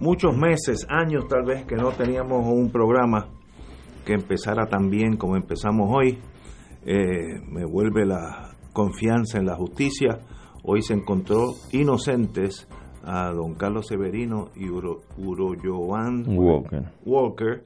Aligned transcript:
muchos 0.00 0.36
meses, 0.36 0.86
años 0.88 1.26
tal 1.28 1.44
vez, 1.44 1.64
que 1.64 1.76
no 1.76 1.92
teníamos 1.92 2.46
un 2.46 2.70
programa 2.70 3.28
que 4.04 4.14
empezara 4.14 4.66
tan 4.66 4.90
bien 4.90 5.16
como 5.16 5.36
empezamos 5.36 5.90
hoy. 5.92 6.18
Eh, 6.84 7.40
me 7.46 7.64
vuelve 7.64 8.06
la 8.06 8.56
confianza 8.72 9.38
en 9.38 9.46
la 9.46 9.56
justicia. 9.56 10.18
Hoy 10.64 10.82
se 10.82 10.94
encontró 10.94 11.54
inocentes 11.72 12.66
a 13.02 13.30
don 13.30 13.54
Carlos 13.54 13.86
Severino 13.86 14.50
y 14.54 14.68
Uro, 14.68 15.00
Walker, 15.16 16.92
Walker 17.04 17.64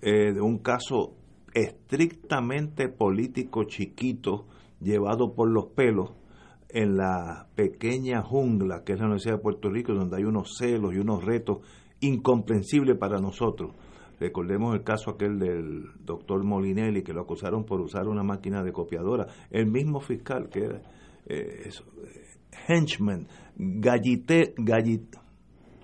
eh, 0.00 0.32
de 0.32 0.40
un 0.40 0.58
caso 0.58 1.12
estrictamente 1.54 2.88
político 2.88 3.64
chiquito 3.64 4.46
llevado 4.80 5.34
por 5.34 5.48
los 5.48 5.66
pelos 5.66 6.10
en 6.72 6.96
la 6.96 7.46
pequeña 7.54 8.22
jungla 8.22 8.82
que 8.84 8.94
es 8.94 8.98
la 8.98 9.04
Universidad 9.04 9.36
de 9.36 9.42
Puerto 9.42 9.68
Rico, 9.68 9.92
donde 9.92 10.16
hay 10.16 10.24
unos 10.24 10.56
celos 10.58 10.94
y 10.94 10.98
unos 10.98 11.24
retos 11.24 11.58
incomprensibles 12.00 12.96
para 12.98 13.18
nosotros. 13.18 13.74
Recordemos 14.18 14.74
el 14.74 14.82
caso 14.82 15.10
aquel 15.10 15.38
del 15.38 15.84
doctor 16.04 16.44
Molinelli, 16.44 17.02
que 17.02 17.12
lo 17.12 17.22
acusaron 17.22 17.64
por 17.64 17.80
usar 17.80 18.06
una 18.06 18.22
máquina 18.22 18.62
de 18.62 18.72
copiadora. 18.72 19.26
El 19.50 19.66
mismo 19.66 20.00
fiscal 20.00 20.48
que 20.48 20.60
era 20.60 20.82
eh, 21.26 21.70
henchman, 22.68 23.26
gallite, 23.56 24.54
gallite, 24.56 25.18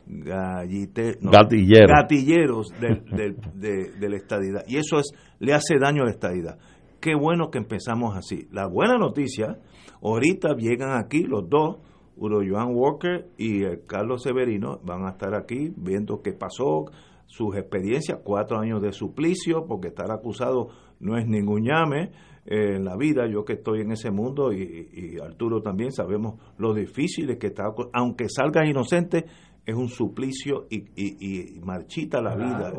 gallite 0.07 1.19
gatilleros 1.21 2.69
del, 2.81 3.05
del, 3.17 3.37
de, 3.55 3.91
de 3.99 4.09
la 4.09 4.17
estadidad. 4.17 4.65
Y 4.67 4.77
eso 4.77 4.99
es 4.99 5.11
le 5.39 5.53
hace 5.53 5.79
daño 5.79 6.03
a 6.03 6.07
la 6.07 6.13
estadidad. 6.13 6.59
Qué 7.01 7.15
bueno 7.15 7.51
que 7.51 7.59
empezamos 7.59 8.17
así. 8.17 8.49
La 8.51 8.67
buena 8.67 8.99
noticia 8.99 9.59
Ahorita 10.03 10.55
llegan 10.57 10.99
aquí 10.99 11.25
los 11.25 11.49
dos, 11.49 11.79
Uro 12.17 12.41
Joan 12.47 12.75
Walker 12.75 13.29
y 13.37 13.65
Carlos 13.87 14.23
Severino, 14.23 14.81
van 14.85 15.07
a 15.07 15.11
estar 15.11 15.35
aquí 15.35 15.73
viendo 15.77 16.21
qué 16.23 16.33
pasó, 16.33 16.87
sus 17.29 17.57
experiencias, 17.57 18.21
cuatro 18.25 18.59
años 18.59 18.83
de 18.83 18.93
suplicio, 18.93 19.67
porque 19.67 19.89
estar 19.89 20.11
acusado 20.11 20.69
no 20.99 21.17
es 21.19 21.27
ningún 21.27 21.63
llame 21.63 22.11
eh, 22.47 22.77
en 22.77 22.85
la 22.85 22.97
vida. 22.97 23.29
Yo 23.31 23.45
que 23.45 23.53
estoy 23.55 23.83
en 23.83 23.93
ese 23.93 24.11
mundo 24.11 24.53
y, 24.53 25.19
Arturo 25.23 25.61
también 25.61 25.93
sabemos 25.93 26.41
lo 26.57 26.75
difícil 26.75 27.37
que 27.39 27.49
está, 27.49 27.65
aunque 27.93 28.29
salga 28.29 28.67
inocente, 28.67 29.27
es 29.67 29.75
un 29.75 29.89
suplicio 29.89 30.67
y, 30.71 31.61
marchita 31.63 32.23
la 32.23 32.35
vida, 32.35 32.73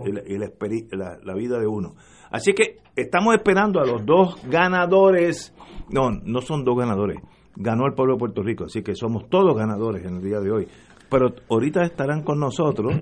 la 1.24 1.34
vida 1.36 1.60
de 1.60 1.68
uno. 1.68 1.94
Así 2.32 2.54
que 2.54 2.80
estamos 2.96 3.36
esperando 3.36 3.80
a 3.80 3.86
los 3.86 4.06
dos 4.06 4.40
ganadores 4.48 5.54
no, 5.90 6.12
no 6.12 6.42
son 6.42 6.64
dos 6.64 6.78
ganadores. 6.78 7.20
Ganó 7.56 7.86
el 7.86 7.94
pueblo 7.94 8.14
de 8.14 8.20
Puerto 8.20 8.44
Rico, 8.44 8.66
así 8.66 8.84
que 8.84 8.96
somos 8.96 9.30
todos 9.30 9.56
ganadores 9.56 10.06
en 10.06 10.18
el 10.18 10.24
día 10.24 10.40
de 10.40 10.52
hoy. 10.52 10.68
Pero 11.10 11.34
ahorita 11.50 11.84
estarán 11.84 12.24
con 12.24 12.40
nosotros 12.40 13.02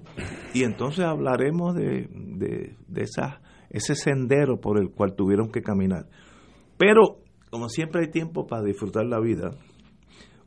y 0.53 0.63
entonces 0.63 1.05
hablaremos 1.05 1.75
de, 1.75 2.07
de, 2.09 2.75
de 2.87 3.01
esa, 3.01 3.41
ese 3.69 3.95
sendero 3.95 4.59
por 4.59 4.79
el 4.79 4.89
cual 4.91 5.15
tuvieron 5.15 5.51
que 5.51 5.61
caminar. 5.61 6.07
Pero, 6.77 7.17
como 7.49 7.67
siempre 7.67 8.01
hay 8.01 8.07
tiempo 8.09 8.47
para 8.47 8.63
disfrutar 8.63 9.05
la 9.05 9.19
vida, 9.19 9.51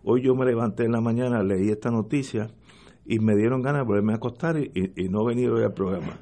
hoy 0.02 0.22
yo 0.24 0.34
me 0.34 0.46
levanté 0.46 0.84
en 0.84 0.92
la 0.92 1.02
mañana, 1.02 1.42
leí 1.42 1.68
esta 1.68 1.90
noticia 1.90 2.48
y 3.04 3.18
me 3.18 3.36
dieron 3.36 3.60
ganas 3.60 3.82
de 3.82 3.86
volverme 3.86 4.14
a 4.14 4.16
acostar 4.16 4.56
y, 4.56 4.70
y 4.96 5.08
no 5.08 5.24
venir 5.24 5.50
hoy 5.50 5.64
al 5.64 5.74
programa. 5.74 6.18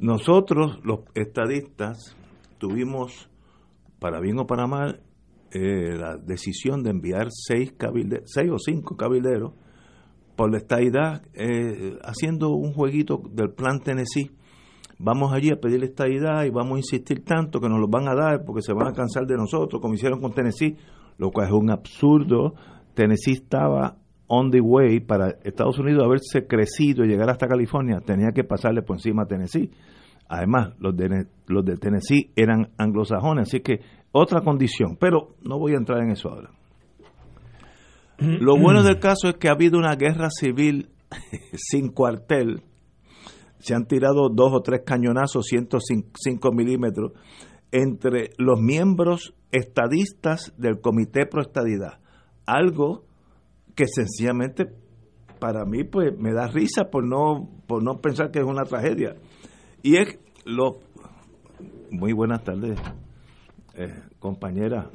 Nosotros, 0.00 0.80
los 0.84 1.00
estadistas, 1.14 2.16
tuvimos, 2.58 3.28
para 3.98 4.20
bien 4.20 4.38
o 4.38 4.46
para 4.46 4.66
mal, 4.66 5.00
eh, 5.52 5.96
la 5.96 6.16
decisión 6.16 6.82
de 6.82 6.90
enviar 6.90 7.28
seis, 7.30 7.74
seis 8.24 8.50
o 8.50 8.58
cinco 8.58 8.96
cabilderos 8.96 9.52
por 10.36 10.50
la 10.50 10.58
estadidad, 10.58 11.22
eh, 11.34 11.98
haciendo 12.02 12.50
un 12.50 12.72
jueguito 12.72 13.22
del 13.30 13.50
plan 13.50 13.80
Tennessee. 13.80 14.30
Vamos 14.98 15.32
allí 15.32 15.50
a 15.50 15.60
pedir 15.60 15.82
estadidad 15.84 16.44
y 16.44 16.50
vamos 16.50 16.76
a 16.76 16.78
insistir 16.78 17.24
tanto 17.24 17.60
que 17.60 17.68
nos 17.68 17.80
lo 17.80 17.88
van 17.88 18.08
a 18.08 18.14
dar 18.14 18.44
porque 18.44 18.62
se 18.62 18.72
van 18.72 18.88
a 18.88 18.92
cansar 18.92 19.26
de 19.26 19.36
nosotros, 19.36 19.80
como 19.82 19.94
hicieron 19.94 20.20
con 20.20 20.32
Tennessee, 20.32 20.76
lo 21.18 21.30
cual 21.30 21.48
es 21.48 21.52
un 21.52 21.70
absurdo. 21.70 22.54
Tennessee 22.94 23.32
estaba 23.32 23.98
on 24.34 24.50
the 24.50 24.62
way 24.62 24.98
para 24.98 25.36
Estados 25.44 25.78
Unidos 25.78 26.04
haberse 26.04 26.46
crecido 26.46 27.04
y 27.04 27.08
llegar 27.08 27.28
hasta 27.28 27.46
California, 27.46 28.00
tenía 28.00 28.30
que 28.34 28.44
pasarle 28.44 28.80
por 28.80 28.96
encima 28.96 29.24
a 29.24 29.26
Tennessee. 29.26 29.70
Además, 30.26 30.72
los 30.78 30.96
de, 30.96 31.26
los 31.48 31.62
de 31.62 31.76
Tennessee 31.76 32.32
eran 32.34 32.70
anglosajones, 32.78 33.48
así 33.48 33.60
que 33.60 33.80
otra 34.10 34.40
condición, 34.40 34.96
pero 34.98 35.34
no 35.42 35.58
voy 35.58 35.74
a 35.74 35.76
entrar 35.76 36.02
en 36.02 36.12
eso 36.12 36.30
ahora. 36.30 36.50
Lo 38.18 38.56
bueno 38.56 38.82
del 38.82 38.98
caso 38.98 39.28
es 39.28 39.34
que 39.34 39.48
ha 39.48 39.52
habido 39.52 39.78
una 39.78 39.96
guerra 39.96 40.30
civil 40.30 40.88
sin 41.52 41.90
cuartel. 41.90 42.62
Se 43.58 43.74
han 43.74 43.84
tirado 43.84 44.30
dos 44.30 44.50
o 44.54 44.62
tres 44.62 44.80
cañonazos, 44.86 45.44
105 45.44 46.52
milímetros, 46.52 47.12
entre 47.70 48.30
los 48.38 48.58
miembros 48.58 49.34
estadistas 49.50 50.54
del 50.56 50.80
Comité 50.80 51.26
Pro 51.26 51.42
Estadidad. 51.42 51.98
Algo 52.46 53.04
que 53.74 53.86
sencillamente 53.86 54.66
para 55.38 55.64
mí 55.64 55.84
pues 55.84 56.16
me 56.18 56.32
da 56.32 56.46
risa 56.46 56.84
por 56.90 57.04
no, 57.04 57.48
por 57.66 57.82
no 57.82 58.00
pensar 58.00 58.30
que 58.30 58.38
es 58.38 58.44
una 58.44 58.64
tragedia. 58.64 59.16
Y 59.82 59.96
es 59.96 60.18
lo... 60.44 60.78
Muy 61.90 62.12
buenas 62.12 62.42
tardes, 62.42 62.80
eh, 63.74 63.92
compañera. 64.18 64.88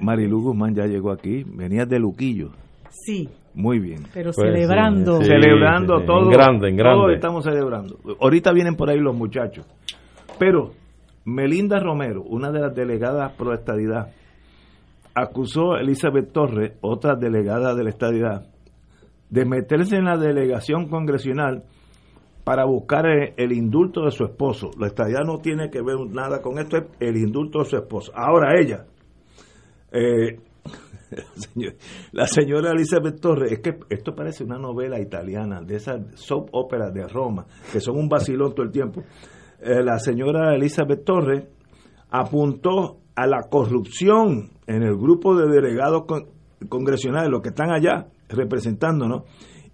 Marilu 0.00 0.42
Guzmán 0.42 0.74
ya 0.74 0.84
llegó 0.84 1.10
aquí, 1.10 1.42
venía 1.44 1.86
de 1.86 1.98
Luquillo. 1.98 2.50
Sí. 2.90 3.28
Muy 3.54 3.80
bien. 3.80 4.04
Pero 4.14 4.30
pues 4.32 4.46
celebrando. 4.46 5.22
celebrando 5.22 6.04
todo. 6.04 6.24
En 6.24 6.30
grande, 6.30 6.68
en 6.68 6.76
grande. 6.76 7.00
Todos 7.00 7.14
estamos 7.14 7.44
celebrando. 7.44 7.98
Ahorita 8.20 8.52
vienen 8.52 8.76
por 8.76 8.90
ahí 8.90 8.98
los 8.98 9.16
muchachos. 9.16 9.66
Pero 10.38 10.72
Melinda 11.24 11.80
Romero, 11.80 12.22
una 12.22 12.50
de 12.52 12.60
las 12.60 12.74
delegadas 12.74 13.32
pro 13.32 13.52
estadidad, 13.52 14.12
acusó 15.22 15.74
a 15.74 15.80
Elizabeth 15.80 16.32
Torres, 16.32 16.72
otra 16.80 17.16
delegada 17.16 17.74
de 17.74 17.84
la 17.84 17.90
estadidad, 17.90 18.46
de 19.30 19.44
meterse 19.44 19.96
en 19.96 20.04
la 20.04 20.16
delegación 20.16 20.88
congresional 20.88 21.64
para 22.44 22.64
buscar 22.64 23.04
el, 23.06 23.52
indulto 23.52 24.04
de 24.04 24.10
su 24.10 24.24
esposo. 24.24 24.70
La 24.78 24.86
estadía 24.86 25.20
no 25.24 25.38
tiene 25.38 25.70
que 25.70 25.82
ver 25.82 25.98
nada 26.10 26.40
con 26.40 26.58
esto, 26.58 26.78
es 26.78 26.84
el 27.00 27.16
indulto 27.16 27.58
de 27.58 27.64
su 27.66 27.76
esposo. 27.76 28.12
Ahora 28.14 28.58
ella, 28.58 28.86
eh, 29.92 30.40
la 32.12 32.26
señora 32.26 32.70
Elizabeth 32.70 33.20
Torres, 33.20 33.52
es 33.52 33.58
que 33.60 33.78
esto 33.90 34.14
parece 34.14 34.44
una 34.44 34.58
novela 34.58 34.98
italiana, 34.98 35.60
de 35.60 35.76
esas 35.76 36.00
soap 36.14 36.48
óperas 36.52 36.94
de 36.94 37.06
Roma, 37.06 37.46
que 37.70 37.80
son 37.80 37.98
un 37.98 38.08
vacilón 38.08 38.54
todo 38.54 38.64
el 38.64 38.72
tiempo. 38.72 39.02
Eh, 39.60 39.82
la 39.82 39.98
señora 39.98 40.54
Elizabeth 40.54 41.04
Torres 41.04 41.44
apuntó 42.10 43.00
a 43.14 43.26
la 43.26 43.42
corrupción 43.50 44.57
en 44.68 44.82
el 44.84 44.96
grupo 44.96 45.34
de 45.34 45.48
delegados 45.48 46.04
congresionales, 46.68 47.30
los 47.30 47.40
que 47.40 47.48
están 47.48 47.72
allá 47.72 48.06
representándonos, 48.28 49.24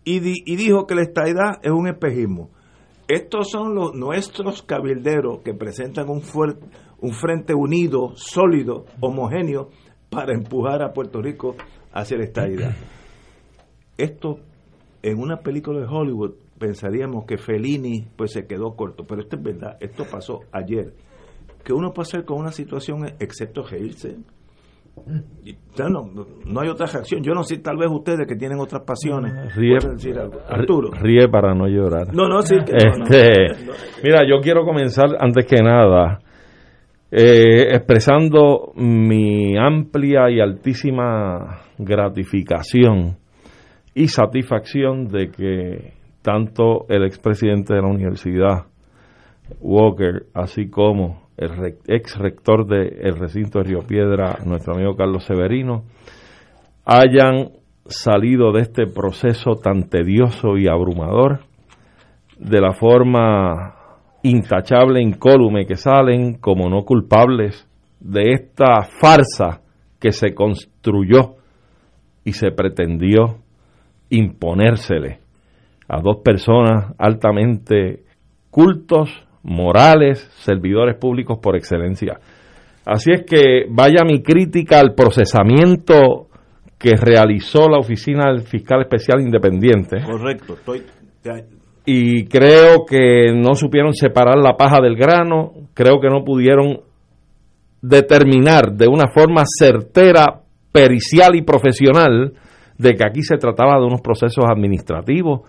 y, 0.05 0.21
y 0.51 0.57
dijo 0.57 0.87
que 0.87 0.95
la 0.95 1.03
estadidad 1.03 1.59
es 1.63 1.73
un 1.73 1.89
espejismo. 1.89 2.51
Estos 3.09 3.51
son 3.51 3.75
los 3.75 3.95
nuestros 3.95 4.63
cabilderos 4.63 5.41
que 5.41 5.53
presentan 5.53 6.09
un, 6.09 6.23
un 7.01 7.13
frente 7.13 7.55
unido, 7.55 8.13
sólido, 8.15 8.87
homogéneo 9.01 9.69
para 10.09 10.33
empujar 10.33 10.83
a 10.83 10.93
Puerto 10.93 11.21
Rico 11.21 11.57
hacia 11.93 12.17
la 12.17 12.25
estadidad. 12.25 12.75
Esto 13.99 14.39
en 15.03 15.21
una 15.21 15.39
película 15.39 15.81
de 15.81 15.87
Hollywood 15.87 16.35
pensaríamos 16.59 17.27
que 17.27 17.37
Fellini 17.37 18.07
pues 18.17 18.33
se 18.33 18.47
quedó 18.47 18.75
corto, 18.77 19.05
pero 19.07 19.23
esto 19.23 19.37
es 19.37 19.43
verdad, 19.43 19.77
esto 19.81 20.05
pasó 20.11 20.41
ayer. 20.53 20.95
que 21.65 21.73
uno 21.73 21.93
puede 21.93 22.09
hacer 22.09 22.25
con 22.25 22.39
una 22.39 22.53
situación 22.53 23.07
excepto 23.19 23.65
reírse? 23.65 24.19
No, 25.91 26.11
no 26.47 26.61
hay 26.61 26.69
otra 26.69 26.87
reacción. 26.87 27.23
Yo 27.23 27.35
no 27.35 27.43
sé, 27.43 27.59
tal 27.59 27.77
vez 27.77 27.89
ustedes 27.91 28.27
que 28.27 28.37
tienen 28.37 28.59
otras 28.61 28.83
pasiones. 28.83 29.55
Ríe, 29.55 29.77
Arturo. 30.49 30.91
ríe 30.93 31.29
para 31.29 31.55
no 31.55 31.67
llorar. 31.67 32.15
No, 32.15 32.29
no, 32.29 32.41
sí. 32.43 32.55
este, 32.57 33.47
Mira, 34.03 34.21
yo 34.29 34.41
quiero 34.41 34.65
comenzar 34.65 35.07
antes 35.19 35.47
que 35.47 35.63
nada 35.63 36.21
eh, 37.11 37.75
expresando 37.75 38.73
mi 38.77 39.57
amplia 39.57 40.31
y 40.31 40.41
altísima 40.41 41.61
gratificación 41.79 43.19
y 43.95 44.09
satisfacción 44.09 45.07
de 45.09 45.31
que 45.31 45.93
tanto 46.23 46.87
el 46.89 47.05
expresidente 47.05 47.75
de 47.75 47.83
la 47.83 47.89
universidad, 47.89 48.67
Walker, 49.61 50.27
así 50.35 50.69
como 50.71 51.24
el 51.37 51.77
ex 51.87 52.17
rector 52.19 52.67
del 52.67 53.17
recinto 53.17 53.59
de 53.59 53.65
Río 53.65 53.81
Piedra, 53.81 54.39
nuestro 54.45 54.75
amigo 54.75 54.97
Carlos 54.97 55.25
Severino, 55.25 55.85
hayan 56.85 57.51
salido 57.87 58.53
de 58.53 58.63
este 58.63 58.87
proceso 58.87 59.57
tan 59.63 59.89
tedioso 59.89 60.57
y 60.57 60.69
abrumador 60.69 61.41
de 62.39 62.61
la 62.61 62.73
forma 62.73 63.75
intachable, 64.23 65.03
incólume 65.03 65.67
que 65.67 65.77
salen 65.77 66.35
como 66.39 66.69
no 66.69 66.85
culpables 66.85 67.69
de 68.01 68.33
esta 68.33 68.83
farsa 69.01 69.61
que 70.01 70.13
se 70.13 70.35
construyó 70.35 71.37
y 72.25 72.33
se 72.33 72.51
pretendió 72.51 73.39
imponérsele 74.11 75.21
a 75.89 76.01
dos 76.01 76.19
personas 76.25 76.95
altamente 76.99 78.05
cultos, 78.51 79.24
morales, 79.45 80.29
servidores 80.39 80.97
públicos 80.97 81.39
por 81.41 81.57
excelencia. 81.57 82.19
Así 82.85 83.13
es 83.13 83.23
que 83.23 83.67
vaya 83.69 84.05
mi 84.05 84.23
crítica 84.23 84.81
al 84.81 84.95
procesamiento 84.95 86.29
que 86.79 86.97
realizó 86.97 87.69
la 87.69 87.79
Oficina 87.79 88.31
del 88.31 88.43
Fiscal 88.43 88.83
Especial 88.83 89.21
Independiente. 89.21 90.03
Correcto, 90.03 90.55
estoy... 90.55 90.83
Y 91.87 92.25
creo 92.27 92.85
que 92.87 93.27
no 93.35 93.55
supieron 93.55 93.93
separar 93.93 94.39
la 94.39 94.57
paja 94.57 94.81
del 94.83 94.97
grano, 94.97 95.53
creo 95.75 96.01
que 96.01 96.09
no 96.09 96.25
pudieron 96.25 96.81
determinar 97.83 98.73
de 98.73 98.89
una 98.89 99.09
forma 99.09 99.43
certera, 99.47 100.41
pericial 100.73 101.37
y 101.37 101.43
profesional 101.43 102.33
de 102.79 102.95
que 102.95 103.05
aquí 103.05 103.23
se 103.23 103.37
trataba 103.37 103.79
de 103.79 103.87
unos 103.87 104.01
procesos 104.01 104.45
administrativos 104.49 105.43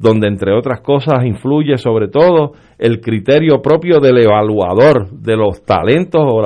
donde 0.00 0.28
entre 0.28 0.56
otras 0.56 0.80
cosas 0.80 1.26
influye 1.26 1.76
sobre 1.76 2.08
todo 2.08 2.52
el 2.78 3.02
criterio 3.02 3.60
propio 3.60 4.00
del 4.00 4.16
evaluador 4.16 5.10
de 5.10 5.36
los 5.36 5.62
talentos 5.62 6.22
o 6.24 6.40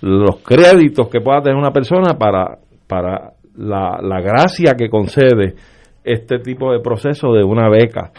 los 0.00 0.36
créditos 0.42 1.08
que 1.08 1.20
pueda 1.20 1.40
tener 1.40 1.56
una 1.56 1.70
persona 1.70 2.18
para, 2.18 2.58
para 2.88 3.34
la, 3.56 4.00
la 4.02 4.20
gracia 4.20 4.74
que 4.76 4.90
concede 4.90 5.54
este 6.02 6.40
tipo 6.40 6.72
de 6.72 6.80
proceso 6.80 7.32
de 7.32 7.44
una 7.44 7.68
beca 7.68 8.10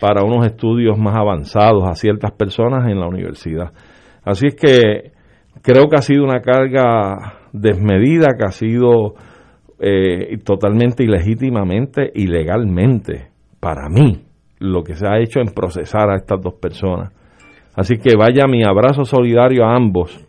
para 0.00 0.22
unos 0.22 0.46
estudios 0.46 0.96
más 0.96 1.16
avanzados 1.16 1.82
a 1.84 1.96
ciertas 1.96 2.30
personas 2.32 2.88
en 2.88 3.00
la 3.00 3.08
universidad. 3.08 3.72
Así 4.22 4.46
es 4.46 4.54
que 4.54 5.10
creo 5.60 5.88
que 5.88 5.96
ha 5.96 6.02
sido 6.02 6.22
una 6.22 6.40
carga 6.40 7.40
desmedida, 7.52 8.28
que 8.38 8.44
ha 8.44 8.52
sido 8.52 9.14
eh, 9.80 10.38
totalmente 10.44 11.02
ilegítimamente, 11.02 12.12
ilegalmente 12.14 13.33
para 13.64 13.88
mí, 13.88 14.20
lo 14.58 14.84
que 14.84 14.94
se 14.94 15.08
ha 15.08 15.18
hecho 15.18 15.40
en 15.40 15.46
procesar 15.46 16.10
a 16.10 16.16
estas 16.16 16.38
dos 16.38 16.52
personas. 16.60 17.14
Así 17.74 17.96
que 17.96 18.14
vaya 18.14 18.46
mi 18.46 18.62
abrazo 18.62 19.06
solidario 19.06 19.64
a 19.64 19.74
ambos 19.74 20.22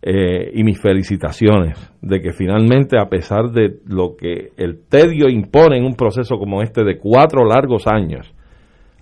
eh, 0.00 0.50
y 0.54 0.64
mis 0.64 0.80
felicitaciones 0.80 1.76
de 2.00 2.22
que 2.22 2.32
finalmente, 2.32 2.98
a 2.98 3.10
pesar 3.10 3.50
de 3.50 3.74
lo 3.84 4.16
que 4.16 4.52
el 4.56 4.86
tedio 4.88 5.28
impone 5.28 5.76
en 5.76 5.84
un 5.84 5.96
proceso 5.96 6.38
como 6.38 6.62
este 6.62 6.82
de 6.82 6.96
cuatro 6.98 7.44
largos 7.44 7.86
años, 7.86 8.32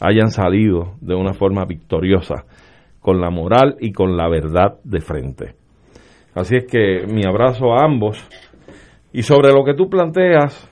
hayan 0.01 0.31
salido 0.31 0.97
de 1.01 1.15
una 1.15 1.33
forma 1.33 1.65
victoriosa, 1.65 2.47
con 2.99 3.21
la 3.21 3.31
moral 3.31 3.77
y 3.79 3.93
con 3.93 4.17
la 4.17 4.29
verdad 4.29 4.81
de 4.83 5.01
frente. 5.01 5.55
Así 6.35 6.57
es 6.57 6.67
que 6.67 7.07
mi 7.07 7.25
abrazo 7.25 7.73
a 7.73 7.85
ambos. 7.85 8.19
Y 9.13 9.23
sobre 9.23 9.53
lo 9.53 9.65
que 9.65 9.75
tú 9.75 9.89
planteas, 9.89 10.70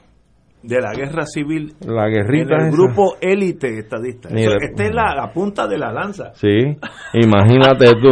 de 0.63 0.81
la 0.81 0.93
guerra 0.93 1.25
civil. 1.25 1.73
La 1.87 2.09
guerrita. 2.09 2.57
el 2.57 2.71
grupo 2.71 3.17
élite 3.21 3.79
estadista. 3.79 4.29
esta 4.29 4.85
es 4.85 4.95
la, 4.95 5.31
punta 5.33 5.67
de 5.67 5.79
la 5.79 5.93
lanza. 5.93 6.33
Sí, 6.35 6.77
imagínate 7.15 7.93
tú. 7.93 8.11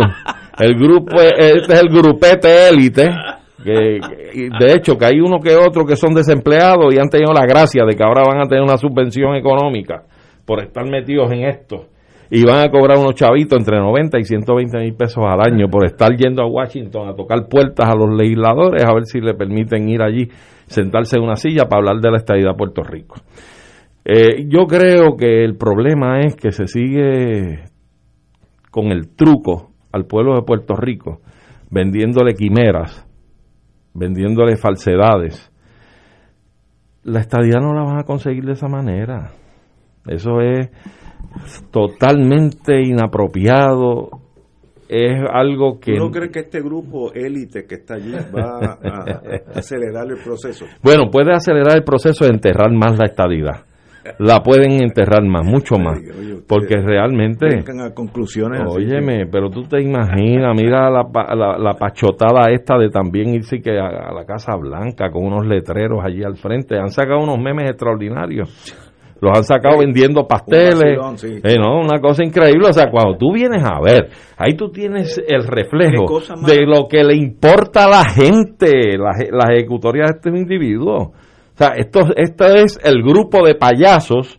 El 0.58 0.74
grupo, 0.74 1.20
este 1.20 1.72
es 1.72 1.82
el 1.82 1.88
grupete 1.88 2.68
élite. 2.68 3.08
Que, 3.62 3.98
de 4.60 4.72
hecho, 4.72 4.96
que 4.96 5.06
hay 5.06 5.20
uno 5.20 5.40
que 5.40 5.56
otro 5.56 5.84
que 5.84 5.96
son 5.96 6.14
desempleados 6.14 6.94
y 6.94 6.98
han 6.98 7.08
tenido 7.08 7.32
la 7.32 7.44
gracia 7.44 7.84
de 7.84 7.96
que 7.96 8.04
ahora 8.04 8.22
van 8.24 8.40
a 8.40 8.48
tener 8.48 8.62
una 8.62 8.76
subvención 8.76 9.34
económica 9.34 10.04
por 10.44 10.62
estar 10.62 10.86
metidos 10.86 11.32
en 11.32 11.44
esto. 11.44 11.86
Y 12.30 12.44
van 12.44 12.66
a 12.66 12.70
cobrar 12.70 12.98
unos 12.98 13.14
chavitos 13.14 13.58
entre 13.58 13.78
90 13.78 14.18
y 14.18 14.24
120 14.24 14.78
mil 14.78 14.94
pesos 14.94 15.24
al 15.26 15.40
año 15.40 15.68
por 15.68 15.84
estar 15.84 16.10
yendo 16.16 16.42
a 16.42 16.46
Washington 16.46 17.08
a 17.08 17.14
tocar 17.14 17.48
puertas 17.48 17.88
a 17.88 17.94
los 17.94 18.10
legisladores 18.16 18.84
a 18.84 18.92
ver 18.92 19.04
si 19.04 19.20
le 19.20 19.34
permiten 19.34 19.88
ir 19.88 20.02
allí 20.02 20.28
sentarse 20.66 21.16
en 21.16 21.24
una 21.24 21.36
silla 21.36 21.64
para 21.68 21.80
hablar 21.80 22.00
de 22.00 22.10
la 22.10 22.18
estadidad 22.18 22.52
a 22.52 22.56
Puerto 22.56 22.82
Rico. 22.82 23.16
Eh, 24.04 24.46
yo 24.48 24.66
creo 24.66 25.16
que 25.16 25.44
el 25.44 25.56
problema 25.56 26.20
es 26.20 26.36
que 26.36 26.52
se 26.52 26.66
sigue 26.66 27.64
con 28.70 28.92
el 28.92 29.14
truco 29.16 29.72
al 29.92 30.06
pueblo 30.06 30.34
de 30.34 30.42
Puerto 30.42 30.74
Rico, 30.74 31.20
vendiéndole 31.70 32.34
quimeras, 32.34 33.06
vendiéndole 33.94 34.56
falsedades. 34.56 35.50
La 37.02 37.20
estadidad 37.20 37.60
no 37.60 37.72
la 37.72 37.82
van 37.82 37.98
a 37.98 38.04
conseguir 38.04 38.44
de 38.44 38.52
esa 38.52 38.68
manera. 38.68 39.32
Eso 40.06 40.40
es 40.40 40.70
totalmente 41.70 42.80
inapropiado, 42.80 44.25
es 44.88 45.20
algo 45.32 45.78
que... 45.80 45.94
¿No 45.94 46.10
crees 46.10 46.30
que 46.30 46.40
este 46.40 46.60
grupo 46.60 47.12
élite 47.12 47.66
que 47.66 47.76
está 47.76 47.94
allí 47.94 48.12
va 48.34 48.78
a 48.82 49.20
acelerar 49.58 50.06
el 50.08 50.18
proceso? 50.22 50.66
Bueno, 50.82 51.10
puede 51.10 51.32
acelerar 51.32 51.76
el 51.76 51.84
proceso 51.84 52.24
de 52.24 52.30
enterrar 52.30 52.72
más 52.72 52.98
la 52.98 53.06
estadidad. 53.06 53.64
La 54.18 54.40
pueden 54.40 54.82
enterrar 54.82 55.24
más, 55.24 55.44
mucho 55.44 55.78
más. 55.78 55.98
porque 56.46 56.76
realmente... 56.76 57.46
A 57.58 57.92
conclusiones 57.92 58.62
Óyeme, 58.64 59.26
pero 59.26 59.50
tú 59.50 59.64
te 59.64 59.82
imaginas, 59.82 60.54
mira 60.54 60.88
la, 60.90 61.04
la, 61.58 61.74
pachotada 61.74 62.50
esta 62.52 62.78
de 62.78 62.88
también 62.90 63.34
irse 63.34 63.60
que 63.60 63.78
a 63.78 64.12
la 64.12 64.24
Casa 64.24 64.54
Blanca 64.56 65.10
con 65.10 65.24
unos 65.24 65.46
letreros 65.46 66.04
allí 66.04 66.22
al 66.22 66.36
frente. 66.36 66.78
Han 66.78 66.90
sacado 66.90 67.20
unos 67.20 67.38
memes 67.38 67.68
extraordinarios 67.70 68.85
los 69.20 69.36
han 69.36 69.44
sacado 69.44 69.78
vendiendo 69.78 70.26
pasteles, 70.26 70.98
eh, 71.24 71.56
¿no? 71.58 71.80
una 71.80 72.00
cosa 72.00 72.24
increíble, 72.24 72.68
o 72.68 72.72
sea, 72.72 72.90
cuando 72.90 73.16
tú 73.16 73.32
vienes 73.32 73.62
a 73.64 73.80
ver, 73.80 74.10
ahí 74.36 74.54
tú 74.54 74.70
tienes 74.70 75.20
el 75.26 75.46
reflejo 75.46 76.06
de 76.46 76.66
lo 76.66 76.86
que 76.88 77.02
le 77.02 77.16
importa 77.16 77.84
a 77.84 77.88
la 77.88 78.04
gente, 78.04 78.98
la, 78.98 79.12
la 79.30 79.54
ejecutoria 79.54 80.04
de 80.04 80.12
este 80.16 80.28
individuo. 80.30 81.12
O 81.56 81.58
sea, 81.58 81.68
esto, 81.76 82.00
esto 82.16 82.44
es 82.46 82.78
el 82.84 83.02
grupo 83.02 83.46
de 83.46 83.54
payasos 83.54 84.38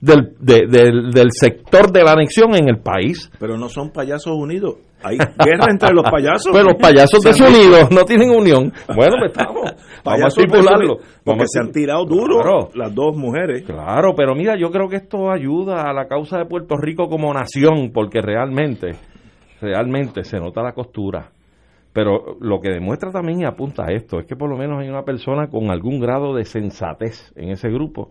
del, 0.00 0.34
del, 0.38 1.10
del 1.10 1.28
sector 1.30 1.90
de 1.90 2.04
la 2.04 2.12
anexión 2.12 2.54
en 2.54 2.68
el 2.68 2.78
país. 2.78 3.30
Pero 3.40 3.56
no 3.56 3.68
son 3.68 3.90
payasos 3.90 4.34
unidos, 4.34 4.76
hay 5.02 5.16
guerra 5.16 5.70
entre 5.70 5.94
los 5.94 6.04
payasos. 6.10 6.50
Pues 6.50 6.64
los 6.64 6.74
payasos 6.74 7.20
desunidos 7.22 7.90
no 7.90 8.04
tienen 8.04 8.30
unión. 8.30 8.72
Bueno, 8.94 9.16
pues 9.18 9.32
estamos. 9.32 9.72
Vamos 10.04 10.24
a 10.24 10.28
estipularlo. 10.28 10.98
Porque 11.24 11.44
se 11.46 11.60
han 11.60 11.70
tirado 11.70 12.04
duro 12.04 12.70
las 12.74 12.94
dos 12.94 13.16
mujeres. 13.16 13.64
Claro, 13.64 14.14
pero 14.16 14.34
mira, 14.34 14.56
yo 14.58 14.70
creo 14.70 14.88
que 14.88 14.96
esto 14.96 15.30
ayuda 15.30 15.82
a 15.82 15.92
la 15.92 16.06
causa 16.06 16.38
de 16.38 16.46
Puerto 16.46 16.76
Rico 16.76 17.08
como 17.08 17.32
nación, 17.32 17.90
porque 17.92 18.20
realmente, 18.20 18.92
realmente 19.60 20.24
se 20.24 20.38
nota 20.38 20.62
la 20.62 20.72
costura. 20.72 21.30
Pero 21.92 22.36
lo 22.40 22.60
que 22.60 22.70
demuestra 22.70 23.10
también 23.10 23.40
y 23.40 23.44
apunta 23.44 23.84
a 23.84 23.92
esto 23.92 24.20
es 24.20 24.26
que 24.26 24.36
por 24.36 24.48
lo 24.48 24.56
menos 24.56 24.80
hay 24.80 24.88
una 24.88 25.02
persona 25.02 25.48
con 25.48 25.70
algún 25.70 26.00
grado 26.00 26.34
de 26.34 26.44
sensatez 26.44 27.32
en 27.34 27.50
ese 27.50 27.68
grupo 27.70 28.10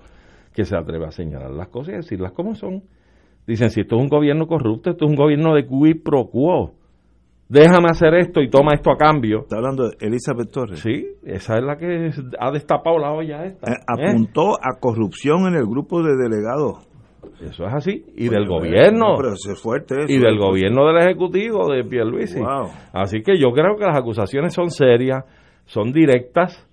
que 0.53 0.65
se 0.65 0.75
atreve 0.75 1.05
a 1.05 1.11
señalar 1.11 1.51
las 1.51 1.67
cosas 1.67 1.93
y 1.93 1.97
decirlas 1.97 2.31
como 2.31 2.55
son. 2.55 2.83
Dicen, 3.45 3.69
si 3.69 3.81
esto 3.81 3.95
es 3.95 4.01
un 4.01 4.09
gobierno 4.09 4.47
corrupto, 4.47 4.89
esto 4.89 5.05
es 5.05 5.09
un 5.11 5.15
gobierno 5.15 5.53
de 5.55 5.65
quid 5.65 6.03
pro 6.03 6.25
quo 6.25 6.73
déjame 7.49 7.87
hacer 7.89 8.13
esto 8.15 8.41
y 8.41 8.49
toma 8.49 8.73
esto 8.73 8.91
a 8.91 8.97
cambio. 8.97 9.41
Está 9.41 9.57
hablando 9.57 9.89
de 9.89 9.97
Elizabeth 9.99 10.51
Torres. 10.51 10.79
Sí, 10.79 11.05
esa 11.23 11.57
es 11.57 11.63
la 11.63 11.77
que 11.77 12.11
ha 12.39 12.51
destapado 12.51 12.97
la 12.97 13.11
olla 13.11 13.45
esta. 13.45 13.71
Eh, 13.71 13.75
apuntó 13.87 14.53
a 14.55 14.79
corrupción 14.79 15.47
en 15.47 15.55
el 15.55 15.65
grupo 15.65 16.01
de 16.01 16.15
delegados. 16.15 16.87
Eso 17.41 17.65
es 17.65 17.73
así. 17.73 18.05
Y 18.15 18.29
del 18.29 18.47
gobierno. 18.47 19.15
pero 19.17 19.33
es 19.33 19.61
fuerte 19.61 19.95
y 20.07 20.17
del 20.17 20.37
gobierno 20.37 20.87
del 20.87 20.97
Ejecutivo 20.97 21.71
de 21.71 21.83
Pierluisi. 21.83 22.41
Así 22.93 23.21
que 23.21 23.37
yo 23.37 23.51
creo 23.51 23.75
que 23.77 23.85
las 23.85 23.97
acusaciones 23.97 24.53
son 24.53 24.71
serias, 24.71 25.23
son 25.65 25.91
directas. 25.91 26.63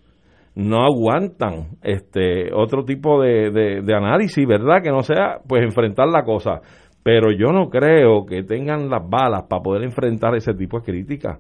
no 0.57 0.85
aguantan 0.85 1.77
este 1.83 2.53
otro 2.55 2.85
tipo 2.85 3.21
de, 3.21 3.51
de, 3.83 3.95
análisis, 3.95 4.47
¿verdad? 4.47 4.83
Que 4.83 4.91
no 4.91 5.03
sea 5.03 5.39
pues 5.47 5.63
enfrentar 5.63 6.07
la 6.09 6.23
cosa. 6.23 6.61
Pero 7.05 7.31
yo 7.31 7.53
no 7.53 7.69
creo 7.69 8.25
que 8.25 8.43
tengan 8.43 8.89
las 8.89 9.09
balas 9.09 9.45
para 9.45 9.63
poder 9.63 9.85
enfrentar 9.85 10.35
ese 10.35 10.55
tipo 10.55 10.81
de 10.81 10.87
críticas, 10.87 11.39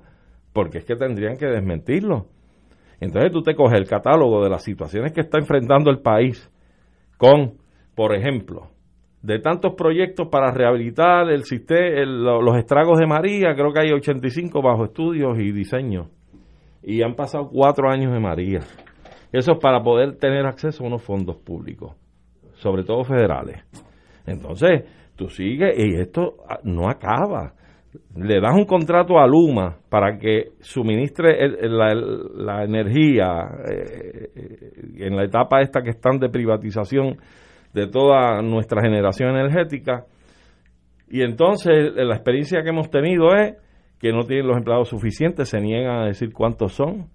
porque 0.52 0.78
es 0.78 0.84
que 0.84 0.94
tendrían 0.94 1.36
que 1.36 1.46
desmentirlo. 1.46 2.26
Entonces 3.00 3.32
tú 3.32 3.42
te 3.42 3.56
coges 3.56 3.80
el 3.80 3.88
catálogo 3.88 4.44
de 4.44 4.50
las 4.50 4.62
situaciones 4.62 5.12
que 5.12 5.22
está 5.22 5.38
enfrentando 5.38 5.90
el 5.90 6.00
país 6.00 6.50
con, 7.16 7.54
por 7.94 8.14
ejemplo, 8.14 8.68
de 9.22 9.38
tantos 9.38 9.72
proyectos 9.74 10.28
para 10.28 10.50
rehabilitar 10.50 11.30
el 11.30 11.44
sistema, 11.44 12.04
los 12.04 12.58
estragos 12.58 12.98
de 12.98 13.06
María, 13.06 13.54
creo 13.54 13.72
que 13.72 13.80
hay 13.80 13.90
85 13.90 14.60
bajo 14.60 14.84
estudios 14.84 15.38
y 15.38 15.50
diseños. 15.50 16.08
Y 16.82 17.02
han 17.02 17.14
pasado 17.14 17.48
cuatro 17.48 17.88
años 17.88 18.12
de 18.12 18.20
María. 18.20 18.60
Eso 19.32 19.52
es 19.52 19.58
para 19.58 19.82
poder 19.82 20.16
tener 20.18 20.44
acceso 20.44 20.84
a 20.84 20.88
unos 20.88 21.02
fondos 21.02 21.36
públicos, 21.36 21.96
sobre 22.56 22.84
todo 22.84 23.02
federales. 23.02 23.64
Entonces, 24.26 24.84
tú 25.16 25.28
sigues 25.28 25.74
y 25.78 26.00
esto 26.00 26.36
no 26.64 26.88
acaba. 26.88 27.54
Le 28.16 28.40
das 28.40 28.54
un 28.56 28.64
contrato 28.64 29.18
a 29.18 29.26
Luma 29.26 29.76
para 29.88 30.18
que 30.18 30.52
suministre 30.60 31.36
la, 31.68 32.64
energía 32.64 33.46
eh, 33.70 34.30
eh, 34.34 35.06
en 35.06 35.16
la 35.16 35.24
etapa 35.24 35.60
esta 35.60 35.82
que 35.82 35.90
están 35.90 36.18
de 36.18 36.28
privatización 36.28 37.18
de 37.72 37.86
toda 37.86 38.42
nuestra 38.42 38.82
generación 38.82 39.36
energética. 39.36 40.06
Y 41.08 41.22
entonces 41.22 41.94
la 41.94 42.14
experiencia 42.14 42.62
que 42.62 42.70
hemos 42.70 42.90
tenido 42.90 43.34
es 43.34 43.56
que 44.00 44.12
no 44.12 44.24
tienen 44.24 44.48
los 44.48 44.56
empleados 44.56 44.88
suficientes, 44.88 45.48
se 45.48 45.60
niegan 45.60 46.02
a 46.02 46.06
decir 46.06 46.32
cuántos 46.32 46.72
son, 46.72 47.06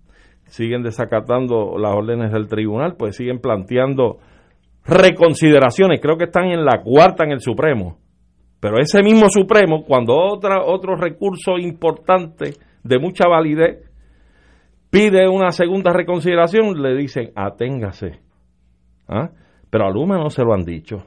siguen 0.46 0.82
desacatando 0.84 1.78
las 1.78 1.94
órdenes 1.94 2.32
del 2.32 2.48
tribunal, 2.48 2.96
pues 2.98 3.16
siguen 3.16 3.40
planteando 3.40 4.20
reconsideraciones, 4.90 6.00
creo 6.02 6.18
que 6.18 6.26
están 6.26 6.46
en 6.46 6.66
la 6.66 6.82
cuarta 6.82 7.24
en 7.24 7.32
el 7.32 7.40
Supremo, 7.40 7.98
pero 8.60 8.80
ese 8.80 9.02
mismo 9.02 9.28
Supremo, 9.30 9.84
cuando 9.86 10.16
otra, 10.16 10.64
otro 10.66 10.96
recurso 10.96 11.58
importante 11.58 12.54
de 12.84 13.00
mucha 13.00 13.28
validez 13.28 13.90
pide 14.90 15.28
una 15.30 15.52
segunda 15.52 15.94
reconsideración, 15.94 16.82
le 16.82 16.96
dicen 16.96 17.32
aténgase. 17.36 18.20
¿Ah? 19.08 19.30
Pero 19.70 19.86
a 19.86 19.92
Luma 19.92 20.18
no 20.18 20.30
se 20.30 20.44
lo 20.44 20.54
han 20.54 20.64
dicho. 20.64 21.06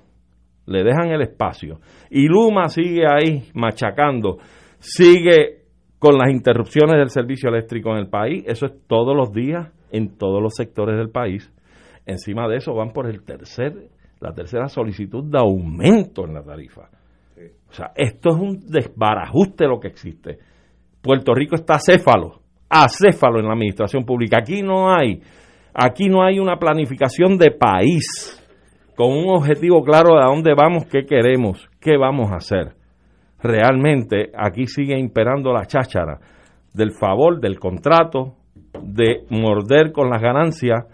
Le 0.67 0.83
dejan 0.83 1.11
el 1.11 1.23
espacio. 1.23 1.81
Y 2.11 2.27
Luma 2.29 2.69
sigue 2.69 3.05
ahí 3.07 3.45
machacando, 3.55 4.39
sigue 4.79 5.63
con 5.99 6.17
las 6.17 6.31
interrupciones 6.31 6.97
del 6.97 7.11
servicio 7.11 7.49
eléctrico 7.49 7.91
en 7.91 7.99
el 7.99 8.09
país, 8.09 8.45
eso 8.47 8.67
es 8.67 8.73
todos 8.87 9.17
los 9.17 9.33
días 9.33 9.71
en 9.93 10.17
todos 10.17 10.43
los 10.43 10.55
sectores 10.55 10.97
del 10.97 11.11
país. 11.11 11.53
Encima 12.07 12.49
de 12.49 12.57
eso 12.57 12.75
van 12.75 12.93
por 12.93 13.07
el 13.07 13.23
tercer, 13.23 13.89
la 14.21 14.33
tercera 14.33 14.69
solicitud 14.69 15.25
de 15.25 15.39
aumento 15.39 16.25
en 16.27 16.35
la 16.35 16.43
tarifa. 16.43 16.89
O 17.69 17.73
sea, 17.73 17.93
esto 17.97 18.31
es 18.31 18.37
un 18.37 18.61
desbarajuste 18.69 19.67
lo 19.67 19.81
que 19.81 19.89
existe. 19.89 20.39
Puerto 21.01 21.35
Rico 21.35 21.55
está 21.55 21.75
acéfalo, 21.75 22.41
acéfalo 22.69 23.41
en 23.41 23.47
la 23.47 23.55
administración 23.55 24.05
pública. 24.05 24.39
Aquí 24.41 24.63
no 24.63 24.95
hay, 24.95 25.21
aquí 25.75 26.09
no 26.09 26.23
hay 26.23 26.39
una 26.39 26.57
planificación 26.57 27.39
de 27.39 27.51
país 27.51 28.39
con 28.95 29.11
un 29.11 29.31
objetivo 29.31 29.83
claro 29.83 30.15
de 30.17 30.23
a 30.23 30.27
dónde 30.27 30.55
vamos, 30.55 30.85
qué 30.87 31.05
queremos, 31.05 31.69
qué 31.81 31.97
vamos 31.97 32.31
a 32.31 32.37
hacer 32.37 32.77
realmente 33.43 34.31
aquí 34.37 34.67
sigue 34.67 34.99
imperando 34.99 35.53
la 35.53 35.67
cháchara 35.67 36.19
del 36.73 36.93
favor 36.93 37.41
del 37.41 37.59
contrato, 37.59 38.37
de 38.83 39.25
morder 39.29 39.93
con 39.93 40.09
las 40.09 40.23
ganancias, 40.23 40.87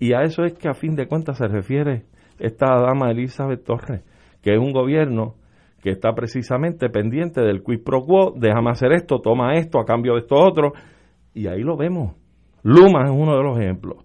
y 0.00 0.14
a 0.14 0.22
eso 0.22 0.44
es 0.44 0.54
que 0.54 0.68
a 0.68 0.74
fin 0.74 0.96
de 0.96 1.06
cuentas 1.06 1.36
se 1.36 1.46
refiere 1.46 2.06
esta 2.38 2.66
dama 2.74 3.10
Elizabeth 3.10 3.62
Torres, 3.62 4.02
que 4.42 4.54
es 4.54 4.58
un 4.58 4.72
gobierno 4.72 5.34
que 5.82 5.90
está 5.90 6.14
precisamente 6.14 6.88
pendiente 6.88 7.42
del 7.42 7.62
quid 7.62 7.84
pro 7.84 8.04
quo, 8.04 8.32
déjame 8.34 8.70
hacer 8.70 8.92
esto, 8.92 9.20
toma 9.20 9.54
esto 9.54 9.78
a 9.78 9.84
cambio 9.84 10.14
de 10.14 10.20
esto 10.20 10.36
otro, 10.36 10.72
y 11.34 11.46
ahí 11.46 11.60
lo 11.60 11.76
vemos. 11.76 12.16
Luma 12.62 13.04
es 13.04 13.10
uno 13.10 13.36
de 13.36 13.42
los 13.42 13.58
ejemplos. 13.58 14.04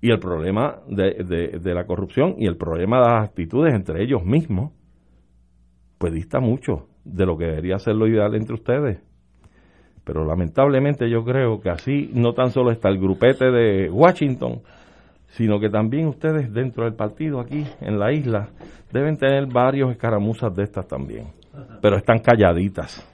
Y 0.00 0.10
el 0.10 0.18
problema 0.18 0.78
de, 0.88 1.58
de 1.60 1.74
la 1.74 1.84
corrupción 1.84 2.36
y 2.38 2.46
el 2.46 2.56
problema 2.56 2.98
de 2.98 3.12
las 3.12 3.28
actitudes 3.28 3.74
entre 3.74 4.02
ellos 4.02 4.24
mismos, 4.24 4.72
pues 5.98 6.12
dista 6.12 6.40
mucho 6.40 6.86
de 7.04 7.26
lo 7.26 7.36
que 7.36 7.46
debería 7.46 7.78
ser 7.78 7.96
lo 7.96 8.06
ideal 8.06 8.34
entre 8.34 8.54
ustedes. 8.54 9.00
Pero 10.04 10.24
lamentablemente 10.24 11.08
yo 11.08 11.24
creo 11.24 11.60
que 11.60 11.70
así 11.70 12.10
no 12.14 12.34
tan 12.34 12.50
solo 12.50 12.72
está 12.72 12.88
el 12.88 12.98
grupete 12.98 13.52
de 13.52 13.88
Washington, 13.90 14.62
sino 15.32 15.58
que 15.58 15.70
también 15.70 16.06
ustedes 16.06 16.52
dentro 16.52 16.84
del 16.84 16.94
partido 16.94 17.40
aquí 17.40 17.64
en 17.80 17.98
la 17.98 18.12
isla 18.12 18.50
deben 18.92 19.16
tener 19.16 19.46
varios 19.46 19.90
escaramuzas 19.90 20.54
de 20.54 20.62
estas 20.62 20.86
también, 20.86 21.28
pero 21.80 21.96
están 21.96 22.18
calladitas. 22.18 23.06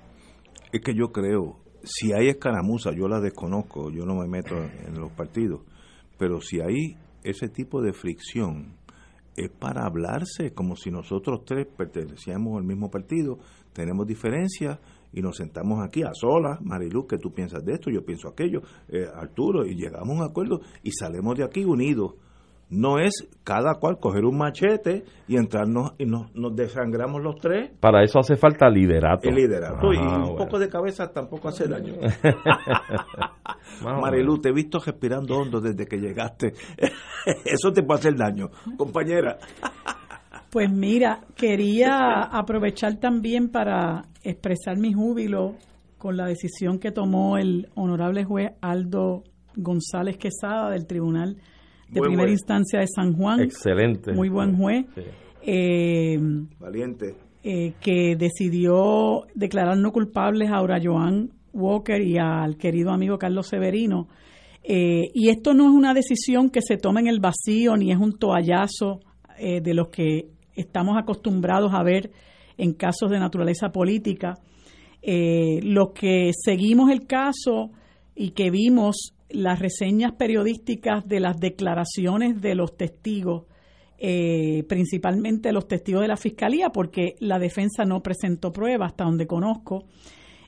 Es 0.73 0.81
que 0.81 0.95
yo 0.95 1.13
creo, 1.13 1.57
si 1.83 2.13
hay 2.13 2.29
escaramuzas, 2.29 2.95
yo 2.97 3.09
las 3.09 3.23
desconozco, 3.23 3.91
yo 3.91 4.05
no 4.05 4.17
me 4.17 4.27
meto 4.27 4.57
en 4.57 5.01
los 5.01 5.13
partidos, 5.13 5.61
pero 6.19 6.41
si 6.41 6.61
hay 6.61 6.97
ese 7.23 7.49
tipo 7.49 7.81
de 7.81 7.93
fricción, 7.93 8.75
es 9.37 9.51
para 9.51 9.87
hablarse, 9.87 10.53
como 10.53 10.75
si 10.75 10.91
nosotros 10.91 11.45
tres 11.45 11.67
pertenecíamos 11.67 12.59
al 12.59 12.65
mismo 12.65 12.91
partido, 12.91 13.39
tenemos 13.73 14.07
diferencias 14.07 14.79
y 15.13 15.23
nos 15.23 15.37
sentamos 15.37 15.85
aquí 15.85 16.03
a 16.03 16.13
solas, 16.13 16.61
Marilu, 16.61 17.07
que 17.07 17.19
tú 17.19 17.33
piensas 17.33 17.65
de 17.65 17.75
esto, 17.75 17.91
yo 17.91 18.05
pienso 18.05 18.29
aquello, 18.29 18.63
eh, 18.89 19.07
Arturo, 19.13 19.65
y 19.67 19.75
llegamos 19.75 20.19
a 20.19 20.23
un 20.23 20.23
acuerdo 20.23 20.61
y 20.83 20.93
salimos 20.93 21.37
de 21.37 21.45
aquí 21.45 21.65
unidos. 21.65 22.15
No 22.71 22.99
es 22.99 23.27
cada 23.45 23.77
cual 23.77 23.99
coger 23.99 24.27
un 24.27 24.37
machete 24.37 25.03
y 25.27 25.37
entrarnos 25.37 25.93
y 25.97 26.05
nos, 26.05 26.35
nos 26.35 26.55
desangramos 26.55 27.23
los 27.23 27.37
tres. 27.37 27.71
Para 27.81 28.05
eso 28.05 28.19
hace 28.19 28.37
falta 28.37 28.69
liderato. 28.69 29.27
El 29.27 29.37
liderato 29.37 29.91
y 29.91 29.97
ah, 29.99 30.27
un 30.29 30.37
poco 30.37 30.59
de 30.59 30.69
cabeza 30.69 31.11
tampoco 31.11 31.49
hace 31.49 31.67
daño. 31.67 31.95
Marilu, 33.83 34.39
te 34.39 34.51
he 34.51 34.53
visto 34.53 34.79
respirando 34.85 35.39
hondo 35.39 35.63
desde 35.63 35.87
que 35.87 35.97
llegaste. 35.97 36.53
eso 37.47 37.73
te 37.73 37.83
puede 37.83 38.01
hacer 38.01 38.17
daño, 38.17 38.51
compañera. 38.77 39.39
Pues 40.51 40.73
mira, 40.73 41.21
quería 41.37 42.23
aprovechar 42.23 42.97
también 42.97 43.51
para 43.51 44.07
expresar 44.23 44.79
mi 44.79 44.95
júbilo 44.95 45.57
con 45.99 46.17
la 46.17 46.27
decisión 46.27 46.79
que 46.79 46.91
tomó 46.91 47.37
el 47.37 47.69
honorable 47.75 48.25
juez 48.25 48.53
Aldo 48.63 49.25
González 49.57 50.17
Quesada 50.17 50.71
del 50.71 50.87
Tribunal 50.87 51.37
de 51.91 52.01
Primera 52.01 52.31
Instancia 52.31 52.81
de 52.81 52.87
San 52.87 53.13
Juan. 53.15 53.41
Excelente. 53.41 54.13
Muy 54.13 54.29
buen 54.29 54.57
juez. 54.57 54.87
Eh, 55.43 56.19
Valiente. 56.59 57.15
Eh, 57.43 57.75
que 57.81 58.17
decidió 58.17 59.27
declarar 59.35 59.77
no 59.77 59.93
culpables 59.93 60.51
a 60.51 60.57
Aura 60.57 60.79
Joan 60.83 61.31
Walker 61.53 62.01
y 62.01 62.19
al 62.19 62.57
querido 62.57 62.91
amigo 62.91 63.19
Carlos 63.19 63.49
Severino. 63.49 64.09
Eh, 64.63 65.11
y 65.15 65.29
esto 65.31 65.55
no 65.55 65.65
es 65.65 65.71
una 65.71 65.95
decisión 65.95 66.51
que 66.51 66.61
se 66.61 66.77
toma 66.77 67.01
en 67.01 67.07
el 67.07 67.21
vacío 67.21 67.77
ni 67.77 67.91
es 67.91 67.99
un 67.99 68.19
toallazo 68.19 69.01
de 69.39 69.73
los 69.73 69.87
que 69.87 70.31
estamos 70.59 70.99
acostumbrados 70.99 71.73
a 71.73 71.83
ver 71.83 72.11
en 72.59 72.73
casos 72.75 73.11
de 73.11 73.19
naturaleza 73.19 73.71
política. 73.71 74.35
Eh, 75.01 75.61
los 75.63 75.93
que 75.93 76.33
seguimos 76.35 76.91
el 76.91 77.07
caso 77.07 77.71
y 78.15 78.31
que 78.31 78.51
vimos 78.51 79.15
las 79.31 79.61
reseñas 79.61 80.13
periodísticas 80.13 81.07
de 81.07 81.21
las 81.21 81.39
declaraciones 81.39 82.41
de 82.41 82.55
los 82.57 82.77
testigos, 82.77 83.45
eh, 83.99 84.65
principalmente 84.69 85.53
los 85.53 85.69
testigos 85.69 86.03
de 86.03 86.09
la 86.09 86.17
fiscalía, 86.17 86.71
porque 86.71 87.15
la 87.21 87.39
defensa 87.39 87.85
no 87.85 88.03
presentó 88.03 88.53
pruebas, 88.53 88.93
hasta 88.93 89.05
donde 89.05 89.27
conozco, 89.27 89.85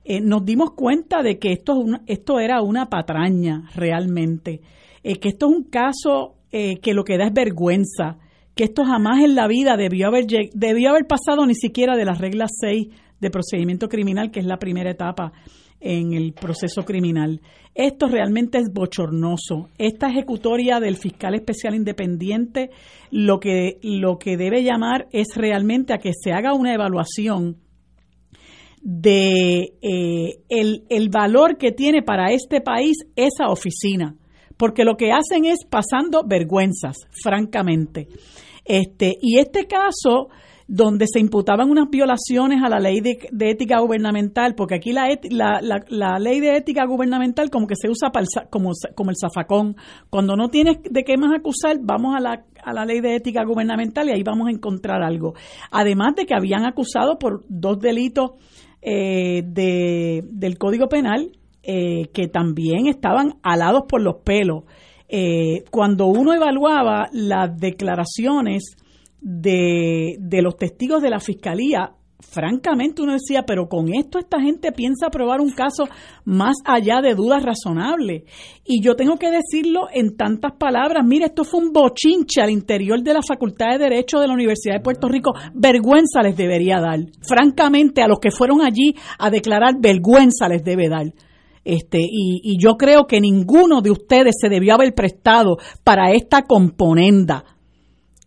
eh, 0.05 0.21
nos 0.21 0.45
dimos 0.45 0.73
cuenta 0.73 1.23
de 1.23 1.39
que 1.39 1.53
esto, 1.53 1.85
esto 2.07 2.41
era 2.41 2.63
una 2.63 2.87
patraña 2.87 3.71
realmente, 3.75 4.61
que 5.03 5.29
esto 5.29 5.49
es 5.49 5.57
un 5.57 5.65
caso 5.65 6.35
que 6.51 6.95
lo 6.95 7.05
que 7.05 7.17
da 7.17 7.27
es 7.27 7.33
vergüenza 7.33 8.19
que 8.61 8.65
esto 8.65 8.85
jamás 8.85 9.25
en 9.25 9.35
la 9.35 9.49
vida 9.49 9.79
debió 9.79 10.09
haber, 10.09 10.27
debió 10.53 10.91
haber 10.91 11.07
pasado 11.07 11.47
ni 11.47 11.55
siquiera 11.55 11.97
de 11.97 12.05
las 12.05 12.19
reglas 12.19 12.51
6 12.61 12.89
de 13.19 13.31
procedimiento 13.31 13.89
criminal, 13.89 14.31
que 14.31 14.41
es 14.41 14.45
la 14.45 14.59
primera 14.59 14.91
etapa 14.91 15.33
en 15.81 16.13
el 16.13 16.35
proceso 16.35 16.85
criminal. 16.85 17.41
Esto 17.75 18.07
realmente 18.07 18.59
es 18.59 18.71
bochornoso. 18.71 19.71
Esta 19.79 20.11
ejecutoria 20.11 20.79
del 20.79 20.99
fiscal 20.99 21.35
especial 21.37 21.75
independiente 21.75 22.69
lo 23.11 23.41
que, 23.41 23.79
lo 23.83 24.19
que 24.19 24.37
debe 24.37 24.63
llamar 24.63 25.09
es 25.11 25.29
realmente 25.37 25.95
a 25.95 25.99
que 25.99 26.13
se 26.13 26.33
haga 26.33 26.53
una 26.53 26.75
evaluación 26.75 27.57
de 28.83 29.73
eh, 29.81 30.43
el, 30.51 30.85
el 30.91 31.09
valor 31.09 31.57
que 31.57 31.73
tiene 31.73 32.03
para 32.03 32.31
este 32.31 32.61
país 32.61 33.07
esa 33.17 33.47
oficina, 33.49 34.17
porque 34.61 34.85
lo 34.85 34.99
que 34.99 35.11
hacen 35.11 35.47
es 35.47 35.65
pasando 35.65 36.23
vergüenzas, 36.23 36.99
francamente. 37.23 38.09
Este, 38.63 39.17
y 39.23 39.39
este 39.39 39.67
caso 39.67 40.29
donde 40.69 41.07
se 41.11 41.19
imputaban 41.19 41.71
unas 41.71 41.89
violaciones 41.89 42.63
a 42.63 42.69
la 42.69 42.79
ley 42.79 43.01
de, 43.01 43.51
ética 43.51 43.81
gubernamental, 43.81 44.55
porque 44.55 44.75
aquí 44.75 44.93
la, 44.93 45.09
ley 46.19 46.41
de 46.41 46.57
ética 46.59 46.85
gubernamental 46.85 47.49
como 47.49 47.67
que 47.67 47.75
se 47.75 47.89
usa 47.89 48.13
como, 48.51 48.73
el 48.73 49.17
zafacón. 49.17 49.77
Cuando 50.11 50.37
no 50.37 50.51
tienes 50.51 50.77
de 50.83 51.05
qué 51.05 51.17
más 51.17 51.33
acusar, 51.35 51.79
vamos 51.81 52.15
a 52.15 52.21
la, 52.21 52.45
a 52.63 52.75
la 52.75 52.85
ley 52.85 53.01
de 53.01 53.17
ética 53.17 53.43
gubernamental 53.47 54.11
y 54.11 54.13
ahí 54.13 54.23
vamos 54.23 54.49
a 54.49 54.51
encontrar 54.51 55.03
algo. 55.03 55.33
Además 55.71 56.17
de 56.17 56.27
que 56.27 56.35
habían 56.35 56.67
acusado 56.67 57.19
por 57.19 57.45
dos 57.49 57.81
delitos 57.81 58.33
eh, 58.83 59.43
de, 59.43 60.23
del 60.31 60.59
Código 60.59 60.89
Penal 60.89 61.33
eh, 61.63 62.09
que 62.13 62.29
también 62.29 62.87
estaban 62.87 63.35
alados 63.43 63.83
por 63.89 64.01
los 64.01 64.17
pelos. 64.25 64.65
Eh, 65.09 65.65
cuando 65.71 66.07
uno 66.07 66.33
evaluaba 66.33 67.09
las 67.13 67.57
declaraciones 67.59 68.77
de, 69.21 70.17
de 70.19 70.43
los 70.43 70.57
testigos 70.57 71.03
de 71.03 71.11
la 71.11 71.21
fiscalía, 71.21 71.95
francamente 72.21 73.03
uno 73.03 73.13
decía, 73.13 73.43
pero 73.47 73.69
con 73.69 73.93
esto 73.93 74.19
esta 74.19 74.41
gente 74.41 74.73
piensa 74.73 75.07
aprobar 75.07 75.41
un 75.41 75.51
caso 75.51 75.89
más 76.25 76.57
allá 76.65 77.01
de 77.01 77.15
dudas 77.15 77.43
razonables. 77.43 78.23
Y 78.65 78.83
yo 78.83 78.95
tengo 78.95 79.17
que 79.17 79.31
decirlo 79.31 79.89
en 79.93 80.17
tantas 80.17 80.53
palabras, 80.53 81.05
mire, 81.05 81.27
esto 81.27 81.45
fue 81.45 81.61
un 81.61 81.73
bochinche 81.73 82.41
al 82.41 82.51
interior 82.51 83.03
de 83.03 83.15
la 83.15 83.23
Facultad 83.27 83.73
de 83.73 83.79
Derecho 83.79 84.19
de 84.19 84.29
la 84.29 84.35
Universidad 84.35 84.77
de 84.77 84.83
Puerto 84.83 85.09
Rico, 85.09 85.33
vergüenza 85.55 86.23
les 86.23 86.37
debería 86.37 86.81
dar. 86.81 87.01
Francamente, 87.21 88.03
a 88.03 88.09
los 88.09 88.19
que 88.21 88.31
fueron 88.31 88.61
allí 88.61 88.95
a 89.19 89.31
declarar, 89.31 89.75
vergüenza 89.81 90.49
les 90.49 90.63
debe 90.63 90.89
dar. 90.89 91.07
Este, 91.65 92.01
y, 92.01 92.41
y 92.43 92.59
yo 92.59 92.77
creo 92.77 93.07
que 93.07 93.21
ninguno 93.21 93.83
de 93.83 93.91
ustedes 93.91 94.37
se 94.41 94.49
debió 94.49 94.75
haber 94.75 94.95
prestado 94.95 95.59
para 95.85 96.13
esta 96.13 96.43
componenda 96.43 97.45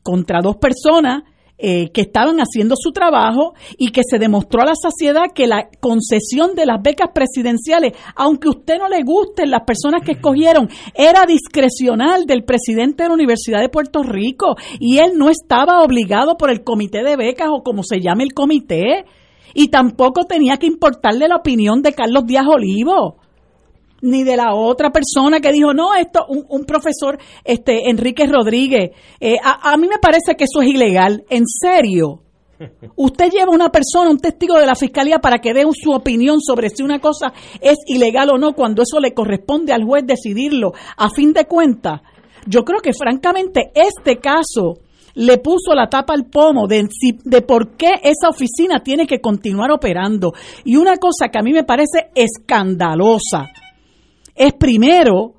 contra 0.04 0.42
dos 0.42 0.58
personas 0.58 1.24
eh, 1.66 1.92
que 1.94 2.02
estaban 2.02 2.40
haciendo 2.40 2.76
su 2.76 2.92
trabajo 2.92 3.54
y 3.78 3.92
que 3.92 4.02
se 4.04 4.20
demostró 4.20 4.64
a 4.64 4.66
la 4.66 4.76
saciedad 4.76 5.28
que 5.34 5.48
la 5.48 5.70
concesión 5.80 6.56
de 6.56 6.66
las 6.66 6.82
becas 6.82 7.12
presidenciales, 7.14 7.94
aunque 8.16 8.50
a 8.50 8.52
usted 8.52 8.80
no 8.80 8.90
le 8.90 9.04
gusten 9.04 9.50
las 9.50 9.62
personas 9.62 10.02
que 10.04 10.12
escogieron, 10.12 10.68
era 10.94 11.26
discrecional 11.26 12.26
del 12.26 12.44
presidente 12.44 13.04
de 13.04 13.10
la 13.10 13.16
Universidad 13.16 13.62
de 13.62 13.70
Puerto 13.70 14.04
Rico 14.04 14.56
y 14.78 14.98
él 14.98 15.12
no 15.16 15.30
estaba 15.30 15.84
obligado 15.84 16.36
por 16.36 16.50
el 16.50 16.66
comité 16.66 17.02
de 17.02 17.16
becas 17.16 17.48
o 17.50 17.64
como 17.64 17.84
se 17.84 18.02
llame 18.02 18.24
el 18.24 18.34
comité. 18.34 19.06
Y 19.54 19.70
tampoco 19.70 20.26
tenía 20.26 20.58
que 20.58 20.66
importarle 20.66 21.28
la 21.28 21.38
opinión 21.38 21.82
de 21.82 21.94
Carlos 21.94 22.26
Díaz 22.26 22.46
Olivo 22.48 23.23
ni 24.04 24.24
de 24.24 24.36
la 24.36 24.54
otra 24.54 24.92
persona 24.92 25.40
que 25.40 25.52
dijo, 25.52 25.74
no, 25.74 25.96
esto, 25.96 26.26
un, 26.28 26.66
profesor, 26.66 27.18
este, 27.44 27.90
Enrique 27.90 28.28
Rodríguez, 28.28 28.92
eh, 29.20 29.38
a, 29.42 29.76
mí 29.78 29.88
me 29.88 29.98
parece 29.98 30.36
que 30.38 30.44
eso 30.44 30.62
es 30.62 30.70
ilegal, 30.70 31.24
en 31.30 31.46
serio. 31.48 32.20
Usted 32.98 33.32
lleva 33.32 33.52
a 33.52 33.56
una 33.56 33.70
persona, 33.70 34.10
un 34.10 34.20
testigo 34.20 34.60
de 34.60 34.66
la 34.66 34.76
fiscalía, 34.76 35.20
para 35.20 35.40
que 35.40 35.54
dé 35.54 35.64
su 35.72 35.92
opinión 35.92 36.42
sobre 36.42 36.70
si 36.70 36.84
una 36.84 37.00
cosa 37.00 37.34
es 37.62 37.78
ilegal 37.88 38.30
o 38.32 38.38
no, 38.38 38.54
cuando 38.54 38.84
eso 38.84 39.00
le 39.00 39.14
corresponde 39.14 39.72
al 39.72 39.86
juez 39.86 40.06
decidirlo. 40.06 40.74
A 40.98 41.10
fin 41.10 41.32
de 41.32 41.46
cuentas, 41.46 42.02
yo 42.46 42.66
creo 42.66 42.82
que 42.82 42.92
francamente 42.92 43.72
este 43.74 44.18
caso 44.18 44.80
le 45.16 45.38
puso 45.38 45.74
la 45.76 45.88
tapa 45.88 46.14
al 46.14 46.26
pomo 46.26 46.68
de, 46.68 46.90
de 47.24 47.42
por 47.42 47.78
qué 47.78 48.02
esa 48.04 48.30
oficina 48.30 48.82
tiene 48.84 49.08
que 49.08 49.22
continuar 49.22 49.72
operando. 49.72 50.34
Y 50.66 50.76
una 50.76 50.98
cosa 50.98 51.30
que 51.30 51.40
a 51.40 51.44
mí 51.44 51.54
me 51.54 51.64
parece 51.64 52.10
escandalosa 52.16 53.48
es 54.36 54.54
primero 54.54 55.34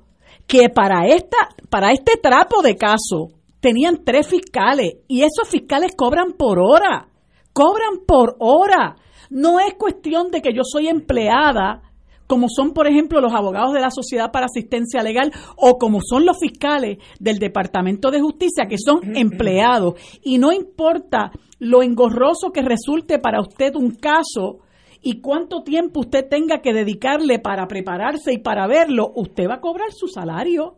que 0.47 0.69
para, 0.69 1.07
esta, 1.07 1.37
para 1.69 1.91
este 1.91 2.17
trapo 2.21 2.61
de 2.61 2.75
caso 2.75 3.29
tenían 3.59 4.03
tres 4.03 4.27
fiscales 4.27 4.97
y 5.07 5.21
esos 5.21 5.49
fiscales 5.49 5.93
cobran 5.95 6.33
por 6.37 6.59
hora, 6.59 7.07
cobran 7.51 8.05
por 8.05 8.35
hora. 8.39 8.95
No 9.29 9.59
es 9.59 9.73
cuestión 9.73 10.29
de 10.29 10.41
que 10.41 10.53
yo 10.53 10.61
soy 10.63 10.87
empleada, 10.87 11.81
como 12.27 12.47
son, 12.47 12.73
por 12.73 12.87
ejemplo, 12.87 13.21
los 13.21 13.33
abogados 13.33 13.73
de 13.73 13.81
la 13.81 13.89
Sociedad 13.89 14.31
para 14.31 14.45
Asistencia 14.45 15.03
Legal 15.03 15.31
o 15.57 15.77
como 15.77 15.99
son 16.01 16.25
los 16.25 16.37
fiscales 16.39 16.97
del 17.19 17.39
Departamento 17.39 18.11
de 18.11 18.21
Justicia, 18.21 18.65
que 18.67 18.77
son 18.77 19.15
empleados. 19.15 19.95
Y 20.23 20.37
no 20.37 20.51
importa 20.51 21.31
lo 21.59 21.81
engorroso 21.81 22.51
que 22.51 22.61
resulte 22.61 23.19
para 23.19 23.41
usted 23.41 23.75
un 23.75 23.91
caso, 23.91 24.59
y 25.07 25.21
cuánto 25.21 25.61
tiempo 25.61 25.99
usted 25.99 26.27
tenga 26.27 26.63
que 26.63 26.73
dedicarle 26.73 27.37
para 27.37 27.67
prepararse 27.67 28.33
y 28.33 28.39
para 28.39 28.65
verlo, 28.65 29.11
usted 29.13 29.47
va 29.47 29.55
a 29.55 29.61
cobrar 29.61 29.91
su 29.91 30.07
salario. 30.07 30.77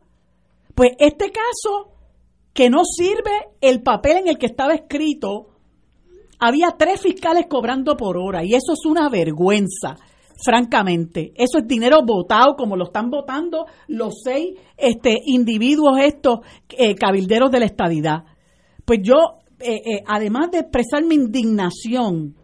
Pues 0.76 0.92
este 1.00 1.32
caso, 1.32 1.94
que 2.52 2.70
no 2.70 2.84
sirve 2.84 3.48
el 3.62 3.82
papel 3.82 4.18
en 4.18 4.28
el 4.28 4.38
que 4.38 4.48
estaba 4.48 4.74
escrito, 4.74 5.48
había 6.40 6.76
tres 6.78 7.00
fiscales 7.00 7.46
cobrando 7.48 7.96
por 7.96 8.18
hora 8.18 8.44
y 8.44 8.54
eso 8.54 8.74
es 8.74 8.86
una 8.86 9.08
vergüenza, 9.08 9.96
francamente. 10.44 11.32
Eso 11.34 11.60
es 11.60 11.66
dinero 11.66 12.00
votado 12.06 12.58
como 12.58 12.76
lo 12.76 12.84
están 12.84 13.10
votando 13.10 13.66
los 13.88 14.16
seis 14.26 14.60
este, 14.76 15.22
individuos 15.26 16.00
estos 16.02 16.40
eh, 16.78 16.96
cabilderos 16.96 17.50
de 17.50 17.62
la 17.62 17.66
estadidad. 17.66 18.26
Pues 18.84 19.00
yo, 19.02 19.40
eh, 19.62 19.76
eh, 19.76 20.04
además 20.06 20.52
de 20.52 20.60
expresar 20.60 21.06
mi 21.06 21.16
indignación, 21.16 22.36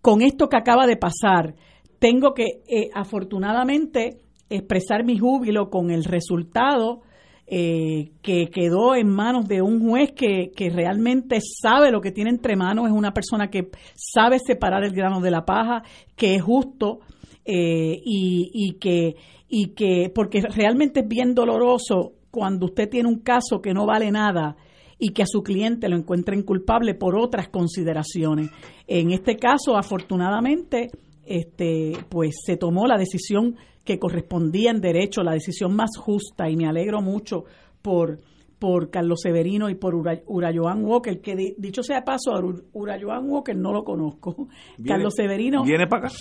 con 0.00 0.22
esto 0.22 0.48
que 0.48 0.56
acaba 0.56 0.86
de 0.86 0.96
pasar, 0.96 1.54
tengo 1.98 2.34
que 2.34 2.62
eh, 2.68 2.90
afortunadamente 2.94 4.18
expresar 4.48 5.04
mi 5.04 5.18
júbilo 5.18 5.68
con 5.68 5.90
el 5.90 6.04
resultado 6.04 7.02
eh, 7.50 8.10
que 8.22 8.50
quedó 8.50 8.94
en 8.94 9.08
manos 9.08 9.48
de 9.48 9.62
un 9.62 9.80
juez 9.80 10.12
que, 10.12 10.52
realmente 10.70 11.38
sabe 11.40 11.90
lo 11.90 12.00
que 12.00 12.12
tiene 12.12 12.30
entre 12.30 12.56
manos, 12.56 12.86
es 12.86 12.92
una 12.92 13.12
persona 13.12 13.48
que 13.48 13.70
sabe 13.94 14.38
separar 14.38 14.84
el 14.84 14.92
grano 14.92 15.20
de 15.20 15.30
la 15.30 15.46
paja, 15.46 15.82
que 16.14 16.34
es 16.34 16.42
justo 16.42 17.00
eh, 17.46 17.98
y, 18.04 18.76
que, 18.78 19.16
y 19.48 19.68
que, 19.68 20.12
porque 20.14 20.42
realmente 20.42 21.00
es 21.00 21.08
bien 21.08 21.34
doloroso 21.34 22.12
cuando 22.30 22.66
usted 22.66 22.88
tiene 22.90 23.08
un 23.08 23.20
caso 23.20 23.62
que 23.62 23.72
no 23.72 23.86
vale 23.86 24.10
nada 24.10 24.56
y 24.98 25.10
que 25.10 25.22
a 25.22 25.26
su 25.26 25.42
cliente 25.42 25.88
lo 25.88 25.96
encuentren 25.96 26.42
culpable 26.42 26.94
por 26.94 27.16
otras 27.16 27.48
consideraciones. 27.48 28.50
En 28.86 29.12
este 29.12 29.36
caso, 29.36 29.76
afortunadamente, 29.76 30.88
este, 31.24 31.92
pues 32.08 32.36
se 32.44 32.56
tomó 32.56 32.86
la 32.86 32.98
decisión 32.98 33.56
que 33.84 33.98
correspondía 33.98 34.70
en 34.70 34.80
derecho, 34.80 35.22
la 35.22 35.32
decisión 35.32 35.74
más 35.74 35.90
justa, 35.96 36.50
y 36.50 36.56
me 36.56 36.66
alegro 36.66 37.00
mucho 37.00 37.44
por 37.80 38.18
por 38.58 38.90
Carlos 38.90 39.20
Severino 39.22 39.70
y 39.70 39.76
por 39.76 39.94
Urayoan 39.94 40.84
Walker, 40.84 41.20
que 41.20 41.54
dicho 41.56 41.82
sea 41.82 42.02
paso, 42.02 42.32
a 42.32 42.42
Urayoan 42.72 43.30
Walker 43.30 43.56
no 43.56 43.72
lo 43.72 43.84
conozco. 43.84 44.48
Carlos 44.84 45.14
Severino 45.14 45.62
viene 45.62 45.86
para 45.86 46.08
acá. 46.08 46.16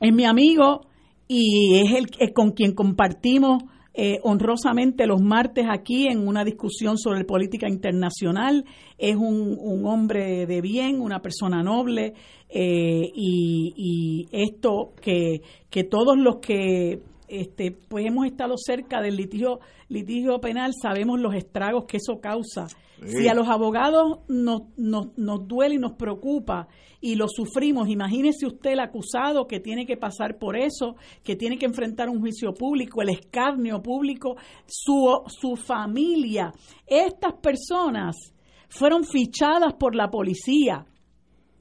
Es 0.00 0.14
mi 0.14 0.24
amigo 0.24 0.82
y 1.26 1.76
es 1.76 1.92
el 1.94 2.32
con 2.34 2.50
quien 2.50 2.74
compartimos 2.74 3.62
eh, 3.98 4.20
honrosamente 4.24 5.06
los 5.06 5.22
martes 5.22 5.64
aquí 5.70 6.06
en 6.06 6.28
una 6.28 6.44
discusión 6.44 6.98
sobre 6.98 7.24
política 7.24 7.66
internacional. 7.66 8.66
Es 8.98 9.16
un, 9.16 9.56
hombre 9.86 10.44
de 10.44 10.60
bien, 10.60 11.00
una 11.00 11.20
persona 11.20 11.62
noble 11.62 12.12
eh, 12.50 13.10
y, 13.14 14.26
esto 14.32 14.92
que, 15.00 15.40
que 15.70 15.84
todos 15.84 16.18
los 16.18 16.36
que 16.36 17.00
este, 17.28 17.72
pues 17.72 18.06
hemos 18.06 18.26
estado 18.26 18.54
cerca 18.56 19.00
del 19.00 19.16
litigio, 19.16 19.60
litigio 19.88 20.40
penal, 20.40 20.72
sabemos 20.80 21.20
los 21.20 21.34
estragos 21.34 21.84
que 21.86 21.98
eso 21.98 22.20
causa. 22.20 22.66
Si 23.04 23.28
a 23.28 23.34
los 23.34 23.48
abogados 23.48 24.20
nos, 24.26 24.62
nos, 24.78 25.08
nos 25.18 25.46
duele 25.46 25.74
y 25.74 25.78
nos 25.78 25.92
preocupa 25.92 26.66
y 27.00 27.14
lo 27.14 27.28
sufrimos. 27.28 27.88
Imagínese 27.88 28.46
usted 28.46 28.70
el 28.70 28.80
acusado 28.80 29.46
que 29.46 29.60
tiene 29.60 29.84
que 29.84 29.98
pasar 29.98 30.38
por 30.38 30.56
eso, 30.56 30.96
que 31.22 31.36
tiene 31.36 31.58
que 31.58 31.66
enfrentar 31.66 32.08
un 32.08 32.20
juicio 32.20 32.54
público, 32.54 33.02
el 33.02 33.10
escarnio 33.10 33.82
público, 33.82 34.36
su, 34.66 35.22
su 35.26 35.56
familia. 35.56 36.52
Estas 36.86 37.34
personas 37.34 38.16
fueron 38.68 39.04
fichadas 39.04 39.74
por 39.74 39.94
la 39.94 40.08
policía. 40.08 40.86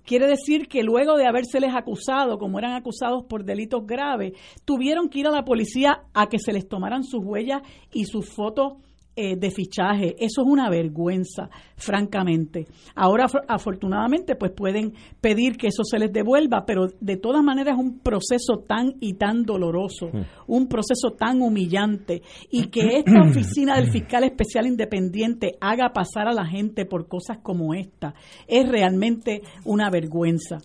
Quiere 0.05 0.27
decir 0.27 0.67
que 0.67 0.83
luego 0.83 1.17
de 1.17 1.27
habérseles 1.27 1.73
acusado, 1.73 2.37
como 2.37 2.59
eran 2.59 2.73
acusados 2.73 3.25
por 3.27 3.43
delitos 3.43 3.85
graves, 3.85 4.33
tuvieron 4.63 5.09
que 5.09 5.19
ir 5.19 5.27
a 5.27 5.31
la 5.31 5.43
policía 5.43 6.03
a 6.13 6.27
que 6.27 6.37
se 6.39 6.53
les 6.53 6.67
tomaran 6.67 7.03
sus 7.03 7.21
huellas 7.23 7.63
y 7.91 8.05
sus 8.05 8.29
fotos 8.29 8.73
eh, 9.17 9.38
de 9.38 9.49
fichaje. 9.49 10.15
Eso 10.19 10.41
es 10.41 10.47
una 10.47 10.69
vergüenza, 10.69 11.49
francamente. 11.78 12.65
Ahora, 12.95 13.28
afortunadamente, 13.47 14.36
pues 14.36 14.51
pueden 14.51 14.93
pedir 15.21 15.56
que 15.56 15.67
eso 15.67 15.84
se 15.86 15.99
les 15.99 16.12
devuelva, 16.12 16.65
pero 16.65 16.88
de 16.99 17.15
todas 17.15 17.43
maneras 17.43 17.75
es 17.75 17.80
un 17.80 17.99
proceso 17.99 18.63
tan 18.67 18.95
y 18.99 19.13
tan 19.13 19.43
doloroso, 19.43 20.08
mm. 20.12 20.21
un 20.47 20.67
proceso 20.67 21.12
tan 21.17 21.41
humillante, 21.41 22.21
y 22.51 22.67
que 22.67 22.97
esta 22.97 23.21
oficina 23.30 23.78
del 23.78 23.89
fiscal 23.89 24.25
especial 24.25 24.67
independiente 24.67 25.56
haga 25.62 25.93
pasar 25.93 26.28
a 26.28 26.34
la 26.34 26.45
gente 26.45 26.86
por 26.86 27.08
cosas 27.08 27.38
como 27.41 27.73
esta, 27.73 28.13
es 28.47 28.67
realmente 28.67 29.41
una 29.63 29.89
vergüenza. 29.89 30.58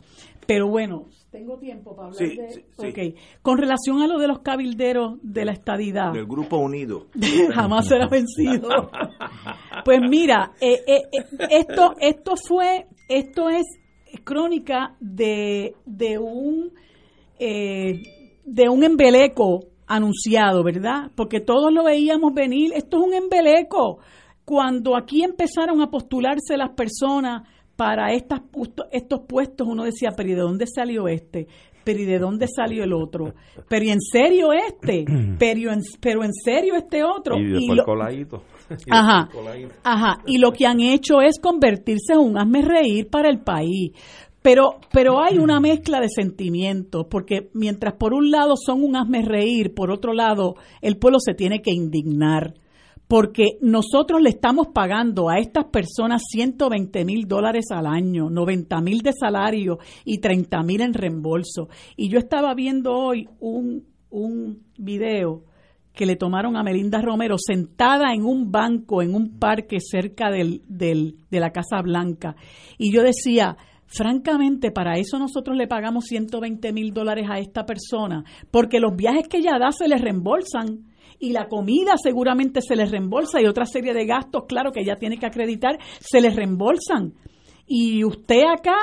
Pero 0.47 0.69
bueno, 0.69 1.07
tengo 1.31 1.59
tiempo 1.59 1.95
para 1.95 2.09
hablar 2.09 2.29
de... 2.29 3.15
Con 3.43 3.59
relación 3.59 4.03
a 4.03 4.07
lo 4.07 4.19
de 4.19 4.29
los 4.29 4.41
cabilderos 4.41 5.19
de 5.23 5.45
la 5.45 5.53
estadidad... 5.53 6.13
Del 6.13 6.27
Grupo 6.27 6.57
Unido. 6.59 7.07
jamás 7.55 7.87
será 7.87 8.09
vencido. 8.09 8.91
pues 9.85 10.01
mira, 10.09 10.53
eh, 10.61 10.81
eh, 10.87 11.03
eh, 11.13 11.47
esto, 11.51 11.95
esto 12.01 12.35
fue... 12.37 12.87
Esto 13.09 13.49
es 13.49 13.67
crónica 14.25 14.97
de, 15.01 15.75
de 15.85 16.19
un 16.19 16.73
eh, 17.39 18.03
de 18.45 18.69
un 18.69 18.85
embeleco 18.85 19.61
anunciado, 19.87 20.63
¿verdad? 20.63 21.11
Porque 21.15 21.41
todos 21.41 21.73
lo 21.73 21.85
veíamos 21.85 22.35
venir, 22.35 22.73
esto 22.75 22.99
es 22.99 23.07
un 23.07 23.15
embeleco. 23.15 23.99
Cuando 24.45 24.97
aquí 24.97 25.23
empezaron 25.23 25.81
a 25.81 25.91
postularse 25.91 26.57
las 26.57 26.71
personas 26.71 27.49
para 27.81 28.13
estas, 28.13 28.43
estos 28.93 29.21
puestos, 29.27 29.67
uno 29.67 29.85
decía, 29.85 30.11
pero 30.15 30.29
¿y 30.29 30.35
de 30.35 30.43
dónde 30.43 30.67
salió 30.67 31.09
este? 31.09 31.47
pero 31.83 31.99
¿y 31.99 32.05
de 32.05 32.19
dónde 32.19 32.47
salió 32.47 32.85
el 32.85 32.93
otro? 32.93 33.33
Pero 33.71 33.85
¿y 33.87 33.89
en 33.89 34.03
serio 34.03 34.53
este? 34.53 35.07
Pero 35.39 35.73
en, 35.73 35.81
pero 35.99 36.23
en 36.23 36.35
serio 36.35 36.75
este 36.75 37.03
otro? 37.03 37.39
Y, 37.39 37.75
lo, 37.75 37.83
coladito. 37.85 38.43
ajá, 38.91 39.31
ajá. 39.83 40.19
Y 40.27 40.37
lo 40.37 40.53
que 40.53 40.67
han 40.67 40.81
hecho 40.81 41.23
es 41.23 41.41
convertirse 41.41 42.13
en 42.13 42.19
un 42.19 42.39
hazme 42.39 42.61
reír 42.61 43.09
para 43.09 43.31
el 43.31 43.41
país. 43.41 43.93
Pero, 44.43 44.77
pero 44.93 45.23
hay 45.23 45.39
una 45.39 45.59
mezcla 45.59 46.01
de 46.01 46.11
sentimientos, 46.11 47.07
porque 47.11 47.49
mientras 47.55 47.95
por 47.95 48.13
un 48.13 48.31
lado 48.31 48.57
son 48.57 48.85
un 48.85 48.95
hazme 48.95 49.23
reír, 49.23 49.73
por 49.73 49.91
otro 49.91 50.13
lado 50.13 50.57
el 50.83 50.99
pueblo 50.99 51.19
se 51.19 51.33
tiene 51.33 51.63
que 51.63 51.71
indignar 51.73 52.53
porque 53.11 53.59
nosotros 53.61 54.23
le 54.23 54.31
estamos 54.31 54.69
pagando 54.69 55.31
a 55.31 55.41
estas 55.41 55.65
personas 55.65 56.23
120 56.31 57.05
mil 57.05 57.27
dólares 57.27 57.65
al 57.73 57.89
año, 57.89 58.31
90 58.31 58.81
mil 58.83 59.01
de 59.01 59.13
salario 59.13 59.81
y 60.05 60.19
30 60.19 60.63
mil 60.63 60.81
en 60.81 60.95
reembolso. 60.95 61.69
Y 61.97 62.09
yo 62.09 62.21
estaba 62.21 62.55
viendo 62.55 62.93
hoy 62.93 63.29
un, 63.41 63.85
un 64.11 64.63
video 64.79 65.43
que 65.93 66.07
le 66.07 66.15
tomaron 66.15 66.57
a 66.57 66.63
Melinda 66.63 67.03
Romero 67.03 67.35
sentada 67.37 68.15
en 68.15 68.25
un 68.25 68.53
banco, 68.53 69.03
en 69.03 69.17
un 69.17 69.41
parque 69.41 69.79
cerca 69.81 70.31
del, 70.31 70.63
del, 70.69 71.17
de 71.33 71.41
la 71.41 71.51
Casa 71.51 71.83
Blanca. 71.83 72.37
Y 72.79 72.93
yo 72.93 73.03
decía, 73.03 73.57
francamente, 73.87 74.71
para 74.71 74.99
eso 74.99 75.19
nosotros 75.19 75.57
le 75.57 75.67
pagamos 75.67 76.05
120 76.05 76.73
mil 76.73 76.95
dólares 76.95 77.27
a 77.29 77.41
esta 77.41 77.67
persona, 77.67 78.23
porque 78.53 78.79
los 78.79 78.95
viajes 78.95 79.27
que 79.27 79.39
ella 79.39 79.59
da 79.59 79.73
se 79.73 79.89
les 79.89 80.01
reembolsan 80.01 80.90
y 81.21 81.31
la 81.33 81.47
comida 81.47 81.93
seguramente 82.03 82.61
se 82.63 82.75
les 82.75 82.91
reembolsa 82.91 83.41
y 83.41 83.47
otra 83.47 83.67
serie 83.67 83.93
de 83.93 84.07
gastos, 84.07 84.45
claro, 84.49 84.73
que 84.73 84.81
ella 84.81 84.97
tiene 84.97 85.19
que 85.19 85.27
acreditar, 85.27 85.79
se 86.01 86.21
les 86.21 86.35
reembolsan. 86.35 87.13
Y 87.67 88.03
usted 88.05 88.43
acá, 88.51 88.77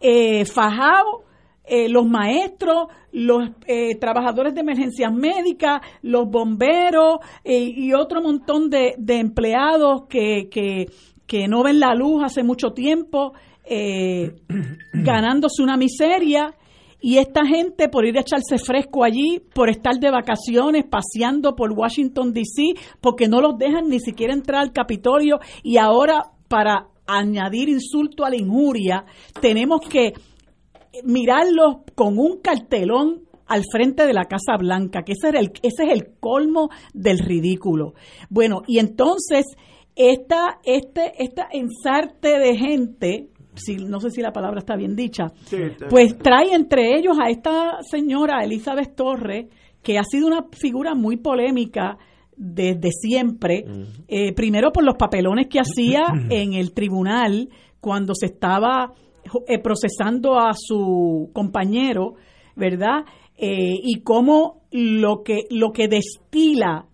eh, 0.00 0.44
fajado, 0.46 1.24
eh, 1.66 1.88
los 1.88 2.06
maestros, 2.06 2.88
los 3.12 3.48
eh, 3.66 3.94
trabajadores 3.96 4.54
de 4.54 4.60
emergencias 4.60 5.12
médicas, 5.12 5.80
los 6.02 6.28
bomberos 6.28 7.20
eh, 7.42 7.58
y 7.58 7.94
otro 7.94 8.20
montón 8.20 8.68
de, 8.68 8.94
de 8.98 9.18
empleados 9.18 10.02
que, 10.08 10.48
que, 10.50 10.90
que, 11.26 11.48
no 11.48 11.62
ven 11.62 11.80
la 11.80 11.94
luz 11.94 12.22
hace 12.22 12.42
mucho 12.42 12.72
tiempo, 12.72 13.32
ganándose 14.92 15.62
una 15.62 15.78
miseria 15.78 16.54
y 17.06 17.18
esta 17.18 17.44
gente, 17.44 17.90
por 17.90 18.06
ir 18.06 18.16
a 18.16 18.22
echarse 18.22 18.56
fresco 18.56 19.04
allí, 19.04 19.38
por 19.52 19.68
estar 19.68 19.96
de 20.00 20.10
vacaciones, 20.10 20.86
paseando 20.86 21.54
por 21.54 21.70
Washington, 21.72 22.32
D.C., 22.32 22.80
porque 23.02 23.28
no 23.28 23.42
los 23.42 23.58
dejan 23.58 23.90
ni 23.90 24.00
siquiera 24.00 24.32
entrar 24.32 24.62
al 24.62 24.72
Capitolio, 24.72 25.38
y 25.62 25.76
ahora 25.76 26.32
para 26.48 26.88
añadir 27.06 27.68
insulto 27.68 28.24
a 28.24 28.30
la 28.30 28.36
injuria, 28.36 29.04
tenemos 29.42 29.82
que 29.82 30.14
mirarlos 31.04 31.82
con 31.94 32.18
un 32.18 32.40
cartelón 32.40 33.24
al 33.48 33.64
frente 33.70 34.06
de 34.06 34.14
la 34.14 34.24
Casa 34.24 34.56
Blanca, 34.58 35.02
que 35.02 35.12
ese, 35.12 35.28
el, 35.38 35.52
ese 35.62 35.84
es 35.84 35.92
el 35.92 36.14
colmo 36.18 36.70
del 36.94 37.18
ridículo. 37.18 37.92
Bueno, 38.30 38.62
y 38.66 38.78
entonces 38.78 39.44
esta, 39.94 40.58
este, 40.64 41.22
esta 41.22 41.48
ensarte 41.52 42.38
de 42.38 42.56
gente 42.56 43.28
si, 43.54 43.76
no 43.76 44.00
sé 44.00 44.10
si 44.10 44.20
la 44.20 44.32
palabra 44.32 44.60
está 44.60 44.76
bien 44.76 44.96
dicha, 44.96 45.32
pues 45.88 46.18
trae 46.18 46.54
entre 46.54 46.96
ellos 46.96 47.16
a 47.20 47.30
esta 47.30 47.78
señora 47.82 48.44
Elizabeth 48.44 48.94
Torres, 48.94 49.46
que 49.82 49.98
ha 49.98 50.04
sido 50.04 50.26
una 50.26 50.46
figura 50.52 50.94
muy 50.94 51.16
polémica 51.16 51.98
desde 52.36 52.90
siempre, 52.90 53.64
eh, 54.08 54.32
primero 54.32 54.72
por 54.72 54.84
los 54.84 54.96
papelones 54.96 55.46
que 55.48 55.60
hacía 55.60 56.02
en 56.30 56.54
el 56.54 56.72
tribunal 56.72 57.48
cuando 57.80 58.14
se 58.14 58.26
estaba 58.26 58.92
eh, 59.46 59.58
procesando 59.58 60.38
a 60.38 60.52
su 60.54 61.30
compañero, 61.32 62.14
¿verdad? 62.56 63.04
Eh, 63.36 63.74
y 63.82 64.00
cómo 64.02 64.62
lo 64.70 65.22
que, 65.22 65.44
lo 65.50 65.72
que 65.72 65.88
destila 65.88 66.86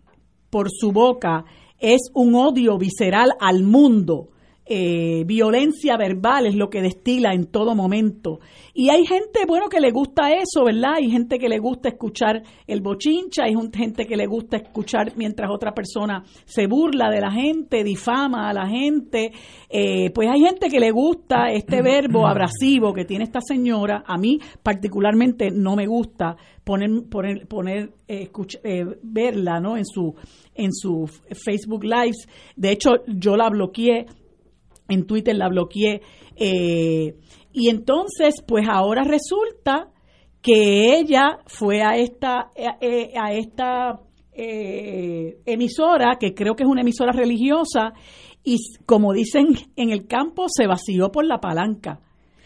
por 0.50 0.68
su 0.70 0.92
boca 0.92 1.44
es 1.78 2.10
un 2.14 2.34
odio 2.34 2.76
visceral 2.76 3.30
al 3.40 3.62
mundo 3.62 4.28
eh, 4.72 5.24
violencia 5.26 5.96
verbal 5.96 6.46
es 6.46 6.54
lo 6.54 6.70
que 6.70 6.80
destila 6.80 7.34
en 7.34 7.46
todo 7.46 7.74
momento. 7.74 8.38
Y 8.72 8.88
hay 8.90 9.04
gente, 9.04 9.40
bueno, 9.44 9.68
que 9.68 9.80
le 9.80 9.90
gusta 9.90 10.30
eso, 10.32 10.64
¿verdad? 10.64 10.94
Hay 10.98 11.10
gente 11.10 11.40
que 11.40 11.48
le 11.48 11.58
gusta 11.58 11.88
escuchar 11.88 12.44
el 12.68 12.80
bochincha, 12.80 13.46
hay 13.46 13.54
gente 13.74 14.06
que 14.06 14.16
le 14.16 14.26
gusta 14.26 14.58
escuchar 14.58 15.14
mientras 15.16 15.50
otra 15.50 15.74
persona 15.74 16.22
se 16.44 16.68
burla 16.68 17.10
de 17.10 17.20
la 17.20 17.32
gente, 17.32 17.82
difama 17.82 18.48
a 18.48 18.52
la 18.52 18.68
gente. 18.68 19.32
Eh, 19.68 20.10
pues 20.14 20.28
hay 20.28 20.40
gente 20.40 20.68
que 20.68 20.78
le 20.78 20.92
gusta 20.92 21.50
este 21.50 21.82
verbo 21.82 22.28
abrasivo 22.28 22.94
que 22.94 23.04
tiene 23.04 23.24
esta 23.24 23.40
señora. 23.40 24.04
A 24.06 24.18
mí 24.18 24.38
particularmente 24.62 25.50
no 25.50 25.74
me 25.74 25.88
gusta 25.88 26.36
poner, 26.62 26.90
poner, 27.10 27.48
poner 27.48 27.90
eh, 28.06 28.30
verla, 29.02 29.58
¿no? 29.58 29.76
En 29.76 29.84
su, 29.84 30.14
en 30.54 30.72
su 30.72 31.10
Facebook 31.32 31.82
Lives. 31.82 32.28
De 32.54 32.70
hecho, 32.70 32.90
yo 33.08 33.36
la 33.36 33.50
bloqueé 33.50 34.06
en 34.90 35.06
Twitter 35.06 35.34
la 35.36 35.48
bloqueé. 35.48 36.02
Eh, 36.36 37.14
y 37.52 37.68
entonces, 37.68 38.42
pues 38.46 38.66
ahora 38.68 39.02
resulta 39.04 39.88
que 40.42 40.98
ella 40.98 41.38
fue 41.46 41.82
a 41.82 41.96
esta, 41.96 42.50
eh, 42.56 43.12
a 43.16 43.32
esta 43.32 44.00
eh, 44.32 45.38
emisora, 45.44 46.16
que 46.18 46.34
creo 46.34 46.54
que 46.54 46.62
es 46.62 46.68
una 46.68 46.82
emisora 46.82 47.12
religiosa, 47.12 47.92
y 48.42 48.56
como 48.86 49.12
dicen 49.12 49.48
en 49.76 49.90
el 49.90 50.06
campo, 50.06 50.46
se 50.48 50.66
vació 50.66 51.10
por 51.10 51.26
la 51.26 51.40
palanca. 51.40 52.00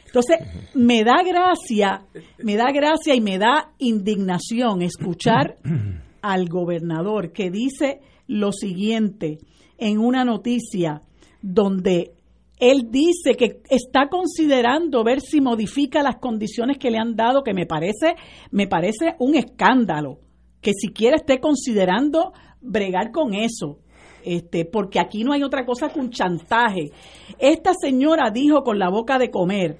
Entonces, 0.06 0.38
me 0.74 1.02
da 1.02 1.22
gracia, 1.24 2.06
me 2.38 2.56
da 2.56 2.70
gracia 2.72 3.14
y 3.14 3.20
me 3.20 3.38
da 3.38 3.72
indignación 3.78 4.82
escuchar 4.82 5.56
al 6.22 6.48
gobernador 6.48 7.32
que 7.32 7.50
dice 7.50 8.00
lo 8.26 8.52
siguiente 8.52 9.38
en 9.76 9.98
una 9.98 10.24
noticia 10.24 11.02
donde 11.42 12.12
él 12.58 12.90
dice 12.90 13.34
que 13.36 13.62
está 13.68 14.08
considerando 14.08 15.02
ver 15.02 15.20
si 15.20 15.40
modifica 15.40 16.02
las 16.02 16.16
condiciones 16.16 16.78
que 16.78 16.90
le 16.90 16.98
han 16.98 17.16
dado, 17.16 17.42
que 17.42 17.54
me 17.54 17.66
parece, 17.66 18.14
me 18.50 18.66
parece 18.66 19.16
un 19.18 19.34
escándalo, 19.34 20.18
que 20.60 20.72
siquiera 20.72 21.16
esté 21.16 21.40
considerando 21.40 22.32
bregar 22.60 23.10
con 23.10 23.34
eso. 23.34 23.78
Este, 24.24 24.64
porque 24.64 25.00
aquí 25.00 25.22
no 25.22 25.32
hay 25.32 25.42
otra 25.42 25.66
cosa 25.66 25.90
que 25.90 26.00
un 26.00 26.10
chantaje. 26.10 26.92
Esta 27.38 27.72
señora 27.74 28.30
dijo 28.30 28.62
con 28.62 28.78
la 28.78 28.88
boca 28.88 29.18
de 29.18 29.30
comer, 29.30 29.78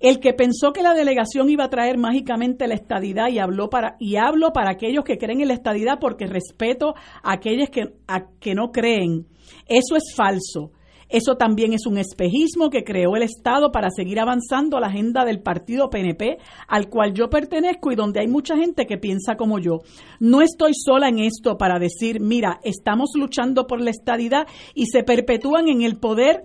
el 0.00 0.20
que 0.20 0.34
pensó 0.34 0.72
que 0.72 0.82
la 0.82 0.92
delegación 0.92 1.48
iba 1.48 1.64
a 1.64 1.70
traer 1.70 1.96
mágicamente 1.96 2.66
la 2.66 2.74
estadidad 2.74 3.28
y 3.28 3.38
habló 3.38 3.70
para 3.70 3.96
y 3.98 4.16
hablo 4.16 4.52
para 4.52 4.72
aquellos 4.72 5.04
que 5.04 5.16
creen 5.16 5.40
en 5.40 5.48
la 5.48 5.54
estadidad 5.54 5.98
porque 5.98 6.26
respeto 6.26 6.94
a 7.22 7.32
aquellos 7.32 7.70
que, 7.70 7.94
a, 8.06 8.26
que 8.38 8.54
no 8.54 8.70
creen. 8.72 9.26
Eso 9.66 9.96
es 9.96 10.14
falso. 10.14 10.72
Eso 11.08 11.36
también 11.36 11.72
es 11.72 11.86
un 11.86 11.98
espejismo 11.98 12.68
que 12.70 12.82
creó 12.82 13.16
el 13.16 13.22
Estado 13.22 13.70
para 13.70 13.90
seguir 13.90 14.18
avanzando 14.18 14.80
la 14.80 14.88
agenda 14.88 15.24
del 15.24 15.40
partido 15.40 15.88
PNP, 15.88 16.38
al 16.66 16.88
cual 16.88 17.14
yo 17.14 17.30
pertenezco 17.30 17.92
y 17.92 17.96
donde 17.96 18.20
hay 18.20 18.28
mucha 18.28 18.56
gente 18.56 18.86
que 18.86 18.98
piensa 18.98 19.36
como 19.36 19.58
yo. 19.58 19.80
No 20.18 20.42
estoy 20.42 20.72
sola 20.74 21.08
en 21.08 21.20
esto 21.20 21.56
para 21.56 21.78
decir, 21.78 22.20
mira, 22.20 22.58
estamos 22.64 23.10
luchando 23.14 23.66
por 23.66 23.80
la 23.80 23.90
estadidad 23.90 24.46
y 24.74 24.86
se 24.86 25.04
perpetúan 25.04 25.68
en 25.68 25.82
el 25.82 25.98
poder, 25.98 26.44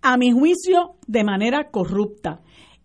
a 0.00 0.16
mi 0.16 0.30
juicio, 0.30 0.96
de 1.06 1.24
manera 1.24 1.70
corrupta. 1.70 2.40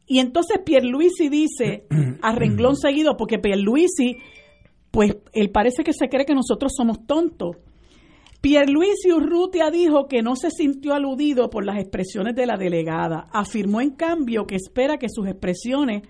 Y 0.06 0.20
entonces 0.20 0.60
Pierluisi 0.66 1.30
dice, 1.30 1.86
a 2.22 2.34
renglón 2.34 2.76
seguido, 2.76 3.16
porque 3.16 3.40
Pierluisi, 3.40 4.18
pues 4.92 5.18
él 5.32 5.52
parece 5.52 5.84
que 5.84 5.94
se 5.94 6.10
cree 6.10 6.26
que 6.26 6.36
nosotros 6.36 6.74
somos 6.76 7.06
tontos 7.06 7.58
Pierluisi 8.44 9.10
Urrutia 9.14 9.72
dijo 9.72 10.08
que 10.10 10.22
no 10.22 10.36
se 10.36 10.52
sintió 10.52 10.94
aludido 10.94 11.50
por 11.50 11.66
las 11.66 11.78
expresiones 11.78 12.36
de 12.36 12.46
la 12.46 12.58
delegada. 12.58 13.30
Afirmó 13.32 13.80
en 13.80 13.92
cambio 13.92 14.46
que 14.46 14.58
espera 14.58 14.98
que 14.98 15.08
sus 15.08 15.26
expresiones 15.30 16.04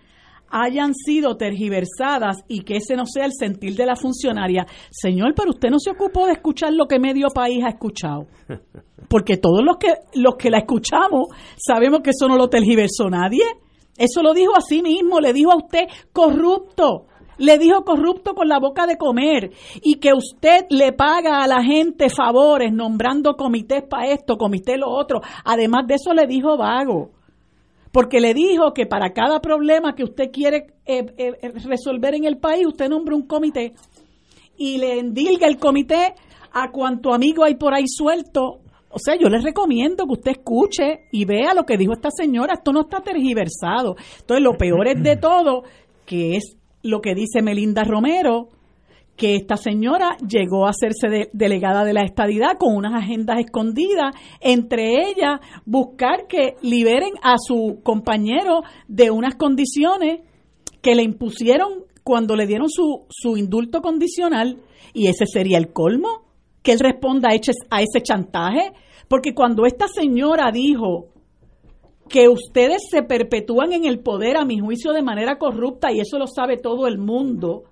hayan 0.49 0.95
sido 0.95 1.37
tergiversadas 1.37 2.37
y 2.47 2.61
que 2.61 2.77
ese 2.77 2.95
no 2.95 3.05
sea 3.05 3.25
el 3.25 3.33
sentir 3.37 3.75
de 3.75 3.85
la 3.85 3.95
funcionaria. 3.95 4.65
Señor, 4.89 5.35
pero 5.35 5.51
usted 5.51 5.69
no 5.69 5.77
se 5.77 5.91
ocupó 5.91 6.25
de 6.25 6.31
escuchar 6.31 6.73
lo 6.73 6.87
que 6.87 6.97
medio 6.97 7.27
país 7.27 7.63
ha 7.63 7.69
escuchado. 7.69 8.25
Porque 9.07 9.37
todos 9.37 9.63
los 9.63 9.77
que, 9.77 9.93
los 10.15 10.33
que 10.35 10.49
la 10.49 10.57
escuchamos 10.57 11.27
sabemos 11.55 11.99
que 12.01 12.09
eso 12.09 12.27
no 12.27 12.35
lo 12.35 12.49
tergiversó 12.49 13.11
nadie. 13.11 13.43
Eso 13.95 14.23
lo 14.23 14.33
dijo 14.33 14.55
a 14.57 14.61
sí 14.61 14.81
mismo, 14.81 15.19
le 15.19 15.33
dijo 15.33 15.51
a 15.51 15.57
usted 15.57 15.83
corrupto 16.11 17.05
le 17.37 17.57
dijo 17.57 17.83
corrupto 17.83 18.33
con 18.33 18.47
la 18.47 18.59
boca 18.59 18.85
de 18.85 18.97
comer 18.97 19.51
y 19.81 19.95
que 19.95 20.13
usted 20.13 20.65
le 20.69 20.93
paga 20.93 21.43
a 21.43 21.47
la 21.47 21.63
gente 21.63 22.09
favores 22.09 22.71
nombrando 22.71 23.35
comités 23.35 23.83
para 23.83 24.07
esto, 24.07 24.37
comité 24.37 24.77
lo 24.77 24.89
otro. 24.89 25.21
Además 25.45 25.87
de 25.87 25.95
eso 25.95 26.13
le 26.13 26.27
dijo 26.27 26.57
vago. 26.57 27.11
porque 27.91 28.19
le 28.19 28.33
dijo 28.33 28.73
que 28.73 28.87
para 28.87 29.13
cada 29.13 29.39
problema 29.39 29.93
que 29.93 30.03
usted 30.03 30.31
quiere 30.31 30.65
eh, 30.85 31.05
eh, 31.15 31.51
resolver 31.63 32.15
en 32.15 32.25
el 32.25 32.37
país, 32.37 32.65
usted 32.65 32.89
nombra 32.89 33.15
un 33.15 33.27
comité 33.27 33.73
y 34.57 34.77
le 34.77 34.99
endilga 34.99 35.47
el 35.47 35.57
comité 35.57 36.15
a 36.53 36.71
cuanto 36.71 37.13
amigo 37.13 37.43
hay 37.43 37.55
por 37.55 37.73
ahí 37.73 37.85
suelto. 37.87 38.59
O 38.89 38.99
sea, 38.99 39.15
yo 39.15 39.27
les 39.27 39.43
recomiendo 39.43 40.05
que 40.05 40.13
usted 40.13 40.31
escuche 40.31 41.07
y 41.11 41.25
vea 41.25 41.53
lo 41.55 41.65
que 41.65 41.77
dijo 41.77 41.93
esta 41.93 42.09
señora. 42.11 42.53
Esto 42.53 42.71
no 42.71 42.81
está 42.81 43.01
tergiversado. 43.01 43.95
Entonces, 44.19 44.43
lo 44.43 44.55
peor 44.55 44.87
es 44.87 45.01
de 45.01 45.15
todo, 45.21 45.63
que 46.05 46.37
es 46.37 46.57
lo 46.83 47.01
que 47.01 47.15
dice 47.15 47.41
Melinda 47.41 47.83
Romero, 47.83 48.49
que 49.15 49.35
esta 49.35 49.57
señora 49.57 50.17
llegó 50.27 50.65
a 50.65 50.71
hacerse 50.71 51.29
delegada 51.33 51.83
de 51.85 51.93
la 51.93 52.03
estadidad 52.03 52.57
con 52.57 52.75
unas 52.75 52.93
agendas 52.93 53.39
escondidas, 53.39 54.15
entre 54.41 55.09
ellas 55.09 55.39
buscar 55.65 56.27
que 56.27 56.55
liberen 56.61 57.13
a 57.21 57.35
su 57.37 57.79
compañero 57.83 58.61
de 58.87 59.11
unas 59.11 59.35
condiciones 59.35 60.21
que 60.81 60.95
le 60.95 61.03
impusieron 61.03 61.85
cuando 62.03 62.35
le 62.35 62.47
dieron 62.47 62.69
su, 62.69 63.05
su 63.09 63.37
indulto 63.37 63.81
condicional, 63.81 64.59
y 64.93 65.07
ese 65.07 65.25
sería 65.25 65.57
el 65.57 65.71
colmo, 65.71 66.23
que 66.61 66.73
él 66.73 66.79
responda 66.79 67.29
a 67.29 67.35
ese, 67.35 67.53
a 67.69 67.81
ese 67.81 68.01
chantaje, 68.01 68.73
porque 69.07 69.33
cuando 69.33 69.65
esta 69.65 69.87
señora 69.87 70.51
dijo 70.51 71.12
que 72.09 72.27
ustedes 72.29 72.83
se 72.89 73.03
perpetúan 73.03 73.73
en 73.73 73.85
el 73.85 73.99
poder, 73.99 74.37
a 74.37 74.45
mi 74.45 74.59
juicio, 74.59 74.93
de 74.93 75.01
manera 75.01 75.37
corrupta, 75.37 75.91
y 75.91 75.99
eso 75.99 76.17
lo 76.19 76.27
sabe 76.27 76.57
todo 76.57 76.87
el 76.87 76.97
mundo, 76.97 77.63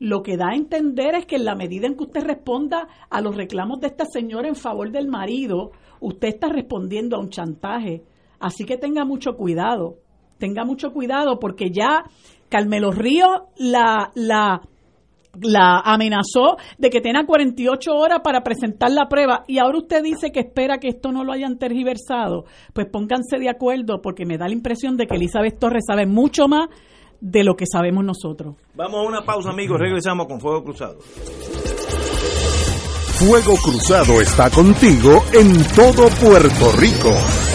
lo 0.00 0.22
que 0.22 0.36
da 0.36 0.50
a 0.52 0.56
entender 0.56 1.14
es 1.14 1.26
que 1.26 1.36
en 1.36 1.44
la 1.44 1.54
medida 1.54 1.86
en 1.86 1.94
que 1.94 2.04
usted 2.04 2.22
responda 2.22 2.88
a 3.10 3.20
los 3.20 3.36
reclamos 3.36 3.80
de 3.80 3.88
esta 3.88 4.06
señora 4.06 4.48
en 4.48 4.56
favor 4.56 4.90
del 4.90 5.08
marido, 5.08 5.72
usted 6.00 6.28
está 6.28 6.48
respondiendo 6.48 7.16
a 7.16 7.20
un 7.20 7.28
chantaje. 7.28 8.02
Así 8.38 8.64
que 8.64 8.78
tenga 8.78 9.04
mucho 9.04 9.36
cuidado, 9.36 9.98
tenga 10.38 10.64
mucho 10.64 10.92
cuidado 10.92 11.38
porque 11.38 11.70
ya 11.70 12.04
Carmelo 12.48 12.90
Ríos 12.92 13.42
la, 13.58 14.10
la, 14.14 14.62
la 15.40 15.80
amenazó 15.80 16.56
de 16.78 16.90
que 16.90 17.00
tenga 17.00 17.24
48 17.24 17.92
horas 17.92 18.20
para 18.22 18.42
presentar 18.42 18.90
la 18.90 19.08
prueba 19.08 19.44
y 19.46 19.58
ahora 19.58 19.78
usted 19.78 20.02
dice 20.02 20.32
que 20.32 20.40
espera 20.40 20.78
que 20.78 20.88
esto 20.88 21.12
no 21.12 21.24
lo 21.24 21.32
hayan 21.32 21.58
tergiversado. 21.58 22.44
Pues 22.72 22.86
pónganse 22.86 23.38
de 23.38 23.48
acuerdo 23.48 24.00
porque 24.02 24.26
me 24.26 24.38
da 24.38 24.46
la 24.46 24.54
impresión 24.54 24.96
de 24.96 25.06
que 25.06 25.16
Elizabeth 25.16 25.58
Torres 25.58 25.84
sabe 25.86 26.06
mucho 26.06 26.48
más 26.48 26.68
de 27.20 27.44
lo 27.44 27.54
que 27.54 27.66
sabemos 27.70 28.04
nosotros. 28.04 28.56
Vamos 28.74 29.00
a 29.00 29.08
una 29.08 29.22
pausa, 29.22 29.50
amigos. 29.50 29.78
Regresamos 29.78 30.26
con 30.26 30.40
Fuego 30.40 30.64
Cruzado. 30.64 30.98
Fuego 33.20 33.54
Cruzado 33.62 34.20
está 34.20 34.48
contigo 34.50 35.22
en 35.34 35.62
todo 35.74 36.08
Puerto 36.20 36.72
Rico. 36.78 37.49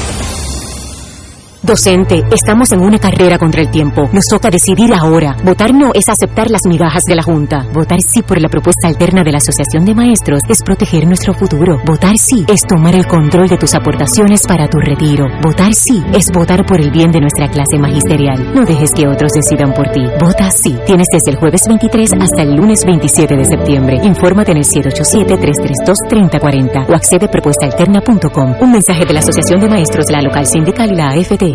Docente, 1.66 2.22
estamos 2.32 2.72
en 2.74 2.82
una 2.82 3.00
carrera 3.00 3.40
contra 3.40 3.60
el 3.60 3.72
tiempo. 3.72 4.08
Nos 4.14 4.28
toca 4.28 4.52
decidir 4.52 4.94
ahora. 4.94 5.36
Votar 5.44 5.74
no 5.74 5.90
es 5.96 6.10
aceptar 6.10 6.52
las 6.52 6.62
migajas 6.68 7.02
de 7.06 7.16
la 7.16 7.24
Junta. 7.24 7.66
Votar 7.74 8.02
sí 8.02 8.22
por 8.22 8.40
la 8.40 8.50
propuesta 8.50 8.88
alterna 8.88 9.24
de 9.24 9.32
la 9.32 9.40
Asociación 9.40 9.84
de 9.84 9.96
Maestros 9.96 10.42
es 10.48 10.62
proteger 10.62 11.08
nuestro 11.08 11.34
futuro. 11.34 11.82
Votar 11.84 12.20
sí 12.20 12.46
es 12.48 12.68
tomar 12.68 12.94
el 12.94 13.08
control 13.08 13.48
de 13.48 13.58
tus 13.58 13.74
aportaciones 13.74 14.46
para 14.46 14.68
tu 14.68 14.78
retiro. 14.78 15.26
Votar 15.42 15.74
sí 15.74 16.04
es 16.14 16.30
votar 16.32 16.68
por 16.68 16.80
el 16.80 16.92
bien 16.92 17.12
de 17.12 17.22
nuestra 17.22 17.50
clase 17.50 17.80
magisterial. 17.80 18.54
No 18.54 18.64
dejes 18.64 18.92
que 18.92 19.08
otros 19.08 19.32
decidan 19.32 19.74
por 19.74 19.90
ti. 19.90 20.04
Vota 20.20 20.52
sí. 20.52 20.78
Tienes 20.86 21.08
desde 21.12 21.32
el 21.32 21.38
jueves 21.38 21.64
23 21.68 22.14
hasta 22.22 22.44
el 22.44 22.54
lunes 22.54 22.86
27 22.86 23.36
de 23.36 23.44
septiembre. 23.44 24.02
Infórmate 24.04 24.52
en 24.52 24.58
el 24.58 24.66
787-332-3040 24.66 26.90
o 26.90 26.94
accede 26.94 27.26
a 27.26 27.32
propuestaalterna.com. 27.32 28.58
Un 28.62 28.72
mensaje 28.72 29.04
de 29.04 29.14
la 29.14 29.22
Asociación 29.22 29.62
de 29.62 29.68
Maestros, 29.68 30.12
la 30.12 30.22
local 30.22 30.46
sindical 30.46 30.92
y 30.92 30.96
la 30.96 31.10
AFT. 31.10 31.55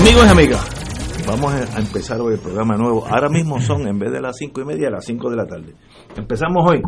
Amigos 0.00 0.24
y 0.26 0.30
amigas, 0.30 1.26
vamos 1.26 1.52
a 1.52 1.78
empezar 1.78 2.18
hoy 2.22 2.32
el 2.32 2.40
programa 2.40 2.74
nuevo. 2.74 3.06
Ahora 3.06 3.28
mismo 3.28 3.60
son, 3.60 3.86
en 3.86 3.98
vez 3.98 4.10
de 4.10 4.22
las 4.22 4.34
cinco 4.38 4.62
y 4.62 4.64
media, 4.64 4.88
las 4.88 5.04
cinco 5.04 5.28
de 5.28 5.36
la 5.36 5.46
tarde. 5.46 5.74
Empezamos 6.16 6.66
hoy 6.66 6.80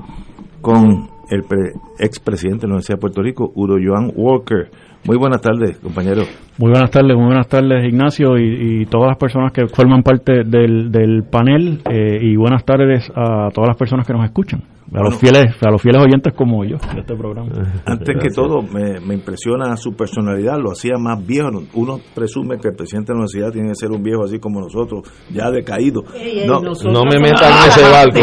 con 0.63 1.11
el 1.29 1.45
expresidente 1.99 2.63
de 2.63 2.69
la 2.69 2.75
Universidad 2.77 2.97
de 2.97 3.01
Puerto 3.03 3.23
Rico, 3.23 3.53
Udo 3.55 3.77
Joan 3.85 4.13
Walker. 4.17 4.71
Muy 5.05 5.19
buenas 5.19 5.43
tardes, 5.43 5.79
compañero. 5.79 6.23
Muy 6.59 6.71
buenas 6.71 6.91
tardes, 6.91 7.17
muy 7.17 7.27
buenas 7.27 7.49
tardes, 7.49 7.85
Ignacio, 7.85 8.37
y, 8.39 8.85
todas 8.87 9.09
las 9.09 9.19
personas 9.19 9.53
que 9.53 9.67
forman 9.69 10.03
parte 10.03 10.45
del, 10.45 11.25
panel, 11.31 11.81
eh, 11.91 12.19
y 12.21 12.37
buenas 12.37 12.63
tardes 12.65 13.11
a 13.17 13.49
todas 13.55 13.69
las 13.69 13.77
personas 13.77 14.07
que 14.07 14.13
nos 14.13 14.25
escuchan. 14.27 14.63
a 14.95 15.03
los 15.03 15.17
fieles 15.17 15.57
a 15.63 15.71
los 15.71 15.81
fieles 15.81 16.03
oyentes 16.03 16.35
como 16.35 16.63
yo 16.67 16.77
de 16.77 17.01
este 17.01 17.17
programa. 17.17 17.51
Antes 17.87 18.17
que 18.21 18.29
todo, 18.29 18.61
me, 18.61 19.01
me 19.01 19.15
impresiona 19.15 19.75
su 19.79 19.95
personalidad, 19.97 20.59
lo 20.59 20.73
hacía 20.73 20.99
más 20.99 21.27
viejo. 21.27 21.49
Uno 21.73 21.99
presume 22.15 22.59
que 22.59 22.69
el 22.69 22.75
presidente 22.75 23.13
de 23.13 23.15
la 23.15 23.25
universidad 23.25 23.51
tiene 23.53 23.69
que 23.69 23.75
ser 23.75 23.91
un 23.91 24.03
viejo 24.03 24.25
así 24.25 24.39
como 24.39 24.61
nosotros, 24.61 25.09
ya 25.31 25.51
decaído. 25.51 26.03
no, 26.47 26.61
no 26.61 27.05
me 27.05 27.19
metan 27.19 27.51
en 27.51 27.69
ese 27.71 27.83
barco. 27.91 28.19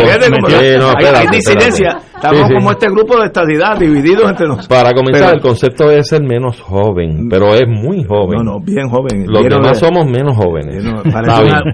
hay, 1.15 1.27
disidencia. 1.31 1.97
Estamos 2.13 2.49
como 2.51 2.71
este 2.71 2.87
grupo 2.89 3.17
de 3.17 3.27
estadidad 3.27 3.79
divididos 3.79 4.29
entre 4.29 4.45
nosotros. 4.45 4.67
Para 4.67 4.93
comenzar, 4.93 5.35
el 5.35 5.41
concepto 5.41 5.89
es 5.89 6.09
ser 6.09 6.21
menos 6.21 6.61
joven, 6.61 7.29
pero 7.29 7.55
es 7.55 7.65
muy 7.65 8.03
joven. 8.03 8.18
No, 8.27 8.43
no, 8.43 8.59
bien 8.59 8.89
joven. 8.89 9.25
Los 9.27 9.43
demás 9.43 9.79
somos 9.79 10.05
menos 10.05 10.35
jóvenes. 10.35 10.83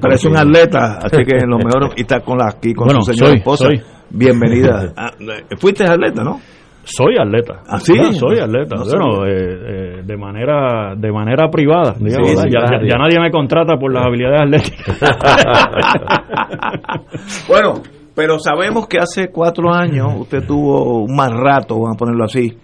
parece, 0.02 0.28
un 0.28 0.38
atleta, 0.38 1.00
así 1.04 1.24
que 1.24 1.46
lo 1.46 1.58
mejor 1.58 1.92
y 1.96 2.02
está 2.02 2.22
con 2.22 2.38
la, 2.38 2.50
aquí 2.50 2.74
con 2.74 2.90
su 2.90 3.14
señora 3.14 3.36
esposa. 3.36 3.70
Bienvenida. 4.10 4.94
Ah, 4.98 5.12
fuiste 5.58 5.84
atleta, 5.84 6.24
¿no? 6.24 6.40
Soy 6.84 7.18
atleta. 7.18 7.64
¿Ah, 7.68 7.80
sí? 7.80 7.94
soy 8.14 8.40
atleta. 8.40 8.76
bueno, 8.78 9.26
eh, 9.26 9.32
eh, 9.32 10.02
de 10.06 10.18
manera 10.18 10.96
de 10.96 11.12
manera 11.12 11.50
privada, 11.50 11.96
digamos, 12.00 12.46
ya, 12.46 12.98
nadie 12.98 13.20
me 13.20 13.32
contrata 13.32 13.76
por 13.78 13.92
las 13.92 14.06
habilidades 14.06 14.42
atléticas. 14.42 15.00
bueno, 17.48 17.82
pero 18.14 18.38
sabemos 18.40 18.88
que 18.88 19.00
hace 19.00 19.30
cuatro 19.30 19.74
años 19.74 20.14
usted 20.20 20.46
tuvo 20.46 21.04
un 21.04 21.16
mal 21.16 21.32
rato, 21.32 21.76
vamos 21.76 21.96
a 21.96 21.98
ponerlo 21.98 22.26
así, 22.26 22.56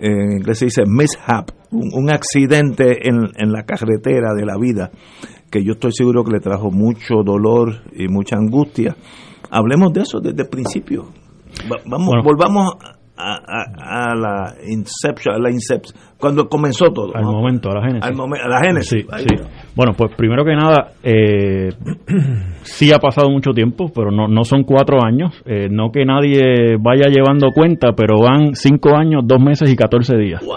en 0.00 0.38
inglés 0.38 0.58
se 0.58 0.64
dice 0.64 0.82
mishap, 0.86 1.50
un, 1.72 2.10
accidente 2.10 3.08
en, 3.08 3.30
en 3.36 3.52
la 3.52 3.64
carretera 3.64 4.34
de 4.34 4.44
la 4.44 4.56
vida, 4.58 4.90
que 5.50 5.64
yo 5.64 5.72
estoy 5.72 5.92
seguro 5.92 6.24
que 6.24 6.32
le 6.32 6.40
trajo 6.40 6.70
mucho 6.70 7.22
dolor 7.24 7.82
y 7.92 8.08
mucha 8.08 8.36
angustia 8.36 8.96
Hablemos 9.50 9.92
de 9.92 10.02
eso 10.02 10.20
desde 10.20 10.42
el 10.42 10.48
principio. 10.48 11.08
vamos, 11.84 12.14
volvamos 12.22 12.74
a, 13.20 14.14
la 14.14 14.54
inception, 14.66 15.34
a 15.34 15.38
la 15.38 15.50
inception, 15.50 15.94
cuando 16.18 16.48
comenzó 16.48 16.86
todo. 16.92 17.14
Al 17.14 17.24
momento, 17.24 17.70
a 17.70 17.74
la 17.74 17.86
génesis. 17.86 18.04
Al 18.04 18.20
a 18.20 18.48
la 18.48 18.60
génesis. 18.64 19.06
Sí, 19.16 19.24
sí. 19.28 19.36
Bueno, 19.74 19.92
pues 19.96 20.14
primero 20.16 20.44
que 20.44 20.54
nada, 20.54 20.92
eh, 21.02 21.68
sí 22.62 22.92
ha 22.92 22.98
pasado 22.98 23.30
mucho 23.30 23.52
tiempo, 23.52 23.90
pero 23.94 24.10
no, 24.10 24.28
no 24.28 24.44
son 24.44 24.64
cuatro 24.64 25.04
años. 25.04 25.42
Eh, 25.46 25.68
no 25.70 25.90
que 25.90 26.04
nadie 26.04 26.76
vaya 26.80 27.08
llevando 27.08 27.50
cuenta, 27.54 27.92
pero 27.92 28.20
van 28.22 28.54
cinco 28.54 28.96
años, 28.96 29.22
dos 29.24 29.40
meses 29.40 29.72
y 29.72 29.76
catorce 29.76 30.16
días. 30.16 30.44
Wow. 30.44 30.56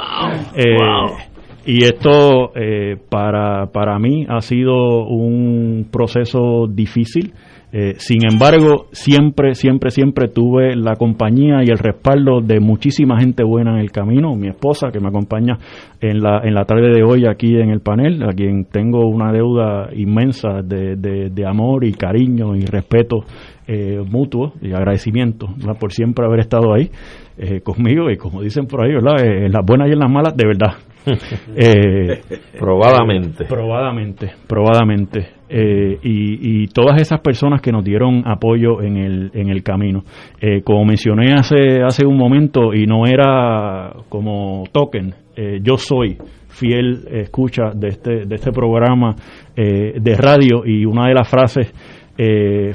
Eh, 0.55 1.33
y 1.65 1.83
esto 1.83 2.51
eh, 2.55 2.97
para, 3.09 3.67
para 3.67 3.97
mí 3.97 4.25
ha 4.27 4.41
sido 4.41 5.05
un 5.05 5.87
proceso 5.91 6.67
difícil. 6.69 7.33
Eh, 7.75 7.95
sin 7.97 8.23
embargo, 8.23 8.85
siempre, 8.91 9.55
siempre, 9.55 9.89
siempre 9.89 10.27
tuve 10.27 10.75
la 10.75 10.95
compañía 10.95 11.63
y 11.63 11.71
el 11.71 11.79
respaldo 11.79 12.39
de 12.39 12.59
muchísima 12.59 13.19
gente 13.19 13.43
buena 13.43 13.71
en 13.71 13.79
el 13.79 13.91
camino. 13.91 14.35
Mi 14.35 14.47
esposa, 14.47 14.91
que 14.91 14.99
me 14.99 15.07
acompaña 15.07 15.57
en 15.99 16.21
la, 16.21 16.41
en 16.43 16.53
la 16.53 16.65
tarde 16.65 16.93
de 16.93 17.01
hoy 17.01 17.25
aquí 17.25 17.55
en 17.55 17.71
el 17.71 17.79
panel, 17.79 18.21
a 18.21 18.31
quien 18.33 18.65
tengo 18.65 19.07
una 19.07 19.31
deuda 19.31 19.89
inmensa 19.95 20.61
de, 20.63 20.95
de, 20.95 21.45
amor 21.47 21.83
y 21.83 21.93
cariño 21.93 22.55
y 22.55 22.63
respeto 22.65 23.21
eh, 23.67 23.99
mutuo 24.07 24.53
y 24.61 24.71
agradecimiento 24.71 25.47
por 25.79 25.91
siempre 25.91 26.25
haber 26.25 26.41
estado 26.41 26.73
ahí 26.73 26.91
eh, 27.37 27.61
conmigo 27.61 28.11
y 28.11 28.17
como 28.17 28.41
dicen 28.41 28.67
por 28.67 28.85
ahí, 28.85 28.93
¿verdad? 28.93 29.19
en 29.25 29.51
las 29.51 29.65
buenas 29.65 29.89
y 29.89 29.93
en 29.93 29.99
las 29.99 30.11
malas, 30.11 30.37
de 30.37 30.45
verdad. 30.45 30.75
probadamente. 32.59 33.45
Probadamente, 33.45 34.31
probadamente. 34.47 35.42
Eh, 35.55 35.99
y, 36.01 36.65
todas 36.73 36.99
esas 36.99 37.19
personas 37.19 37.61
que 37.61 37.71
nos 37.71 37.83
dieron 37.83 38.23
apoyo 38.25 38.81
en 38.81 38.97
el, 38.97 39.29
en 39.35 39.49
el 39.49 39.61
camino. 39.61 40.03
Eh, 40.41 40.61
como 40.63 40.83
mencioné 40.83 41.31
hace, 41.33 41.83
hace 41.83 42.07
un 42.07 42.17
momento, 42.17 42.73
y 42.73 42.87
no 42.87 43.05
era 43.05 43.93
como 44.09 44.63
token, 44.71 45.13
eh, 45.35 45.59
yo 45.61 45.77
soy 45.77 46.17
fiel 46.47 47.05
escucha 47.11 47.71
de 47.75 47.89
este, 47.89 48.25
de 48.25 48.35
este 48.35 48.51
programa 48.51 49.15
de 49.55 50.15
radio 50.15 50.63
y 50.65 50.85
una 50.85 51.07
de 51.07 51.15
las 51.15 51.27
frases 51.27 51.73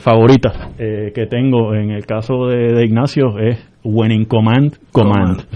favoritas 0.02 0.74
que 0.76 1.26
tengo 1.30 1.72
en 1.74 1.90
el 1.90 2.04
caso 2.04 2.46
de, 2.48 2.84
Ignacio 2.84 3.38
es 3.38 3.56
when 3.84 4.10
in 4.10 4.24
command, 4.24 4.76
command. 4.90 5.46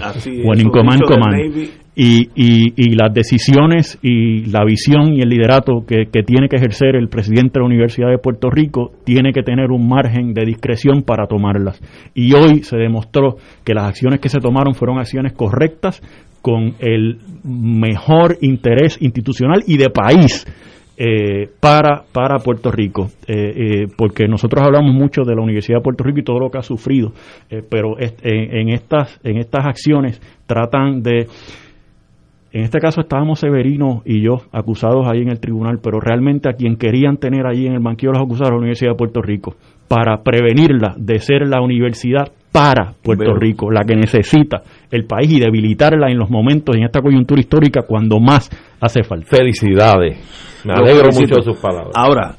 when 0.45 0.61
in 0.61 0.71
command, 0.71 1.03
command 1.03 1.82
y, 1.95 2.31
y, 2.35 2.95
las 2.95 3.13
decisiones 3.13 3.99
y 4.03 4.47
la 4.47 4.65
visión 4.65 5.13
y 5.13 5.21
el 5.21 5.29
liderato 5.29 5.85
que, 5.87 6.07
tiene 6.23 6.49
que 6.49 6.57
ejercer 6.57 6.97
el 6.97 7.09
presidente 7.09 7.55
de 7.55 7.61
la 7.61 7.67
Universidad 7.67 8.09
de 8.09 8.17
Puerto 8.17 8.49
Rico 8.49 8.93
tiene 9.05 9.33
que 9.33 9.43
tener 9.43 9.71
un 9.71 9.89
margen 9.89 10.33
de 10.33 10.47
discreción 10.47 11.03
para 11.03 11.27
tomarlas. 11.27 11.81
Y 12.15 12.35
hoy 12.35 12.63
se 12.63 12.79
demostró 12.79 13.37
que 13.65 13.75
las 13.75 13.85
acciones 13.85 14.21
que 14.21 14.31
se 14.31 14.41
tomaron 14.41 14.75
fueron 14.75 14.99
acciones 14.99 15.35
correctas 15.35 16.01
con 16.41 16.75
el 16.79 17.19
mejor 17.45 18.39
interés 18.41 18.97
institucional 19.01 19.63
y 19.67 19.77
de 19.77 19.91
país 19.91 20.47
eh, 20.97 21.49
para, 21.61 22.05
para 22.13 22.39
Puerto 22.39 22.71
Rico, 22.71 23.09
eh, 23.27 23.35
eh, 23.35 23.87
porque 23.97 24.29
nosotros 24.29 24.63
hablamos 24.65 24.95
mucho 24.95 25.23
de 25.23 25.35
la 25.35 25.43
Universidad 25.43 25.79
de 25.79 25.83
Puerto 25.83 26.05
Rico 26.05 26.21
y 26.21 26.25
todo 26.25 26.39
lo 26.39 26.51
que 26.51 26.59
ha 26.59 26.63
sufrido, 26.63 27.13
pero 27.71 27.97
en, 27.99 28.69
estas, 28.69 29.19
en 29.25 29.39
estas 29.39 29.67
acciones 29.67 30.21
tratan 30.47 31.03
de 31.03 31.27
en 32.53 32.65
este 32.65 32.81
caso 32.81 33.01
estábamos 33.01 33.41
Severino 33.41 34.03
y 34.05 34.23
yo 34.23 34.43
acusados 34.53 35.07
ahí 35.07 35.23
en 35.23 35.31
el 35.31 35.41
tribunal, 35.41 35.79
pero 35.83 36.01
realmente 36.01 36.51
a 36.51 36.53
quien 36.53 36.77
querían 36.77 37.17
tener 37.17 37.47
allí 37.47 37.67
en 37.67 37.73
el 37.73 37.81
banquillo 37.81 38.13
los 38.13 38.23
acusados 38.23 38.51
la 38.51 38.59
Universidad 38.59 38.91
de 38.91 38.97
Puerto 38.97 39.23
Rico, 39.23 39.55
para 39.89 40.23
prevenirla 40.23 40.95
de 40.99 41.19
ser 41.19 41.49
la 41.49 41.63
universidad 41.63 42.31
para 42.53 42.93
Puerto 43.03 43.35
Rico, 43.35 43.71
la 43.71 43.85
que 43.85 43.97
necesita 43.97 44.63
el 44.91 45.07
país 45.07 45.33
y 45.33 45.41
debilitarla 45.41 46.11
en 46.11 46.19
los 46.19 46.29
momentos, 46.29 46.77
en 46.77 46.85
esta 46.85 47.01
coyuntura 47.01 47.41
histórica, 47.41 47.83
cuando 47.89 48.21
más 48.21 48.51
hace 48.81 49.03
falta. 49.03 49.35
Felicidades. 49.35 50.19
Me 50.67 50.75
alegro 50.75 51.09
mucho 51.11 51.37
de 51.37 51.43
sus 51.43 51.57
palabras. 51.57 51.93
Ahora, 51.95 52.37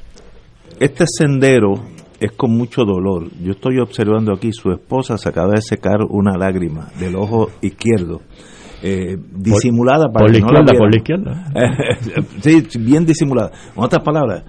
este 0.78 1.06
sendero 1.08 1.74
es 2.20 2.30
con 2.32 2.56
mucho 2.56 2.84
dolor. 2.84 3.28
Yo 3.42 3.50
estoy 3.50 3.80
observando 3.80 4.32
aquí, 4.32 4.52
su 4.52 4.70
esposa 4.70 5.18
se 5.18 5.28
acaba 5.28 5.54
de 5.54 5.62
secar 5.62 5.98
una 6.08 6.36
lágrima 6.38 6.86
del 7.00 7.16
ojo 7.16 7.48
izquierdo 7.60 8.20
eh, 8.86 9.16
disimulada 9.34 10.12
para 10.12 10.26
por 10.26 10.30
la 10.30 10.38
izquierda, 10.38 10.72
por 10.76 10.90
la 10.90 10.96
izquierda. 10.98 11.46
sí, 12.68 12.78
bien 12.80 13.06
disimulada. 13.06 13.50
En 13.74 13.82
otras 13.82 14.02
palabras, 14.02 14.44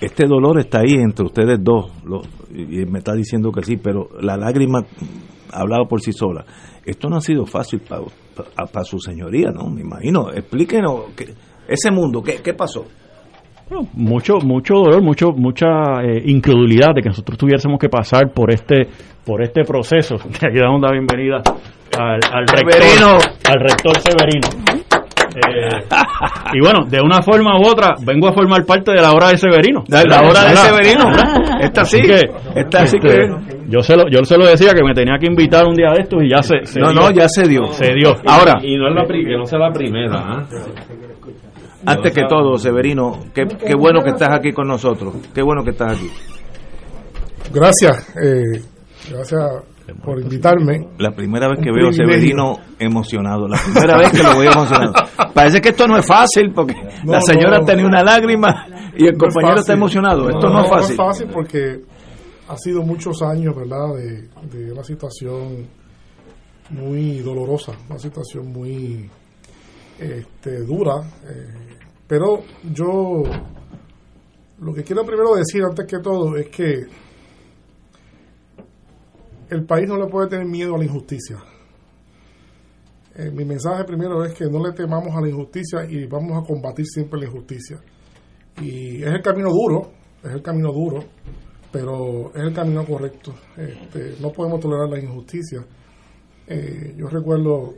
este 0.00 0.26
dolor 0.26 0.58
está 0.58 0.78
ahí 0.78 0.94
entre 0.94 1.26
ustedes 1.26 1.58
dos, 1.62 1.92
y 2.54 2.86
me 2.86 3.00
está 3.00 3.12
diciendo 3.12 3.52
que 3.52 3.62
sí, 3.62 3.76
pero 3.76 4.08
la 4.22 4.38
lágrima 4.38 4.80
ha 5.52 5.60
hablado 5.60 5.86
por 5.86 6.00
sí 6.00 6.12
sola. 6.12 6.46
Esto 6.86 7.10
no 7.10 7.16
ha 7.16 7.20
sido 7.20 7.44
fácil 7.44 7.82
para, 7.82 8.84
su 8.84 8.98
señoría, 8.98 9.50
¿no? 9.50 9.68
Me 9.68 9.82
imagino. 9.82 10.32
Explíquenos 10.32 11.10
que, 11.14 11.34
ese 11.68 11.90
mundo, 11.90 12.22
¿qué, 12.22 12.40
qué 12.42 12.54
pasó? 12.54 12.86
Mucho 13.94 14.38
mucho 14.38 14.74
dolor 14.74 15.02
mucho 15.02 15.32
mucha 15.32 16.02
eh, 16.02 16.22
incredulidad 16.26 16.94
de 16.94 17.02
que 17.02 17.08
nosotros 17.08 17.36
tuviésemos 17.36 17.78
que 17.78 17.88
pasar 17.88 18.30
por 18.32 18.52
este 18.52 18.86
por 19.24 19.42
este 19.42 19.64
proceso 19.64 20.14
aquí 20.42 20.58
damos 20.58 20.80
la 20.80 20.92
bienvenida 20.92 21.42
al, 21.98 22.46
rector, 22.46 23.18
al 23.48 23.60
rector 23.60 23.96
Severino. 24.00 24.48
Eh, 25.36 25.84
y 26.54 26.60
bueno, 26.60 26.86
de 26.86 27.00
una 27.00 27.22
forma 27.22 27.58
u 27.58 27.66
otra, 27.66 27.94
vengo 28.04 28.28
a 28.28 28.32
formar 28.32 28.64
parte 28.64 28.92
de 28.92 29.02
la 29.02 29.12
hora 29.12 29.28
de 29.28 29.38
Severino. 29.38 29.84
La, 29.88 30.00
hora 30.20 30.44
de 30.44 30.56
Severino. 30.56 31.10
Esta 31.60 31.84
sí. 31.84 32.00
Que, 32.00 32.20
esta 32.54 32.86
sí 32.86 32.98
que. 32.98 33.08
Este, 33.08 33.28
yo 33.68 33.80
se, 33.82 33.96
lo, 33.96 34.08
yo 34.08 34.24
se 34.24 34.38
lo 34.38 34.46
decía 34.46 34.72
que 34.72 34.82
me 34.82 34.94
tenía 34.94 35.18
que 35.18 35.26
invitar 35.26 35.66
un 35.66 35.74
día 35.74 35.90
de 35.92 36.02
estos 36.02 36.22
y 36.22 36.30
ya 36.30 36.42
se. 36.42 36.56
no, 36.80 36.92
no, 36.92 37.10
ya 37.10 37.28
se 37.28 37.46
dio. 37.46 37.66
Se 37.72 37.92
dio. 37.92 38.14
Ahora. 38.26 38.60
Y 38.62 38.76
no 38.76 38.88
es 38.88 38.94
la, 38.94 39.04
que 39.06 39.36
no 39.36 39.44
sea 39.44 39.58
la 39.58 39.72
primera. 39.72 40.14
¿ah? 40.16 40.46
Antes 41.86 42.12
que 42.12 42.22
todo, 42.28 42.58
Severino, 42.58 43.24
qué, 43.32 43.46
qué 43.46 43.74
bueno 43.74 44.02
que 44.02 44.10
estás 44.10 44.30
aquí 44.30 44.52
con 44.52 44.66
nosotros. 44.66 45.14
Qué 45.34 45.42
bueno 45.42 45.62
que 45.62 45.70
estás 45.70 45.96
aquí. 45.96 46.10
Gracias. 47.52 48.16
Eh, 48.16 48.62
gracias 49.10 49.42
por 50.04 50.20
invitarme. 50.20 50.88
La 50.98 51.12
primera 51.12 51.48
vez 51.48 51.60
que 51.62 51.70
veo 51.70 51.88
a 51.88 51.92
Severino 51.92 52.56
emocionado, 52.78 53.46
la 53.46 53.58
primera 53.58 53.98
vez 53.98 54.10
que 54.10 54.22
lo 54.22 54.38
veo 54.38 54.52
emocionado. 54.52 54.92
Parece 55.32 55.60
que 55.60 55.68
esto 55.68 55.86
no 55.86 55.96
es 55.96 56.06
fácil 56.06 56.52
porque 56.54 56.74
la 57.04 57.20
señora 57.20 57.60
tenía 57.64 57.86
una 57.86 58.02
lágrima 58.02 58.66
y 58.96 59.06
el 59.06 59.16
compañero 59.16 59.60
está 59.60 59.74
emocionado. 59.74 60.28
Esto 60.28 60.48
no, 60.48 60.64
es 60.64 60.70
fácil. 60.70 60.96
No 60.96 61.02
es 61.02 61.08
fácil 61.08 61.28
porque 61.32 61.80
ha 62.48 62.56
sido 62.56 62.82
muchos 62.82 63.22
años, 63.22 63.54
¿verdad?, 63.54 63.94
de, 63.94 64.28
de 64.50 64.72
una 64.72 64.82
situación 64.82 65.66
muy 66.70 67.18
dolorosa, 67.20 67.72
una 67.88 67.98
situación 67.98 68.52
muy 68.52 69.08
este, 69.98 70.62
dura. 70.62 71.00
Eh, 71.24 71.78
pero 72.06 72.42
yo 72.72 73.22
lo 74.60 74.72
que 74.72 74.82
quiero 74.82 75.04
primero 75.04 75.34
decir 75.34 75.62
antes 75.62 75.86
que 75.86 75.98
todo 75.98 76.36
es 76.36 76.48
que 76.48 76.86
el 79.50 79.64
país 79.64 79.88
no 79.88 79.96
le 79.96 80.06
puede 80.06 80.28
tener 80.28 80.46
miedo 80.46 80.74
a 80.74 80.78
la 80.78 80.84
injusticia. 80.84 81.38
Eh, 83.14 83.30
mi 83.30 83.44
mensaje 83.44 83.84
primero 83.84 84.24
es 84.24 84.34
que 84.34 84.44
no 84.44 84.64
le 84.64 84.72
temamos 84.72 85.14
a 85.16 85.20
la 85.20 85.28
injusticia 85.28 85.84
y 85.88 86.06
vamos 86.06 86.42
a 86.42 86.46
combatir 86.46 86.86
siempre 86.86 87.20
la 87.20 87.26
injusticia. 87.26 87.80
Y 88.60 89.02
es 89.02 89.08
el 89.08 89.22
camino 89.22 89.50
duro, 89.50 89.90
es 90.22 90.32
el 90.32 90.42
camino 90.42 90.72
duro, 90.72 91.04
pero 91.72 92.30
es 92.34 92.42
el 92.42 92.52
camino 92.52 92.84
correcto. 92.84 93.34
Este, 93.56 94.16
no 94.20 94.30
podemos 94.32 94.60
tolerar 94.60 94.88
la 94.88 94.98
injusticia. 94.98 95.64
Eh, 96.46 96.94
yo 96.96 97.08
recuerdo 97.08 97.74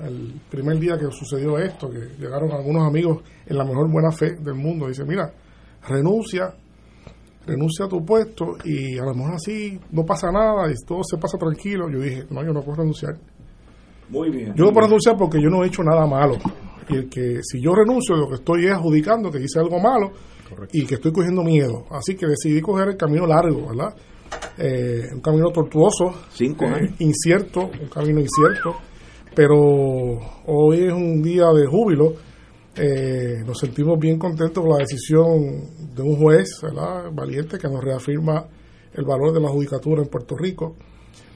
el 0.00 0.40
primer 0.50 0.78
día 0.78 0.98
que 0.98 1.06
sucedió 1.10 1.58
esto, 1.58 1.90
que 1.90 2.16
llegaron 2.18 2.50
algunos 2.52 2.86
amigos 2.86 3.22
en 3.46 3.56
la 3.56 3.64
mejor 3.64 3.90
buena 3.90 4.10
fe 4.10 4.36
del 4.36 4.54
mundo 4.54 4.88
dice, 4.88 5.04
mira, 5.04 5.32
renuncia, 5.88 6.54
renuncia 7.46 7.86
a 7.86 7.88
tu 7.88 8.04
puesto 8.04 8.56
y 8.64 8.98
a 8.98 9.04
lo 9.04 9.14
mejor 9.14 9.34
así 9.34 9.78
no 9.90 10.04
pasa 10.04 10.30
nada 10.30 10.70
y 10.70 10.74
todo 10.86 11.02
se 11.02 11.18
pasa 11.18 11.38
tranquilo. 11.38 11.88
Yo 11.90 12.00
dije, 12.00 12.24
no, 12.30 12.44
yo 12.44 12.52
no 12.52 12.62
puedo 12.62 12.78
renunciar. 12.78 13.16
Muy 14.08 14.30
bien. 14.30 14.54
Yo 14.54 14.64
no 14.64 14.72
puedo 14.72 14.86
renunciar 14.86 15.16
porque 15.16 15.40
yo 15.40 15.48
no 15.48 15.64
he 15.64 15.68
hecho 15.68 15.82
nada 15.82 16.06
malo. 16.06 16.36
Y 16.88 16.96
el 16.96 17.08
que 17.08 17.40
si 17.42 17.60
yo 17.60 17.74
renuncio, 17.74 18.16
lo 18.16 18.28
que 18.28 18.34
estoy 18.36 18.66
es 18.66 18.72
adjudicando 18.72 19.30
que 19.30 19.38
hice 19.38 19.58
algo 19.58 19.78
malo 19.78 20.12
y 20.72 20.84
que 20.84 20.96
estoy 20.96 21.12
cogiendo 21.12 21.42
miedo. 21.42 21.86
Así 21.90 22.14
que 22.14 22.26
decidí 22.26 22.60
coger 22.60 22.88
el 22.88 22.96
camino 22.96 23.26
largo, 23.26 23.68
¿verdad? 23.68 23.94
Eh, 24.58 25.08
un 25.12 25.20
camino 25.20 25.50
tortuoso, 25.50 26.14
Cinco 26.30 26.64
eh, 26.66 26.94
incierto, 26.98 27.70
un 27.80 27.88
camino 27.88 28.20
incierto, 28.20 28.76
pero 29.34 29.56
hoy 30.46 30.84
es 30.86 30.92
un 30.92 31.22
día 31.22 31.46
de 31.54 31.66
júbilo. 31.66 32.14
Eh, 32.74 33.42
nos 33.44 33.58
sentimos 33.58 33.98
bien 33.98 34.18
contentos 34.18 34.62
con 34.62 34.72
la 34.72 34.78
decisión 34.78 35.94
de 35.94 36.02
un 36.02 36.16
juez 36.16 36.60
valiente 37.12 37.58
que 37.58 37.68
nos 37.68 37.82
reafirma 37.82 38.46
el 38.94 39.04
valor 39.04 39.32
de 39.32 39.40
la 39.40 39.48
judicatura 39.48 40.02
en 40.02 40.08
Puerto 40.08 40.36
Rico. 40.36 40.76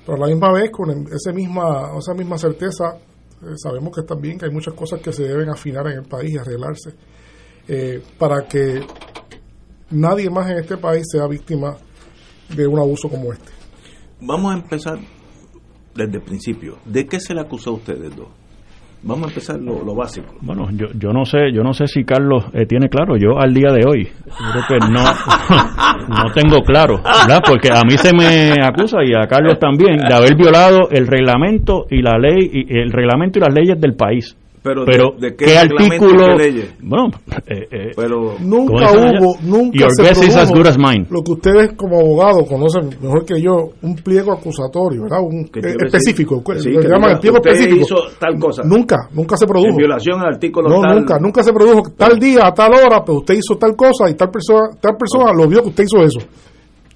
Pero 0.04 0.16
a 0.16 0.20
la 0.20 0.26
misma 0.26 0.52
vez, 0.52 0.70
con 0.70 0.90
esa 1.12 1.32
misma, 1.32 1.92
esa 1.98 2.14
misma 2.14 2.38
certeza, 2.38 2.96
eh, 3.42 3.54
sabemos 3.56 3.94
que 3.94 4.02
también 4.02 4.38
que 4.38 4.46
hay 4.46 4.52
muchas 4.52 4.74
cosas 4.74 5.00
que 5.00 5.12
se 5.12 5.24
deben 5.24 5.48
afinar 5.48 5.86
en 5.88 5.98
el 5.98 6.04
país 6.04 6.32
y 6.32 6.38
arreglarse 6.38 6.94
eh, 7.68 8.02
para 8.18 8.46
que 8.46 8.80
nadie 9.90 10.30
más 10.30 10.50
en 10.50 10.58
este 10.58 10.76
país 10.76 11.04
sea 11.10 11.26
víctima 11.26 11.76
de 12.54 12.66
un 12.66 12.78
abuso 12.78 13.08
como 13.08 13.32
este. 13.32 13.50
Vamos 14.20 14.54
a 14.54 14.58
empezar 14.58 14.98
desde 15.96 16.18
el 16.18 16.22
principio. 16.22 16.78
¿De 16.84 17.06
qué 17.06 17.20
se 17.20 17.34
le 17.34 17.40
acusó 17.40 17.70
a 17.70 17.74
ustedes 17.74 18.14
dos? 18.14 18.28
Vamos 19.02 19.26
a 19.26 19.28
empezar 19.28 19.60
lo, 19.60 19.84
lo 19.84 19.94
básico. 19.94 20.34
Bueno, 20.40 20.68
yo, 20.72 20.86
yo 20.98 21.12
no 21.12 21.24
sé, 21.24 21.52
yo 21.52 21.62
no 21.62 21.72
sé 21.72 21.86
si 21.86 22.02
Carlos 22.04 22.44
eh, 22.52 22.66
tiene 22.66 22.88
claro. 22.88 23.16
Yo 23.16 23.38
al 23.38 23.54
día 23.54 23.70
de 23.70 23.86
hoy 23.86 24.02
creo 24.04 24.64
que 24.68 24.78
no, 24.90 25.04
no 26.08 26.32
tengo 26.34 26.62
claro, 26.62 26.96
¿verdad? 26.96 27.40
Porque 27.46 27.68
a 27.72 27.82
mí 27.82 27.96
se 27.98 28.12
me 28.16 28.54
acusa 28.64 28.98
y 29.04 29.14
a 29.14 29.26
Carlos 29.28 29.58
también 29.60 29.98
de 29.98 30.12
haber 30.14 30.34
violado 30.34 30.88
el 30.90 31.06
reglamento 31.06 31.86
y 31.90 32.02
la 32.02 32.18
ley, 32.18 32.50
y 32.52 32.78
el 32.78 32.90
reglamento 32.90 33.38
y 33.38 33.42
las 33.42 33.54
leyes 33.54 33.80
del 33.80 33.94
país. 33.94 34.36
Pero, 34.84 35.12
de- 35.18 35.30
¿de, 35.30 35.36
qué, 35.36 35.56
artículo? 35.58 36.36
qué 36.36 36.44
leyes? 36.44 36.74
Bueno, 36.80 37.06
eh, 37.46 37.66
eh, 37.70 37.92
Pero 37.96 38.34
Nunca 38.40 38.88
¿Cómo 38.88 39.00
dice 39.02 39.18
hubo, 39.20 39.36
nunca 39.42 39.78
Your 39.78 39.90
se 39.94 40.02
guess 40.02 40.18
is 40.22 40.36
as 40.36 40.50
produjo 40.50 40.54
good 40.58 40.66
as 40.66 40.78
mine. 40.78 41.06
lo 41.10 41.22
que 41.22 41.32
ustedes 41.32 41.72
como 41.76 41.98
abogados 42.00 42.48
conocen 42.48 42.90
mejor 43.00 43.24
que 43.24 43.40
yo, 43.40 43.70
un 43.82 43.94
pliego 43.96 44.32
acusatorio, 44.32 45.02
¿verdad? 45.02 45.20
Un, 45.22 45.44
Que 45.48 45.60
eh, 45.60 45.74
específico, 45.84 46.42
Sí, 46.58 46.70
lo 46.70 46.80
que 46.80 46.88
llaman 46.88 47.10
el 47.12 47.18
pliego 47.18 47.36
usted 47.38 47.50
específico. 47.52 47.84
hizo 47.84 47.96
tal 48.18 48.38
cosa. 48.38 48.62
Nunca, 48.64 49.08
nunca 49.12 49.36
se 49.36 49.46
produjo. 49.46 49.68
en 49.70 49.76
violación 49.76 50.20
al 50.20 50.34
artículo 50.34 50.68
No, 50.68 50.80
tal. 50.80 50.96
nunca, 50.98 51.18
nunca 51.18 51.42
se 51.42 51.52
produjo 51.52 51.82
tal 51.96 52.18
día, 52.18 52.40
a 52.46 52.52
tal 52.54 52.72
hora, 52.74 53.02
pero 53.04 53.18
usted 53.18 53.34
hizo 53.34 53.56
tal 53.58 53.74
cosa 53.76 54.08
y 54.10 54.14
tal 54.14 54.30
persona, 54.30 54.70
tal 54.80 54.96
persona 54.96 55.32
lo 55.32 55.48
vio 55.48 55.62
que 55.62 55.68
usted 55.68 55.84
hizo 55.84 56.02
eso. 56.02 56.18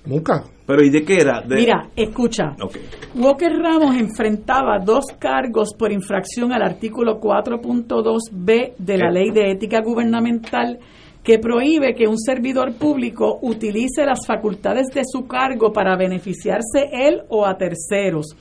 Nunca. 0.06 0.44
Pero 0.66 0.82
¿y 0.84 0.90
de 0.90 1.04
qué 1.04 1.16
era? 1.20 1.40
De- 1.42 1.56
Mira, 1.56 1.88
escucha. 1.96 2.56
Ok. 2.62 2.76
Walker 3.16 3.52
Ramos 3.52 3.96
enfrentaba 3.96 4.78
dos 4.78 5.04
cargos 5.18 5.74
por 5.78 5.90
infracción 5.92 6.52
al 6.52 6.62
artículo 6.62 7.20
4.2b 7.20 8.74
de 8.78 8.98
la 8.98 9.08
Eh. 9.08 9.12
Ley 9.12 9.30
de 9.30 9.50
Ética 9.50 9.80
Gubernamental 9.82 10.78
que 11.22 11.38
prohíbe 11.38 11.94
que 11.94 12.06
un 12.06 12.18
servidor 12.18 12.72
público 12.76 13.38
utilice 13.42 14.06
las 14.06 14.26
facultades 14.26 14.86
de 14.94 15.02
su 15.04 15.26
cargo 15.26 15.70
para 15.72 15.94
beneficiarse 15.96 16.88
él 16.92 17.20
o 17.28 17.44
a 17.44 17.58
terceros 17.58 18.34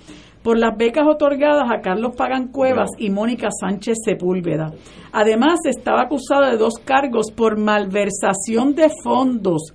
por 0.43 0.57
las 0.57 0.78
becas 0.78 1.03
otorgadas 1.05 1.66
a 1.70 1.82
Carlos 1.82 2.16
Pagan 2.16 2.47
Cuevas 2.47 2.89
y 2.97 3.10
Mónica 3.10 3.49
Sánchez 3.51 3.97
Sepúlveda. 4.05 4.72
Además, 5.12 5.60
estaba 5.66 6.03
acusado 6.03 6.45
de 6.49 6.55
dos 6.55 6.76
cargos 6.86 7.32
por 7.36 7.57
malversación 7.60 8.74
de 8.76 8.89
fondos 9.03 9.74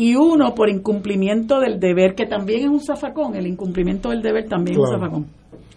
y 0.00 0.16
uno 0.16 0.54
por 0.54 0.70
incumplimiento 0.70 1.60
del 1.60 1.78
deber, 1.78 2.14
que 2.14 2.24
también 2.24 2.60
es 2.60 2.68
un 2.68 2.80
zafacón, 2.80 3.36
el 3.36 3.46
incumplimiento 3.46 4.08
del 4.08 4.22
deber 4.22 4.48
también 4.48 4.78
es 4.78 4.82
un 4.82 4.98
zafacón. 4.98 5.26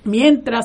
Mientras 0.06 0.64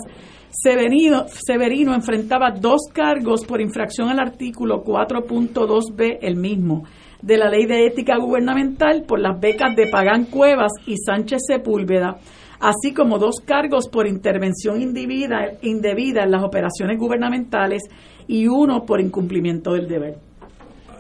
Severino, 0.49 1.25
Severino 1.27 1.93
enfrentaba 1.93 2.53
dos 2.53 2.83
cargos 2.93 3.45
por 3.45 3.61
infracción 3.61 4.11
al 4.11 4.21
artículo 4.21 4.85
4.2b, 4.85 6.19
el 6.21 6.37
mismo, 6.37 6.85
de 7.21 7.37
la 7.37 7.51
Ley 7.51 7.67
de 7.67 7.87
Ética 7.87 8.17
Gubernamental 8.17 9.03
por 9.03 9.19
las 9.19 9.41
becas 9.41 9.75
de 9.75 9.89
Pagán 9.89 10.27
Cuevas 10.27 10.71
y 10.87 10.95
Sánchez 10.97 11.41
Sepúlveda, 11.49 12.19
así 12.61 12.95
como 12.95 13.19
dos 13.19 13.41
cargos 13.45 13.89
por 13.89 14.07
intervención 14.07 14.81
indebida, 14.81 15.55
indebida 15.63 16.23
en 16.23 16.31
las 16.31 16.45
operaciones 16.45 16.97
gubernamentales 16.97 17.83
y 18.29 18.47
uno 18.47 18.85
por 18.87 19.01
incumplimiento 19.01 19.73
del 19.73 19.89
deber. 19.89 20.28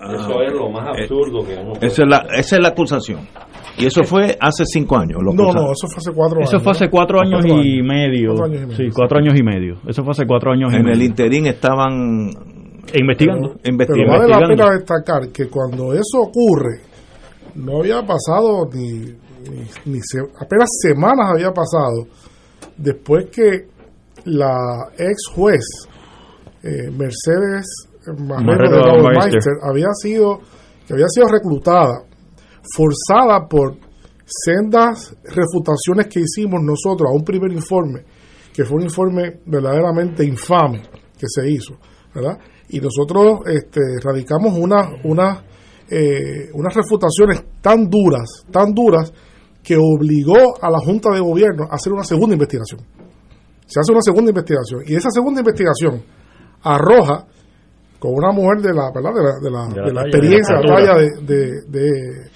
Eso 0.00 0.42
es 0.42 0.52
lo 0.52 0.70
más 0.70 0.88
absurdo 0.88 1.44
que 1.46 1.54
uno 1.54 1.72
puede 1.72 1.86
Esa 1.86 2.02
es, 2.02 2.08
la, 2.08 2.18
esa 2.36 2.56
es 2.56 2.62
la 2.62 2.68
acusación. 2.68 3.20
Y 3.76 3.86
eso 3.86 4.02
fue 4.04 4.36
hace 4.40 4.64
cinco 4.66 4.96
años. 4.96 5.18
Lo 5.22 5.32
No, 5.32 5.52
no, 5.52 5.72
eso 5.72 5.86
fue 5.88 5.98
hace 5.98 6.12
cuatro 6.12 6.38
años. 6.38 6.48
Eso 6.50 6.60
fue 6.60 6.72
hace 6.72 6.88
cuatro 6.90 7.20
años 7.20 7.40
Cuatro 7.44 7.62
y 7.64 7.82
medio. 7.82 8.34
Cuatro 8.34 8.44
años 8.46 8.62
y 8.62 8.66
medio, 8.66 8.76
Sí, 8.76 8.88
cuatro 8.94 9.18
años 9.18 9.34
y 9.38 9.42
medio. 9.42 9.74
Eso 9.88 10.02
fue 10.02 10.10
hace 10.12 10.26
cuatro 10.26 10.52
años 10.52 10.72
y 10.72 10.76
En 10.76 10.82
medio. 10.82 10.94
el 10.96 11.02
interín 11.02 11.46
estaban 11.46 12.30
Investigando. 12.94 13.54
Pero 13.62 13.70
investigando. 13.72 14.12
vale 14.18 14.28
la 14.28 14.48
pena 14.48 14.70
destacar 14.72 15.28
que 15.28 15.48
cuando 15.48 15.92
eso 15.92 16.20
ocurre, 16.22 16.80
no 17.56 17.78
había 17.80 18.00
pasado 18.06 18.68
ni, 18.72 19.00
ni, 19.50 19.60
ni 19.84 19.98
se- 20.00 20.26
apenas 20.40 20.68
semanas 20.82 21.30
había 21.34 21.52
pasado 21.52 22.06
después 22.76 23.26
que 23.26 23.66
la 24.24 24.56
ex 24.98 25.26
juez 25.34 25.60
eh, 26.62 26.90
Mercedes 26.90 27.87
Marrero. 28.16 28.82
Bauermeister 28.82 29.54
había 29.62 29.88
sido 29.92 30.40
que 30.88 30.94
había 30.94 31.08
sido 31.08 31.28
reclutada, 31.28 32.02
forzada 32.74 33.46
por 33.46 33.76
sendas 34.24 35.14
refutaciones 35.24 36.06
que 36.06 36.20
hicimos 36.20 36.62
nosotros 36.62 37.10
a 37.10 37.14
un 37.14 37.22
primer 37.22 37.52
informe, 37.52 38.04
que 38.54 38.64
fue 38.64 38.78
un 38.78 38.84
informe 38.84 39.40
verdaderamente 39.44 40.24
infame 40.24 40.80
que 41.18 41.26
se 41.28 41.50
hizo, 41.50 41.74
¿verdad? 42.14 42.38
Y 42.70 42.80
nosotros 42.80 43.40
este, 43.46 43.80
radicamos 44.02 44.56
una, 44.58 44.88
una, 45.04 45.44
eh, 45.90 46.48
unas 46.54 46.74
refutaciones 46.74 47.44
tan 47.60 47.88
duras, 47.88 48.46
tan 48.50 48.72
duras, 48.72 49.12
que 49.62 49.76
obligó 49.76 50.56
a 50.62 50.70
la 50.70 50.78
Junta 50.78 51.10
de 51.10 51.20
Gobierno 51.20 51.64
a 51.70 51.74
hacer 51.74 51.92
una 51.92 52.04
segunda 52.04 52.34
investigación. 52.34 52.80
Se 53.66 53.80
hace 53.80 53.92
una 53.92 54.00
segunda 54.00 54.30
investigación 54.30 54.82
y 54.86 54.94
esa 54.94 55.10
segunda 55.10 55.40
investigación 55.40 56.02
arroja 56.62 57.26
con 57.98 58.12
una 58.14 58.30
mujer 58.32 58.62
de 58.62 58.72
la, 58.72 58.90
¿verdad? 58.94 59.12
de 59.14 59.22
la, 59.22 59.38
de 59.42 59.50
la, 59.50 59.66
De 59.68 59.80
la 59.80 59.84
de 59.86 59.92
la 59.92 60.02
talla, 60.02 60.08
experiencia, 60.08 60.56
de 60.56 60.62
la 60.62 60.68
la 60.68 60.76
talla 60.76 60.94
de, 61.22 62.30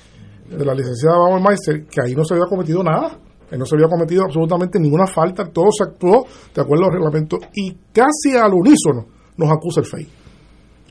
de, 0.59 0.65
la 0.65 0.75
licenciada 0.75 1.19
Bauermeister, 1.19 1.87
que 1.87 2.01
ahí 2.05 2.15
no 2.15 2.25
se 2.25 2.35
había 2.35 2.47
cometido 2.47 2.83
nada. 2.83 3.19
Ahí 3.51 3.59
no 3.59 3.67
se 3.67 3.77
había 3.77 3.89
cometido 3.89 4.25
absolutamente 4.25 4.81
ninguna 4.81 5.07
falta, 5.07 5.45
todo 5.45 5.67
se 5.71 5.85
actuó 5.85 6.25
de 6.55 6.63
acuerdo 6.63 6.87
al 6.87 6.93
reglamento 6.93 7.37
y 7.55 7.71
casi 7.93 8.35
al 8.35 8.55
unísono 8.55 9.07
nos 9.37 9.51
acusa 9.51 9.81
el 9.81 9.87
FEI. 9.87 10.09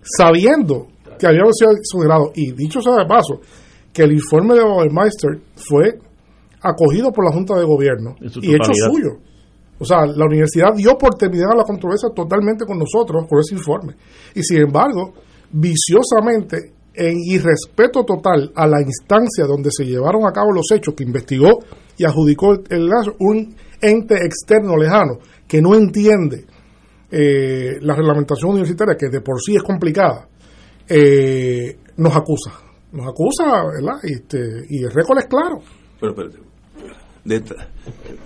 Sabiendo 0.03 0.87
que 1.17 1.25
habíamos 1.25 1.53
sido 1.57 1.71
exonerados 1.71 2.29
y 2.35 2.51
dicho 2.51 2.79
sea 2.81 2.97
de 2.97 3.05
paso, 3.05 3.39
que 3.91 4.03
el 4.03 4.11
informe 4.13 4.53
de 4.53 4.61
Bauermeister 4.61 5.39
fue 5.55 5.99
acogido 6.61 7.11
por 7.11 7.25
la 7.25 7.31
Junta 7.31 7.57
de 7.57 7.65
Gobierno 7.65 8.15
y 8.19 8.53
hecho 8.53 8.71
suyo. 8.73 9.09
O 9.81 9.85
sea, 9.85 10.05
la 10.05 10.25
universidad 10.25 10.75
dio 10.75 10.95
por 10.95 11.15
terminada 11.15 11.55
la 11.55 11.63
controversia 11.63 12.09
totalmente 12.15 12.65
con 12.65 12.77
nosotros 12.77 13.25
por 13.27 13.39
ese 13.39 13.55
informe. 13.55 13.95
Y 14.35 14.43
sin 14.43 14.59
embargo, 14.59 15.11
viciosamente, 15.51 16.73
en 16.93 17.17
irrespeto 17.25 18.03
total 18.03 18.51
a 18.55 18.67
la 18.67 18.79
instancia 18.79 19.45
donde 19.45 19.71
se 19.71 19.85
llevaron 19.85 20.27
a 20.27 20.31
cabo 20.31 20.51
los 20.51 20.69
hechos 20.71 20.93
que 20.93 21.03
investigó 21.03 21.63
y 21.97 22.05
adjudicó 22.05 22.53
el 22.69 22.89
caso, 22.89 23.15
un 23.21 23.55
ente 23.81 24.23
externo 24.23 24.77
lejano 24.77 25.17
que 25.47 25.63
no 25.63 25.73
entiende 25.73 26.45
eh, 27.09 27.79
la 27.81 27.95
reglamentación 27.95 28.51
universitaria, 28.51 28.95
que 28.95 29.09
de 29.09 29.21
por 29.21 29.41
sí 29.41 29.55
es 29.55 29.63
complicada, 29.63 30.27
eh, 30.87 31.75
nos 31.97 32.15
acusa. 32.15 32.51
Nos 32.91 33.07
acusa, 33.07 33.65
¿verdad? 33.65 33.99
Este, 34.03 34.37
y 34.69 34.83
el 34.83 34.91
récord 34.91 35.17
es 35.17 35.25
claro. 35.25 35.59
Pero, 35.99 36.11
espérate. 36.11 36.50
De 37.23 37.41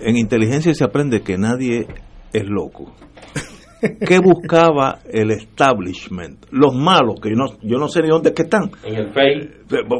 en 0.01 0.17
inteligencia 0.17 0.73
se 0.73 0.83
aprende 0.83 1.21
que 1.21 1.37
nadie 1.37 1.87
es 2.33 2.43
loco. 2.47 2.93
¿Qué 4.07 4.19
buscaba 4.19 4.99
el 5.11 5.31
establishment? 5.31 6.45
Los 6.51 6.73
malos, 6.73 7.19
que 7.21 7.29
yo 7.29 7.35
no, 7.35 7.45
yo 7.61 7.77
no 7.77 7.87
sé 7.87 8.01
ni 8.01 8.07
dónde 8.09 8.29
es 8.29 8.35
que 8.35 8.43
están. 8.43 8.71
En 8.83 8.95
el 8.95 9.09
FEI. 9.13 9.49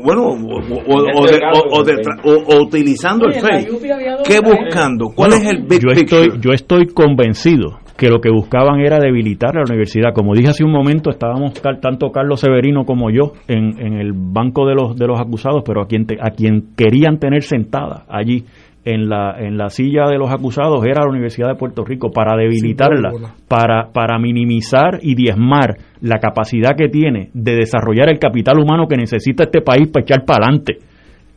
Bueno, 0.04 0.28
o, 0.28 0.34
o- 0.34 1.10
En 1.10 1.16
o 1.18 1.26
de- 1.26 1.40
caso, 1.40 1.62
o- 1.70 1.80
o 1.80 1.84
de- 1.84 1.92
en 1.94 2.00
el 2.00 2.06
o- 2.24 2.44
o 2.56 2.62
utilizando 2.64 3.28
Oye, 3.28 3.38
el 3.38 3.66
dos 3.66 4.24
¿Qué 4.28 4.40
buscando? 4.40 5.10
¿Cuál 5.16 5.34
es 5.34 5.46
el 5.46 5.64
big 5.64 5.82
yo 5.82 5.90
picture? 5.94 6.22
estoy, 6.22 6.40
yo 6.42 6.52
estoy 6.52 6.88
convencido 6.88 7.80
que 7.98 8.10
lo 8.10 8.20
que 8.20 8.30
buscaban 8.30 8.80
era 8.82 9.00
debilitar 9.00 9.56
la 9.56 9.62
universidad. 9.62 10.14
Como 10.14 10.34
dije 10.34 10.50
hace 10.50 10.64
un 10.66 10.72
momento, 10.72 11.10
estábamos 11.12 11.54
tanto 11.82 12.12
Carlos 12.12 12.40
Severino 12.42 12.86
como 12.86 13.10
yo 13.10 13.34
en, 13.48 13.80
en 13.80 13.94
el 13.94 14.12
banco 14.14 14.66
de 14.68 14.76
los, 14.76 14.96
de 14.98 15.08
los 15.08 15.20
acusados, 15.20 15.64
pero 15.66 15.82
a 15.82 15.88
quien, 15.88 16.06
a 16.20 16.32
quien 16.32 16.74
querían 16.76 17.20
tener 17.20 17.44
sentada 17.44 18.06
allí 18.10 18.44
en 18.86 19.10
la, 19.10 19.36
en 19.40 19.58
la 19.58 19.70
silla 19.70 20.06
de 20.08 20.18
los 20.18 20.32
acusados 20.32 20.86
era 20.86 21.04
la 21.04 21.10
Universidad 21.10 21.50
de 21.50 21.56
Puerto 21.56 21.84
Rico 21.84 22.12
para 22.12 22.38
debilitarla, 22.38 23.12
para, 23.48 23.92
para 23.92 24.20
minimizar 24.20 25.00
y 25.02 25.16
diezmar 25.16 25.78
la 26.02 26.20
capacidad 26.20 26.76
que 26.78 26.88
tiene 26.88 27.32
de 27.34 27.56
desarrollar 27.56 28.10
el 28.10 28.20
capital 28.20 28.60
humano 28.60 28.88
que 28.88 28.96
necesita 28.96 29.46
este 29.46 29.62
país 29.62 29.90
para 29.90 30.04
echar 30.04 30.24
para 30.24 30.46
adelante. 30.46 30.78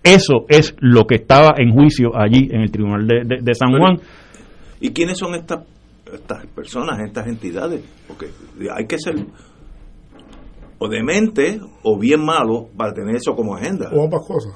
Eso 0.05 0.44
es 0.49 0.76
lo 0.80 1.07
que 1.07 1.16
estaba 1.16 1.55
en 1.57 1.72
juicio 1.72 2.11
allí 2.14 2.49
en 2.51 2.61
el 2.61 2.70
Tribunal 2.70 3.07
de, 3.07 3.55
San 3.55 3.70
Juan. 3.70 3.96
¿Y 4.80 4.90
quiénes 4.90 5.18
son 5.18 5.34
estas, 5.34 5.64
estas 6.12 6.46
personas, 6.49 7.01
estas 7.01 7.26
entidades? 7.26 7.82
Porque 8.07 8.26
hay 8.76 8.86
que 8.86 8.99
ser 8.99 9.14
o 10.79 10.89
demente 10.89 11.61
o 11.83 11.99
bien 11.99 12.24
malo 12.24 12.68
para 12.76 12.93
tener 12.93 13.16
eso 13.16 13.35
como 13.35 13.57
agenda. 13.57 13.91
O 13.93 14.05
ambas 14.05 14.26
cosas. 14.26 14.53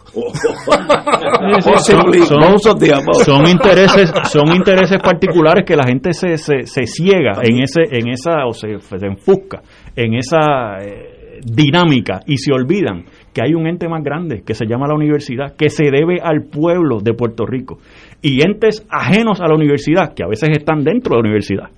son, 3.24 3.48
intereses, 3.48 4.12
son 4.30 4.54
intereses 4.54 4.98
particulares 5.02 5.64
que 5.66 5.76
la 5.76 5.84
gente 5.84 6.12
se, 6.12 6.36
se, 6.38 6.62
se 6.66 6.86
ciega 6.86 7.40
en 7.42 7.62
ese, 7.62 7.82
en 7.90 8.08
esa, 8.08 8.46
o 8.46 8.52
se, 8.52 8.78
se 8.78 9.06
enfusca 9.06 9.62
en 9.96 10.14
esa 10.14 10.78
eh, 10.80 11.40
dinámica 11.44 12.20
y 12.26 12.36
se 12.36 12.52
olvidan 12.52 13.04
que 13.32 13.42
hay 13.42 13.54
un 13.54 13.66
ente 13.66 13.88
más 13.88 14.02
grande 14.04 14.42
que 14.46 14.54
se 14.54 14.66
llama 14.66 14.86
la 14.86 14.94
universidad, 14.94 15.56
que 15.56 15.70
se 15.70 15.84
debe 15.90 16.20
al 16.22 16.44
pueblo 16.44 17.00
de 17.00 17.14
Puerto 17.14 17.46
Rico 17.46 17.78
y 18.20 18.42
entes 18.42 18.86
ajenos 18.88 19.40
a 19.40 19.48
la 19.48 19.54
universidad, 19.54 20.14
que 20.14 20.22
a 20.22 20.28
veces 20.28 20.50
están 20.52 20.84
dentro 20.84 21.16
de 21.16 21.16
la 21.16 21.20
universidad 21.20 21.70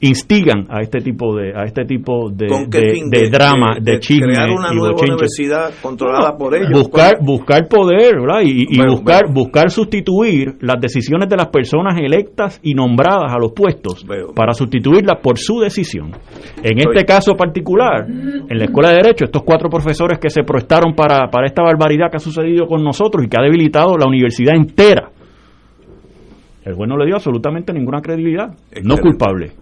instigan 0.00 0.66
a 0.68 0.80
este 0.80 1.00
tipo 1.00 1.34
de 1.34 1.52
a 1.56 1.64
este 1.64 1.84
tipo 1.84 2.30
de, 2.30 2.46
de, 2.68 3.30
drama 3.30 3.76
de, 3.80 3.98
chisme 3.98 4.34
crear 4.34 4.50
una 4.50 4.72
nueva 4.72 4.94
universidad 5.00 5.70
controlada 5.80 6.36
por 6.36 6.54
ellos 6.54 6.70
buscar 6.70 7.18
buscar 7.22 7.66
poder 7.68 8.20
¿verdad? 8.20 8.40
y, 8.44 8.78
buscar 8.86 9.32
buscar 9.32 9.70
sustituir 9.70 10.56
las 10.60 10.80
decisiones 10.80 11.28
de 11.28 11.36
las 11.36 11.48
personas 11.48 11.98
electas 11.98 12.60
y 12.62 12.74
nombradas 12.74 13.32
a 13.32 13.38
los 13.38 13.52
puestos 13.52 14.04
para 14.34 14.52
sustituirlas 14.52 15.20
por 15.22 15.38
su 15.38 15.60
decisión. 15.60 16.12
En 16.62 16.78
este 16.78 17.04
caso 17.04 17.34
particular 17.34 18.06
en 18.06 18.58
la 18.58 18.64
escuela 18.64 18.90
de 18.90 18.96
derecho 18.96 19.24
estos 19.24 19.42
cuatro 19.42 19.68
profesores 19.68 20.18
que 20.18 20.30
se 20.30 20.42
prestaron 20.42 20.94
para 20.94 21.28
para 21.30 21.46
esta 21.46 21.62
barbaridad 21.62 22.10
que 22.10 22.16
ha 22.16 22.20
sucedido 22.20 22.66
con 22.66 22.82
nosotros 22.82 23.24
y 23.24 23.28
que 23.28 23.36
ha 23.38 23.42
debilitado 23.42 23.96
la 23.96 24.06
universidad 24.06 24.54
entera 24.54 25.10
el 26.64 26.74
juez 26.74 26.88
no 26.88 26.96
le 26.96 27.06
dio 27.06 27.14
absolutamente 27.14 27.72
ninguna 27.72 28.00
credibilidad. 28.00 28.52
No 28.82 28.96
culpable 28.96 29.52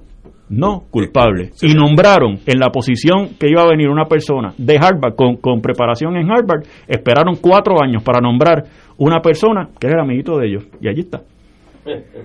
no 0.55 0.85
culpable. 0.91 1.51
Y 1.63 1.75
nombraron 1.75 2.39
en 2.47 2.59
la 2.59 2.71
posición 2.71 3.31
que 3.39 3.49
iba 3.49 3.63
a 3.63 3.69
venir 3.69 3.89
una 3.89 4.05
persona 4.05 4.55
de 4.57 4.77
Harvard 4.77 5.15
con, 5.15 5.37
con, 5.37 5.61
preparación 5.61 6.17
en 6.17 6.31
Harvard, 6.31 6.65
esperaron 6.87 7.37
cuatro 7.41 7.83
años 7.83 8.03
para 8.03 8.21
nombrar 8.21 8.65
una 8.99 9.21
persona 9.21 9.69
que 9.79 9.87
era 9.87 9.97
el 9.97 10.05
amiguito 10.05 10.39
de 10.39 10.47
ellos. 10.47 10.65
Y 10.81 10.89
allí 10.89 11.01
está. 11.01 11.23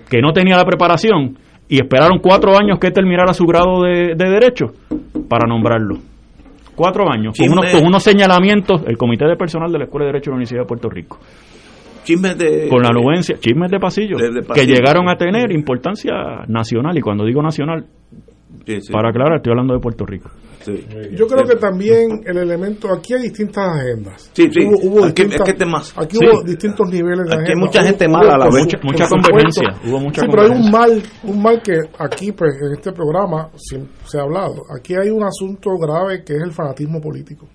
Que 0.10 0.22
no 0.22 0.32
tenía 0.32 0.56
la 0.56 0.66
preparación 0.66 1.38
y 1.68 1.78
esperaron 1.82 2.20
cuatro 2.20 2.58
años 2.58 2.80
que 2.80 2.92
terminara 2.92 3.34
su 3.34 3.46
grado 3.46 3.84
de, 3.84 4.16
Derecho 4.16 4.68
para 5.28 5.48
nombrarlo. 5.48 5.98
Cuatro 6.76 7.12
años, 7.12 7.34
con 7.38 7.52
unos, 7.52 7.72
con 7.74 7.86
unos 7.86 8.02
señalamientos, 8.02 8.84
el 8.88 8.98
Comité 8.98 9.26
de 9.26 9.36
Personal 9.36 9.70
de 9.70 9.80
la 9.80 9.84
Escuela 9.84 10.06
de 10.06 10.14
Derecho 10.14 10.30
de 10.30 10.32
la 10.32 10.36
Universidad 10.38 10.62
de 10.62 10.68
Puerto 10.68 10.90
Rico 10.90 11.20
chismes 12.10 12.38
de 12.38 12.68
con 12.70 12.82
la 12.82 12.90
anuencia, 12.90 13.38
chismes 13.40 13.70
de 13.70 13.80
pasillo, 13.80 14.18
que 14.54 14.66
llegaron 14.66 15.10
a 15.10 15.16
tener 15.16 15.52
importancia 15.52 16.12
nacional 16.48 16.98
y 16.98 17.02
cuando 17.02 17.26
digo 17.26 17.42
nacional 17.42 17.86
para 18.92 19.10
aclarar 19.10 19.38
estoy 19.38 19.52
hablando 19.52 19.74
de 19.74 19.80
Puerto 19.80 20.06
Rico. 20.06 20.30
Yo 21.16 21.26
creo 21.26 21.46
que 21.46 21.56
también 21.56 22.22
el 22.26 22.38
elemento 22.38 22.90
aquí 22.94 23.14
hay 23.14 23.24
distintas 23.24 23.66
agendas. 23.66 24.30
Sí, 24.34 24.48
sí. 24.52 24.60
Hubo, 24.66 25.06
aquí, 25.06 25.24
hubo 25.24 26.44
distintos 26.44 26.88
niveles 26.90 27.26
de 27.28 27.36
aquí 27.36 27.52
Hay 27.52 27.60
mucha 27.60 27.82
gente 27.82 28.08
mala 28.08 28.36
a 28.36 28.38
la 28.38 28.46
vez. 28.46 28.68
Mucha, 28.84 29.08
convergencia. 29.08 29.70
Hubo 29.88 30.00
mucha 30.00 30.22
sí, 30.22 30.28
pero 30.30 30.44
hay 30.44 30.50
un 30.50 30.70
mal, 30.70 31.02
un 31.24 31.42
mal 31.42 31.62
que 31.64 31.78
aquí 31.98 32.34
pues 32.34 32.52
en 32.62 32.74
este 32.74 32.92
programa 32.92 33.50
se 33.56 34.18
ha 34.18 34.22
hablado. 34.22 34.62
Aquí 34.78 34.94
hay 34.94 35.10
un 35.10 35.24
asunto 35.24 35.72
grave 35.78 36.24
que 36.24 36.34
es 36.34 36.44
el 36.44 36.52
fanatismo 36.52 37.00
político 37.00 37.48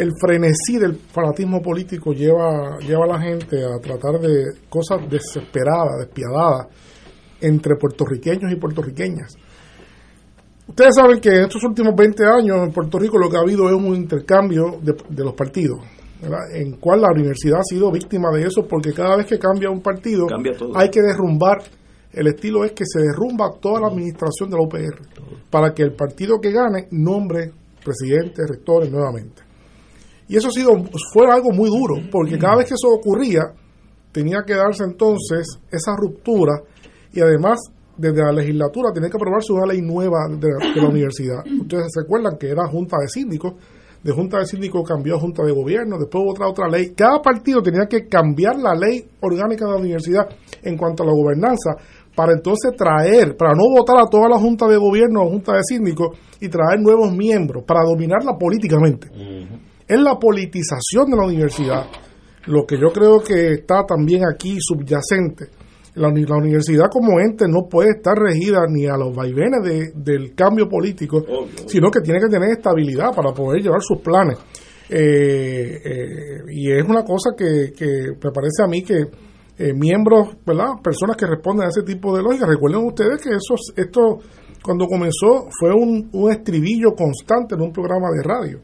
el 0.00 0.12
frenesí 0.18 0.78
del 0.78 0.96
fanatismo 0.96 1.60
político 1.60 2.12
lleva, 2.12 2.78
lleva 2.78 3.04
a 3.04 3.18
la 3.18 3.20
gente 3.20 3.62
a 3.62 3.78
tratar 3.78 4.18
de 4.18 4.44
cosas 4.70 4.98
desesperadas, 5.10 5.98
despiadadas, 5.98 6.68
entre 7.42 7.76
puertorriqueños 7.76 8.50
y 8.50 8.56
puertorriqueñas. 8.56 9.34
Ustedes 10.66 10.94
saben 10.94 11.20
que 11.20 11.28
en 11.28 11.42
estos 11.42 11.62
últimos 11.64 11.94
20 11.94 12.24
años 12.24 12.56
en 12.62 12.72
Puerto 12.72 12.98
Rico 12.98 13.18
lo 13.18 13.28
que 13.28 13.36
ha 13.36 13.40
habido 13.40 13.68
es 13.68 13.74
un 13.74 13.94
intercambio 13.94 14.80
de, 14.80 15.24
los 15.24 15.34
partidos, 15.34 15.80
en 16.54 16.76
cual 16.76 17.02
la 17.02 17.08
universidad 17.12 17.58
ha 17.58 17.64
sido 17.64 17.92
víctima 17.92 18.30
de 18.30 18.46
eso 18.46 18.66
porque 18.66 18.94
cada 18.94 19.16
vez 19.16 19.26
que 19.26 19.38
cambia 19.38 19.68
un 19.68 19.82
partido 19.82 20.28
hay 20.74 20.88
que 20.88 21.02
derrumbar. 21.02 21.58
El 22.12 22.26
estilo 22.26 22.64
es 22.64 22.72
que 22.72 22.84
se 22.86 23.00
derrumba 23.00 23.50
toda 23.60 23.82
la 23.82 23.88
administración 23.88 24.50
de 24.50 24.56
la 24.56 24.62
UPR 24.62 24.98
para 25.50 25.72
que 25.72 25.82
el 25.82 25.92
partido 25.92 26.40
que 26.40 26.50
gane 26.50 26.88
nombre 26.90 27.52
presidentes, 27.84 28.48
rectores 28.48 28.90
nuevamente. 28.90 29.49
Y 30.30 30.36
eso 30.36 30.46
ha 30.46 30.52
sido, 30.52 30.70
fue 31.12 31.26
algo 31.26 31.50
muy 31.50 31.68
duro, 31.68 31.96
porque 32.08 32.38
cada 32.38 32.58
vez 32.58 32.68
que 32.68 32.74
eso 32.74 32.86
ocurría, 32.88 33.52
tenía 34.12 34.44
que 34.46 34.54
darse 34.54 34.84
entonces 34.84 35.58
esa 35.72 35.96
ruptura 35.96 36.52
y 37.12 37.20
además 37.20 37.58
desde 37.96 38.22
la 38.22 38.30
legislatura 38.30 38.92
tenía 38.94 39.10
que 39.10 39.16
aprobarse 39.16 39.52
una 39.52 39.66
ley 39.66 39.82
nueva 39.82 40.28
de 40.30 40.48
la, 40.80 40.88
universidad. 40.88 41.44
Ustedes 41.60 41.86
se 41.92 42.02
acuerdan 42.02 42.38
que 42.38 42.48
era 42.48 42.68
junta 42.68 42.98
de 43.00 43.08
síndicos, 43.08 43.54
de 44.04 44.12
junta 44.12 44.38
de 44.38 44.46
síndicos 44.46 44.88
cambió 44.88 45.16
a 45.16 45.18
junta 45.18 45.42
de 45.42 45.50
gobierno, 45.50 45.98
después 45.98 46.22
otra 46.24 46.46
otra 46.46 46.68
ley. 46.68 46.94
Cada 46.94 47.20
partido 47.20 47.60
tenía 47.60 47.86
que 47.86 48.06
cambiar 48.06 48.56
la 48.56 48.76
ley 48.76 49.04
orgánica 49.22 49.64
de 49.64 49.72
la 49.72 49.78
universidad 49.78 50.28
en 50.62 50.76
cuanto 50.76 51.02
a 51.02 51.06
la 51.06 51.12
gobernanza 51.12 51.70
para 52.14 52.34
entonces 52.34 52.70
traer, 52.76 53.36
para 53.36 53.52
no 53.54 53.64
votar 53.68 53.96
a 53.96 54.08
toda 54.08 54.28
la 54.28 54.38
junta 54.38 54.68
de 54.68 54.76
gobierno 54.76 55.22
o 55.22 55.28
junta 55.28 55.54
de 55.54 55.64
síndicos 55.64 56.16
y 56.40 56.48
traer 56.48 56.78
nuevos 56.78 57.12
miembros 57.12 57.64
para 57.64 57.82
dominarla 57.82 58.38
políticamente 58.38 59.08
es 59.90 60.00
la 60.00 60.16
politización 60.20 61.10
de 61.10 61.16
la 61.16 61.26
universidad, 61.26 61.86
lo 62.46 62.64
que 62.64 62.78
yo 62.78 62.92
creo 62.92 63.20
que 63.20 63.54
está 63.54 63.84
también 63.84 64.22
aquí 64.24 64.56
subyacente. 64.60 65.48
La, 65.94 66.08
universidad 66.08 66.84
como 66.88 67.18
ente 67.18 67.46
no 67.48 67.68
puede 67.68 67.90
estar 67.96 68.16
regida 68.16 68.60
ni 68.68 68.86
a 68.86 68.96
los 68.96 69.12
vaivenes 69.14 69.92
del 69.92 70.32
cambio 70.36 70.68
político, 70.68 71.24
sino 71.66 71.90
que 71.90 72.00
tiene 72.00 72.20
que 72.20 72.28
tener 72.28 72.50
estabilidad 72.50 73.12
para 73.14 73.34
poder 73.34 73.60
llevar 73.60 73.80
sus 73.82 73.98
planes. 73.98 74.38
Eh, 74.88 75.80
eh, 75.84 76.42
y 76.52 76.70
es 76.70 76.84
una 76.88 77.02
cosa 77.02 77.30
que, 77.36 77.72
me 78.22 78.30
parece 78.30 78.62
a 78.62 78.68
mí 78.68 78.84
que 78.84 79.06
eh, 79.58 79.74
miembros, 79.74 80.36
¿verdad? 80.46 80.74
Personas 80.82 81.16
que 81.16 81.26
responden 81.26 81.66
a 81.66 81.70
ese 81.70 81.82
tipo 81.82 82.16
de 82.16 82.22
lógica, 82.22 82.46
recuerden 82.46 82.86
ustedes 82.86 83.20
que 83.20 83.30
eso, 83.30 83.56
esto 83.76 84.18
cuando 84.62 84.86
comenzó 84.86 85.48
fue 85.58 85.74
un, 85.74 86.08
un 86.12 86.30
estribillo 86.30 86.92
constante 86.92 87.56
en 87.56 87.62
un 87.62 87.72
programa 87.72 88.06
de 88.16 88.22
radio 88.22 88.60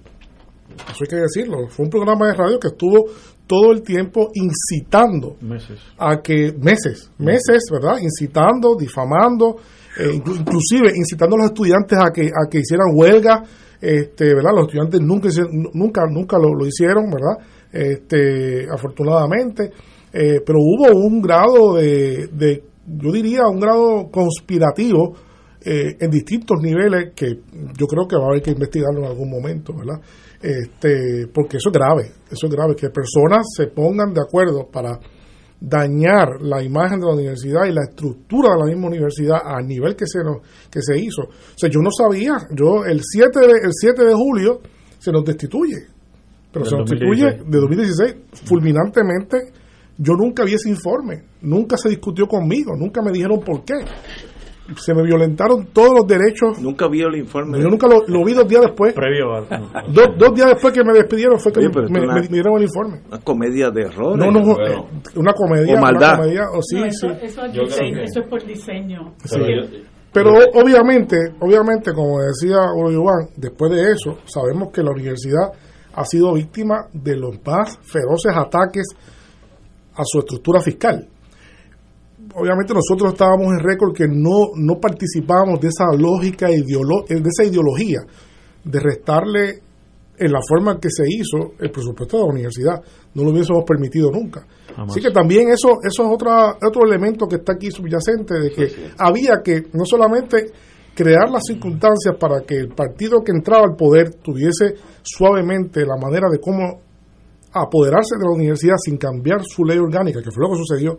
eso 0.77 1.05
hay 1.05 1.09
que 1.09 1.17
decirlo, 1.17 1.69
fue 1.69 1.85
un 1.85 1.91
programa 1.91 2.27
de 2.27 2.35
radio 2.35 2.59
que 2.59 2.69
estuvo 2.69 3.07
todo 3.47 3.73
el 3.73 3.83
tiempo 3.83 4.31
incitando 4.35 5.37
meses. 5.41 5.81
a 5.99 6.21
que, 6.21 6.53
meses, 6.61 7.11
meses, 7.19 7.65
¿verdad? 7.71 7.99
Incitando, 8.01 8.75
difamando, 8.77 9.57
eh, 9.99 10.11
inclusive 10.15 10.93
incitando 10.95 11.37
a 11.37 11.39
los 11.41 11.47
estudiantes 11.47 11.99
a 11.99 12.11
que, 12.11 12.27
a 12.27 12.51
que 12.51 12.59
hicieran 12.59 12.89
huelga, 12.95 13.43
este, 13.81 14.35
¿verdad? 14.35 14.51
Los 14.55 14.67
estudiantes 14.67 15.01
nunca, 15.01 15.29
nunca, 15.75 16.03
nunca 16.11 16.39
lo, 16.39 16.67
hicieron, 16.67 17.05
¿verdad? 17.11 17.47
Este, 17.73 18.67
afortunadamente, 18.73 19.71
eh, 20.13 20.41
pero 20.45 20.59
hubo 20.59 20.99
un 20.99 21.21
grado 21.21 21.75
de, 21.75 22.29
de, 22.33 22.65
yo 22.87 23.13
diría, 23.13 23.47
un 23.47 23.61
grado 23.61 24.11
conspirativo 24.11 25.15
eh, 25.69 25.97
en 25.99 26.11
distintos 26.11 26.63
niveles 26.63 27.13
que 27.13 27.41
yo 27.77 27.87
creo 27.87 28.07
que 28.07 28.17
va 28.17 28.27
a 28.27 28.29
haber 28.29 28.41
que 28.41 28.53
investigarlo 28.53 29.01
en 29.01 29.07
algún 29.07 29.29
momento, 29.29 29.75
¿verdad? 29.75 30.01
Este, 30.43 31.27
porque 31.33 31.57
eso 31.57 31.71
es 31.71 31.73
grave, 31.73 32.13
eso 32.31 32.47
es 32.47 32.53
grave, 32.53 32.77
que 32.77 32.91
personas 32.91 33.47
se 33.57 33.69
pongan 33.69 34.13
de 34.13 34.21
acuerdo 34.21 34.69
para 34.71 34.99
dañar 35.61 36.41
la 36.43 36.63
imagen 36.63 37.01
de 37.01 37.07
la 37.07 37.15
universidad 37.15 37.65
y 37.67 37.73
la 37.73 37.85
estructura 37.85 38.51
de 38.53 38.59
la 38.59 38.67
misma 38.67 38.89
universidad 38.89 39.39
a 39.45 39.61
nivel 39.63 39.97
que 39.97 40.07
se 40.07 40.23
nos, 40.23 40.39
que 40.71 40.81
se 40.83 40.99
hizo. 40.99 41.23
O 41.23 41.59
sea, 41.59 41.71
yo 41.71 41.81
no 41.81 41.91
sabía, 41.91 42.37
yo 42.51 42.85
el 42.85 43.01
7 43.03 43.41
de, 43.41 43.53
el 43.65 43.73
7 43.73 44.05
de 44.05 44.15
julio 44.15 44.61
se 44.99 45.11
nos 45.11 45.25
destituye, 45.25 45.87
pero 46.53 46.65
se 46.65 46.77
nos 46.77 46.89
destituye 46.89 47.43
de 47.45 47.59
2016 47.59 48.15
fulminantemente. 48.45 49.53
Yo 49.99 50.13
nunca 50.13 50.45
vi 50.45 50.53
ese 50.53 50.69
informe, 50.69 51.25
nunca 51.41 51.79
se 51.79 51.89
discutió 51.89 52.27
conmigo, 52.27 52.77
nunca 52.77 53.01
me 53.01 53.11
dijeron 53.13 53.41
por 53.41 53.65
qué 53.65 53.75
se 54.77 54.95
me 54.95 55.03
violentaron 55.03 55.67
todos 55.73 55.95
los 55.95 56.07
derechos. 56.07 56.61
Nunca 56.61 56.89
vi 56.89 57.03
el 57.03 57.17
informe. 57.17 57.61
Yo 57.61 57.69
nunca 57.69 57.87
lo, 57.87 58.25
vi 58.25 58.33
dos 58.33 58.49
días 58.49 58.63
después. 58.63 58.95
Previo 58.95 59.27
dos, 60.19 60.35
días 60.35 60.49
después 60.49 60.73
que 60.73 60.85
me 60.85 60.93
despidieron 60.93 61.39
fue 61.39 61.53
que 61.53 61.61
me, 61.61 62.29
dieron 62.29 62.57
el 62.57 62.65
informe. 62.65 63.01
Una 63.09 63.19
comedia 63.21 63.71
de 63.71 63.83
error. 63.83 64.19
No, 64.19 64.31
no, 64.31 64.41
una 65.15 65.33
comedia. 65.33 65.77
O 65.77 65.81
maldad. 65.81 66.15
Una 66.15 66.23
comedia, 66.23 66.43
sí, 66.63 66.77
eso, 66.79 67.11
es 67.11 67.23
eso, 67.23 68.21
es 68.21 68.29
por 68.29 68.45
diseño. 68.45 69.15
Pero 70.13 70.31
obviamente, 70.55 71.17
obviamente, 71.41 71.93
como 71.93 72.21
decía 72.21 72.57
Iván, 72.75 73.29
después 73.37 73.71
de 73.71 73.93
eso, 73.93 74.19
sabemos 74.25 74.73
que 74.73 74.83
la 74.83 74.91
universidad 74.91 75.53
ha 75.95 76.05
sido 76.05 76.33
víctima 76.33 76.87
de 76.93 77.17
los 77.17 77.37
más 77.45 77.79
feroces 77.83 78.33
ataques 78.35 78.87
a 79.95 80.03
su 80.05 80.21
estructura 80.21 80.61
fiscal. 80.61 81.07
Obviamente 82.39 82.75
nosotros 82.75 83.13
estábamos 83.13 83.47
en 83.47 83.61
récord 83.61 83.95
que 83.95 84.07
no, 84.07 84.51
no 84.55 84.79
participábamos 84.79 85.59
de 85.59 85.69
esa 85.69 85.87
lógica, 85.97 86.49
de 86.49 86.59
esa 86.59 87.45
ideología 87.45 88.01
de 88.63 88.81
restarle 88.81 89.63
en 90.19 90.33
la 90.33 90.41
forma 90.47 90.79
que 90.79 90.89
se 90.91 91.05
hizo 91.09 91.53
el 91.59 91.71
presupuesto 91.71 92.19
de 92.19 92.25
la 92.25 92.31
universidad. 92.31 92.83
No 93.15 93.23
lo 93.23 93.31
hubiésemos 93.31 93.65
permitido 93.65 94.11
nunca. 94.11 94.47
Así 94.77 95.01
que 95.01 95.11
también 95.11 95.49
eso, 95.49 95.79
eso 95.83 96.05
es 96.05 96.09
otra, 96.13 96.57
otro 96.63 96.85
elemento 96.85 97.27
que 97.27 97.37
está 97.37 97.55
aquí 97.55 97.71
subyacente, 97.71 98.35
de 98.35 98.51
que 98.51 98.69
había 98.99 99.41
que 99.43 99.69
no 99.73 99.87
solamente 99.87 100.51
crear 100.95 101.31
las 101.31 101.43
circunstancias 101.47 102.17
para 102.19 102.43
que 102.43 102.57
el 102.57 102.69
partido 102.69 103.23
que 103.23 103.33
entraba 103.33 103.65
al 103.65 103.77
poder 103.77 104.15
tuviese 104.23 104.75
suavemente 105.03 105.87
la 105.87 105.97
manera 105.97 106.29
de 106.31 106.39
cómo 106.39 106.81
apoderarse 107.53 108.17
de 108.19 108.25
la 108.25 108.35
universidad 108.35 108.77
sin 108.77 108.99
cambiar 108.99 109.41
su 109.43 109.65
ley 109.65 109.79
orgánica, 109.79 110.21
que 110.21 110.31
fue 110.31 110.45
lo 110.45 110.53
que 110.53 110.59
sucedió, 110.59 110.99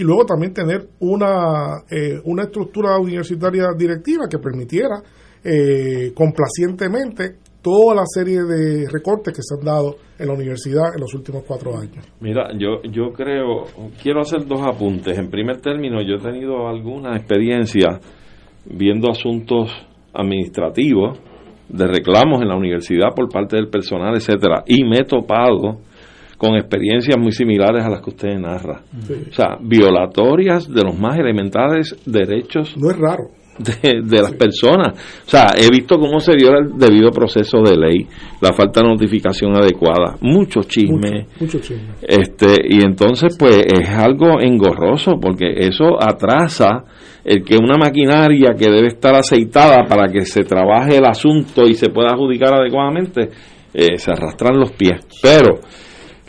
y 0.00 0.02
luego 0.04 0.24
también 0.24 0.54
tener 0.54 0.88
una, 1.00 1.84
eh, 1.90 2.18
una 2.24 2.44
estructura 2.44 2.98
universitaria 2.98 3.66
directiva 3.76 4.24
que 4.30 4.38
permitiera 4.38 5.02
eh, 5.44 6.12
complacientemente 6.14 7.36
toda 7.60 7.94
la 7.94 8.04
serie 8.06 8.42
de 8.44 8.88
recortes 8.90 9.36
que 9.36 9.42
se 9.42 9.56
han 9.56 9.64
dado 9.64 9.96
en 10.18 10.26
la 10.26 10.32
universidad 10.32 10.94
en 10.94 11.02
los 11.02 11.12
últimos 11.12 11.44
cuatro 11.46 11.76
años. 11.76 12.02
Mira, 12.20 12.48
yo, 12.58 12.80
yo 12.90 13.12
creo, 13.12 13.64
quiero 14.02 14.22
hacer 14.22 14.46
dos 14.46 14.62
apuntes. 14.62 15.18
En 15.18 15.28
primer 15.28 15.60
término, 15.60 16.00
yo 16.00 16.14
he 16.14 16.32
tenido 16.32 16.66
alguna 16.66 17.14
experiencia 17.16 18.00
viendo 18.64 19.10
asuntos 19.10 19.70
administrativos 20.14 21.20
de 21.68 21.86
reclamos 21.86 22.40
en 22.40 22.48
la 22.48 22.56
universidad 22.56 23.10
por 23.14 23.28
parte 23.28 23.56
del 23.56 23.68
personal, 23.68 24.14
etcétera, 24.16 24.64
y 24.66 24.82
me 24.82 25.00
he 25.00 25.04
topado 25.04 25.80
con 26.40 26.54
experiencias 26.56 27.18
muy 27.18 27.32
similares 27.32 27.84
a 27.84 27.90
las 27.90 28.00
que 28.00 28.08
usted 28.08 28.38
narra. 28.38 28.80
O 29.30 29.34
sea, 29.34 29.58
violatorias 29.60 30.72
de 30.72 30.82
los 30.82 30.98
más 30.98 31.18
elementales 31.18 31.94
derechos. 32.06 32.74
No 32.78 32.90
es 32.90 32.96
raro 32.96 33.28
de, 33.58 34.22
las 34.22 34.32
personas. 34.32 34.94
O 35.26 35.28
sea, 35.28 35.52
he 35.54 35.68
visto 35.68 35.98
cómo 35.98 36.18
se 36.18 36.32
dio 36.36 36.48
el 36.56 36.78
debido 36.78 37.10
proceso 37.10 37.58
de 37.58 37.76
ley, 37.76 38.06
la 38.40 38.54
falta 38.54 38.80
de 38.80 38.88
notificación 38.88 39.54
adecuada, 39.54 40.16
mucho 40.22 40.62
chisme. 40.62 41.26
Mucho, 41.38 41.58
chisme. 41.58 41.90
Este, 42.00 42.56
y 42.70 42.80
entonces, 42.80 43.36
pues, 43.38 43.58
es 43.58 43.90
algo 43.90 44.40
engorroso, 44.40 45.18
porque 45.20 45.52
eso 45.58 46.02
atrasa 46.02 46.84
el 47.22 47.44
que 47.44 47.56
una 47.56 47.76
maquinaria 47.76 48.54
que 48.58 48.70
debe 48.70 48.88
estar 48.88 49.14
aceitada 49.14 49.84
para 49.86 50.10
que 50.10 50.24
se 50.24 50.42
trabaje 50.44 50.96
el 50.96 51.04
asunto 51.04 51.66
y 51.66 51.74
se 51.74 51.90
pueda 51.90 52.12
adjudicar 52.12 52.54
adecuadamente, 52.54 53.28
eh, 53.74 53.98
se 53.98 54.10
arrastran 54.10 54.58
los 54.58 54.72
pies. 54.72 55.06
Pero, 55.22 55.60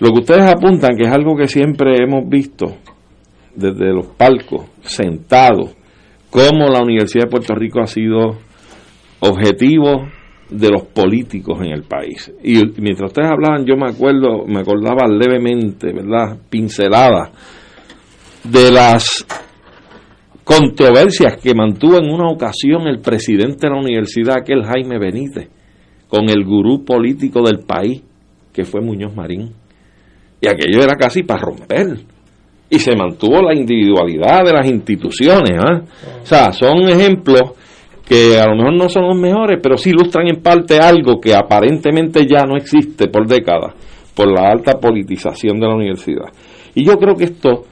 lo 0.02 0.12
que 0.14 0.22
ustedes 0.22 0.52
apuntan, 0.52 0.98
que 0.98 1.04
es 1.04 1.12
algo 1.12 1.36
que 1.38 1.46
siempre 1.46 1.94
hemos 2.02 2.28
visto 2.28 2.76
desde 3.54 3.94
los 3.94 4.08
palcos, 4.08 4.66
sentados, 4.82 5.76
cómo 6.32 6.70
la 6.70 6.82
Universidad 6.82 7.26
de 7.26 7.30
Puerto 7.30 7.54
Rico 7.54 7.82
ha 7.82 7.86
sido 7.86 8.40
objetivo 9.20 10.08
de 10.50 10.70
los 10.72 10.86
políticos 10.88 11.60
en 11.62 11.72
el 11.72 11.84
país. 11.84 12.34
Y 12.44 12.64
mientras 12.82 13.12
ustedes 13.12 13.30
hablaban, 13.30 13.64
yo 13.64 13.76
me 13.78 13.92
acuerdo, 13.92 14.44
me 14.48 14.62
acordaba 14.62 15.08
levemente, 15.08 15.94
¿verdad? 15.94 16.36
Pincelada 16.50 17.32
de 18.44 18.72
las 18.72 19.24
controversias 20.44 21.38
que 21.38 21.54
mantuvo 21.54 22.00
en 22.00 22.12
una 22.12 22.28
ocasión 22.28 22.88
el 22.88 23.02
presidente 23.02 23.68
de 23.68 23.70
la 23.70 23.80
universidad, 23.80 24.38
aquel 24.40 24.64
Jaime 24.64 24.98
Benítez, 24.98 25.48
con 26.08 26.28
el 26.28 26.44
gurú 26.44 26.84
político 26.84 27.44
del 27.44 27.60
país, 27.60 28.02
que 28.52 28.64
fue 28.64 28.82
Muñoz 28.82 29.16
Marín. 29.16 29.61
Y 30.42 30.48
aquello 30.48 30.84
era 30.84 30.96
casi 30.96 31.24
para 31.24 31.42
romper 31.42 32.00
y 32.70 32.80
se 32.80 32.96
mantuvo 32.96 33.42
la 33.42 33.54
individualidad 33.54 34.44
de 34.46 34.54
las 34.54 34.66
instituciones. 34.66 35.60
¿ah? 35.60 35.82
O 36.24 36.26
sea, 36.26 36.52
son 36.54 36.88
ejemplos 36.88 37.52
que 38.06 38.40
a 38.40 38.46
lo 38.48 38.56
mejor 38.56 38.74
no 38.78 38.90
son 38.90 39.08
los 39.10 39.18
mejores, 39.18 39.60
pero 39.62 39.78
sí 39.78 39.92
ilustran 39.92 40.28
en 40.28 40.42
parte 40.42 40.80
algo 40.80 41.20
que 41.20 41.36
aparentemente 41.36 42.26
ya 42.26 42.44
no 42.46 42.56
existe 42.56 43.10
por 43.10 43.28
décadas, 43.28 43.74
por 44.16 44.32
la 44.32 44.50
alta 44.50 44.80
politización 44.80 45.60
de 45.60 45.68
la 45.68 45.76
universidad. 45.76 46.30
Y 46.74 46.86
yo 46.86 46.98
creo 46.98 47.16
que 47.16 47.26
esto 47.26 47.66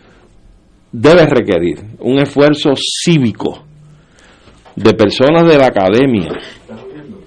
debe 0.91 1.25
requerir 1.25 1.79
un 1.99 2.19
esfuerzo 2.19 2.71
cívico 2.75 3.63
de 4.75 4.93
personas 4.93 5.45
de 5.45 5.57
la 5.57 5.67
academia 5.67 6.31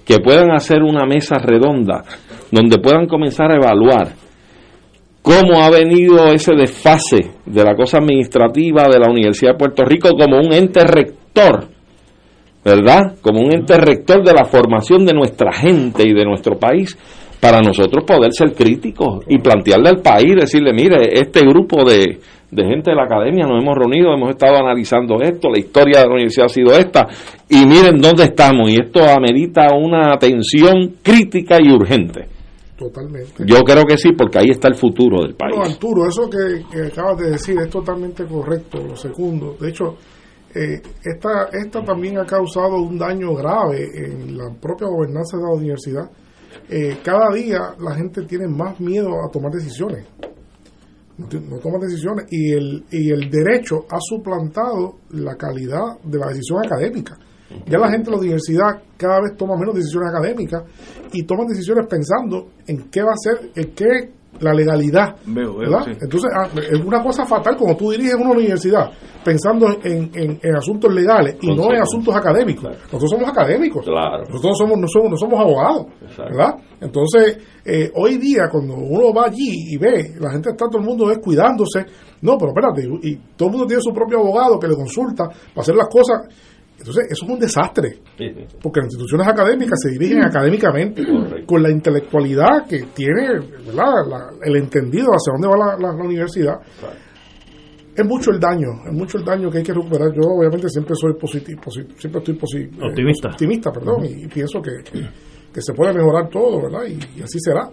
que 0.05 0.19
puedan 0.19 0.51
hacer 0.51 0.81
una 0.83 1.05
mesa 1.05 1.37
redonda 1.37 2.03
donde 2.51 2.77
puedan 2.77 3.07
comenzar 3.07 3.51
a 3.51 3.55
evaluar 3.55 4.22
cómo 5.23 5.63
ha 5.63 5.69
venido 5.69 6.27
ese 6.27 6.53
desfase 6.53 7.31
de 7.45 7.63
la 7.63 7.75
cosa 7.75 7.97
administrativa 7.97 8.83
de 8.83 8.99
la 8.99 9.09
Universidad 9.09 9.53
de 9.53 9.57
Puerto 9.57 9.85
Rico 9.85 10.09
como 10.09 10.37
un 10.37 10.53
ente 10.53 10.83
rector, 10.83 11.65
¿verdad? 12.63 13.15
Como 13.21 13.39
un 13.39 13.53
ente 13.53 13.77
rector 13.77 14.21
de 14.21 14.33
la 14.33 14.43
formación 14.43 15.05
de 15.05 15.13
nuestra 15.13 15.53
gente 15.53 16.03
y 16.05 16.13
de 16.13 16.25
nuestro 16.25 16.59
país, 16.59 16.97
para 17.39 17.61
nosotros 17.61 18.03
poder 18.05 18.33
ser 18.33 18.53
críticos 18.53 19.23
y 19.27 19.37
plantearle 19.37 19.89
al 19.89 20.01
país, 20.01 20.35
decirle, 20.35 20.73
mire, 20.73 20.97
este 21.13 21.41
grupo 21.41 21.85
de, 21.85 22.19
de 22.51 22.63
gente 22.63 22.91
de 22.91 22.95
la 22.95 23.03
academia 23.03 23.45
nos 23.45 23.63
hemos 23.63 23.77
reunido, 23.77 24.13
hemos 24.13 24.29
estado 24.29 24.57
analizando 24.57 25.21
esto, 25.21 25.49
la 25.49 25.59
historia 25.59 25.99
de 25.99 26.05
la 26.05 26.13
universidad 26.13 26.45
ha 26.45 26.49
sido 26.49 26.73
esta, 26.73 27.07
y 27.49 27.65
miren 27.65 27.99
dónde 27.99 28.25
estamos, 28.25 28.69
y 28.69 28.75
esto 28.75 29.01
amerita 29.09 29.67
una 29.73 30.13
atención 30.13 30.95
crítica 31.01 31.57
y 31.61 31.71
urgente. 31.71 32.32
Totalmente. 32.77 33.43
Yo 33.45 33.61
creo 33.61 33.83
que 33.85 33.97
sí, 33.97 34.13
porque 34.17 34.39
ahí 34.39 34.49
está 34.49 34.67
el 34.67 34.75
futuro 34.75 35.21
del 35.21 35.35
país. 35.35 35.55
No, 35.55 35.63
Arturo, 35.63 36.07
eso 36.07 36.27
que, 36.29 36.81
acabas 36.87 37.19
de 37.19 37.31
decir 37.31 37.57
es 37.59 37.69
totalmente 37.69 38.25
correcto, 38.25 38.79
lo 38.79 38.95
segundo. 38.95 39.55
De 39.59 39.69
hecho, 39.69 39.95
eh, 40.55 40.81
esta, 41.03 41.49
esta 41.51 41.83
también 41.83 42.17
ha 42.17 42.25
causado 42.25 42.81
un 42.81 42.97
daño 42.97 43.35
grave 43.35 43.89
en 43.95 44.37
la 44.37 44.49
propia 44.59 44.87
gobernanza 44.87 45.37
de 45.37 45.43
la 45.43 45.53
universidad. 45.55 46.11
Eh, 46.69 46.97
cada 47.03 47.33
día 47.33 47.75
la 47.79 47.95
gente 47.95 48.23
tiene 48.23 48.47
más 48.47 48.79
miedo 48.79 49.23
a 49.23 49.29
tomar 49.31 49.51
decisiones. 49.51 50.05
No, 51.17 51.27
no 51.27 51.59
toma 51.59 51.77
decisiones 51.79 52.25
y 52.31 52.53
el, 52.53 52.85
y 52.91 53.11
el 53.11 53.29
derecho 53.29 53.85
ha 53.89 53.99
suplantado 53.99 54.99
la 55.11 55.35
calidad 55.35 55.99
de 56.03 56.17
la 56.17 56.27
decisión 56.27 56.65
académica. 56.65 57.17
Ya 57.67 57.77
la 57.77 57.91
gente 57.91 58.05
de 58.05 58.11
la 58.11 58.17
universidad 58.17 58.81
cada 58.97 59.21
vez 59.21 59.37
toma 59.37 59.55
menos 59.55 59.75
decisiones 59.75 60.09
académicas 60.09 60.63
y 61.11 61.23
toman 61.23 61.47
decisiones 61.47 61.85
pensando 61.87 62.49
en 62.65 62.89
qué 62.89 63.03
va 63.03 63.11
a 63.11 63.17
ser, 63.17 63.51
en 63.55 63.75
qué 63.75 64.11
la 64.39 64.53
legalidad. 64.53 65.15
Entonces, 65.25 66.31
ah, 66.35 66.49
es 66.55 66.79
una 66.79 67.01
cosa 67.01 67.25
fatal 67.25 67.55
como 67.55 67.75
tú 67.75 67.91
diriges 67.91 68.15
una 68.15 68.31
universidad 68.31 68.91
pensando 69.23 69.67
en, 69.83 70.11
en, 70.13 70.55
asuntos 70.55 70.93
legales 70.93 71.37
y 71.41 71.55
no 71.55 71.71
en 71.71 71.81
asuntos 71.81 72.13
académicos. 72.15 72.65
Nosotros 72.91 73.09
somos 73.09 73.29
académicos. 73.29 73.85
Nosotros 73.87 74.57
somos, 74.57 74.77
no, 74.77 74.87
somos, 74.87 75.11
no 75.11 75.17
somos 75.17 75.39
abogados. 75.39 75.85
¿verdad? 76.17 76.55
Entonces, 76.81 77.37
eh, 77.63 77.91
hoy 77.95 78.17
día, 78.17 78.49
cuando 78.51 78.75
uno 78.75 79.13
va 79.13 79.27
allí 79.27 79.73
y 79.73 79.77
ve, 79.77 80.15
la 80.19 80.31
gente 80.31 80.49
está 80.49 80.67
todo 80.67 80.79
el 80.79 80.85
mundo 80.85 81.07
descuidándose. 81.07 81.85
No, 82.21 82.37
pero 82.37 82.51
espérate, 82.51 83.07
y 83.07 83.15
todo 83.35 83.49
el 83.49 83.51
mundo 83.53 83.67
tiene 83.67 83.81
su 83.81 83.93
propio 83.93 84.19
abogado 84.19 84.59
que 84.59 84.67
le 84.67 84.75
consulta 84.75 85.25
para 85.27 85.61
hacer 85.61 85.75
las 85.75 85.87
cosas 85.87 86.27
entonces, 86.83 87.05
eso 87.11 87.25
es 87.25 87.31
un 87.31 87.39
desastre, 87.39 87.99
porque 88.61 88.81
las 88.81 88.87
instituciones 88.87 89.25
académicas 89.25 89.79
se 89.81 89.91
dirigen 89.91 90.21
académicamente, 90.21 91.01
con 91.45 91.63
la 91.63 91.71
intelectualidad 91.71 92.67
que 92.67 92.87
tiene 92.93 93.39
el 94.43 94.55
entendido 94.57 95.11
hacia 95.11 95.31
dónde 95.31 95.47
va 95.47 95.77
la, 95.79 95.91
universidad. 95.93 96.55
Es 97.95 98.05
mucho 98.05 98.31
el 98.31 98.39
daño, 98.39 98.67
es 98.85 98.91
mucho 98.91 99.17
el 99.17 99.23
daño 99.23 99.49
que 99.49 99.59
hay 99.59 99.63
que 99.63 99.73
recuperar. 99.73 100.11
Yo 100.13 100.27
obviamente 100.27 100.67
siempre 100.67 100.93
soy 100.99 101.13
positivo, 101.13 101.61
siempre 101.71 102.19
estoy 102.19 102.35
eh, 102.35 102.69
optimista, 102.81 103.29
optimista 103.29 103.71
perdón, 103.71 104.03
y, 104.03 104.27
pienso 104.27 104.61
que, 104.61 104.83
que, 105.53 105.61
se 105.61 105.73
puede 105.73 105.93
mejorar 105.93 106.27
todo, 106.29 106.63
¿verdad? 106.63 106.81
y 106.85 107.21
así 107.21 107.39
será. 107.39 107.69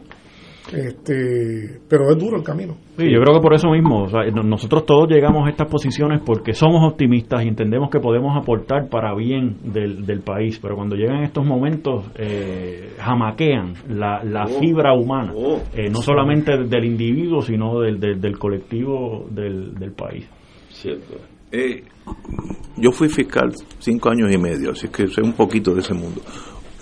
Este, 0.73 1.81
pero 1.89 2.11
es 2.11 2.19
duro 2.19 2.37
el 2.37 2.45
camino. 2.45 2.77
Sí, 2.97 3.11
yo 3.11 3.21
creo 3.21 3.35
que 3.35 3.41
por 3.41 3.55
eso 3.55 3.71
mismo, 3.71 4.07
nosotros 4.45 4.87
todos 4.87 5.09
llegamos 5.09 5.47
a 5.47 5.51
estas 5.51 5.69
posiciones 5.69 6.21
porque 6.25 6.53
somos 6.53 6.87
optimistas 6.91 7.45
y 7.45 7.49
entendemos 7.49 7.91
que 7.91 7.99
podemos 7.99 8.37
aportar 8.37 8.89
para 8.89 9.15
bien 9.15 9.57
del, 9.65 10.07
del 10.07 10.21
país, 10.21 10.59
pero 10.61 10.77
cuando 10.77 10.97
llegan 10.97 11.23
estos 11.23 11.45
momentos 11.45 12.05
eh, 12.17 12.95
jamaquean 12.99 13.75
la, 13.89 14.23
la 14.23 14.45
oh. 14.45 14.61
fibra 14.61 14.95
humana, 14.95 15.33
oh. 15.35 15.61
eh, 15.75 15.89
no 15.91 16.03
solamente 16.03 16.57
del 16.57 16.85
individuo, 16.85 17.43
sino 17.43 17.81
del, 17.81 17.99
del, 17.99 18.39
colectivo 18.39 19.27
del, 19.31 19.75
del 19.75 19.93
país. 19.93 20.29
Cierto. 20.69 21.15
Eh, 21.53 21.83
yo 22.77 22.93
fui 22.93 23.09
fiscal 23.09 23.53
cinco 23.79 24.11
años 24.11 24.33
y 24.33 24.39
medio, 24.39 24.71
así 24.71 24.89
que 24.89 25.09
sé 25.09 25.21
un 25.21 25.33
poquito 25.33 25.75
de 25.75 25.81
ese 25.81 25.95
mundo 25.95 26.21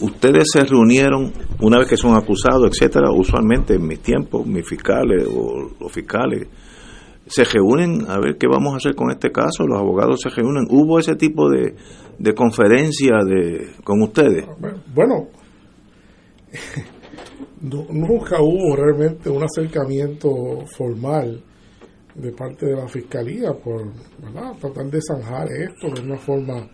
ustedes 0.00 0.44
se 0.52 0.64
reunieron 0.64 1.32
una 1.60 1.78
vez 1.78 1.88
que 1.88 1.96
son 1.96 2.14
acusados, 2.14 2.70
etcétera, 2.70 3.10
usualmente 3.10 3.74
en 3.74 3.86
mis 3.86 4.00
tiempos, 4.00 4.46
mis 4.46 4.66
fiscales 4.66 5.26
o 5.26 5.70
los 5.80 5.92
fiscales 5.92 6.48
se 7.28 7.44
reúnen 7.44 8.06
a 8.08 8.18
ver 8.18 8.36
qué 8.38 8.46
vamos 8.48 8.74
a 8.74 8.76
hacer 8.78 8.94
con 8.94 9.10
este 9.10 9.30
caso, 9.30 9.66
los 9.66 9.78
abogados 9.78 10.20
se 10.22 10.30
reúnen. 10.30 10.66
¿Hubo 10.70 10.98
ese 10.98 11.14
tipo 11.14 11.50
de, 11.50 11.74
de 12.18 12.34
conferencia 12.34 13.16
de, 13.24 13.74
con 13.84 14.02
ustedes? 14.02 14.46
Bueno, 14.94 15.28
nunca 17.60 18.40
hubo 18.40 18.76
realmente 18.76 19.28
un 19.28 19.42
acercamiento 19.42 20.30
formal 20.66 21.42
de 22.14 22.32
parte 22.32 22.66
de 22.66 22.76
la 22.76 22.88
fiscalía 22.88 23.52
por 23.52 23.92
tratar 24.60 24.86
de 24.86 25.00
zanjar 25.00 25.48
esto 25.52 25.88
de 25.94 26.06
una 26.06 26.18
forma. 26.18 26.68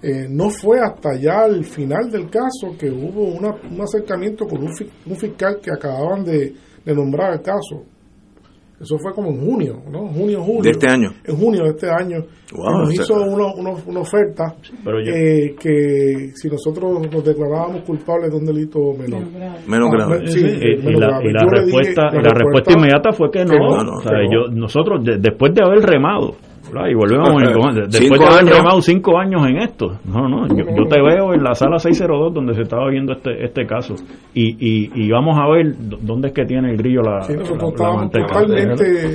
Eh, 0.00 0.28
no 0.28 0.48
fue 0.48 0.78
hasta 0.80 1.16
ya 1.16 1.44
el 1.46 1.64
final 1.64 2.10
del 2.10 2.30
caso 2.30 2.76
que 2.78 2.88
hubo 2.88 3.24
una, 3.24 3.50
un 3.50 3.80
acercamiento 3.80 4.46
con 4.46 4.62
un, 4.62 4.70
un 5.06 5.16
fiscal 5.16 5.58
que 5.60 5.72
acababan 5.72 6.24
de, 6.24 6.54
de 6.84 6.94
nombrar 6.94 7.32
el 7.32 7.42
caso, 7.42 7.84
eso 8.80 8.96
fue 8.96 9.12
como 9.12 9.30
en 9.30 9.40
junio, 9.40 9.82
¿no? 9.90 10.06
Junio, 10.06 10.40
julio. 10.40 10.62
¿De 10.62 10.70
este 10.70 10.86
año? 10.88 11.10
En 11.24 11.36
junio 11.36 11.64
de 11.64 11.70
este 11.70 11.90
año. 11.90 12.18
nos 12.54 12.94
hizo 12.94 13.14
una, 13.14 14.00
oferta 14.00 14.54
eh, 15.04 15.56
que 15.58 16.30
si 16.34 16.48
nosotros 16.48 17.00
nos 17.10 17.24
declarábamos 17.24 17.82
culpables 17.82 18.30
de 18.30 18.36
un 18.36 18.44
delito 18.44 18.78
menor. 18.96 19.24
Menos 19.66 19.90
grave. 19.90 20.20
Ah, 20.22 20.26
sí, 20.26 20.38
y, 20.38 20.92
la, 20.92 21.18
respuesta, 21.50 22.02
la, 22.12 22.30
respuesta, 22.30 22.72
inmediata 22.72 23.10
fue 23.10 23.32
que 23.32 23.44
no. 23.44 23.56
o 23.56 24.00
sea, 24.00 24.12
yo, 24.30 24.48
nosotros, 24.52 25.00
después 25.02 25.52
de 25.54 25.62
haber 25.64 25.80
remado, 25.80 26.36
y 26.88 26.94
volvemos 26.94 27.74
después 27.90 28.20
de 28.20 28.26
haber 28.26 28.44
remado 28.46 28.80
cinco 28.80 29.18
años 29.18 29.46
en 29.48 29.58
esto. 29.58 29.98
No, 30.04 30.28
no, 30.28 30.46
yo, 30.48 30.86
te 30.88 31.00
veo 31.00 31.34
en 31.34 31.42
la 31.42 31.54
sala 31.54 31.78
602 31.78 32.34
donde 32.34 32.54
se 32.54 32.62
estaba 32.62 32.88
viendo 32.90 33.12
este 33.12 33.44
este 33.44 33.66
caso. 33.66 33.94
Y, 34.34 34.56
y, 34.58 34.90
y 34.94 35.10
vamos 35.10 35.36
a 35.38 35.48
ver 35.50 35.74
dónde 35.78 36.28
es 36.28 36.34
que 36.34 36.44
tiene 36.44 36.70
el 36.70 36.76
grillo 36.76 37.02
la, 37.02 37.22
sí, 37.22 37.34
totalmente, 37.58 38.20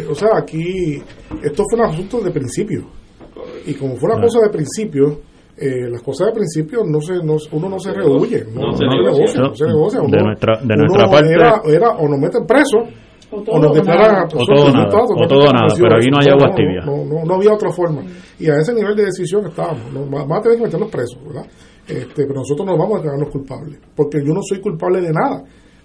o 0.10 0.16
sea, 0.16 0.38
aquí 0.38 1.02
esto 1.42 1.64
fue 1.70 1.80
un 1.80 1.86
asunto 1.86 2.20
de 2.22 2.32
principio. 2.32 2.84
Y 3.66 3.74
como 3.74 3.96
fue 3.96 4.12
una 4.12 4.22
cosa 4.22 4.40
de 4.42 4.50
principio 4.50 5.20
eh, 5.56 5.88
las 5.88 6.02
cosas 6.02 6.28
de 6.28 6.34
principio 6.34 6.82
no 6.84 7.00
se 7.00 7.14
no, 7.24 7.36
uno 7.52 7.70
no 7.70 7.78
se 7.78 7.94
rehuye 7.94 8.44
no, 8.56 8.74
se 8.74 8.86
negocia, 8.86 9.40
no 9.40 9.56
se 9.56 9.68
negocia 9.68 10.00
de 10.02 10.24
nuestra 10.24 10.60
de 10.64 10.76
nuestra 10.76 11.08
parte. 11.08 11.32
era, 11.32 11.62
era 11.68 11.90
o 11.92 12.10
nos 12.10 12.20
meten 12.20 12.48
preso 12.48 12.80
o, 13.34 13.42
todo, 13.44 13.60
nos 13.60 13.76
declaran 13.76 14.26
o 14.26 14.46
todo 14.46 14.72
nada, 14.72 14.88
o 14.88 15.28
todo 15.28 15.52
nada 15.52 15.68
pero 15.78 15.98
aquí 15.98 16.10
no 16.10 16.20
hay 16.20 16.28
agua 16.30 16.54
tibia 16.56 16.82
no, 16.86 17.06
no, 17.06 17.26
no, 17.26 17.36
había 17.36 17.54
otra 17.54 17.72
forma 17.72 18.02
y 18.40 18.50
a 18.50 18.58
ese 18.58 18.74
nivel 18.74 18.96
de 18.96 19.06
decisión 19.06 19.46
estábamos 19.48 19.92
¿no? 19.94 20.06
vamos 20.06 20.38
a 20.38 20.42
tener 20.42 20.58
que 20.58 20.64
meternos 20.64 20.90
presos 20.90 21.18
¿verdad? 21.26 21.46
Este, 21.88 22.26
pero 22.26 22.36
nosotros 22.36 22.66
no 22.66 22.78
vamos 22.78 22.96
a 22.96 22.98
declararnos 22.98 23.30
culpables 23.30 23.80
porque 23.96 24.20
yo 24.26 24.34
no 24.34 24.42
soy 24.42 24.60
culpable 24.60 25.02
de 25.02 25.12
nada 25.12 25.44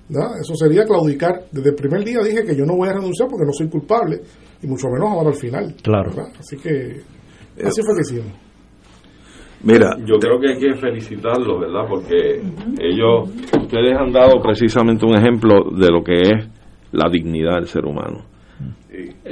¿verdad? 0.09 0.31
eso 0.41 0.55
sería 0.55 0.85
claudicar 0.85 1.45
desde 1.51 1.71
el 1.71 1.77
primer 1.77 2.05
día 2.05 2.19
dije 2.23 2.45
que 2.45 2.57
yo 2.57 2.65
no 2.65 2.77
voy 2.77 2.89
a 2.89 2.93
renunciar 2.93 3.29
porque 3.29 3.47
no 3.47 3.53
soy 3.53 3.69
culpable 3.69 4.21
y 4.63 4.67
mucho 4.67 4.89
menos 4.89 5.11
ahora 5.11 5.31
al 5.31 5.37
final 5.37 5.75
claro 5.83 6.11
así 6.39 6.57
que 6.57 7.01
así 7.65 7.83
fue 7.83 7.95
que 7.97 8.01
hicimos 8.03 8.49
Mira, 9.63 9.97
yo 10.07 10.19
creo 10.19 10.39
que 10.39 10.53
hay 10.53 10.59
que 10.59 10.75
felicitarlos, 10.77 11.61
¿verdad? 11.61 11.83
Porque 11.89 12.41
ellos, 12.81 13.29
ustedes 13.61 13.97
han 13.99 14.13
dado 14.13 14.41
precisamente 14.41 15.05
un 15.05 15.17
ejemplo 15.17 15.65
de 15.77 15.91
lo 15.91 16.03
que 16.05 16.15
es 16.15 16.58
la 16.93 17.09
dignidad 17.11 17.57
del 17.57 17.67
ser 17.67 17.85
humano, 17.85 18.25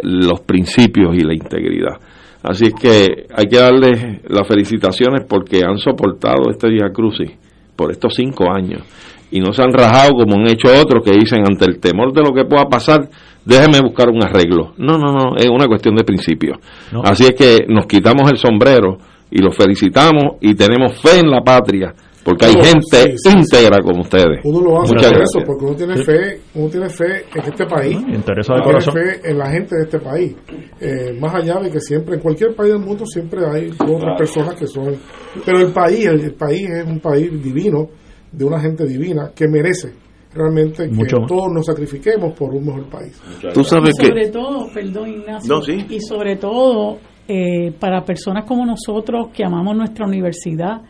los 0.02 0.40
principios 0.40 1.14
y 1.14 1.20
la 1.20 1.34
integridad. 1.34 1.96
Así 2.42 2.66
es 2.66 2.74
que 2.74 3.26
hay 3.34 3.46
que 3.46 3.58
darles 3.58 4.22
las 4.28 4.46
felicitaciones 4.46 5.24
porque 5.28 5.62
han 5.66 5.78
soportado 5.78 6.50
este 6.50 6.70
día 6.70 6.90
crucis 6.92 7.32
por 7.74 7.90
estos 7.90 8.14
cinco 8.14 8.50
años 8.50 8.82
y 9.30 9.40
no 9.40 9.52
se 9.52 9.62
han 9.62 9.72
rajado 9.72 10.12
como 10.12 10.36
han 10.36 10.48
hecho 10.48 10.68
otros 10.80 11.04
que 11.04 11.12
dicen 11.12 11.40
ante 11.46 11.64
el 11.64 11.80
temor 11.80 12.12
de 12.12 12.22
lo 12.22 12.32
que 12.32 12.44
pueda 12.44 12.66
pasar, 12.66 13.08
déjeme 13.44 13.80
buscar 13.80 14.08
un 14.08 14.22
arreglo. 14.22 14.74
No, 14.78 14.96
no, 14.98 15.12
no, 15.12 15.36
es 15.36 15.48
una 15.48 15.66
cuestión 15.66 15.96
de 15.96 16.04
principios. 16.04 16.58
Así 17.02 17.24
es 17.24 17.32
que 17.32 17.66
nos 17.68 17.86
quitamos 17.86 18.30
el 18.30 18.38
sombrero 18.38 18.98
y 19.30 19.42
los 19.42 19.56
felicitamos 19.56 20.36
y 20.40 20.54
tenemos 20.54 21.00
fe 21.00 21.18
en 21.20 21.30
la 21.30 21.40
patria 21.40 21.92
porque 22.26 22.44
hay 22.44 22.54
gente 22.54 23.14
íntegra 23.24 23.80
como 23.84 24.00
ustedes. 24.00 24.40
Uno 24.42 24.60
lo 24.60 24.82
hace 24.82 24.94
por 24.94 25.22
eso, 25.22 25.38
porque 25.46 25.64
uno 25.64 25.76
tiene 25.76 25.96
fe, 25.98 26.40
uno 26.56 26.68
tiene 26.68 26.88
fe 26.88 27.24
en 27.32 27.44
este 27.44 27.66
país, 27.66 27.96
Interesa 27.96 28.54
uno 28.54 28.64
tiene 28.64 28.80
fe 28.80 29.30
en 29.30 29.38
la 29.38 29.50
gente 29.52 29.76
de 29.76 29.82
este 29.84 30.00
país. 30.00 30.34
Eh, 30.80 31.16
más 31.20 31.36
allá 31.36 31.60
de 31.60 31.70
que 31.70 31.78
siempre, 31.78 32.16
en 32.16 32.20
cualquier 32.20 32.56
país 32.56 32.72
del 32.72 32.82
mundo 32.82 33.06
siempre 33.06 33.46
hay 33.46 33.70
otras 33.78 34.18
personas 34.18 34.56
que 34.56 34.66
son, 34.66 34.96
pero 35.44 35.60
el 35.60 35.72
país, 35.72 36.04
el, 36.06 36.34
país 36.34 36.68
es 36.68 36.84
un 36.84 36.98
país 36.98 37.30
divino, 37.40 37.90
de 38.32 38.44
una 38.44 38.58
gente 38.58 38.84
divina 38.84 39.30
que 39.32 39.46
merece 39.46 39.94
realmente 40.34 40.90
que 40.90 41.06
todos 41.28 41.52
nos 41.54 41.64
sacrifiquemos 41.64 42.34
por 42.36 42.52
un 42.52 42.66
mejor 42.66 42.90
país. 42.90 43.22
Tú 43.54 43.62
sabes 43.62 43.94
y 44.00 44.04
sobre 44.04 44.28
todo, 44.30 44.66
perdón 44.74 45.10
Ignacio, 45.10 45.60
y 45.88 46.00
sobre 46.00 46.34
todo 46.34 46.98
eh, 47.28 47.70
para 47.78 48.04
personas 48.04 48.44
como 48.44 48.66
nosotros 48.66 49.28
que 49.32 49.44
amamos 49.44 49.76
nuestra 49.76 50.06
universidad 50.06 50.82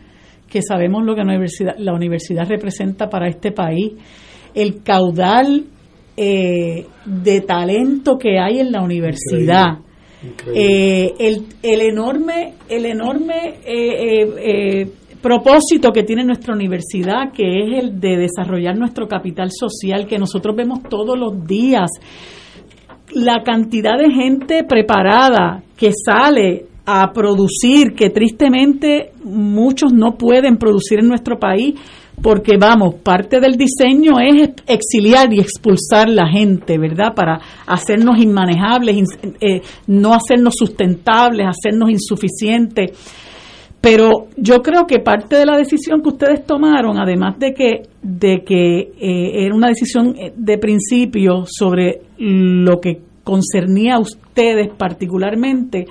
que 0.48 0.62
sabemos 0.62 1.04
lo 1.04 1.14
que 1.14 1.22
la 1.22 1.32
universidad, 1.32 1.74
la 1.78 1.92
universidad 1.92 2.48
representa 2.48 3.08
para 3.08 3.28
este 3.28 3.52
país, 3.52 3.92
el 4.54 4.82
caudal 4.82 5.64
eh, 6.16 6.86
de 7.04 7.40
talento 7.42 8.16
que 8.16 8.38
hay 8.38 8.60
en 8.60 8.72
la 8.72 8.82
universidad. 8.82 9.80
Eh, 10.54 11.12
el, 11.18 11.44
el, 11.62 11.80
enorme 11.82 12.54
el 12.70 12.86
enorme 12.86 13.58
eh, 13.64 14.90
propósito 15.20 15.92
que 15.92 16.04
tiene 16.04 16.24
nuestra 16.24 16.54
universidad 16.54 17.32
que 17.32 17.44
es 17.44 17.84
el 17.84 18.00
de 18.00 18.16
desarrollar 18.16 18.76
nuestro 18.76 19.06
capital 19.06 19.50
social 19.52 20.06
que 20.08 20.18
nosotros 20.18 20.56
vemos 20.56 20.82
todos 20.88 21.18
los 21.18 21.46
días 21.46 21.90
la 23.12 23.42
cantidad 23.44 23.98
de 23.98 24.10
gente 24.10 24.64
preparada 24.64 25.62
que 25.76 25.92
sale 25.92 26.64
a 26.86 27.12
producir, 27.12 27.94
que 27.94 28.10
tristemente 28.10 29.10
muchos 29.24 29.92
no 29.92 30.16
pueden 30.16 30.56
producir 30.56 31.00
en 31.00 31.08
nuestro 31.08 31.38
país, 31.38 31.74
porque 32.22 32.56
vamos, 32.58 32.94
parte 32.94 33.40
del 33.40 33.56
diseño 33.56 34.18
es 34.20 34.50
exiliar 34.66 35.32
y 35.34 35.40
expulsar 35.40 36.08
la 36.08 36.28
gente, 36.28 36.78
¿verdad? 36.78 37.12
Para 37.14 37.40
hacernos 37.66 38.18
inmanejables, 38.18 38.96
eh, 39.40 39.60
no 39.88 40.14
hacernos 40.14 40.54
sustentables, 40.56 41.46
hacernos 41.46 41.90
insuficientes. 41.90 42.92
Pero 43.80 44.28
yo 44.36 44.62
creo 44.62 44.86
que 44.86 45.00
parte 45.00 45.36
de 45.36 45.46
la 45.46 45.58
decisión 45.58 46.02
que 46.02 46.08
ustedes 46.08 46.44
tomaron, 46.44 46.98
además 46.98 47.38
de 47.38 47.52
que, 47.52 47.82
de 48.02 48.42
que 48.42 48.78
eh, 48.98 49.44
era 49.44 49.54
una 49.54 49.68
decisión 49.68 50.16
eh, 50.16 50.32
de 50.34 50.58
principio 50.58 51.44
sobre 51.46 52.00
lo 52.18 52.80
que 52.80 53.00
concernía 53.22 53.96
a 53.96 54.00
ustedes 54.00 54.68
particularmente, 54.76 55.86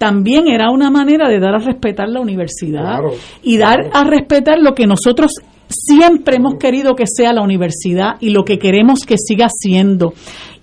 también 0.00 0.48
era 0.48 0.70
una 0.70 0.90
manera 0.90 1.28
de 1.28 1.38
dar 1.38 1.56
a 1.56 1.58
respetar 1.58 2.08
la 2.08 2.22
universidad 2.22 3.00
y 3.42 3.58
dar 3.58 3.90
a 3.92 4.02
respetar 4.02 4.58
lo 4.58 4.74
que 4.74 4.86
nosotros 4.86 5.30
siempre 5.68 6.36
hemos 6.36 6.54
querido 6.54 6.94
que 6.94 7.04
sea 7.06 7.34
la 7.34 7.42
universidad 7.42 8.14
y 8.18 8.30
lo 8.30 8.42
que 8.42 8.58
queremos 8.58 9.04
que 9.04 9.16
siga 9.18 9.48
siendo. 9.54 10.14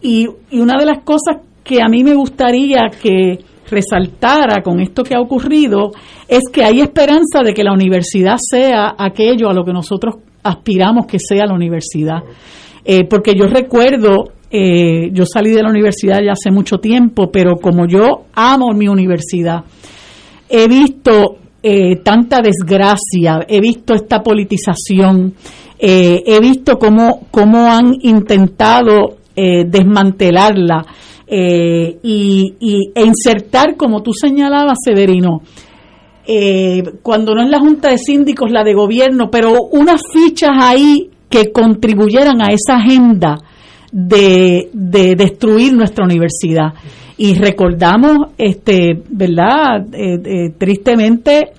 Y, 0.02 0.28
y 0.50 0.60
una 0.60 0.76
de 0.80 0.88
las 0.88 1.04
cosas 1.04 1.38
que 1.64 1.84
a 1.84 1.88
mí 1.88 2.04
me 2.04 2.16
gustaría 2.16 2.90
que 3.00 3.38
resaltara 3.70 4.64
con 4.64 4.80
esto 4.80 5.04
que 5.04 5.14
ha 5.16 5.22
ocurrido 5.22 5.92
es 6.28 6.42
que 6.52 6.64
hay 6.64 6.82
esperanza 6.82 7.44
de 7.46 7.54
que 7.54 7.64
la 7.64 7.74
universidad 7.74 8.38
sea 8.40 8.96
aquello 8.98 9.50
a 9.50 9.54
lo 9.54 9.64
que 9.64 9.72
nosotros 9.72 10.16
aspiramos 10.42 11.06
que 11.06 11.20
sea 11.20 11.46
la 11.46 11.54
universidad. 11.54 12.24
Eh, 12.84 13.04
porque 13.08 13.36
yo 13.36 13.46
recuerdo 13.46 14.32
eh, 14.50 15.10
yo 15.12 15.26
salí 15.26 15.52
de 15.52 15.62
la 15.62 15.70
universidad 15.70 16.22
ya 16.24 16.32
hace 16.32 16.52
mucho 16.52 16.78
tiempo, 16.78 17.30
pero 17.32 17.58
como 17.58 17.86
yo 17.86 18.26
amo 18.34 18.74
mi 18.74 18.88
universidad, 18.88 19.64
he 20.48 20.68
visto 20.68 21.38
eh, 21.62 21.98
tanta 21.98 22.40
desgracia, 22.42 23.46
he 23.48 23.60
visto 23.60 23.94
esta 23.94 24.24
politización, 24.24 25.34
eh, 25.78 26.24
he 26.26 26.40
visto 26.40 26.78
cómo, 26.78 27.28
cómo 27.30 27.70
han 27.72 27.94
intentado 28.02 29.18
desmantelarla 29.38 30.84
y, 31.30 32.56
e 32.96 33.06
insertar, 33.06 33.76
como 33.78 34.02
tú 34.02 34.12
señalabas, 34.12 34.80
Severino, 34.84 35.44
cuando 37.04 37.36
no 37.36 37.44
es 37.44 37.50
la 37.52 37.60
Junta 37.60 37.92
de 37.92 38.00
Síndicos, 38.00 38.50
la 38.50 38.64
de 38.64 38.74
gobierno, 38.74 39.30
pero 39.30 39.54
unas 39.74 40.02
fichas 40.12 40.50
ahí 40.60 41.12
que 41.30 41.52
contribuyeran 41.52 42.42
a 42.42 42.48
esa 42.48 42.78
agenda 42.78 43.38
de, 43.92 44.70
destruir 44.74 45.74
nuestra 45.74 46.06
universidad. 46.06 46.74
Y 47.18 47.34
recordamos, 47.34 48.34
este, 48.38 49.02
¿verdad? 49.10 49.86
Eh, 49.94 50.20
eh, 50.24 50.54
tristemente 50.58 51.52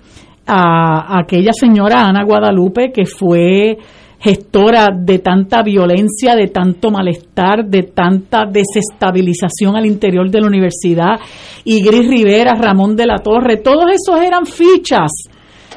a, 0.46 1.18
aquella 1.18 1.52
señora 1.52 2.06
Ana 2.06 2.24
Guadalupe 2.24 2.92
que 2.92 3.04
fue 3.04 3.76
gestora 4.20 4.88
de 4.92 5.20
tanta 5.20 5.62
violencia, 5.62 6.34
de 6.34 6.48
tanto 6.48 6.90
malestar, 6.90 7.64
de 7.64 7.84
tanta 7.84 8.44
desestabilización 8.50 9.76
al 9.76 9.86
interior 9.86 10.28
de 10.28 10.40
la 10.40 10.48
universidad, 10.48 11.20
y 11.64 11.82
Gris 11.82 12.08
Rivera, 12.08 12.54
Ramón 12.54 12.96
de 12.96 13.06
la 13.06 13.18
Torre, 13.18 13.58
todos 13.58 13.84
esos 13.92 14.20
eran 14.20 14.44
fichas, 14.44 15.10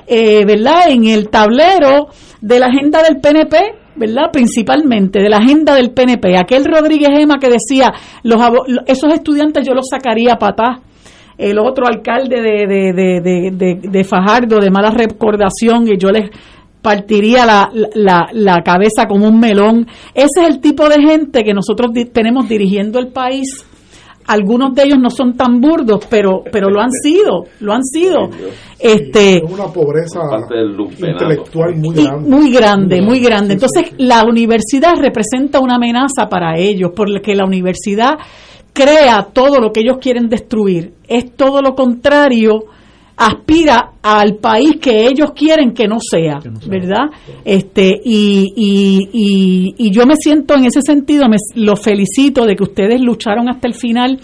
eh, 0.07 0.43
¿verdad?, 0.45 0.89
en 0.89 1.05
el 1.05 1.29
tablero 1.29 2.07
de 2.41 2.59
la 2.59 2.65
agenda 2.65 3.03
del 3.03 3.21
PNP 3.21 3.80
¿verdad? 3.95 4.31
Principalmente 4.31 5.19
de 5.19 5.29
la 5.29 5.37
agenda 5.37 5.75
del 5.75 5.91
PNP. 5.91 6.37
Aquel 6.37 6.65
Rodríguez 6.65 7.09
Ema 7.11 7.39
que 7.39 7.49
decía, 7.49 7.93
los 8.23 8.41
esos 8.87 9.13
estudiantes 9.13 9.65
yo 9.65 9.73
los 9.73 9.87
sacaría 9.89 10.33
a. 10.33 10.81
El 11.37 11.57
otro 11.59 11.87
alcalde 11.87 12.41
de, 12.41 12.67
de, 12.67 12.93
de, 12.93 13.51
de, 13.51 13.89
de 13.89 14.03
Fajardo, 14.03 14.59
de 14.59 14.69
mala 14.69 14.91
recordación, 14.91 15.87
y 15.87 15.97
yo 15.97 16.09
les 16.09 16.29
partiría 16.81 17.45
la, 17.45 17.71
la, 17.95 18.29
la, 18.33 18.61
cabeza 18.63 19.07
como 19.07 19.27
un 19.27 19.39
melón. 19.39 19.87
Ese 20.13 20.41
es 20.41 20.47
el 20.47 20.59
tipo 20.59 20.89
de 20.89 21.01
gente 21.01 21.43
que 21.43 21.53
nosotros 21.53 21.91
tenemos 22.11 22.47
dirigiendo 22.47 22.99
el 22.99 23.07
país. 23.07 23.65
Algunos 24.27 24.73
de 24.75 24.83
ellos 24.83 24.99
no 24.99 25.09
son 25.09 25.35
tan 25.35 25.59
burdos, 25.59 26.05
pero 26.09 26.43
pero 26.51 26.69
lo 26.69 26.81
han 26.81 26.91
sido, 26.91 27.45
lo 27.59 27.73
han 27.73 27.83
sido. 27.83 28.29
Este, 28.79 29.41
una 29.47 29.67
pobreza 29.67 30.21
intelectual 30.97 31.75
muy 31.75 31.95
grande. 31.95 32.29
Muy 32.29 32.51
grande, 32.51 33.01
muy 33.01 33.19
grande. 33.19 33.53
Entonces, 33.53 33.93
la 33.97 34.23
universidad 34.23 34.95
representa 34.97 35.59
una 35.59 35.75
amenaza 35.75 36.27
para 36.29 36.57
ellos, 36.57 36.91
porque 36.95 37.35
la 37.35 37.45
universidad 37.45 38.17
crea 38.73 39.27
todo 39.33 39.59
lo 39.59 39.71
que 39.71 39.81
ellos 39.81 39.97
quieren 39.99 40.29
destruir. 40.29 40.93
Es 41.07 41.35
todo 41.35 41.61
lo 41.61 41.75
contrario 41.75 42.65
aspira 43.21 43.91
al 44.01 44.37
país 44.37 44.77
que 44.81 45.05
ellos 45.05 45.31
quieren 45.35 45.73
que 45.73 45.87
no 45.87 45.97
sea, 45.99 46.39
¿verdad? 46.67 47.11
Este 47.45 48.01
y, 48.03 48.47
y, 48.55 49.75
y, 49.77 49.91
yo 49.91 50.07
me 50.07 50.15
siento 50.15 50.55
en 50.55 50.65
ese 50.65 50.81
sentido, 50.81 51.27
me 51.29 51.37
los 51.55 51.79
felicito 51.79 52.47
de 52.47 52.55
que 52.55 52.63
ustedes 52.63 52.99
lucharon 52.99 53.47
hasta 53.47 53.67
el 53.67 53.75
final 53.75 54.19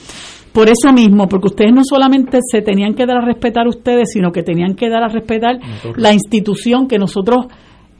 por 0.52 0.68
eso 0.68 0.92
mismo, 0.92 1.28
porque 1.28 1.50
ustedes 1.50 1.72
no 1.72 1.84
solamente 1.84 2.40
se 2.42 2.64
tenían 2.64 2.96
que 2.96 3.06
dar 3.06 3.18
a 3.18 3.26
respetar 3.26 3.68
ustedes, 3.68 4.12
sino 4.12 4.32
que 4.32 4.42
tenían 4.42 4.74
que 4.74 4.90
dar 4.90 5.04
a 5.04 5.10
respetar 5.10 5.60
la 5.96 6.12
institución 6.12 6.88
que 6.88 6.98
nosotros 6.98 7.46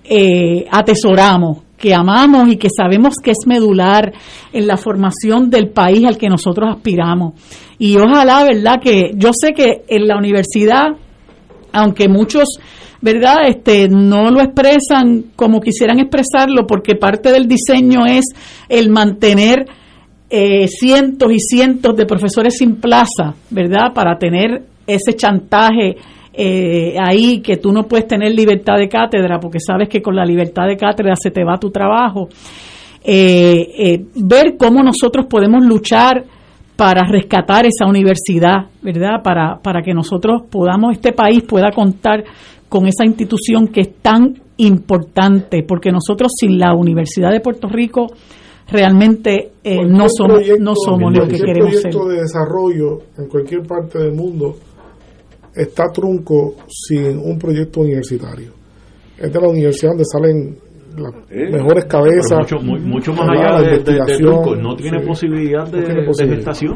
eh, 0.04 0.66
atesoramos, 0.72 1.60
que 1.78 1.94
amamos 1.94 2.50
y 2.50 2.58
que 2.58 2.70
sabemos 2.76 3.16
que 3.24 3.32
es 3.32 3.46
medular 3.46 4.12
en 4.52 4.68
la 4.68 4.78
formación 4.78 5.50
del 5.50 5.70
país 5.70 6.06
al 6.06 6.18
que 6.18 6.28
nosotros 6.28 6.70
aspiramos. 6.76 7.34
Y 7.78 7.98
ojalá, 7.98 8.44
¿verdad? 8.44 8.80
Que 8.82 9.12
yo 9.16 9.30
sé 9.34 9.54
que 9.54 9.84
en 9.88 10.08
la 10.08 10.18
universidad, 10.18 10.88
aunque 11.72 12.08
muchos, 12.10 12.60
¿verdad? 13.02 13.48
Este, 13.48 13.88
no 13.88 14.32
lo 14.32 14.42
expresan 14.42 15.26
como 15.36 15.62
quisieran 15.62 16.00
expresarlo, 16.00 16.66
porque 16.66 16.96
parte 16.96 17.32
del 17.32 17.48
diseño 17.48 18.06
es 18.08 18.26
el 18.70 18.90
mantener 18.90 19.68
eh, 20.30 20.68
cientos 20.68 21.32
y 21.32 21.40
cientos 21.40 21.96
de 21.96 22.06
profesores 22.06 22.58
sin 22.58 22.78
plaza, 22.78 23.36
¿verdad? 23.52 23.94
Para 23.94 24.18
tener 24.18 24.64
ese 24.88 25.14
chantaje 25.14 25.98
eh, 26.38 26.96
ahí 27.00 27.42
que 27.42 27.58
tú 27.58 27.72
no 27.72 27.84
puedes 27.84 28.08
tener 28.08 28.32
libertad 28.34 28.78
de 28.78 28.88
cátedra 28.88 29.40
porque 29.40 29.60
sabes 29.60 29.90
que 29.90 30.02
con 30.02 30.16
la 30.16 30.24
libertad 30.24 30.68
de 30.68 30.78
cátedra 30.78 31.16
se 31.16 31.32
te 31.32 31.44
va 31.44 31.58
tu 31.58 31.72
trabajo. 31.72 32.30
Eh, 33.04 34.06
ver 34.16 34.56
cómo 34.58 34.84
nosotros 34.84 35.26
podemos 35.28 35.66
luchar 35.66 36.26
para 36.76 37.10
rescatar 37.10 37.66
esa 37.66 37.88
universidad, 37.88 38.68
¿verdad? 38.84 39.24
Para, 39.24 39.58
para 39.58 39.82
que 39.82 39.94
nosotros 39.94 40.44
podamos, 40.50 40.94
este 40.94 41.12
país 41.12 41.42
pueda 41.44 41.72
contar 41.72 42.24
con 42.70 42.86
esa 42.86 43.04
institución 43.04 43.70
que 43.70 43.82
es 43.82 43.96
tan 44.02 44.36
importante, 44.58 45.64
porque 45.64 45.92
nosotros 45.92 46.32
sin 46.40 46.60
la 46.60 46.74
Universidad 46.76 47.32
de 47.32 47.40
Puerto 47.40 47.68
Rico 47.68 48.08
realmente 48.70 49.54
eh, 49.64 49.86
no 49.86 50.08
somos, 50.10 50.42
no 50.60 50.74
somos 50.76 51.18
lo 51.18 51.28
que 51.28 51.38
queremos 51.40 51.74
ser. 51.74 51.92
proyecto 51.92 52.08
de 52.10 52.22
desarrollo 52.22 53.00
en 53.18 53.28
cualquier 53.28 53.64
parte 53.64 54.00
del 54.00 54.14
mundo 54.14 54.56
está 55.58 55.92
trunco 55.92 56.56
sin 56.68 57.18
un 57.18 57.38
proyecto 57.38 57.82
universitario. 57.82 58.52
Es 59.18 59.34
de 59.34 59.42
la 59.42 59.48
universidad 59.48 59.92
donde 59.92 60.06
salen 60.06 60.60
las 60.98 61.14
mejores 61.52 61.86
cabezas. 61.86 62.40
Mucho, 62.40 62.58
mucho, 62.60 63.14
más 63.14 63.30
allá 63.30 63.62
de, 63.62 63.80
de, 63.80 64.18
truco, 64.18 64.56
no 64.56 64.76
tiene 64.76 65.00
posibilidad 65.02 65.68
de, 65.68 65.82
gestación. 66.28 66.74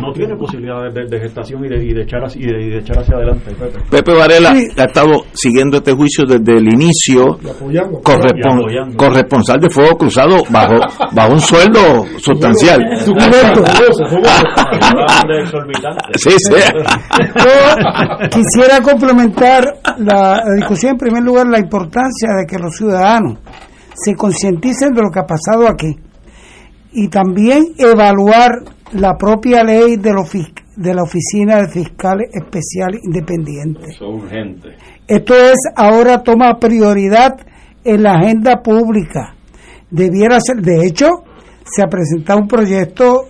No, 0.00 0.12
tiene 0.12 0.36
posibilidad 0.36 0.90
de, 0.92 1.20
gestación 1.20 1.64
y 1.64 1.68
de, 1.68 1.84
y 1.84 1.92
de, 1.94 2.02
echar, 2.02 2.24
hacia, 2.24 2.40
y 2.40 2.70
de, 2.70 2.78
echar 2.78 2.98
hacia 2.98 3.16
adelante. 3.16 3.50
Pepe, 3.90 4.12
Varela 4.14 4.50
ha 4.50 4.84
estado 4.84 5.24
siguiendo 5.32 5.78
este 5.78 5.92
juicio 5.92 6.24
desde 6.26 6.58
el 6.58 6.72
inicio, 6.72 7.38
corresponsal 8.96 9.60
de 9.60 9.70
Fuego 9.70 9.96
Cruzado 9.98 10.42
bajo, 10.50 10.74
bajo 11.12 11.32
un 11.32 11.40
sueldo 11.40 12.04
sustancial. 12.18 12.80
sí, 16.16 16.30
sí. 16.30 16.54
Yo 17.36 17.50
quisiera 18.30 18.80
complementar 18.82 19.64
la 19.98 20.42
discusión 20.56 20.92
en 20.92 20.98
primer 20.98 21.22
lugar 21.22 21.46
la 21.46 21.58
importancia 21.58 22.28
de 22.40 22.46
que 22.46 22.58
los 22.58 22.76
ciudadanos 22.76 23.38
se 24.02 24.14
concienticen 24.14 24.92
de 24.92 25.02
lo 25.02 25.10
que 25.10 25.20
ha 25.20 25.26
pasado 25.26 25.68
aquí 25.68 25.96
y 26.92 27.08
también 27.08 27.74
evaluar 27.78 28.50
la 28.92 29.16
propia 29.16 29.62
ley 29.62 29.96
de, 29.96 30.12
de 30.76 30.94
la 30.94 31.02
Oficina 31.02 31.62
de 31.62 31.68
Fiscal 31.68 32.18
Especial 32.32 32.98
Independiente. 33.02 33.80
Eso 33.90 34.06
es 34.06 34.22
urgente. 34.22 34.68
Esto 35.06 35.34
es 35.34 35.58
ahora 35.76 36.22
toma 36.22 36.58
prioridad 36.58 37.36
en 37.84 38.02
la 38.02 38.14
agenda 38.14 38.62
pública. 38.62 39.34
Debiera 39.90 40.38
ser, 40.40 40.56
de 40.62 40.86
hecho, 40.86 41.06
se 41.64 41.82
ha 41.82 41.86
presentado 41.86 42.40
un 42.40 42.48
proyecto 42.48 43.26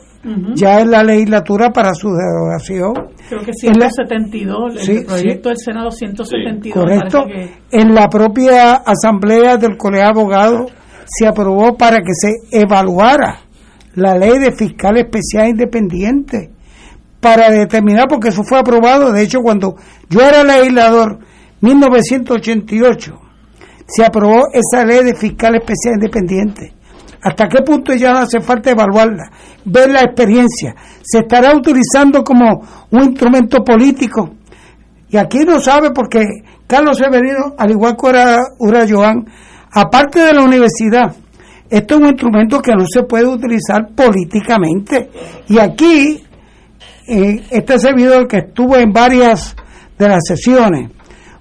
ya 0.55 0.81
en 0.81 0.91
la 0.91 1.03
legislatura 1.03 1.71
para 1.71 1.95
su 1.95 2.09
derogación. 2.11 2.93
Creo 3.29 3.43
que 3.43 3.53
172, 3.53 4.89
el 4.89 5.05
proyecto 5.05 5.49
del 5.49 5.59
Senado 5.59 5.91
172. 5.91 6.73
Correcto. 6.73 7.25
En 7.71 7.95
la 7.95 8.09
propia 8.09 8.75
asamblea 8.75 9.57
del 9.57 9.77
Colegio 9.77 10.05
de 10.05 10.11
Abogados 10.11 10.73
se 11.07 11.27
aprobó 11.27 11.77
para 11.77 11.99
que 11.99 12.13
se 12.13 12.33
evaluara 12.53 13.41
la 13.95 14.17
ley 14.17 14.39
de 14.39 14.53
fiscal 14.53 14.97
especial 14.99 15.49
independiente 15.49 16.51
para 17.21 17.51
determinar, 17.51 18.07
porque 18.09 18.29
eso 18.29 18.43
fue 18.45 18.59
aprobado, 18.59 19.13
de 19.13 19.23
hecho 19.23 19.41
cuando 19.41 19.75
yo 20.09 20.21
era 20.21 20.45
legislador, 20.45 21.19
1988, 21.61 23.21
se 23.87 24.05
aprobó 24.05 24.43
esa 24.53 24.85
ley 24.85 25.03
de 25.03 25.15
fiscal 25.15 25.57
especial 25.57 25.95
independiente 25.95 26.78
hasta 27.23 27.49
qué 27.49 27.63
punto 27.63 27.95
ya 27.95 28.23
hace 28.23 28.41
falta 28.41 28.71
evaluarla, 28.71 29.31
ver 29.65 29.91
la 29.91 30.03
experiencia. 30.03 30.75
Se 31.03 31.21
estará 31.21 31.55
utilizando 31.55 32.23
como 32.23 32.63
un 32.91 33.03
instrumento 33.03 33.65
político. 33.65 34.31
Y 35.11 35.17
aquí 35.17 35.39
no 35.39 35.59
sabe 35.61 35.91
porque 35.91 36.23
Carlos 36.67 36.99
Severino, 36.99 37.55
al 37.57 37.71
igual 37.71 37.97
que 37.97 38.09
Ura, 38.59 38.87
Joan, 38.89 39.25
aparte 39.73 40.21
de 40.21 40.35
la 40.35 40.43
universidad, 40.43 41.15
esto 41.71 41.95
es 41.95 42.01
un 42.01 42.07
instrumento 42.09 42.61
que 42.61 42.73
no 42.73 42.85
se 42.87 43.03
puede 43.03 43.27
utilizar 43.27 43.89
políticamente. 43.95 45.11
Y 45.49 45.59
aquí, 45.59 46.23
eh, 47.07 47.43
este 47.51 47.79
servidor 47.79 48.29
que 48.29 48.39
estuvo 48.39 48.77
en 48.77 48.93
varias 48.93 49.57
de 49.99 50.09
las 50.09 50.25
sesiones, 50.27 50.91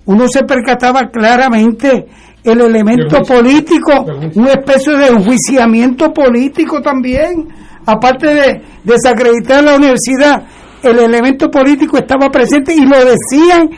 uno 0.05 0.27
se 0.29 0.43
percataba 0.43 1.09
claramente 1.11 2.07
el 2.47 2.61
elemento 2.61 3.21
político, 3.21 4.05
una 4.35 4.51
especie 4.51 4.97
de 4.97 5.07
enjuiciamiento 5.07 6.13
político 6.13 6.81
también, 6.81 7.47
aparte 7.85 8.33
de 8.33 8.61
desacreditar 8.83 9.63
la 9.63 9.75
universidad, 9.75 10.43
el 10.83 10.99
elemento 10.99 11.49
político 11.49 11.97
estaba 11.97 12.29
presente 12.29 12.73
y 12.73 12.85
lo 12.85 12.97
decían 12.97 13.69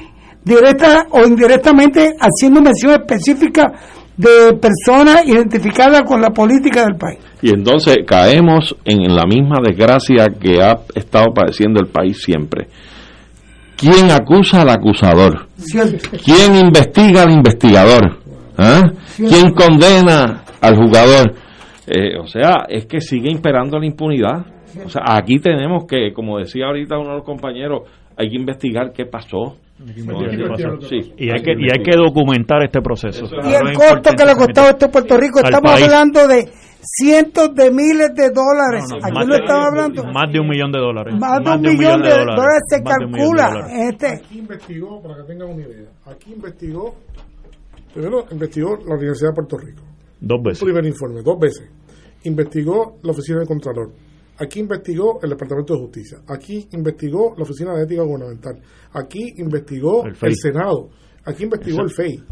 directa 0.43 1.07
o 1.11 1.26
indirectamente 1.26 2.15
haciendo 2.20 2.61
mención 2.61 2.93
específica 2.93 3.72
de 4.17 4.53
personas 4.59 5.26
identificadas 5.26 6.03
con 6.03 6.22
la 6.22 6.30
política 6.30 6.84
del 6.84 6.95
país. 6.95 7.20
Y 7.41 7.51
entonces 7.51 7.99
caemos 8.05 8.76
en 8.84 9.15
la 9.15 9.26
misma 9.26 9.57
desgracia 9.65 10.28
que 10.39 10.61
ha 10.61 10.78
estado 10.93 11.28
padeciendo 11.34 11.80
el 11.80 11.88
país 11.88 12.22
siempre. 12.22 12.67
¿Quién 13.78 14.11
acusa 14.11 14.61
al 14.63 14.70
acusador? 14.70 15.47
¿Quién 16.26 16.55
investiga 16.55 17.24
al 17.24 17.32
investigador? 17.32 18.20
¿Ah? 18.60 18.82
¿Quién 19.16 19.53
condena 19.53 20.43
al 20.62 20.76
jugador? 20.76 21.34
Eh, 21.88 22.18
o 22.20 22.28
sea, 22.28 22.66
es 22.68 22.86
que 22.86 22.99
sigue 22.99 23.32
imperando 23.32 23.80
la 23.80 23.86
impunidad. 23.86 24.45
O 24.86 24.89
sea, 24.89 25.01
aquí 25.07 25.39
tenemos 25.39 25.86
que, 25.88 26.14
como 26.14 26.38
decía 26.38 26.66
ahorita 26.66 26.97
uno 26.97 27.10
de 27.10 27.16
los 27.16 27.26
compañeros, 27.26 27.84
hay 28.18 28.30
que 28.30 28.36
investigar 28.36 28.91
qué 28.91 29.05
pasó. 29.05 29.57
y, 29.80 31.30
hay 31.32 31.41
que, 31.41 31.53
y 31.57 31.70
hay 31.72 31.84
que 31.84 31.95
documentar 31.95 32.64
este 32.64 32.82
proceso. 32.82 33.26
y 33.26 33.53
el 33.53 33.74
costo 33.74 34.12
que 34.16 34.26
le 34.26 34.32
ha 34.32 34.36
costado 34.36 34.70
esto 34.70 34.86
a 34.88 34.89
Puerto 34.89 35.18
Rico, 35.18 35.39
estamos 35.39 35.82
hablando 35.82 36.28
de 36.28 36.49
cientos 36.82 37.55
de 37.55 37.72
miles 37.72 38.14
de 38.14 38.30
dólares. 38.30 38.86
aquí 39.01 39.26
no 39.26 39.36
estamos 39.36 39.66
hablando. 39.68 40.03
Más 40.12 40.32
de 40.32 40.39
un 40.39 40.47
millón 40.47 40.72
de 40.72 40.80
dólares. 40.80 41.16
Más, 41.18 41.43
de 41.43 41.49
un, 41.49 41.62
millón, 41.62 42.01
de, 42.01 42.10
dólares, 42.10 42.64
se 42.68 42.84
calcula. 42.84 43.68
Este. 43.89 44.07
Aquí 44.07 44.39
investigó, 44.39 45.01
para 45.01 45.16
que 45.16 45.24
tengan 45.24 45.49
una 45.49 45.64
idea, 45.64 45.89
aquí 46.05 46.34
investigó 46.34 46.95
Primero 47.93 48.25
investigó 48.31 48.77
la 48.85 48.95
Universidad 48.95 49.29
de 49.29 49.35
Puerto 49.35 49.57
Rico. 49.57 49.81
Dos 50.21 50.43
veces. 50.43 50.63
primer 50.63 50.85
informe, 50.85 51.21
dos 51.23 51.39
veces. 51.39 51.69
Investigó 52.23 52.97
la 53.03 53.11
Oficina 53.11 53.39
del 53.39 53.47
Contralor. 53.47 53.91
Aquí 54.37 54.59
investigó 54.59 55.19
el 55.21 55.29
Departamento 55.29 55.73
de 55.73 55.79
Justicia. 55.81 56.19
Aquí 56.27 56.67
investigó 56.71 57.33
la 57.35 57.43
Oficina 57.43 57.73
de 57.75 57.83
Ética 57.83 58.03
Gubernamental. 58.03 58.59
Aquí 58.93 59.33
investigó 59.37 60.05
el, 60.05 60.35
Senado. 60.35 60.89
Aquí 61.25 61.43
investigó 61.43 61.81
el 61.81 61.89
FEI. 61.89 62.23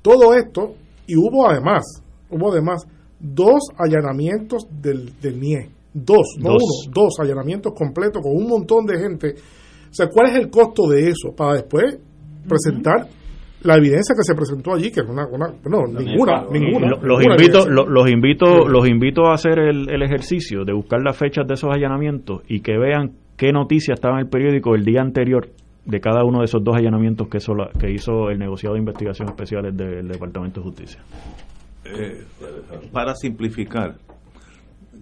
Todo 0.00 0.34
esto, 0.34 0.74
y 1.06 1.16
hubo 1.16 1.48
además, 1.48 1.84
hubo 2.30 2.50
además 2.50 2.84
dos 3.20 3.68
allanamientos 3.76 4.66
del, 4.70 5.12
del 5.20 5.38
NIE. 5.38 5.70
Dos, 5.94 6.36
no 6.38 6.54
Dos. 6.54 6.62
uno, 6.86 6.92
dos 6.94 7.14
allanamientos 7.20 7.72
completos 7.74 8.22
con 8.22 8.34
un 8.34 8.48
montón 8.48 8.86
de 8.86 8.98
gente. 8.98 9.34
O 9.90 9.94
sea, 9.94 10.08
¿cuál 10.08 10.30
es 10.30 10.36
el 10.36 10.50
costo 10.50 10.88
de 10.88 11.08
eso? 11.08 11.34
Para 11.36 11.54
después 11.54 11.98
presentar 12.48 13.08
la 13.64 13.76
evidencia 13.76 14.14
que 14.16 14.22
se 14.24 14.34
presentó 14.34 14.74
allí, 14.74 14.90
que 14.90 15.00
es 15.00 15.06
una, 15.08 15.26
una 15.26 15.48
no, 15.68 15.86
ninguna, 15.86 16.44
ninguna. 16.50 16.88
Lo- 16.88 17.02
los 17.02 17.18
ninguna 17.20 17.34
invito, 17.36 17.68
los 17.68 18.10
invito, 18.10 18.68
los 18.68 18.88
invito 18.88 19.26
a 19.26 19.34
hacer 19.34 19.58
el, 19.58 19.88
el 19.90 20.02
ejercicio 20.02 20.64
de 20.64 20.72
buscar 20.72 21.00
las 21.02 21.16
fechas 21.16 21.46
de 21.46 21.54
esos 21.54 21.70
allanamientos 21.70 22.42
y 22.48 22.60
que 22.60 22.76
vean 22.78 23.12
qué 23.36 23.52
noticia 23.52 23.94
estaba 23.94 24.14
en 24.18 24.26
el 24.26 24.28
periódico 24.28 24.74
el 24.74 24.84
día 24.84 25.00
anterior 25.00 25.48
de 25.84 26.00
cada 26.00 26.24
uno 26.24 26.38
de 26.40 26.44
esos 26.44 26.62
dos 26.62 26.76
allanamientos 26.76 27.28
que 27.28 27.38
hizo, 27.38 27.54
la- 27.54 27.70
que 27.78 27.90
hizo 27.90 28.30
el 28.30 28.38
negociado 28.38 28.74
de 28.74 28.80
investigación 28.80 29.28
especiales 29.28 29.76
del 29.76 30.06
Departamento 30.08 30.60
de 30.60 30.64
Justicia. 30.66 31.00
Eh, 31.84 32.24
para 32.92 33.14
simplificar, 33.16 33.96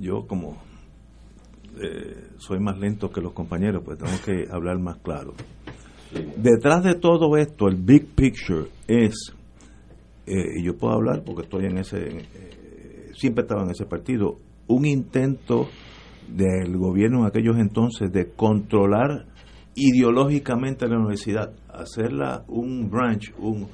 yo 0.01 0.27
como 0.27 0.57
eh, 1.83 2.29
soy 2.39 2.59
más 2.59 2.79
lento 2.79 3.11
que 3.11 3.21
los 3.21 3.33
compañeros, 3.33 3.83
pues 3.85 3.99
tengo 3.99 4.13
que 4.25 4.51
hablar 4.51 4.79
más 4.79 4.97
claro. 4.99 5.33
Detrás 6.37 6.83
de 6.83 6.95
todo 6.95 7.37
esto, 7.37 7.69
el 7.69 7.77
big 7.77 8.07
picture 8.15 8.67
es, 8.89 9.33
eh, 10.27 10.59
y 10.59 10.65
yo 10.65 10.77
puedo 10.77 10.95
hablar 10.95 11.23
porque 11.25 11.43
estoy 11.43 11.67
en 11.67 11.79
ese, 11.79 11.99
eh, 11.99 13.11
siempre 13.15 13.43
estaba 13.43 13.63
en 13.63 13.71
ese 13.71 13.87
partido, 13.87 14.39
un 14.67 14.87
intento 14.87 15.69
del 16.29 16.77
gobierno 16.77 17.21
en 17.21 17.27
aquellos 17.27 17.57
entonces 17.59 18.13
de 18.13 18.31
controlar 18.33 19.27
ideológicamente 19.75 20.89
la 20.89 20.99
universidad, 20.99 21.53
hacerla 21.69 22.45
un 22.49 22.91
branch, 22.91 23.33
un, 23.39 23.69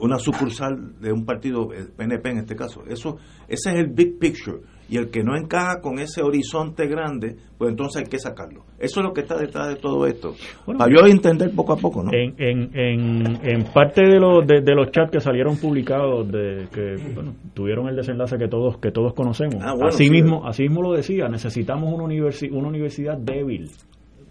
una 0.00 0.18
sucursal 0.18 1.00
de 1.00 1.12
un 1.12 1.24
partido 1.24 1.72
el 1.72 1.88
PNP 1.88 2.30
en 2.30 2.38
este 2.38 2.56
caso. 2.56 2.84
Eso, 2.86 3.16
ese 3.48 3.70
es 3.70 3.76
el 3.76 3.86
big 3.88 4.18
picture. 4.18 4.60
Y 4.88 4.98
el 4.98 5.10
que 5.10 5.22
no 5.22 5.34
encaja 5.36 5.80
con 5.80 5.98
ese 5.98 6.22
horizonte 6.22 6.86
grande, 6.86 7.36
pues 7.56 7.70
entonces 7.70 8.02
hay 8.02 8.08
que 8.10 8.18
sacarlo. 8.18 8.64
Eso 8.78 9.00
es 9.00 9.06
lo 9.06 9.12
que 9.14 9.22
está 9.22 9.36
detrás 9.38 9.68
de 9.68 9.76
todo 9.76 10.06
esto. 10.06 10.34
Bueno, 10.66 10.78
Para 10.78 10.92
yo 10.94 11.06
entender 11.06 11.50
poco 11.54 11.72
a 11.72 11.76
poco, 11.76 12.02
¿no? 12.02 12.10
En, 12.12 12.34
en, 12.38 12.70
en, 12.78 13.38
en 13.42 13.64
parte 13.72 14.02
de 14.06 14.20
los, 14.20 14.46
de, 14.46 14.60
de 14.60 14.74
los 14.74 14.90
chats 14.90 15.10
que 15.10 15.20
salieron 15.20 15.56
publicados, 15.56 16.30
de 16.30 16.68
que 16.70 16.96
bueno, 17.14 17.34
tuvieron 17.54 17.88
el 17.88 17.96
desenlace 17.96 18.36
que 18.36 18.48
todos 18.48 18.76
que 18.78 18.90
todos 18.90 19.14
conocemos, 19.14 19.56
Ah, 19.62 19.72
bueno, 19.72 19.88
así, 19.88 20.04
sí. 20.06 20.10
mismo, 20.10 20.46
así 20.46 20.64
mismo 20.64 20.82
lo 20.82 20.92
decía, 20.92 21.28
necesitamos 21.28 21.90
una, 21.92 22.04
universi 22.04 22.50
una 22.50 22.68
universidad 22.68 23.16
débil. 23.16 23.70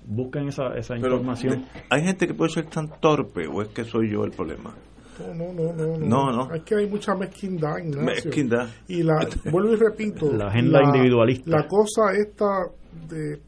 Busquen 0.06 0.50
esa, 0.50 0.76
esa 0.76 0.96
Pero, 0.96 1.14
información. 1.16 1.66
Hay 1.90 2.04
gente 2.04 2.28
que 2.28 2.34
puede 2.34 2.50
ser 2.52 2.66
tan 2.66 2.90
torpe, 3.00 3.48
o 3.48 3.62
es 3.62 3.70
que 3.70 3.86
soy 3.86 4.12
yo 4.12 4.24
el 4.26 4.32
problema. 4.32 4.76
No, 5.20 5.54
no, 5.54 5.74
no, 5.74 5.98
no. 5.98 5.98
No, 5.98 6.32
no. 6.32 6.54
Es 6.56 6.64
que 6.64 6.76
hay 6.76 6.88
mucha 6.88 7.16
mezquindad, 7.16 7.78
Ignacio. 7.78 8.04
Mezquindad. 8.04 8.68
Y 8.88 9.04
la, 9.04 9.28
vuelvo 9.52 9.74
y 9.74 9.76
repito. 9.76 10.32
La 10.34 10.48
agenda 10.48 10.82
individualista. 10.84 11.50
La 11.50 11.68
cosa 11.68 12.02
esta 12.18 12.48
de 13.10 13.40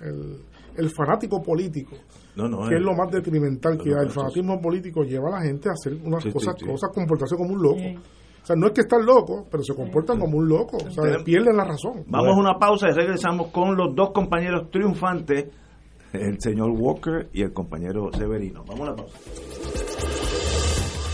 el, 0.00 0.36
el 0.76 0.90
fanático 0.90 1.42
político, 1.42 1.96
No, 2.36 2.48
no, 2.48 2.68
que 2.68 2.74
eh, 2.74 2.78
es 2.78 2.82
lo 2.84 2.94
más 2.94 3.10
detrimental 3.10 3.78
que 3.78 3.90
no, 3.90 3.98
hay. 4.00 4.06
El 4.06 4.10
fanatismo 4.10 4.60
político 4.60 5.02
lleva 5.04 5.28
a 5.28 5.40
la 5.40 5.46
gente 5.46 5.68
a 5.68 5.72
hacer 5.72 5.94
unas 6.04 6.22
Sí, 6.22 6.30
cosas, 6.32 6.54
sí. 6.58 6.66
cosas, 6.66 6.90
comportarse 6.92 7.36
como 7.36 7.52
un 7.54 7.62
loco. 7.62 7.80
O 8.42 8.46
sea, 8.46 8.56
no 8.56 8.66
es 8.66 8.72
que 8.72 8.82
están 8.82 9.06
locos, 9.06 9.46
pero 9.50 9.62
se 9.62 9.74
comportan 9.74 10.18
como 10.20 10.36
un 10.36 10.46
loco. 10.46 10.76
O 10.76 10.90
sea, 10.90 11.24
pierden 11.24 11.56
la 11.56 11.64
razón. 11.64 12.04
Vamos 12.08 12.36
a 12.36 12.40
una 12.40 12.58
pausa 12.58 12.88
y 12.90 12.92
regresamos 12.92 13.50
con 13.50 13.74
los 13.74 13.94
dos 13.94 14.10
compañeros 14.12 14.70
triunfantes, 14.70 15.46
el 16.12 16.38
señor 16.40 16.70
Walker 16.72 17.30
y 17.32 17.40
el 17.42 17.52
compañero 17.54 18.10
Severino. 18.12 18.62
Vamos 18.66 18.88
a 18.88 18.90
la 18.90 18.96
pausa. 18.96 20.43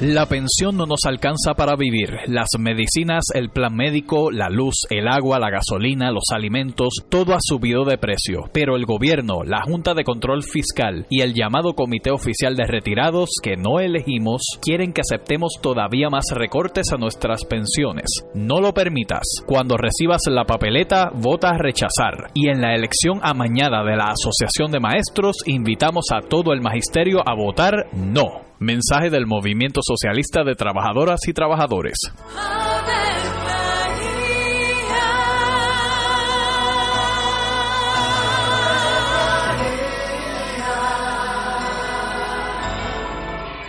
La 0.00 0.26
pensión 0.26 0.76
no 0.76 0.84
nos 0.84 1.06
alcanza 1.06 1.54
para 1.56 1.74
vivir. 1.74 2.10
Las 2.26 2.48
medicinas, 2.58 3.24
el 3.32 3.48
plan 3.48 3.74
médico, 3.74 4.30
la 4.30 4.50
luz, 4.50 4.82
el 4.90 5.08
agua, 5.08 5.38
la 5.38 5.48
gasolina, 5.48 6.10
los 6.10 6.24
alimentos, 6.34 7.06
todo 7.08 7.32
ha 7.32 7.38
subido 7.40 7.86
de 7.86 7.96
precio. 7.96 8.42
Pero 8.52 8.76
el 8.76 8.84
gobierno, 8.84 9.42
la 9.42 9.62
Junta 9.62 9.94
de 9.94 10.04
Control 10.04 10.42
Fiscal 10.42 11.06
y 11.08 11.22
el 11.22 11.32
llamado 11.32 11.72
Comité 11.72 12.10
Oficial 12.10 12.56
de 12.56 12.66
Retirados 12.66 13.30
que 13.42 13.56
no 13.56 13.80
elegimos 13.80 14.42
quieren 14.60 14.92
que 14.92 15.00
aceptemos 15.00 15.54
todavía 15.62 16.10
más 16.10 16.26
recortes 16.30 16.92
a 16.92 16.98
nuestras 16.98 17.46
pensiones. 17.46 18.04
No 18.34 18.60
lo 18.60 18.74
permitas. 18.74 19.22
Cuando 19.46 19.78
recibas 19.78 20.20
la 20.28 20.44
papeleta, 20.44 21.10
vota 21.14 21.56
rechazar. 21.56 22.32
Y 22.34 22.50
en 22.50 22.60
la 22.60 22.74
elección 22.74 23.20
amañada 23.22 23.82
de 23.82 23.96
la 23.96 24.08
Asociación 24.08 24.70
de 24.72 24.80
Maestros, 24.80 25.36
invitamos 25.46 26.08
a 26.12 26.20
todo 26.20 26.52
el 26.52 26.60
magisterio 26.60 27.20
a 27.26 27.34
votar 27.34 27.86
no. 27.94 28.44
Mensaje 28.58 29.10
del 29.10 29.26
Movimiento 29.26 29.80
Socialista 29.82 30.42
de 30.42 30.54
Trabajadoras 30.54 31.20
y 31.28 31.32
Trabajadores. 31.32 31.98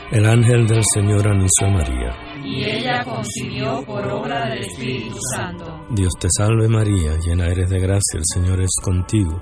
El 0.10 0.26
ángel 0.26 0.66
del 0.68 0.82
Señor 0.94 1.28
anunció 1.28 1.68
a 1.68 1.70
María. 1.70 2.16
y 2.46 2.64
ella 2.64 3.04
concibió 3.04 3.84
por 3.86 4.08
obra 4.08 4.48
del 4.50 4.60
Espíritu 4.60 5.18
Santo. 5.36 5.86
Dios 5.90 6.14
te 6.18 6.30
salve 6.38 6.70
María, 6.70 7.18
llena 7.26 7.48
eres 7.48 7.70
de 7.70 7.78
gracia, 7.80 8.18
el 8.18 8.24
Señor 8.34 8.62
es 8.62 8.72
contigo. 8.82 9.42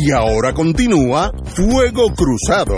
Y 0.00 0.12
ahora 0.12 0.54
continúa 0.54 1.32
Fuego 1.44 2.14
Cruzado. 2.14 2.76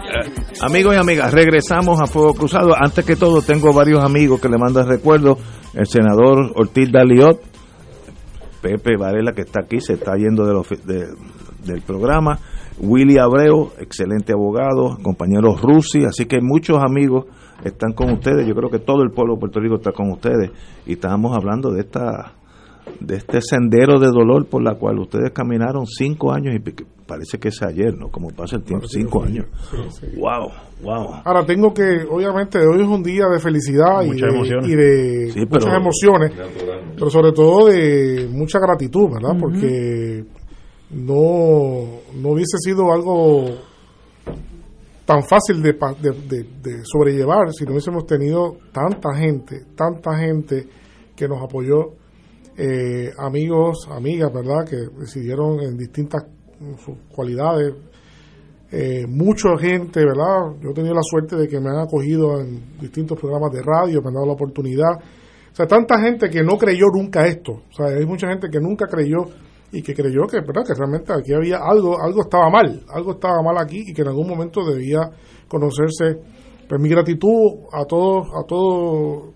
Eh, 0.00 0.32
amigos 0.62 0.94
y 0.94 0.98
amigas, 0.98 1.34
regresamos 1.34 2.00
a 2.00 2.06
Fuego 2.06 2.32
Cruzado. 2.32 2.74
Antes 2.74 3.04
que 3.04 3.16
todo, 3.16 3.42
tengo 3.42 3.74
varios 3.74 4.02
amigos 4.02 4.40
que 4.40 4.48
le 4.48 4.56
mandan 4.56 4.88
recuerdos. 4.88 5.40
El 5.74 5.86
senador 5.86 6.52
Ortiz 6.54 6.90
Daliot, 6.90 7.38
Pepe 8.62 8.96
Varela, 8.96 9.32
que 9.32 9.42
está 9.42 9.60
aquí, 9.60 9.78
se 9.82 9.92
está 9.92 10.16
yendo 10.16 10.46
de 10.46 10.54
los, 10.54 10.66
del 10.86 11.82
programa 11.82 12.38
Willy 12.78 13.18
Abreu, 13.18 13.70
excelente 13.78 14.32
abogado, 14.32 14.98
compañero 15.02 15.56
Rusi, 15.56 16.04
así 16.04 16.26
que 16.26 16.40
muchos 16.40 16.78
amigos 16.82 17.26
están 17.64 17.92
con 17.92 18.10
ustedes. 18.12 18.46
Yo 18.46 18.54
creo 18.54 18.70
que 18.70 18.80
todo 18.80 19.02
el 19.02 19.10
pueblo 19.10 19.34
de 19.34 19.40
Puerto 19.40 19.60
Rico 19.60 19.76
está 19.76 19.92
con 19.92 20.10
ustedes 20.10 20.50
y 20.86 20.94
estábamos 20.94 21.36
hablando 21.36 21.70
de 21.70 21.80
esta 21.80 22.34
de 23.00 23.16
este 23.16 23.40
sendero 23.40 23.98
de 23.98 24.08
dolor 24.08 24.46
por 24.46 24.62
la 24.62 24.74
cual 24.74 24.98
ustedes 24.98 25.30
caminaron 25.32 25.86
cinco 25.86 26.32
años 26.32 26.54
y 26.54 26.84
parece 27.06 27.38
que 27.38 27.48
es 27.48 27.62
ayer, 27.62 27.96
¿no? 27.96 28.08
Como 28.08 28.28
pasa 28.28 28.56
el 28.56 28.62
tiempo, 28.62 28.86
cinco 28.86 29.22
años. 29.22 29.46
Wow, 30.16 30.50
wow. 30.82 31.22
Ahora 31.24 31.44
tengo 31.44 31.72
que, 31.72 32.04
obviamente, 32.10 32.58
hoy 32.58 32.82
es 32.82 32.88
un 32.88 33.02
día 33.02 33.26
de 33.26 33.40
felicidad 33.40 34.02
y 34.02 34.20
de, 34.20 34.28
emociones. 34.28 34.68
y 34.68 34.76
de 34.76 35.46
muchas 35.46 35.74
emociones, 35.74 36.32
pero 36.94 37.10
sobre 37.10 37.32
todo 37.32 37.66
de 37.68 38.28
mucha 38.30 38.58
gratitud, 38.58 39.10
¿verdad? 39.12 39.36
Porque 39.38 40.24
no, 40.90 42.00
no 42.14 42.28
hubiese 42.30 42.58
sido 42.58 42.92
algo 42.92 43.46
tan 45.04 45.22
fácil 45.22 45.62
de, 45.62 45.72
de, 45.72 46.82
sobrellevar 46.84 47.52
si 47.52 47.64
no 47.64 47.72
hubiésemos 47.72 48.06
tenido 48.06 48.56
tanta 48.72 49.14
gente, 49.14 49.66
tanta 49.76 50.16
gente 50.16 50.66
que 51.14 51.28
nos 51.28 51.42
apoyó, 51.42 51.92
eh, 52.56 53.10
amigos, 53.18 53.86
amigas, 53.90 54.32
¿verdad? 54.32 54.64
Que 54.68 54.76
decidieron 54.98 55.60
en 55.60 55.76
distintas 55.76 56.24
cualidades, 57.14 57.74
eh, 58.70 59.06
mucha 59.06 59.56
gente, 59.58 60.00
¿verdad? 60.00 60.56
Yo 60.60 60.70
he 60.70 60.74
tenido 60.74 60.94
la 60.94 61.02
suerte 61.02 61.36
de 61.36 61.48
que 61.48 61.60
me 61.60 61.70
han 61.70 61.80
acogido 61.80 62.40
en 62.40 62.78
distintos 62.80 63.18
programas 63.18 63.52
de 63.52 63.62
radio, 63.62 64.00
me 64.00 64.08
han 64.08 64.14
dado 64.14 64.26
la 64.26 64.32
oportunidad. 64.32 64.96
O 65.52 65.54
sea, 65.54 65.66
tanta 65.66 66.00
gente 66.00 66.28
que 66.30 66.42
no 66.42 66.56
creyó 66.56 66.86
nunca 66.92 67.26
esto. 67.26 67.52
O 67.52 67.72
sea, 67.72 67.86
hay 67.86 68.06
mucha 68.06 68.28
gente 68.28 68.48
que 68.50 68.58
nunca 68.58 68.86
creyó 68.86 69.26
y 69.74 69.82
que 69.82 69.92
creyó 69.92 70.26
que, 70.26 70.40
¿verdad? 70.40 70.62
que 70.64 70.74
realmente 70.74 71.12
aquí 71.12 71.34
había 71.34 71.58
algo, 71.58 72.00
algo 72.00 72.22
estaba 72.22 72.48
mal, 72.48 72.80
algo 72.88 73.12
estaba 73.12 73.42
mal 73.42 73.58
aquí 73.58 73.82
y 73.88 73.92
que 73.92 74.02
en 74.02 74.08
algún 74.08 74.28
momento 74.28 74.64
debía 74.64 75.10
conocerse. 75.48 76.20
Pues 76.68 76.80
mi 76.80 76.88
gratitud 76.88 77.66
a 77.72 77.84
todos, 77.84 78.28
a 78.28 78.46
todo, 78.46 79.32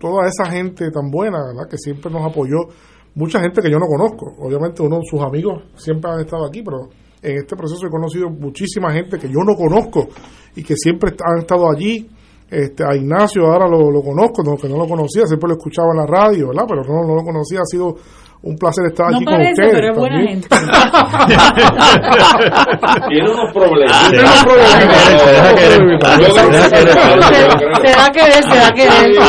toda 0.00 0.26
esa 0.26 0.50
gente 0.50 0.90
tan 0.90 1.10
buena, 1.10 1.38
¿verdad? 1.46 1.68
que 1.68 1.76
siempre 1.76 2.10
nos 2.10 2.24
apoyó. 2.24 2.68
Mucha 3.14 3.40
gente 3.40 3.60
que 3.60 3.70
yo 3.70 3.78
no 3.78 3.86
conozco, 3.86 4.34
obviamente 4.40 4.82
uno 4.82 4.96
de 4.96 5.02
sus 5.08 5.20
amigos 5.20 5.62
siempre 5.76 6.10
han 6.10 6.20
estado 6.20 6.46
aquí, 6.46 6.62
pero 6.62 6.88
en 7.22 7.36
este 7.36 7.54
proceso 7.54 7.86
he 7.86 7.90
conocido 7.90 8.30
muchísima 8.30 8.92
gente 8.92 9.18
que 9.18 9.28
yo 9.28 9.40
no 9.44 9.54
conozco 9.54 10.08
y 10.54 10.62
que 10.62 10.74
siempre 10.76 11.14
han 11.22 11.40
estado 11.40 11.70
allí. 11.70 12.08
Este, 12.48 12.84
a 12.84 12.94
Ignacio 12.94 13.44
ahora 13.44 13.66
lo, 13.66 13.90
lo 13.90 14.00
conozco, 14.02 14.40
no, 14.44 14.56
que 14.56 14.68
no 14.68 14.78
lo 14.78 14.86
conocía, 14.86 15.26
siempre 15.26 15.48
lo 15.48 15.56
escuchaba 15.56 15.88
en 15.90 15.96
la 15.96 16.06
radio, 16.06 16.48
¿verdad? 16.48 16.64
Pero 16.68 16.84
no, 16.84 17.04
no 17.04 17.16
lo 17.16 17.24
conocía, 17.24 17.58
ha 17.58 17.64
sido 17.64 17.96
un 18.42 18.56
placer 18.56 18.86
estar 18.86 19.12
aquí 19.14 19.24
con 19.24 19.34
ustedes. 19.34 19.70
pero 19.72 19.92
es 19.92 19.98
buena 19.98 20.20
gente. 20.22 20.48
Tiene 23.08 23.30
unos 23.30 23.52
problemas. 23.52 24.08
Se 24.10 24.16
va 27.96 28.06
a 28.06 28.12
querer, 28.12 28.42
se 28.44 28.58
va 28.58 28.66
a 28.68 28.72
querer. 28.72 29.16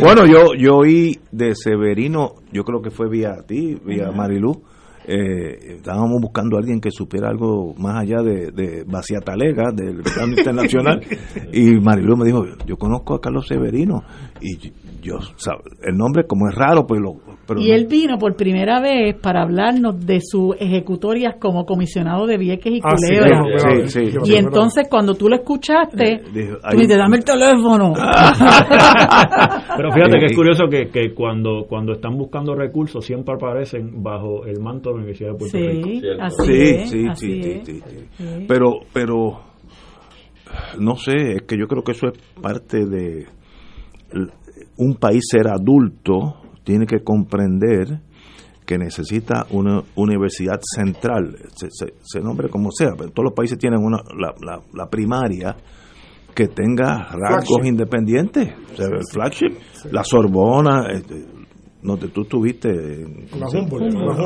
Bueno, 0.00 0.26
yo, 0.26 0.54
yo 0.56 0.76
oí 0.76 1.18
de 1.30 1.54
Severino, 1.54 2.34
yo 2.52 2.64
creo 2.64 2.80
que 2.80 2.90
fue 2.90 3.08
vía 3.08 3.36
ti, 3.46 3.78
vía 3.84 4.10
Marilú, 4.10 4.62
eh, 5.06 5.76
estábamos 5.76 6.20
buscando 6.20 6.56
a 6.56 6.60
alguien 6.60 6.80
que 6.80 6.90
supiera 6.90 7.28
algo 7.28 7.74
más 7.76 8.02
allá 8.02 8.22
de, 8.22 8.50
de 8.50 8.84
Talega, 9.24 9.72
del 9.72 10.02
plano 10.02 10.34
internacional, 10.36 11.00
y 11.52 11.80
Marilu 11.80 12.16
me 12.16 12.26
dijo, 12.26 12.44
yo 12.66 12.76
conozco 12.76 13.14
a 13.14 13.20
Carlos 13.20 13.46
Severino, 13.46 14.02
y 14.40 14.72
yo, 15.02 15.18
el 15.82 15.96
nombre 15.96 16.24
como 16.26 16.48
es 16.48 16.54
raro, 16.54 16.86
pues 16.86 17.00
lo... 17.00 17.16
y 17.58 17.70
él 17.70 17.86
vino 17.86 18.18
por 18.18 18.36
primera 18.36 18.80
vez 18.80 19.16
para 19.16 19.42
hablarnos 19.42 20.04
de 20.04 20.20
sus 20.20 20.56
ejecutorias 20.60 21.36
como 21.40 21.64
comisionado 21.64 22.26
de 22.26 22.36
Vieques 22.36 22.72
y 22.72 22.80
ah, 22.82 22.94
Culebra. 22.94 23.42
y 24.24 24.34
entonces 24.34 24.86
cuando 24.90 25.14
tú 25.14 25.28
lo 25.28 25.36
escuchaste, 25.36 26.14
eh, 26.14 26.22
tú 26.70 26.76
dices, 26.76 26.98
dame 26.98 27.16
el 27.18 27.24
teléfono. 27.30 27.94
Pero 29.76 29.92
fíjate 29.92 30.18
que 30.18 30.26
es 30.26 30.36
curioso 30.36 30.64
que, 30.70 30.88
que 30.88 31.14
cuando, 31.14 31.64
cuando 31.68 31.92
están 31.92 32.16
buscando 32.16 32.54
recursos 32.54 33.04
siempre 33.04 33.34
aparecen 33.34 34.02
bajo 34.02 34.44
el 34.44 34.60
manto 34.60 34.92
de 34.98 34.99
Universidad 35.00 35.32
de 35.32 35.38
Puerto 35.38 35.58
Rico. 35.58 35.88
Así 36.20 36.86
sí, 36.86 37.06
sí, 37.14 37.62
sí, 37.64 37.82
Pero, 38.46 38.80
pero, 38.92 39.40
no 40.78 40.96
sé, 40.96 41.32
es 41.36 41.42
que 41.42 41.58
yo 41.58 41.66
creo 41.66 41.82
que 41.82 41.92
eso 41.92 42.08
es 42.08 42.18
parte 42.40 42.86
de 42.86 43.26
un 44.76 44.94
país 44.96 45.24
ser 45.30 45.48
adulto 45.48 46.36
tiene 46.64 46.86
que 46.86 47.02
comprender 47.02 48.00
que 48.70 48.78
necesita 48.78 49.46
una 49.50 49.82
universidad 49.96 50.60
central, 50.62 51.36
se, 51.56 52.20
nombre 52.20 52.48
como 52.48 52.70
sea, 52.70 52.90
pero 52.96 53.10
todos 53.10 53.24
los 53.24 53.34
países 53.34 53.58
tienen 53.58 53.80
una, 53.80 53.98
la, 54.72 54.86
primaria 54.88 55.56
que 56.32 56.46
tenga 56.46 57.08
rasgos 57.10 57.66
independientes, 57.66 58.54
el 58.78 59.04
flagship, 59.10 59.56
la 59.90 60.04
Sorbona, 60.04 60.84
este, 61.80 61.86
donde 61.86 62.08
tú 62.08 62.22
estuviste, 62.22 62.68
en, 62.68 63.26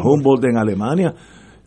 Humboldt 0.02 0.44
en 0.44 0.56
Alemania, 0.58 1.14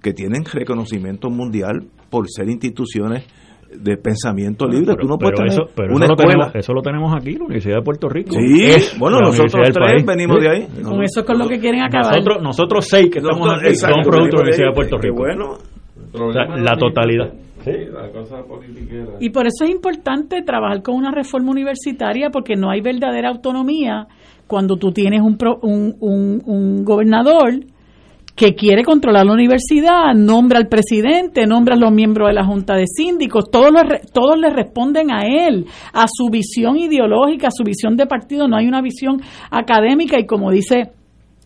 que 0.01 0.13
tienen 0.13 0.43
reconocimiento 0.45 1.29
mundial 1.29 1.87
por 2.09 2.27
ser 2.29 2.49
instituciones 2.49 3.25
de 3.69 3.97
pensamiento 3.97 4.65
libre. 4.65 4.95
Tú 4.99 5.07
no 5.07 5.17
puedes 5.17 5.39
eso, 5.53 5.63
una 5.89 6.05
eso, 6.05 6.13
lo 6.13 6.15
tenemos, 6.15 6.55
eso 6.55 6.73
lo 6.73 6.81
tenemos 6.81 7.13
aquí, 7.15 7.33
la 7.33 7.45
Universidad 7.45 7.77
de 7.77 7.81
Puerto 7.81 8.07
Rico. 8.07 8.31
Sí, 8.31 8.97
bueno, 8.97 9.19
nosotros 9.19 9.69
tres 9.73 10.05
venimos 10.05 10.41
de 10.41 10.49
ahí. 10.49 10.67
Con 10.83 11.03
eso 11.03 11.21
es 11.21 11.25
con 11.25 11.37
lo 11.37 11.47
que 11.47 11.59
quieren 11.59 11.81
acabar. 11.81 12.13
Nosotros, 12.13 12.43
nosotros 12.43 12.87
seis 12.87 13.09
que 13.11 13.19
estamos 13.19 13.49
aquí 13.53 13.75
son 13.75 14.01
productos 14.03 14.13
de 14.13 14.37
la 14.37 14.41
Universidad 14.41 14.67
de 14.69 14.73
Puerto 14.73 14.97
Rico. 14.97 15.15
bueno. 15.17 15.57
la, 16.63 16.77
totalidad. 16.77 17.33
Sí, 17.63 17.71
la 17.91 18.09
cosa 18.11 18.37
y 19.19 19.29
por 19.31 19.45
eso 19.45 19.65
es 19.65 19.71
importante 19.71 20.41
trabajar 20.43 20.81
con 20.81 20.95
una 20.95 21.11
reforma 21.11 21.51
universitaria 21.51 22.29
porque 22.29 22.55
no 22.55 22.69
hay 22.69 22.79
verdadera 22.79 23.29
autonomía 23.29 24.07
cuando 24.47 24.77
tú 24.77 24.91
tienes 24.91 25.21
un, 25.21 25.37
un, 25.61 25.95
un, 25.99 26.41
un 26.45 26.85
gobernador 26.85 27.59
que 28.37 28.53
quiere 28.53 28.83
controlar 28.83 29.25
la 29.25 29.33
universidad, 29.33 30.13
nombra 30.15 30.59
al 30.59 30.67
presidente, 30.67 31.47
nombra 31.47 31.73
a 31.73 31.77
los 31.77 31.91
miembros 31.91 32.27
de 32.27 32.35
la 32.35 32.45
Junta 32.45 32.75
de 32.75 32.85
Síndicos, 32.85 33.49
todos, 33.49 33.71
todos 34.13 34.37
le 34.37 34.51
responden 34.51 35.09
a 35.11 35.21
él, 35.25 35.65
a 35.91 36.05
su 36.07 36.29
visión 36.29 36.77
ideológica, 36.77 37.47
a 37.47 37.51
su 37.51 37.63
visión 37.63 37.97
de 37.97 38.05
partido, 38.05 38.47
no 38.47 38.55
hay 38.55 38.67
una 38.67 38.83
visión 38.83 39.19
académica 39.49 40.19
y 40.19 40.27
como 40.27 40.51
dice 40.51 40.91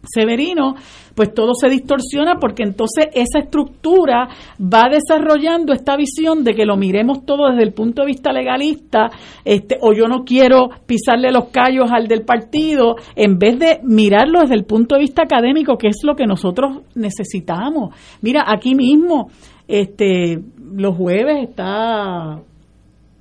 Severino, 0.04 0.76
pues 1.16 1.34
todo 1.34 1.54
se 1.54 1.70
distorsiona 1.70 2.36
porque 2.40 2.64
entonces 2.64 3.08
esa 3.14 3.40
estructura 3.40 4.30
va 4.60 4.90
desarrollando 4.90 5.74
esta 5.74 5.96
visión 5.96 6.44
de 6.44 6.54
que 6.54 6.66
lo 6.66 6.78
miremos 6.78 7.26
todo 7.26 7.50
desde 7.50 7.64
el 7.64 7.74
punto 7.74 8.02
de 8.02 8.08
vista 8.08 8.32
legalista, 8.32 9.10
este, 9.46 9.78
o 9.82 9.94
yo 9.94 10.08
no 10.08 10.24
quiero 10.24 10.70
pisarle 10.86 11.32
los 11.32 11.50
callos 11.50 11.92
al 11.92 12.08
del 12.08 12.24
partido, 12.24 12.96
en 13.16 13.38
vez 13.38 13.60
de 13.60 13.80
mirarlo 13.84 14.42
desde 14.42 14.56
el 14.56 14.66
punto 14.66 14.96
de 14.96 15.02
vista 15.02 15.24
académico, 15.24 15.78
que 15.78 15.88
es 15.88 16.02
lo 16.04 16.16
que 16.16 16.26
nosotros 16.26 16.80
necesitamos. 16.96 17.96
Mira, 18.22 18.46
aquí 18.48 18.76
mismo, 18.76 19.30
este, 19.68 20.40
los 20.74 20.96
jueves 20.96 21.50
está 21.50 22.42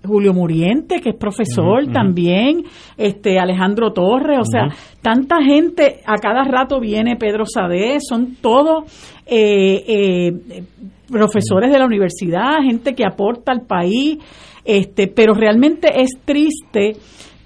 Julio 0.07 0.33
Muriente, 0.33 1.01
que 1.01 1.11
es 1.11 1.17
profesor 1.17 1.87
también, 1.93 2.65
este 2.97 3.39
Alejandro 3.39 3.93
Torres, 3.93 4.39
o 4.41 4.45
sea, 4.45 4.69
tanta 5.03 5.43
gente, 5.43 6.01
a 6.07 6.17
cada 6.17 6.45
rato 6.45 6.81
viene 6.81 7.17
Pedro 7.17 7.45
Sade, 7.47 7.99
son 8.01 8.37
todos 8.41 8.85
eh, 9.27 9.85
eh, 9.87 10.63
profesores 11.11 11.71
de 11.71 11.79
la 11.79 11.87
universidad, 11.87 12.63
gente 12.63 12.95
que 12.95 13.05
aporta 13.05 13.53
al 13.53 13.67
país, 13.67 14.19
este, 14.65 15.07
pero 15.07 15.35
realmente 15.35 16.01
es 16.01 16.11
triste 16.25 16.97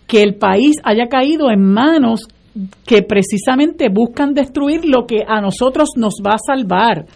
que 0.06 0.22
el 0.22 0.36
país 0.36 0.76
haya 0.85 1.09
caído 1.09 1.51
en 1.51 1.62
manos 1.62 2.28
que 2.86 3.02
precisamente 3.02 3.89
buscan 3.89 4.32
destruir 4.32 4.85
lo 4.85 5.06
que 5.06 5.24
a 5.26 5.40
nosotros 5.40 5.90
nos 5.97 6.14
va 6.24 6.35
a 6.35 6.39
salvar. 6.39 7.06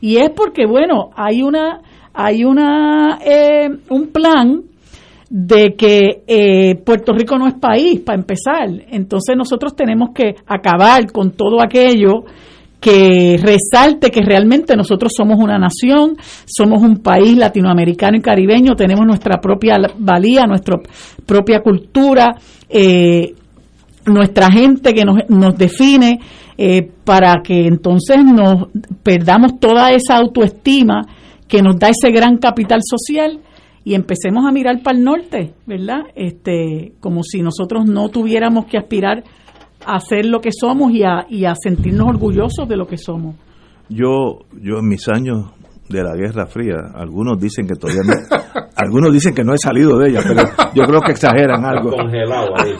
Y 0.00 0.16
es 0.16 0.30
porque, 0.30 0.66
bueno, 0.66 1.10
hay 1.16 1.42
una 1.42 1.80
hay 2.14 2.44
una 2.44 3.18
eh, 3.24 3.68
un 3.90 4.06
plan 4.08 4.62
de 5.28 5.74
que 5.74 6.22
eh, 6.26 6.76
Puerto 6.76 7.12
Rico 7.12 7.36
no 7.36 7.48
es 7.48 7.54
país, 7.54 8.00
para 8.00 8.18
empezar. 8.18 8.68
Entonces 8.88 9.36
nosotros 9.36 9.74
tenemos 9.74 10.10
que 10.14 10.36
acabar 10.46 11.10
con 11.10 11.32
todo 11.32 11.60
aquello 11.60 12.24
que 12.80 13.40
resalte 13.42 14.10
que 14.10 14.20
realmente 14.20 14.76
nosotros 14.76 15.12
somos 15.16 15.38
una 15.40 15.58
nación, 15.58 16.16
somos 16.44 16.82
un 16.82 16.98
país 16.98 17.36
latinoamericano 17.36 18.18
y 18.18 18.20
caribeño, 18.20 18.76
tenemos 18.76 19.06
nuestra 19.06 19.40
propia 19.40 19.78
valía, 19.98 20.46
nuestra 20.46 20.78
propia 21.26 21.60
cultura, 21.60 22.36
eh, 22.68 23.34
nuestra 24.06 24.52
gente 24.52 24.92
que 24.94 25.04
nos, 25.04 25.16
nos 25.30 25.56
define, 25.56 26.20
para 27.04 27.42
que 27.42 27.66
entonces 27.66 28.18
nos 28.24 28.68
perdamos 29.02 29.58
toda 29.58 29.90
esa 29.90 30.16
autoestima 30.16 31.02
que 31.54 31.62
nos 31.62 31.78
da 31.78 31.88
ese 31.88 32.10
gran 32.10 32.38
capital 32.38 32.80
social 32.82 33.38
y 33.84 33.94
empecemos 33.94 34.44
a 34.44 34.50
mirar 34.50 34.82
para 34.82 34.98
el 34.98 35.04
norte, 35.04 35.54
¿verdad? 35.66 36.00
Este, 36.16 36.94
como 36.98 37.22
si 37.22 37.42
nosotros 37.42 37.84
no 37.86 38.08
tuviéramos 38.08 38.64
que 38.66 38.76
aspirar 38.76 39.22
a 39.86 40.00
ser 40.00 40.26
lo 40.26 40.40
que 40.40 40.50
somos 40.50 40.90
y 40.90 41.04
a, 41.04 41.26
y 41.28 41.44
a 41.44 41.54
sentirnos 41.54 42.08
orgullosos 42.08 42.68
de 42.68 42.76
lo 42.76 42.88
que 42.88 42.96
somos. 42.96 43.36
Yo, 43.88 44.40
yo 44.60 44.78
en 44.80 44.88
mis 44.88 45.06
años 45.08 45.52
de 45.88 46.02
la 46.02 46.16
Guerra 46.16 46.46
Fría, 46.46 46.74
algunos 46.92 47.38
dicen 47.38 47.68
que 47.68 47.76
todavía 47.76 48.02
no, 48.04 48.14
algunos 48.76 49.12
dicen 49.12 49.32
que 49.32 49.44
no 49.44 49.54
he 49.54 49.58
salido 49.58 49.96
de 49.98 50.10
ella, 50.10 50.22
pero 50.26 50.42
yo 50.74 50.82
creo 50.82 51.00
que 51.02 51.12
exageran 51.12 51.64
algo. 51.64 51.92
Congelado 51.92 52.48
ahí. 52.58 52.72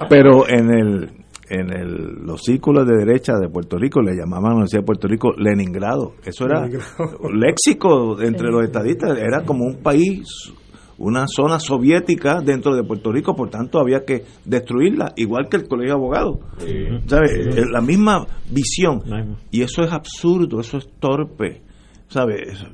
pero 0.08 0.48
en 0.48 0.74
el 0.74 1.21
en 1.52 1.70
el, 1.70 2.24
los 2.24 2.40
círculos 2.42 2.86
de 2.86 2.96
derecha 2.96 3.34
de 3.38 3.48
Puerto 3.48 3.76
Rico 3.76 4.00
le 4.00 4.16
llamaban 4.16 4.46
a 4.46 4.48
la 4.48 4.54
Universidad 4.54 4.80
de 4.80 4.86
Puerto 4.86 5.06
Rico 5.06 5.32
Leningrado. 5.36 6.14
Eso 6.24 6.46
era 6.46 6.66
léxico 7.34 8.20
entre 8.22 8.48
los 8.48 8.64
estadistas, 8.64 9.18
era 9.18 9.44
como 9.44 9.66
un 9.66 9.82
país, 9.82 10.52
una 10.96 11.26
zona 11.28 11.60
soviética 11.60 12.40
dentro 12.40 12.74
de 12.74 12.82
Puerto 12.84 13.12
Rico, 13.12 13.36
por 13.36 13.50
tanto 13.50 13.78
había 13.78 14.04
que 14.06 14.24
destruirla, 14.46 15.12
igual 15.16 15.48
que 15.50 15.58
el 15.58 15.68
Colegio 15.68 15.94
de 15.94 15.98
Abogados. 15.98 16.38
¿Sabes? 17.06 17.70
La 17.70 17.82
misma 17.82 18.26
visión. 18.50 19.02
Y 19.50 19.60
eso 19.60 19.82
es 19.82 19.92
absurdo, 19.92 20.60
eso 20.60 20.78
es 20.78 20.88
torpe. 20.98 21.60
¿Sabes? 22.08 22.64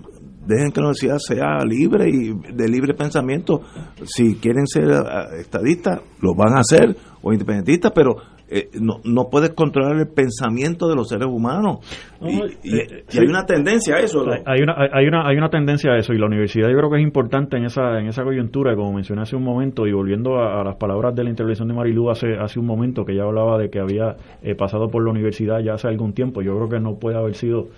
dejen 0.48 0.72
que 0.72 0.80
la 0.80 0.86
universidad 0.86 1.18
sea 1.18 1.64
libre 1.64 2.08
y 2.08 2.32
de 2.54 2.68
libre 2.68 2.94
pensamiento. 2.94 3.60
Si 4.04 4.36
quieren 4.36 4.66
ser 4.66 4.90
eh, 4.90 5.40
estadistas, 5.40 6.00
lo 6.22 6.34
van 6.34 6.56
a 6.56 6.60
hacer, 6.60 6.96
o 7.20 7.32
independentistas, 7.32 7.92
pero 7.94 8.16
eh, 8.50 8.70
no, 8.80 9.00
no 9.04 9.28
puedes 9.30 9.50
controlar 9.50 9.96
el 9.98 10.08
pensamiento 10.08 10.88
de 10.88 10.96
los 10.96 11.08
seres 11.08 11.28
humanos. 11.28 11.78
y, 12.22 12.76
eh, 12.76 13.04
hay 13.12 13.26
una 13.26 13.44
tendencia 13.44 13.96
a 13.96 14.00
eso. 14.00 14.24
Hay, 14.46 14.62
una, 14.62 14.74
hay, 14.90 15.06
una, 15.06 15.28
hay 15.28 15.36
una 15.36 15.50
tendencia 15.50 15.92
a 15.92 15.98
eso 15.98 16.14
y 16.14 16.18
la 16.18 16.26
universidad 16.26 16.68
yo 16.68 16.76
creo 16.76 16.90
que 16.90 16.96
es 16.96 17.02
importante 17.02 17.58
en 17.58 17.66
esa, 17.66 17.98
en 17.98 18.06
esa 18.06 18.24
coyuntura, 18.24 18.74
como 18.74 18.94
mencioné 18.94 19.22
hace 19.22 19.36
un 19.36 19.44
momento, 19.44 19.86
y 19.86 19.92
volviendo 19.92 20.38
a, 20.38 20.64
las 20.64 20.76
palabras 20.76 21.14
de 21.14 21.24
la 21.24 21.30
intervención 21.30 21.68
de 21.68 21.74
Marilú 21.74 22.10
hace, 22.10 22.38
hace 22.40 22.58
un 22.58 22.66
momento, 22.66 23.04
que 23.04 23.14
ya 23.14 23.24
hablaba 23.24 23.58
de 23.58 23.68
que 23.68 23.80
había 23.80 24.16
eh, 24.42 24.54
pasado 24.54 24.88
por 24.88 25.04
la 25.04 25.10
universidad 25.10 25.60
ya 25.60 25.74
hace 25.74 25.88
algún 25.88 26.14
tiempo. 26.14 26.40
Yo 26.40 26.56
creo 26.56 26.68
que 26.68 26.80
no 26.80 26.98
puede 26.98 27.18
haber 27.18 27.34
sido 27.34 27.68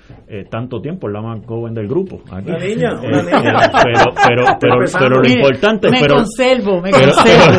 tanto 0.50 0.80
tiempo, 0.80 1.08
es 1.08 1.14
la 1.14 1.20
más 1.20 1.44
joven 1.44 1.74
del 1.74 1.88
grupo. 1.88 2.20
Una 2.30 2.40
niña, 2.40 2.92
una 3.00 3.22
niña. 3.22 3.70
pero, 3.82 4.04
pero, 4.26 4.44
pero, 4.60 4.76
pero, 4.98 5.20
lo 5.20 5.28
importante... 5.28 5.90
Me 5.90 6.00
pero, 6.00 6.16
conservo, 6.16 6.80
me 6.80 6.90
conservo. 6.90 7.52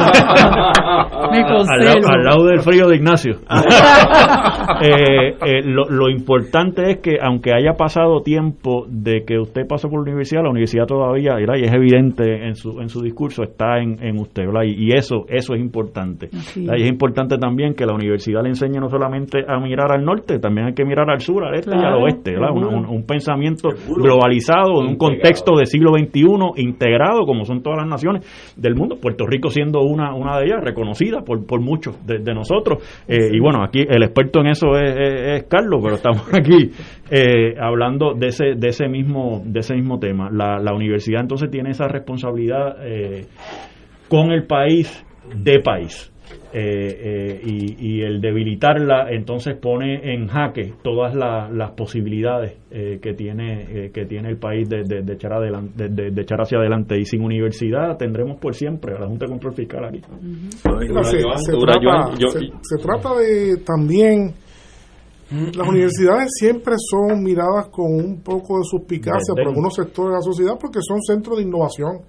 me 1.32 1.44
conservo. 1.44 2.08
Al, 2.12 2.24
lado 2.24 2.46
del 2.46 2.62
frío 2.62 2.88
de 2.88 3.01
Ignacio. 3.02 3.40
Eh, 4.82 5.36
eh, 5.46 5.62
lo, 5.64 6.10
importante 6.10 6.90
es 6.90 7.00
que 7.00 7.18
aunque 7.22 7.52
haya 7.54 7.74
pasado 7.74 8.22
tiempo 8.22 8.86
de 8.88 9.24
que 9.26 9.38
usted 9.38 9.68
pasó 9.68 9.90
por 9.90 10.00
la 10.00 10.04
universidad, 10.04 10.42
la 10.44 10.50
universidad 10.50 10.86
todavía, 10.88 11.36
y 11.40 11.64
es 11.64 11.72
evidente 11.72 12.48
en 12.48 12.56
su, 12.56 12.80
en 12.82 12.90
su 12.90 13.02
discurso, 13.02 13.44
está 13.44 13.78
en, 13.80 14.04
en 14.04 14.20
usted, 14.20 14.44
Y, 14.66 14.96
eso 14.96 15.26
eso 15.28 15.54
es 15.54 15.62
importante. 15.62 16.30
Y 16.56 16.68
es. 16.82 16.90
importante 16.90 17.38
también 17.38 17.76
que 17.76 17.86
la 17.86 17.94
universidad 17.94 18.42
le 18.42 18.50
enseñe 18.50 18.80
no 18.80 18.90
solamente 18.90 19.44
a 19.48 19.60
mirar 19.60 19.92
al 19.92 20.04
norte, 20.04 20.40
también 20.40 20.68
hay 20.68 20.74
que 20.74 20.86
mirar 20.86 21.10
al 21.10 21.20
sur, 21.20 21.44
al 21.44 21.54
este 21.54 21.76
y 21.76 21.80
al 21.80 22.02
oeste, 22.02 22.36
un, 22.38 23.04
pensamiento 23.06 23.70
globalizado, 23.88 24.82
en 24.82 24.88
un 24.88 24.98
contexto 24.98 25.56
de 25.58 25.66
siglo 25.66 25.92
XXI, 25.92 26.62
integrado, 26.62 27.26
como 27.26 27.46
son 27.46 27.62
todas 27.62 27.80
las 27.80 27.88
naciones 27.88 28.56
del 28.56 28.76
mundo, 28.76 28.98
Puerto 29.00 29.26
Rico 29.28 29.50
siendo 29.50 29.82
una, 29.82 30.16
una 30.16 30.40
de 30.40 30.46
ellas, 30.46 30.64
reconocida 30.64 31.22
por, 31.22 31.46
por 31.46 31.62
muchos 31.62 32.04
de, 32.06 32.20
de 32.20 32.34
nosotros, 32.34 32.80
eh, 33.08 33.30
y 33.32 33.40
bueno, 33.40 33.64
aquí 33.64 33.86
el 33.88 34.04
experto 34.04 34.42
en 34.42 34.48
eso 34.48 34.76
es, 34.78 35.44
Carlos, 35.44 35.80
pero 35.84 35.96
estamos 35.96 36.28
aquí 36.34 36.72
eh, 37.10 37.56
hablando 37.60 38.14
de 38.14 38.28
ese, 38.28 38.56
de 38.56 38.68
ese 38.70 38.88
mismo, 38.88 39.42
de 39.46 39.60
ese 39.60 39.76
mismo 39.76 40.00
tema. 40.00 40.30
La, 40.32 40.60
la 40.60 40.74
universidad 40.74 41.22
entonces 41.22 41.50
tiene 41.50 41.72
esa 41.72 41.88
responsabilidad 41.88 42.78
eh, 42.82 43.26
con 44.08 44.32
el 44.32 44.46
país 44.46 45.06
de 45.36 45.60
país. 45.60 46.11
Eh, 46.54 47.40
eh, 47.40 47.42
y, 47.80 48.02
el 48.02 48.20
debilitarla 48.20 49.10
entonces 49.10 49.56
pone 49.58 50.14
en 50.14 50.28
jaque 50.28 50.74
todas 50.84 51.16
las 51.16 51.72
posibilidades 51.72 52.58
eh, 52.70 53.00
que 53.02 53.14
tiene 53.14 53.92
que 53.94 54.06
tiene 54.06 54.30
el 54.30 54.38
país 54.38 54.68
de, 54.68 54.82
echar 55.14 55.34
adelante, 55.34 55.88
de, 55.88 56.22
echar 56.22 56.42
hacia 56.42 56.58
adelante. 56.58 57.00
Y 57.00 57.06
sin 57.06 57.24
universidad 57.24 57.96
tendremos 57.98 58.38
por 58.40 58.54
siempre 58.54 58.96
a 58.96 59.00
la 59.00 59.08
Junta 59.08 59.26
de 59.26 59.32
Control 59.32 59.54
Fiscal 59.54 59.86
aquí. 59.86 60.02
Se, 62.62 62.78
trata, 62.78 63.16
de 63.16 63.58
también 63.66 64.34
las 65.56 65.68
universidades 65.68 66.32
siempre 66.34 66.76
son 66.78 67.24
miradas 67.24 67.70
con 67.72 67.94
un 67.94 68.22
poco 68.22 68.58
de 68.58 68.64
suspicacia 68.64 69.34
por 69.34 69.48
algunos 69.48 69.74
sectores 69.74 70.10
de 70.10 70.16
la 70.16 70.22
sociedad 70.22 70.54
porque 70.60 70.80
son 70.82 71.02
centros 71.02 71.38
de 71.38 71.44
innovación 71.44 72.02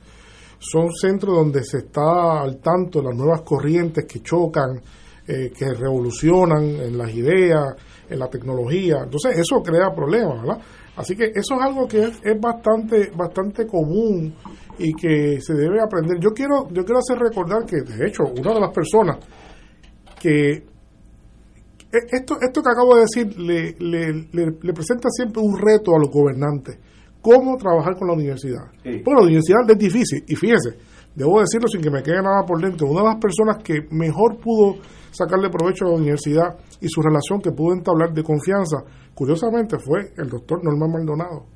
son 0.63 0.93
centros 0.93 1.35
donde 1.35 1.65
se 1.65 1.79
está 1.79 2.41
al 2.41 2.59
tanto 2.59 3.01
de 3.01 3.07
las 3.07 3.17
nuevas 3.17 3.43
corrientes 3.43 4.05
que 4.07 4.21
chocan, 4.21 4.81
eh, 5.27 5.51
que 5.51 5.75
revolucionan 5.75 6.63
en 6.63 6.97
las 6.97 7.13
ideas, 7.13 7.75
en 8.09 8.19
la 8.19 8.29
tecnología. 8.29 9.01
Entonces 9.03 9.39
eso 9.39 9.61
crea 9.61 9.93
problemas, 9.93 10.41
¿verdad? 10.41 10.63
Así 10.97 11.17
que 11.17 11.25
eso 11.35 11.55
es 11.57 11.61
algo 11.61 11.89
que 11.89 12.05
es, 12.05 12.41
bastante 12.41 13.11
bastante 13.17 13.67
común 13.67 14.35
y 14.79 14.95
que 14.95 15.41
se 15.41 15.55
debe 15.55 15.81
aprender. 15.81 16.19
Yo 16.21 16.31
quiero 16.31 16.69
yo 16.71 16.85
quiero 16.85 17.01
hacer 17.01 17.19
recordar 17.19 17.67
que 17.67 17.81
de 17.81 18.07
hecho 18.07 18.23
una 18.25 18.55
de 18.55 18.61
las 18.61 18.71
personas 18.73 19.19
que 20.21 20.53
e, 20.53 21.99
esto 22.13 22.37
esto 22.41 22.63
que 22.63 22.71
acabo 22.71 22.95
de 22.95 23.01
decir 23.01 23.37
le, 23.37 23.75
le 23.81 24.73
presenta 24.73 25.09
siempre 25.11 25.43
un 25.43 25.59
reto 25.59 25.97
a 25.97 25.99
los 25.99 26.11
gobernantes 26.11 26.79
cómo 27.23 27.57
trabajar 27.57 27.97
con 27.97 28.09
la 28.09 28.15
universidad. 28.15 28.67
Porque 28.83 29.15
la 29.15 29.23
universidad 29.23 29.61
es 29.69 29.79
difícil. 29.79 30.25
Y 30.27 30.37
fíjense, 30.37 30.77
debo 31.15 31.41
decirlo 31.41 31.69
sin 31.69 31.81
que 31.81 31.91
me 31.91 32.03
quede 32.03 32.21
nada 32.21 32.45
por 32.47 32.61
dentro, 32.61 32.89
una 32.89 33.01
de 33.01 33.07
las 33.07 33.17
personas 33.17 33.63
que 33.63 33.87
mejor 33.91 34.37
pudo 34.39 34.77
sacarle 35.13 35.49
provecho 35.49 35.87
a 35.87 35.91
la 35.91 35.97
universidad 35.97 36.57
y 36.81 36.89
su 36.89 37.01
relación 37.01 37.41
que 37.41 37.53
pudo 37.53 37.75
entablar 37.75 38.13
de 38.13 38.23
confianza, 38.23 38.79
curiosamente 39.15 39.79
fue 39.79 40.13
el 40.17 40.29
doctor 40.29 40.65
Norman 40.65 40.91
Maldonado. 40.91 41.47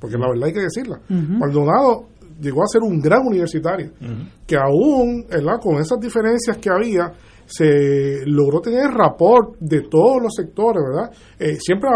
Porque 0.00 0.18
la 0.18 0.28
verdad 0.28 0.48
hay 0.48 0.52
que 0.52 0.60
decirla. 0.60 1.00
Maldonado 1.08 2.08
llegó 2.40 2.62
a 2.62 2.66
ser 2.66 2.82
un 2.82 2.98
gran 3.00 3.26
universitario, 3.26 3.92
que 4.46 4.56
aún 4.56 5.24
con 5.62 5.76
esas 5.76 6.00
diferencias 6.00 6.56
que 6.58 6.68
había, 6.68 7.12
se 7.46 8.24
logró 8.26 8.60
tener 8.60 8.90
rapport 8.90 9.56
de 9.58 9.82
todos 9.82 10.22
los 10.22 10.34
sectores, 10.34 10.82
¿verdad? 10.82 11.10
Eh, 11.38 11.56
siempre 11.60 11.90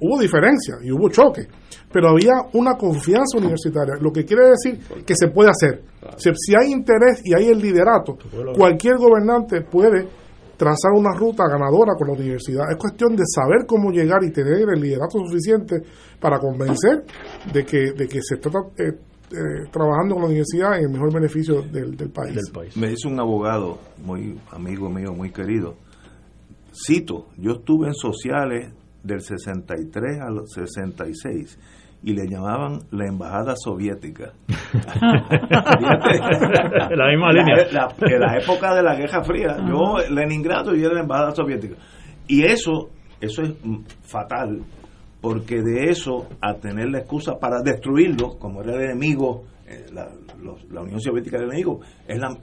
hubo 0.00 0.20
diferencias 0.20 0.78
y 0.82 0.90
hubo 0.90 1.08
choques, 1.08 1.46
pero 1.92 2.10
había 2.10 2.34
una 2.54 2.76
confianza 2.76 3.38
universitaria, 3.38 3.94
lo 4.00 4.12
que 4.12 4.24
quiere 4.24 4.50
decir 4.50 5.04
que 5.04 5.14
se 5.14 5.28
puede 5.28 5.50
hacer. 5.50 5.82
Si, 6.16 6.54
hay 6.54 6.72
interés 6.72 7.20
y 7.24 7.34
hay 7.34 7.48
el 7.48 7.58
liderato, 7.58 8.16
cualquier 8.56 8.96
gobernante 8.96 9.62
puede 9.62 10.08
trazar 10.58 10.92
una 10.92 11.14
ruta 11.16 11.44
ganadora 11.48 11.94
con 11.96 12.08
la 12.08 12.14
universidad. 12.14 12.64
Es 12.70 12.76
cuestión 12.76 13.14
de 13.14 13.22
saber 13.24 13.64
cómo 13.66 13.90
llegar 13.90 14.24
y 14.24 14.32
tener 14.32 14.68
el 14.68 14.80
liderato 14.80 15.18
suficiente 15.24 15.82
para 16.20 16.38
convencer 16.40 17.04
de 17.52 17.64
que, 17.64 17.92
de 17.96 18.08
que 18.08 18.18
se 18.20 18.36
trata, 18.36 18.58
eh, 18.76 18.92
eh, 19.30 19.68
trabajando 19.70 20.14
con 20.14 20.22
la 20.22 20.28
universidad 20.28 20.78
en 20.78 20.84
el 20.84 20.90
mejor 20.90 21.12
beneficio 21.12 21.60
del, 21.62 21.96
país. 22.10 22.76
Me 22.76 22.88
dice 22.88 23.08
un 23.08 23.20
abogado, 23.20 23.78
muy 24.02 24.38
amigo 24.50 24.88
mío, 24.88 25.12
muy 25.12 25.30
querido, 25.30 25.76
cito, 26.72 27.26
yo 27.36 27.52
estuve 27.52 27.88
en 27.88 27.94
sociales 27.94 28.72
del 29.02 29.20
63 29.20 30.20
al 30.20 30.40
66 30.46 31.58
y 32.02 32.14
le 32.14 32.26
llamaban 32.28 32.80
la 32.90 33.06
embajada 33.06 33.54
soviética. 33.56 34.32
la 36.90 37.08
misma 37.10 37.32
línea. 37.32 37.66
La, 37.72 37.88
en 38.00 38.20
la 38.20 38.38
época 38.38 38.74
de 38.74 38.82
la 38.82 38.94
Guerra 38.94 39.22
Fría, 39.24 39.56
yo 39.66 39.98
Leningrado 40.08 40.74
y 40.74 40.82
era 40.82 40.94
la 40.94 41.00
embajada 41.00 41.34
soviética. 41.34 41.74
Y 42.28 42.44
eso, 42.44 42.90
eso 43.20 43.42
es 43.42 43.52
fatal 44.02 44.62
porque 45.20 45.62
de 45.62 45.90
eso 45.90 46.26
a 46.40 46.54
tener 46.54 46.90
la 46.90 46.98
excusa 46.98 47.38
para 47.38 47.62
destruirlo, 47.62 48.38
como 48.38 48.62
era 48.62 48.74
el 48.76 48.82
enemigo, 48.82 49.44
la, 49.92 50.10
la, 50.70 50.82
Unión 50.82 51.00
Soviética 51.00 51.36
era 51.36 51.46
el 51.46 51.52
enemigo, 51.52 51.80
es 52.06 52.18
la, 52.18 52.38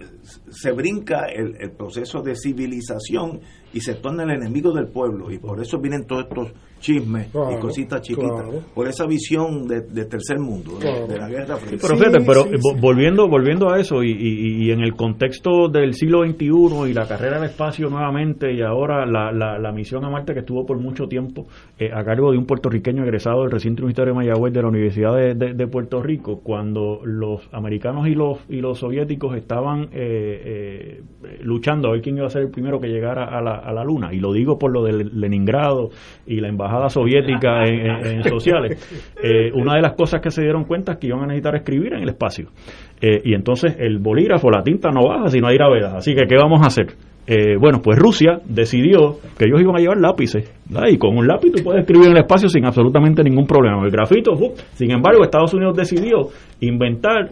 se 0.49 0.71
brinca 0.71 1.25
el, 1.27 1.55
el, 1.59 1.71
proceso 1.71 2.21
de 2.21 2.35
civilización 2.35 3.39
y 3.73 3.81
se 3.81 3.95
torna 3.95 4.23
el 4.23 4.31
enemigo 4.31 4.71
del 4.71 4.87
pueblo. 4.87 5.31
Y 5.31 5.37
por 5.37 5.59
eso 5.61 5.79
vienen 5.79 6.05
todos 6.05 6.23
estos 6.23 6.53
chismes 6.79 7.27
y 7.27 7.59
cositas 7.59 8.01
chiquitas. 8.01 8.45
Por 8.73 8.87
esa 8.87 9.05
visión 9.05 9.67
de, 9.67 10.05
tercer 10.05 10.39
mundo, 10.39 10.77
de, 10.79 11.17
la 11.17 11.27
guerra 11.27 11.57
fría. 11.57 11.79
pero 11.81 11.97
fíjate, 11.97 12.23
pero 12.25 12.45
volviendo, 12.79 13.27
volviendo 13.27 13.69
a 13.69 13.79
eso 13.79 14.03
y, 14.03 14.11
y, 14.11 14.71
en 14.71 14.81
el 14.81 14.93
contexto 14.95 15.67
del 15.67 15.93
siglo 15.93 16.25
XXI 16.25 16.89
y 16.89 16.93
la 16.93 17.07
carrera 17.07 17.37
al 17.37 17.45
espacio 17.45 17.89
nuevamente 17.89 18.53
y 18.53 18.61
ahora 18.61 19.05
la, 19.05 19.31
la, 19.31 19.71
misión 19.71 20.05
a 20.05 20.09
Marte 20.09 20.33
que 20.33 20.39
estuvo 20.39 20.65
por 20.65 20.79
mucho 20.79 21.07
tiempo 21.07 21.47
eh, 21.77 21.89
a 21.93 22.03
cargo 22.03 22.31
de 22.31 22.37
un 22.37 22.45
puertorriqueño 22.45 23.03
egresado 23.03 23.41
del 23.41 23.51
recinto 23.51 23.81
universitario 23.81 24.13
de 24.13 24.19
Mayagüez 24.19 24.53
de 24.53 24.61
la 24.61 24.67
Universidad 24.69 25.15
de, 25.15 25.53
de 25.53 25.67
Puerto 25.67 26.01
Rico, 26.01 26.39
cuando 26.41 27.01
los 27.19 27.47
americanos 27.53 28.07
y 28.07 28.15
los 28.15 28.39
y 28.49 28.61
los 28.61 28.79
soviéticos 28.79 29.35
estaban 29.35 29.89
eh, 29.91 31.01
luchando 31.41 31.89
a 31.89 31.91
ver 31.91 32.01
quién 32.01 32.17
iba 32.17 32.27
a 32.27 32.29
ser 32.29 32.43
el 32.43 32.51
primero 32.51 32.79
que 32.79 32.87
llegara 32.87 33.25
a 33.25 33.41
la, 33.41 33.55
a 33.55 33.73
la 33.73 33.83
luna. 33.83 34.13
Y 34.13 34.19
lo 34.19 34.33
digo 34.33 34.57
por 34.57 34.71
lo 34.71 34.83
de 34.83 35.05
Leningrado 35.13 35.89
y 36.25 36.39
la 36.39 36.49
embajada 36.49 36.89
soviética 36.89 37.63
en, 37.65 38.23
sociales. 38.29 38.79
Una 39.53 39.75
de 39.75 39.81
las 39.81 39.93
cosas 39.93 40.21
que 40.21 40.31
se 40.31 40.41
dieron 40.41 40.65
cuenta 40.65 40.93
es 40.93 40.97
que 40.99 41.07
iban 41.07 41.21
a 41.21 41.27
necesitar 41.27 41.55
escribir 41.55 41.93
en 41.93 42.03
el 42.03 42.09
espacio. 42.09 42.49
Y 43.01 43.33
entonces 43.33 43.75
el 43.79 43.99
bolígrafo 43.99 44.49
la 44.49 44.63
tinta 44.63 44.89
no 44.89 45.07
baja 45.07 45.27
si 45.27 45.39
no 45.39 45.47
hay 45.47 45.57
gravedad. 45.57 45.97
Así 45.97 46.13
que 46.13 46.25
qué 46.27 46.35
vamos 46.35 46.61
a 46.61 46.67
hacer 46.67 46.95
eh, 47.27 47.57
bueno, 47.59 47.81
pues 47.81 47.97
Rusia 47.97 48.39
decidió 48.45 49.17
que 49.37 49.45
ellos 49.45 49.59
iban 49.59 49.75
a 49.75 49.79
llevar 49.79 49.97
lápices, 49.97 50.51
y 50.89 50.97
con 50.97 51.17
un 51.17 51.27
lápiz 51.27 51.51
tú 51.51 51.63
puedes 51.63 51.81
escribir 51.81 52.07
en 52.07 52.13
el 52.13 52.23
espacio 52.23 52.49
sin 52.49 52.65
absolutamente 52.65 53.23
ningún 53.23 53.45
problema. 53.45 53.83
El 53.83 53.91
grafito, 53.91 54.33
sin 54.73 54.91
embargo, 54.91 55.23
Estados 55.23 55.53
Unidos 55.53 55.75
decidió 55.77 56.29
inventar 56.61 57.31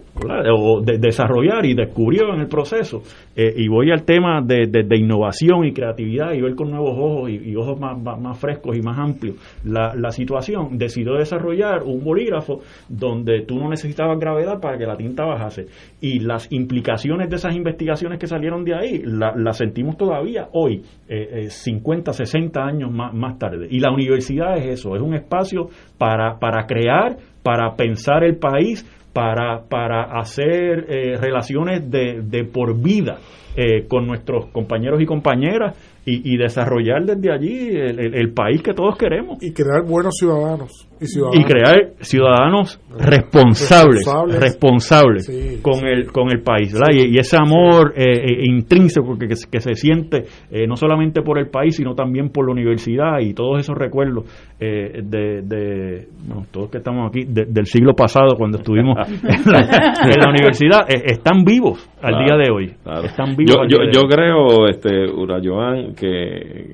o 0.51 0.81
desarrollar 0.81 1.65
y 1.65 1.73
descubrió 1.73 2.33
en 2.33 2.41
el 2.41 2.47
proceso. 2.47 3.01
Eh, 3.35 3.53
y 3.57 3.67
voy 3.67 3.91
al 3.91 4.03
tema 4.03 4.41
de, 4.41 4.85
innovación 4.95 5.65
y 5.65 5.73
creatividad 5.73 6.33
y 6.33 6.41
ver 6.41 6.55
con 6.55 6.69
nuevos 6.69 6.95
ojos 6.97 7.31
y, 7.31 7.55
ojos 7.55 7.79
más, 7.79 7.97
más, 7.97 8.39
frescos 8.39 8.77
y 8.77 8.81
más 8.81 8.97
amplios 8.99 9.35
la, 9.63 9.93
la 9.95 10.11
situación. 10.11 10.77
Decidió 10.77 11.15
desarrollar 11.15 11.83
un 11.83 12.03
bolígrafo 12.03 12.61
donde 12.87 13.41
tú 13.41 13.57
no 13.57 13.69
necesitabas 13.69 14.19
gravedad 14.19 14.59
para 14.61 14.77
que 14.77 14.85
la 14.85 14.95
tinta 14.95 15.25
bajase. 15.25 15.65
Y 16.01 16.19
las 16.19 16.51
implicaciones 16.51 17.29
de 17.29 17.37
esas 17.37 17.55
investigaciones 17.55 18.19
que 18.19 18.27
salieron 18.27 18.63
de 18.63 18.75
ahí 18.75 19.01
las 19.03 19.35
la 19.35 19.53
sentimos 19.53 19.97
todavía 19.97 20.47
hoy, 20.53 20.81
eh, 21.07 21.47
50, 21.49 22.11
eh, 22.11 22.13
60 22.13 22.63
años 22.63 22.91
más, 22.91 23.13
más 23.23 23.39
tarde. 23.39 23.67
Y 23.69 23.79
la 23.79 23.91
universidad 23.91 24.57
es 24.57 24.79
eso, 24.79 24.95
es 24.95 25.01
un 25.01 25.15
espacio 25.15 25.69
para, 25.97 26.37
para 26.39 26.65
crear, 26.65 27.17
para 27.41 27.75
pensar 27.75 28.23
el 28.23 28.37
país, 28.37 28.85
para, 29.13 29.63
para 29.69 30.19
hacer 30.19 30.85
eh, 30.89 31.17
relaciones 31.19 31.89
de, 31.89 32.21
de 32.21 32.43
por 32.45 32.79
vida 32.81 33.17
eh, 33.55 33.85
con 33.87 34.07
nuestros 34.07 34.47
compañeros 34.47 34.99
y 34.99 35.05
compañeras 35.05 35.75
y, 36.05 36.37
desarrollar 36.37 37.05
desde 37.05 37.31
allí 37.31 37.69
el, 37.71 38.33
país 38.33 38.61
que 38.61 38.73
todos 38.73 38.97
queremos. 38.97 39.41
Y 39.41 39.53
crear 39.53 39.83
buenos 39.87 40.15
ciudadanos. 40.17 40.89
Y, 40.99 41.43
crear 41.43 41.93
ciudadanos 41.99 42.79
responsables, 42.97 44.05
responsables, 44.39 45.61
con, 45.61 45.85
el, 45.87 46.11
con 46.11 46.29
el 46.31 46.41
país. 46.41 46.75
Y, 46.91 47.17
ese 47.17 47.37
amor 47.37 47.93
eh, 47.95 48.03
eh, 48.03 48.41
intrínseco 48.43 49.17
que, 49.17 49.27
que, 49.27 49.59
se 49.59 49.75
siente 49.75 50.23
eh, 50.51 50.67
no 50.67 50.75
solamente 50.75 51.21
por 51.21 51.39
el 51.39 51.47
país, 51.47 51.77
sino 51.77 51.95
también 51.95 52.29
por 52.29 52.45
la 52.47 52.51
universidad 52.51 53.19
y 53.21 53.33
todos 53.33 53.59
esos 53.59 53.77
recuerdos 53.77 54.25
de, 54.59 55.41
de 55.43 56.07
todos 56.51 56.69
que 56.69 56.77
estamos 56.77 57.09
aquí, 57.09 57.25
del 57.25 57.65
siglo 57.65 57.93
pasado 57.93 58.35
cuando 58.37 58.57
estuvimos 58.57 58.97
en 59.07 59.51
la, 59.51 60.29
universidad, 60.29 60.85
están 60.87 61.43
vivos 61.43 61.89
al 62.01 62.25
día 62.25 62.37
de 62.37 62.51
hoy. 62.51 62.73
Están 63.03 63.35
vivos 63.35 63.53
yo, 63.53 63.67
yo, 63.67 63.91
yo 63.91 64.01
creo, 64.07 64.67
este, 64.69 65.05
Urayoan, 65.11 65.92
que 65.93 66.05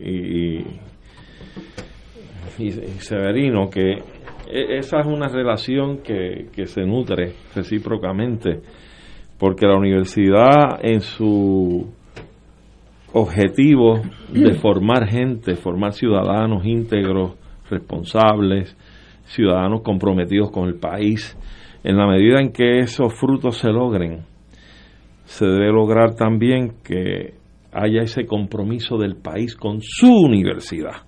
y, 0.01 0.63
y, 2.63 2.67
Severino, 2.99 3.69
que 3.69 3.91
e, 4.47 4.77
esa 4.77 4.99
es 4.99 5.05
una 5.05 5.27
relación 5.27 5.99
que, 5.99 6.47
que 6.53 6.65
se 6.65 6.83
nutre 6.83 7.33
recíprocamente, 7.55 8.61
porque 9.37 9.65
la 9.65 9.77
universidad 9.77 10.79
en 10.81 11.01
su 11.01 11.87
objetivo 13.13 14.01
de 14.31 14.53
formar 14.61 15.07
gente, 15.07 15.55
formar 15.55 15.93
ciudadanos 15.93 16.65
íntegros, 16.65 17.35
responsables, 17.69 18.75
ciudadanos 19.25 19.81
comprometidos 19.81 20.51
con 20.51 20.67
el 20.67 20.75
país, 20.75 21.37
en 21.83 21.97
la 21.97 22.07
medida 22.07 22.39
en 22.41 22.51
que 22.51 22.79
esos 22.79 23.13
frutos 23.13 23.57
se 23.57 23.69
logren, 23.69 24.25
se 25.25 25.45
debe 25.45 25.71
lograr 25.71 26.15
también 26.15 26.73
que 26.83 27.39
haya 27.71 28.01
ese 28.01 28.25
compromiso 28.25 28.97
del 28.97 29.15
país 29.15 29.55
con 29.55 29.81
su 29.81 30.11
universidad. 30.11 31.03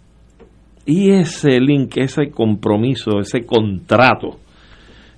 Y 0.86 1.12
ese 1.12 1.60
link, 1.60 1.98
ese 1.98 2.32
compromiso, 2.32 3.20
ese 3.20 3.46
contrato 3.46 4.40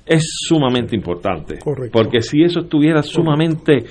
es 0.06 0.26
sumamente 0.48 0.96
importante. 0.96 1.60
Porque 1.92 2.22
si 2.22 2.44
eso 2.44 2.62
estuviera 2.62 3.02
sumamente 3.02 3.86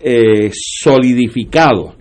eh, 0.00 0.50
solidificado, 0.52 1.94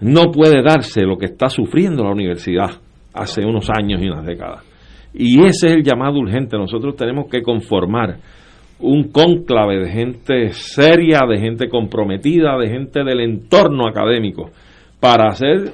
no 0.00 0.30
puede 0.30 0.62
darse 0.62 1.02
lo 1.02 1.16
que 1.16 1.26
está 1.26 1.48
sufriendo 1.48 2.04
la 2.04 2.12
universidad 2.12 2.70
hace 3.12 3.44
unos 3.44 3.68
años 3.70 4.00
y 4.02 4.06
unas 4.06 4.24
décadas. 4.24 4.64
Y 5.12 5.42
ese 5.44 5.68
es 5.68 5.72
el 5.76 5.82
llamado 5.82 6.18
urgente. 6.18 6.58
Nosotros 6.58 6.96
tenemos 6.96 7.26
que 7.30 7.42
conformar 7.42 8.18
un 8.80 9.10
cónclave 9.10 9.80
de 9.80 9.90
gente 9.90 10.48
seria, 10.50 11.20
de 11.28 11.38
gente 11.38 11.68
comprometida, 11.68 12.56
de 12.58 12.68
gente 12.68 13.02
del 13.04 13.20
entorno 13.20 13.88
académico, 13.88 14.50
para 15.00 15.28
hacer 15.28 15.72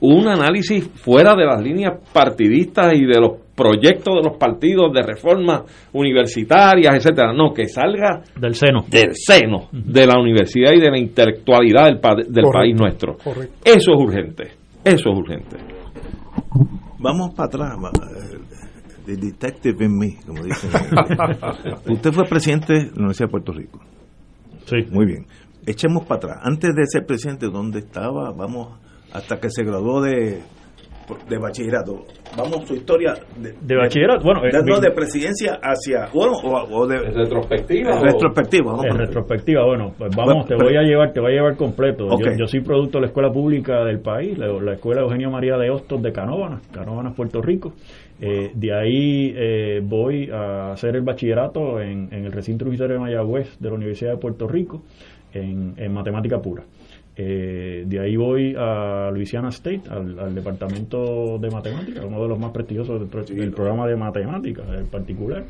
un 0.00 0.28
análisis 0.28 0.88
fuera 0.88 1.34
de 1.34 1.44
las 1.44 1.60
líneas 1.60 2.00
partidistas 2.12 2.94
y 2.94 3.04
de 3.04 3.20
los 3.20 3.32
proyectos 3.54 4.14
de 4.14 4.28
los 4.28 4.38
partidos 4.38 4.92
de 4.92 5.02
reformas 5.02 5.62
universitarias, 5.92 6.94
etcétera, 6.94 7.32
no, 7.32 7.52
que 7.52 7.66
salga 7.66 8.22
del 8.38 8.54
seno, 8.54 8.84
del 8.88 9.14
seno 9.14 9.68
de 9.72 10.06
la 10.06 10.20
universidad 10.20 10.72
y 10.72 10.80
de 10.80 10.90
la 10.90 10.98
intelectualidad 10.98 11.86
del, 11.86 12.32
del 12.32 12.44
país 12.52 12.76
nuestro. 12.78 13.16
Eso 13.64 13.92
es 13.92 13.98
urgente, 13.98 14.44
eso 14.84 15.10
es 15.10 15.18
urgente. 15.18 15.56
Vamos 17.00 17.34
para 17.34 17.46
atrás, 17.46 17.76
The 19.08 19.16
detective 19.16 19.82
in 19.82 19.96
me, 19.96 20.18
como 20.26 20.42
dicen. 20.42 20.70
Usted 21.88 22.12
fue 22.12 22.24
presidente 22.26 22.74
de 22.74 22.84
la 22.88 22.92
Universidad 22.96 23.28
de 23.28 23.30
Puerto 23.30 23.52
Rico. 23.54 23.80
Sí. 24.66 24.86
Muy 24.90 25.06
bien. 25.06 25.26
Echemos 25.64 26.04
para 26.04 26.16
atrás. 26.16 26.38
Antes 26.42 26.74
de 26.74 26.84
ser 26.84 27.06
presidente, 27.06 27.46
¿dónde 27.46 27.78
estaba? 27.78 28.32
Vamos 28.32 28.78
hasta 29.10 29.40
que 29.40 29.48
se 29.48 29.64
graduó 29.64 30.02
de, 30.02 30.42
de 31.28 31.38
bachillerato. 31.38 32.04
Vamos, 32.36 32.66
su 32.66 32.74
historia 32.74 33.14
de, 33.36 33.76
bachillerato. 33.76 34.24
Bueno, 34.24 34.42
de, 34.42 34.62
no, 34.62 34.80
de 34.80 34.90
presidencia 34.90 35.58
hacia. 35.62 36.08
Bueno, 36.12 36.32
o, 36.42 36.86
de. 36.86 36.98
retrospectiva. 36.98 38.00
retrospectiva, 38.00 38.72
vamos. 38.72 38.96
retrospectiva, 38.96 39.64
bueno, 39.64 39.92
pues 39.96 40.14
vamos, 40.14 40.46
te 40.46 40.54
voy 40.54 40.76
a 40.76 40.82
llevar, 40.82 41.12
te 41.12 41.20
voy 41.20 41.32
a 41.32 41.34
llevar 41.36 41.56
completo. 41.56 42.08
Yo, 42.36 42.46
soy 42.46 42.60
producto 42.60 42.98
de 42.98 43.02
la 43.02 43.06
escuela 43.08 43.30
pública 43.30 43.84
del 43.84 44.00
país, 44.00 44.36
la, 44.38 44.46
la 44.48 44.74
escuela 44.74 45.02
Eugenio 45.02 45.30
María 45.30 45.56
de 45.56 45.70
Hostos 45.70 46.02
de 46.02 46.12
Canóvanas, 46.12 46.66
Canóvanas, 46.68 47.14
Puerto 47.14 47.40
Rico. 47.40 47.72
Eh, 48.20 48.50
de 48.52 48.74
ahí 48.74 49.32
eh, 49.36 49.80
voy 49.82 50.28
a 50.30 50.72
hacer 50.72 50.96
el 50.96 51.02
bachillerato 51.02 51.80
en, 51.80 52.12
el 52.12 52.32
recinto 52.32 52.64
universitario 52.64 52.96
de 52.96 53.00
Mayagüez 53.00 53.58
de 53.60 53.68
la 53.68 53.76
Universidad 53.76 54.12
de 54.12 54.16
Puerto 54.18 54.48
Rico 54.48 54.82
en, 55.32 55.92
matemática 55.92 56.40
pura. 56.40 56.64
Eh, 57.20 57.84
de 57.84 57.98
ahí 57.98 58.16
voy 58.16 58.54
a 58.56 59.10
Louisiana 59.12 59.48
State, 59.48 59.82
al, 59.90 60.34
departamento 60.34 61.36
de 61.38 61.50
matemáticas, 61.50 62.04
uno 62.04 62.22
de 62.22 62.28
los 62.28 62.38
más 62.38 62.52
prestigiosos 62.52 63.00
del, 63.28 63.50
programa 63.50 63.88
de 63.88 63.96
matemáticas 63.96 64.66
en 64.78 64.86
particular. 64.86 65.44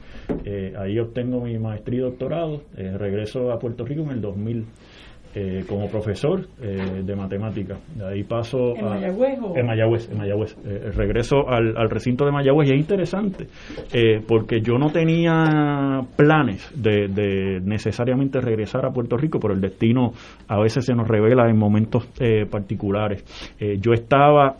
ahí 0.79 0.99
obtengo 0.99 1.43
mi 1.43 1.59
maestría 1.59 1.99
y 1.99 2.03
doctorado. 2.03 2.63
regreso 2.75 3.53
a 3.53 3.59
Puerto 3.59 3.85
Rico 3.85 4.03
en 4.03 4.11
el 4.11 4.21
2000. 4.23 4.65
Eh, 5.35 5.63
como 5.69 5.89
profesor 5.91 6.41
eh, 6.61 7.03
de 7.05 7.15
matemáticas. 7.15 7.79
De 7.95 8.07
ahí 8.07 8.25
paso 8.25 8.75
¿En 8.75 8.87
a, 8.87 8.89
Mayagüez? 8.89 9.39
En 9.57 9.67
Mayagüez, 9.67 10.11
en 10.11 10.17
Mayagüez. 10.17 10.57
Eh, 10.65 10.91
regreso 10.97 11.47
al, 11.47 11.77
al, 11.77 11.91
recinto 11.91 12.25
de 12.25 12.33
Mayagüez 12.33 12.71
y 12.71 12.73
es 12.73 12.79
interesante 12.79 13.47
porque 14.27 14.63
yo 14.63 14.79
no 14.79 14.91
tenía 14.91 16.01
planes 16.17 16.71
de, 16.75 17.09
de, 17.09 17.61
necesariamente 17.61 18.41
regresar 18.41 18.87
a 18.87 18.91
Puerto 18.91 19.19
Rico, 19.19 19.39
pero 19.39 19.53
el 19.53 19.61
destino 19.61 20.13
a 20.49 20.59
veces 20.61 20.87
se 20.87 20.95
nos 20.95 21.07
revela 21.07 21.49
en 21.49 21.59
momentos 21.59 22.09
particulares. 22.51 23.23
yo 23.81 23.93
estaba 23.93 24.57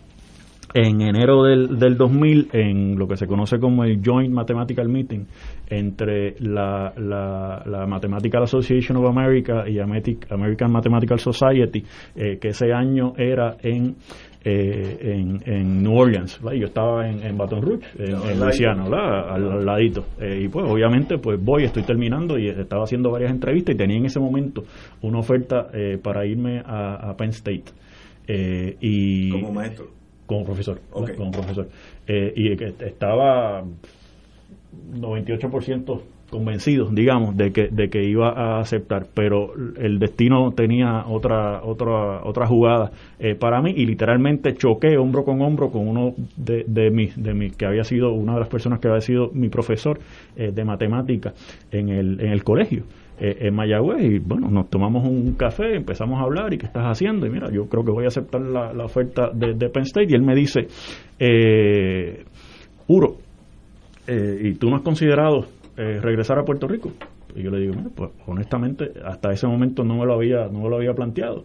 en 0.75 1.01
enero 1.01 1.45
del, 1.45 1.79
del 1.79 1.97
2000 1.97 2.49
en 2.53 2.99
lo 2.99 3.09
que 3.09 3.17
se 3.17 3.27
conoce 3.27 3.59
como 3.59 3.85
el 3.85 4.01
Joint 4.05 4.33
Mathematical 4.33 4.89
Meeting 4.89 5.25
entre 5.69 6.35
la, 6.41 6.93
la, 6.97 7.63
la 7.67 7.87
Mathematical 7.87 8.43
Association 8.43 8.97
of 8.99 9.07
America 9.07 9.65
y 9.69 9.79
American 9.79 10.73
Mathematical 10.73 11.19
Society, 11.19 11.83
eh, 12.17 12.39
que 12.39 12.49
ese 12.49 12.73
año 12.73 13.13
era 13.17 13.57
en, 13.63 13.97
eh, 14.45 14.99
en, 15.01 15.39
en, 15.45 15.83
New 15.83 15.95
Orleans. 15.95 16.41
Yo 16.41 16.67
estaba 16.67 17.09
en, 17.09 17.23
en 17.23 17.37
Baton 17.37 17.63
Rouge, 17.63 17.87
en, 17.99 18.41
Louisiana, 18.41 18.85
al, 18.85 19.65
ladito. 19.65 20.05
Eh, 20.21 20.43
y 20.45 20.49
pues 20.49 20.67
obviamente 20.69 21.19
pues 21.19 21.43
voy, 21.43 21.65
estoy 21.65 21.83
terminando 21.83 22.39
y 22.39 22.49
estaba 22.49 22.85
haciendo 22.85 23.11
varias 23.11 23.31
entrevistas 23.31 23.75
y 23.75 23.79
tenía 23.79 23.97
en 23.97 24.07
ese 24.07 24.21
momento 24.21 24.65
una 25.03 25.19
oferta 25.19 25.69
para 26.03 26.27
irme 26.27 26.61
a, 26.65 27.11
a 27.11 27.17
Penn 27.17 27.31
State. 27.31 27.73
y 28.81 29.31
como 29.31 29.53
maestro 29.53 29.98
como 30.29 30.45
profesor, 30.45 30.79
como 30.93 31.33
profesor. 31.33 31.69
Eh, 32.07 32.33
y 32.37 32.57
que 32.57 32.75
estaba 32.87 33.65
98% 34.95 36.01
convencido, 36.31 36.91
digamos, 36.91 37.37
de 37.37 37.53
que, 37.53 37.69
de 37.69 37.89
que 37.89 38.05
iba 38.05 38.29
a 38.29 38.61
aceptar, 38.61 39.07
pero 39.15 39.55
el 39.79 39.99
destino 39.99 40.53
tenía 40.53 41.07
otra, 41.07 41.63
otra, 41.65 42.23
otra 42.23 42.47
jugada 42.47 42.93
eh, 43.19 43.35
para 43.35 43.63
mí 43.63 43.73
y 43.75 43.87
literalmente 43.87 44.55
choqué 44.55 44.99
hombro 44.99 45.25
con 45.25 45.41
hombro 45.41 45.71
con 45.71 45.89
uno 45.89 46.15
de, 46.37 46.65
de 46.67 46.91
mis, 46.91 47.21
de 47.21 47.33
mis, 47.33 47.57
que 47.57 47.65
había 47.65 47.85
sido 47.85 48.13
una 48.13 48.35
de 48.35 48.41
las 48.41 48.49
personas 48.49 48.79
que 48.79 48.89
había 48.89 49.01
sido 49.01 49.31
mi 49.33 49.49
profesor 49.49 49.99
eh, 50.37 50.53
de 50.55 50.65
matemática 50.65 51.33
en 51.73 51.89
el, 51.89 52.21
en 52.21 52.31
el 52.31 52.45
colegio. 52.45 52.85
Eh, 53.21 53.49
en 53.49 53.55
Mayagüez 53.55 54.01
y 54.01 54.19
bueno, 54.21 54.49
nos 54.49 54.71
tomamos 54.71 55.05
un 55.05 55.35
café, 55.35 55.75
empezamos 55.75 56.21
a 56.21 56.23
hablar 56.23 56.55
y 56.55 56.59
qué 56.59 56.67
estás 56.67 56.85
haciendo 56.85 57.27
y 57.27 57.31
mira, 57.31 57.51
yo 57.51 57.69
creo 57.69 57.85
que 57.85 57.91
voy 57.91 58.05
a 58.05 58.09
aceptar 58.09 58.41
la, 58.41 58.85
oferta 58.85 59.31
de, 59.35 59.69
Penn 59.71 59.83
State 59.83 60.07
y 60.11 60.15
él 60.15 60.23
me 60.23 60.37
dice, 60.37 60.69
eh, 61.19 62.25
Uro, 62.87 63.17
¿y 64.07 64.55
tú 64.55 64.71
no 64.71 64.77
has 64.77 64.83
considerado 64.83 65.47
eh, 65.81 66.01
regresar 66.01 66.41
a 66.41 66.45
Puerto 66.45 66.67
Rico. 66.67 66.91
Y 67.37 67.43
yo 67.45 67.53
le 67.53 67.61
digo, 67.61 67.75
pues 67.95 68.11
honestamente, 68.27 68.95
hasta 69.05 69.31
ese 69.31 69.47
momento 69.47 69.85
no 69.85 69.97
me 69.97 70.07
lo 70.07 70.15
había, 70.15 70.49
no 70.49 70.63
me 70.63 70.69
lo 70.69 70.75
había 70.75 70.93
planteado. 70.93 71.45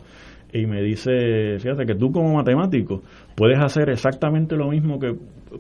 Y 0.52 0.66
me 0.66 0.82
dice, 0.82 1.60
fíjate 1.60 1.86
que 1.86 1.94
tú 1.94 2.12
como 2.12 2.34
matemático 2.34 3.04
puedes 3.36 3.60
hacer 3.60 3.92
exactamente 3.92 4.56
lo 4.56 4.70
mismo 4.70 4.98
que, 4.98 5.14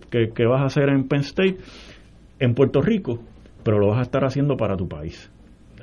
que 0.10 0.46
vas 0.48 0.62
a 0.62 0.66
hacer 0.66 0.90
en 0.90 1.08
Penn 1.08 1.20
State 1.20 1.58
en 2.40 2.56
Puerto 2.56 2.82
Rico, 2.82 3.20
pero 3.64 3.78
lo 3.78 3.90
vas 3.90 4.00
a 4.00 4.04
estar 4.04 4.26
haciendo 4.26 4.58
para 4.58 4.76
tu 4.76 4.88
país. 4.88 5.32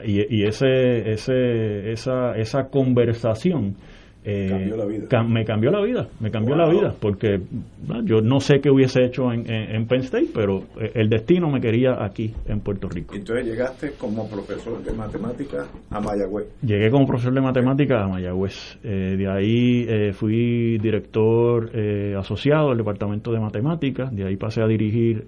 Y, 0.04 0.26
y 0.34 0.44
ese, 0.44 1.12
ese, 1.12 1.92
esa, 1.92 2.36
esa 2.36 2.68
conversación 2.68 3.76
eh, 4.22 4.50
me 4.52 5.44
cambió 5.46 5.70
la 5.70 5.80
vida, 5.80 6.08
me 6.20 6.30
cambió 6.30 6.54
la 6.54 6.68
vida, 6.68 6.94
porque 7.00 7.40
yo 8.04 8.20
no 8.20 8.40
sé 8.40 8.60
qué 8.60 8.70
hubiese 8.70 9.02
hecho 9.02 9.32
en, 9.32 9.50
en, 9.50 9.86
Penn 9.86 10.00
State, 10.00 10.28
pero 10.34 10.58
eh, 10.78 10.92
el 10.94 11.08
destino 11.08 11.50
me 11.50 11.58
quería 11.58 12.04
aquí, 12.04 12.34
en 12.46 12.60
Puerto 12.60 12.86
Rico. 12.88 13.14
Entonces 13.14 13.46
llegaste 13.46 13.92
como 13.92 14.28
profesor 14.28 14.82
de 14.84 14.92
matemáticas 14.92 15.70
a 15.88 16.00
Mayagüez. 16.00 16.48
Llegué 16.60 16.90
como 16.90 17.06
profesor 17.06 17.32
de 17.32 17.40
matemáticas 17.40 18.02
a 18.02 18.08
Mayagüez. 18.08 18.78
Eh, 18.84 19.16
de 19.16 19.26
ahí 19.26 20.12
fui 20.12 20.76
director 20.78 21.70
asociado 22.18 22.68
del 22.68 22.78
departamento 22.78 23.32
de 23.32 23.40
matemáticas, 23.40 24.14
de 24.14 24.26
ahí 24.26 24.36
pasé 24.36 24.60
a 24.62 24.66
dirigir, 24.66 25.24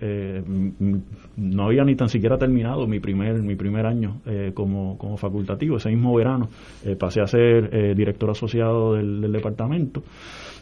no 1.36 1.64
había 1.64 1.84
ni 1.84 1.94
tan 1.96 2.08
siquiera 2.08 2.36
terminado 2.36 2.86
mi 2.86 3.00
primer, 3.00 3.42
mi 3.42 3.54
primer 3.54 3.86
año 3.86 4.20
como, 4.54 4.98
como 4.98 5.16
facultativo, 5.16 5.76
ese 5.76 5.88
mismo 5.88 6.14
verano 6.14 6.48
pasé 6.98 7.22
a 7.22 7.26
ser 7.26 7.94
director 7.94 8.30
asociado 8.30 8.81
del, 8.90 9.32
departamento. 9.32 10.02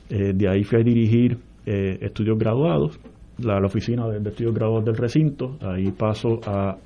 Eh, 0.08 0.32
de 0.34 0.48
ahí 0.48 0.64
fui 0.64 0.80
a 0.80 0.82
dirigir 0.82 1.38
eh, 1.64 1.98
estudios 2.00 2.38
graduados, 2.38 2.98
la, 3.38 3.58
oficina 3.64 4.08
de, 4.08 4.28
estudios 4.28 4.54
graduados 4.54 4.84
del 4.84 4.96
recinto. 4.96 5.56
Ahí 5.60 5.90
paso 5.92 6.40
a 6.46 6.76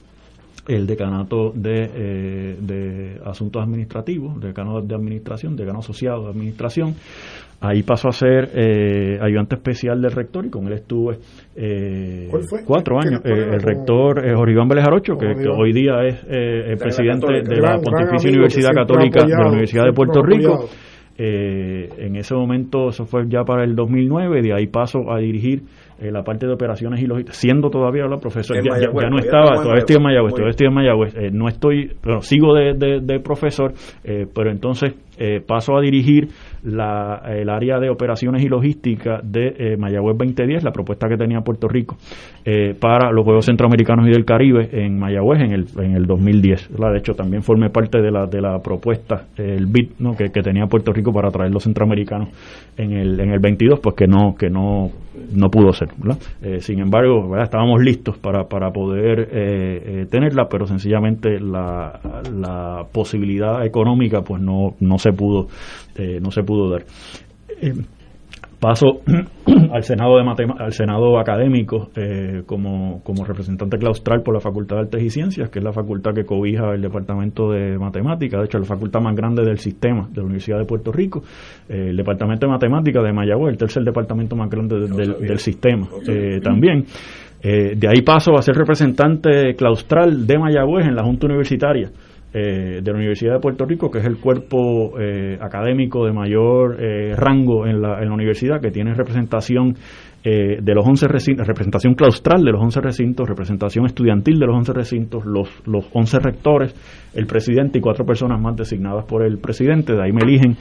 el 0.69 0.87
decanato 0.87 1.51
de, 1.55 1.91
eh, 1.95 2.57
de 2.59 3.21
asuntos 3.25 3.63
administrativos, 3.63 4.41
decano 4.41 4.81
de 4.81 4.95
administración, 4.95 5.57
decano 5.57 5.81
asociado 5.81 6.25
de 6.25 6.31
administración. 6.31 6.95
Ahí 7.61 7.83
paso 7.83 8.09
a 8.09 8.13
ser 8.13 8.51
ayudante 9.23 9.55
especial 9.55 10.03
del 10.03 10.13
rector 10.13 10.45
y 10.45 10.51
con 10.51 10.67
él 10.67 10.75
estuve 10.75 11.17
cuatro 12.67 13.01
años. 13.01 13.23
el 13.25 13.63
rector 13.63 14.23
Jorge 14.37 14.53
Iván 14.53 14.69
Vélez 14.69 14.85
Arocho, 14.85 15.17
que, 15.17 15.49
hoy 15.49 15.73
día 15.73 16.03
es 16.05 16.25
el 16.29 16.77
presidente 16.77 17.27
de 17.43 17.61
la 17.61 17.79
Pontificia 17.79 18.29
Universidad 18.29 18.73
Católica 18.75 19.25
de 19.25 19.31
la 19.31 19.49
Universidad 19.49 19.85
de 19.85 19.93
Puerto 19.93 20.23
Rico. 20.23 20.69
Eh, 21.17 21.89
en 21.99 22.17
ese 22.17 22.35
momento, 22.35 22.89
eso 22.89 23.05
fue 23.07 23.29
ya 23.29 23.45
para 23.45 23.63
el 23.63 23.77
2009, 23.77 24.43
de 24.43 24.53
ahí 24.53 24.67
paso 24.67 25.13
a 25.13 25.19
dirigir 25.19 25.63
eh, 26.01 26.11
la 26.11 26.25
parte 26.25 26.45
de 26.47 26.53
operaciones 26.53 27.01
y 27.01 27.07
logística, 27.07 27.33
siendo 27.33 27.71
todavía 27.71 28.05
la 28.07 28.19
profesora, 28.19 28.61
ya, 28.61 29.09
no 29.09 29.19
estaba, 29.19 29.63
todavía 29.63 29.79
estoy 29.79 29.97
en 29.97 30.03
Mayagüez, 30.03 30.35
todavía 30.35 30.51
estoy 30.51 30.67
en 30.67 30.75
Mayagüez, 30.75 31.15
eh, 31.15 31.31
no 31.33 31.49
estoy, 31.49 31.93
pero 32.01 32.21
sigo 32.21 32.53
de, 32.53 33.01
de 33.01 33.21
profesor, 33.21 33.75
pero 34.03 34.51
entonces 34.51 34.95
paso 35.47 35.77
a 35.77 35.81
dirigir 35.81 36.29
la, 36.65 37.23
el 37.27 37.51
área 37.51 37.79
de 37.79 37.91
operaciones 37.91 38.43
y 38.43 38.49
logística 38.49 39.21
de 39.23 39.55
eh, 39.59 39.77
Mayagüez 39.77 40.17
2010, 40.17 40.65
la 40.65 40.73
propuesta 40.73 41.09
que 41.09 41.17
tenía 41.17 41.41
Puerto 41.43 41.69
Rico 41.69 41.97
eh, 42.45 42.75
para 42.79 43.13
los 43.13 43.25
Juegos 43.25 43.47
Centroamericanos 43.47 44.09
y 44.09 44.11
del 44.11 44.25
Caribe 44.25 44.71
en 44.73 44.99
Mayagüez 44.99 45.41
en 45.41 45.53
el, 45.53 45.67
en 45.79 45.95
el 45.95 46.07
2010. 46.07 46.71
De 46.71 46.99
hecho, 46.99 47.15
también 47.15 47.43
formé 47.43 47.69
parte 47.69 48.01
de 48.01 48.11
la, 48.11 48.27
de 48.27 48.41
la 48.41 48.59
propuesta, 48.61 49.27
el 49.37 49.67
BID 49.67 49.91
¿no? 49.99 50.17
que, 50.17 50.31
tenía 50.31 50.67
Puerto 50.67 50.93
Rico 50.93 51.13
para 51.13 51.31
traer 51.31 51.53
los 51.53 51.63
centroamericanos 51.63 52.29
en 52.77 52.93
el, 52.93 53.21
en 53.21 53.31
el 53.31 53.39
22, 53.41 53.81
pues 53.81 53.95
que 53.95 54.07
no, 54.07 54.35
que 54.35 54.49
no, 54.49 54.91
no 55.35 55.51
pudo 55.51 55.73
ser. 55.73 55.89
Eh, 56.43 56.61
sin 56.61 56.81
embargo, 56.81 57.37
estábamos 57.39 57.83
listos 57.83 58.19
para, 58.19 58.45
para 58.45 58.71
poder 58.71 60.09
tenerla, 60.09 60.49
pero 60.49 60.67
sencillamente 60.67 61.39
la, 61.41 62.01
la 62.35 62.85
posibilidad 62.91 63.65
económica 63.65 64.23
pues 64.23 64.41
no, 64.43 64.75
no 64.81 64.99
se 64.99 65.13
pudo 65.13 65.49
no 66.21 66.31
se 66.31 66.43
pudo 66.43 66.71
dar. 66.71 66.85
Eh, 67.61 67.73
paso 68.61 69.01
al 69.73 69.83
Senado 69.83 70.17
de 70.17 70.25
al 70.59 70.73
Senado 70.73 71.19
académico 71.19 71.91
eh, 71.97 72.43
como, 72.47 73.03
como 73.03 73.25
representante 73.25 73.77
claustral 73.77 74.23
por 74.23 74.35
la 74.35 74.41
Facultad 74.41 74.77
de 74.77 74.83
Artes 74.83 75.03
y 75.03 75.11
Ciencias, 75.11 75.51
que 75.51 75.59
es 75.59 75.65
la 75.65 75.73
facultad 75.73 76.15
que 76.15 76.25
cobija 76.25 76.73
el 76.73 76.81
Departamento 76.81 77.51
de 77.51 77.79
Matemáticas, 77.79 78.41
de 78.41 78.47
hecho 78.47 78.59
la 78.59 78.65
facultad 78.65 79.01
más 79.01 79.15
grande 79.15 79.45
del 79.45 79.59
sistema 79.59 80.09
de 80.09 80.17
la 80.17 80.25
Universidad 80.25 80.59
de 80.59 80.65
Puerto 80.65 80.93
Rico, 80.93 81.23
eh, 81.69 81.89
el 81.91 81.97
Departamento 81.97 82.47
de 82.47 82.53
Matemáticas 82.53 83.05
de 83.05 83.13
Mayagüez, 83.13 83.53
el 83.53 83.59
tercer 83.59 83.83
departamento 83.85 84.35
más 84.35 84.49
grande 84.49 84.77
del, 84.79 85.39
sistema 85.39 85.89
también. 86.43 86.85
de 87.43 87.89
ahí 87.89 88.03
paso 88.03 88.33
a 88.35 88.43
ser 88.43 88.55
representante 88.55 89.55
claustral 89.57 90.27
de 90.27 90.39
Mayagüez 90.39 90.87
en 90.87 90.95
la 90.95 91.03
Junta 91.03 91.27
Universitaria 91.27 91.91
eh, 92.37 92.81
de 92.83 92.91
la 92.91 92.97
Universidad 92.97 93.35
de 93.35 93.39
Puerto 93.39 93.65
Rico, 93.65 93.93
que 93.93 93.99
es 93.99 94.05
el 94.05 94.19
cuerpo 94.19 94.99
eh, 94.99 95.39
académico 95.41 96.05
de 96.05 96.13
mayor 96.13 96.83
eh, 96.83 97.15
rango 97.15 97.65
en 97.65 97.81
la, 97.81 98.03
en 98.03 98.09
la, 98.09 98.13
universidad, 98.13 98.61
que 98.61 98.73
tiene 98.73 98.93
representación 98.93 99.77
de 100.25 100.75
los 100.75 100.87
11 100.87 101.07
recintos, 101.07 101.47
representación 101.47 101.93
claustral 101.93 102.43
de 102.43 102.51
los 102.51 102.63
11 102.63 102.81
recintos, 102.81 103.29
representación 103.29 103.85
estudiantil 103.85 104.39
de 104.39 104.47
los 104.47 104.57
11 104.57 104.73
recintos, 104.73 105.27
los, 105.27 105.51
los 105.67 105.87
11 105.93 106.19
rectores, 106.19 106.75
el 107.15 107.27
presidente 107.27 107.77
y 107.77 107.83
cuatro 107.83 108.07
personas 108.07 108.41
más 108.41 108.57
designadas 108.57 109.05
por 109.05 109.23
el 109.23 109.37
presidente. 109.37 109.93
De 109.93 110.03
ahí 110.03 110.13
me 110.13 110.23
eligen 110.23 110.57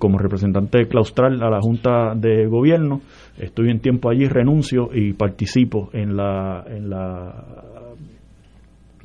como 0.00 0.18
representante 0.18 0.88
claustral 0.88 1.40
a 1.44 1.48
la 1.48 1.60
Junta 1.60 2.16
de 2.16 2.48
Gobierno. 2.48 3.02
Estoy 3.38 3.70
en 3.70 3.78
tiempo 3.78 4.10
allí, 4.10 4.26
renuncio 4.26 4.88
y 4.92 5.12
participo 5.12 5.88
en 5.92 6.16
la, 6.16 6.64
en 6.66 6.90
la 6.90 7.77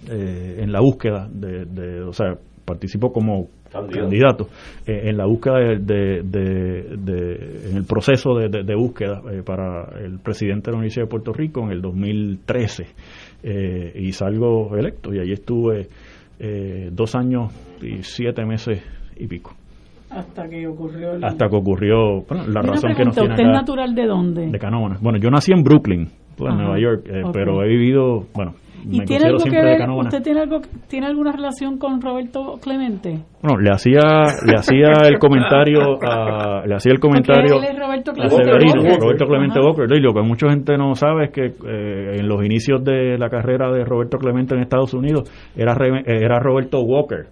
eh, 0.09 0.59
en 0.59 0.71
la 0.71 0.81
búsqueda 0.81 1.27
de, 1.29 2.01
o 2.01 2.13
sea, 2.13 2.35
participo 2.65 3.11
como 3.11 3.47
candidato, 3.71 4.47
eh, 4.85 5.09
en 5.09 5.17
la 5.17 5.25
búsqueda 5.25 5.59
de, 5.79 6.19
en 7.69 7.77
el 7.77 7.85
proceso 7.85 8.35
de, 8.35 8.75
búsqueda 8.75 9.21
eh, 9.31 9.41
para 9.43 9.99
el 9.99 10.19
presidente 10.19 10.67
de 10.67 10.71
la 10.73 10.77
Universidad 10.77 11.05
de 11.05 11.09
Puerto 11.09 11.33
Rico 11.33 11.61
en 11.63 11.71
el 11.71 11.81
2013 11.81 12.85
y 13.95 14.11
salgo 14.11 14.75
electo. 14.77 15.13
Y 15.13 15.19
ahí 15.19 15.31
estuve 15.31 15.87
dos 16.91 17.15
años 17.15 17.51
y 17.81 18.03
siete 18.03 18.45
meses 18.45 18.81
y 19.17 19.27
pico. 19.27 19.53
Hasta 20.09 20.47
que 20.47 20.67
ocurrió 20.67 21.13
hasta 21.23 21.49
que 21.49 21.55
ocurrió 21.55 22.23
la 22.47 22.61
razón 22.61 22.93
que 22.95 23.03
nos 23.03 23.15
tiene 23.15 23.31
¿Usted 23.31 23.45
es 23.45 23.51
natural 23.51 23.95
de 23.95 24.05
dónde? 24.05 24.47
De 24.47 24.59
Canóvanas. 24.59 25.01
Bueno, 25.01 25.17
yo 25.17 25.31
nací 25.31 25.51
en 25.51 25.63
Brooklyn, 25.63 26.07
pues, 26.37 26.53
en 26.53 26.59
Nueva 26.59 26.79
York, 26.79 27.03
pero 27.33 27.63
he 27.63 27.67
vivido, 27.67 28.25
bueno, 28.35 28.53
¿Y 28.85 29.05
tiene 29.05 29.25
algo 29.25 29.43
que 29.43 29.61
ver, 29.61 29.89
usted 29.89 30.21
tiene 30.21 30.41
algo 30.41 30.61
tiene 30.87 31.07
alguna 31.07 31.31
relación 31.31 31.77
con 31.77 32.01
Roberto 32.01 32.59
Clemente? 32.61 33.19
Bueno, 33.41 33.59
le 33.59 33.71
hacía 33.71 34.01
le 34.45 34.55
hacía 34.57 34.91
el 35.07 35.19
comentario 35.19 35.99
a, 36.01 36.65
le 36.65 36.75
hacía 36.75 36.91
el 36.93 36.99
comentario 36.99 37.55
Roberto 37.59 38.13
Clemente 38.13 38.97
Roberto 38.99 39.25
Clemente 39.25 39.59
Walker. 39.59 39.85
Y 39.97 40.01
lo 40.01 40.13
que 40.13 40.21
mucha 40.21 40.49
gente 40.49 40.77
no 40.77 40.95
sabe 40.95 41.25
es 41.25 41.31
que 41.31 41.45
eh, 41.45 42.17
en 42.19 42.27
los 42.27 42.43
inicios 42.43 42.83
de 42.83 43.17
la 43.17 43.29
carrera 43.29 43.71
de 43.71 43.83
Roberto 43.85 44.17
Clemente 44.17 44.55
en 44.55 44.61
Estados 44.61 44.93
Unidos 44.93 45.29
era 45.55 45.75
era 46.05 46.39
Roberto 46.39 46.81
Walker, 46.81 47.27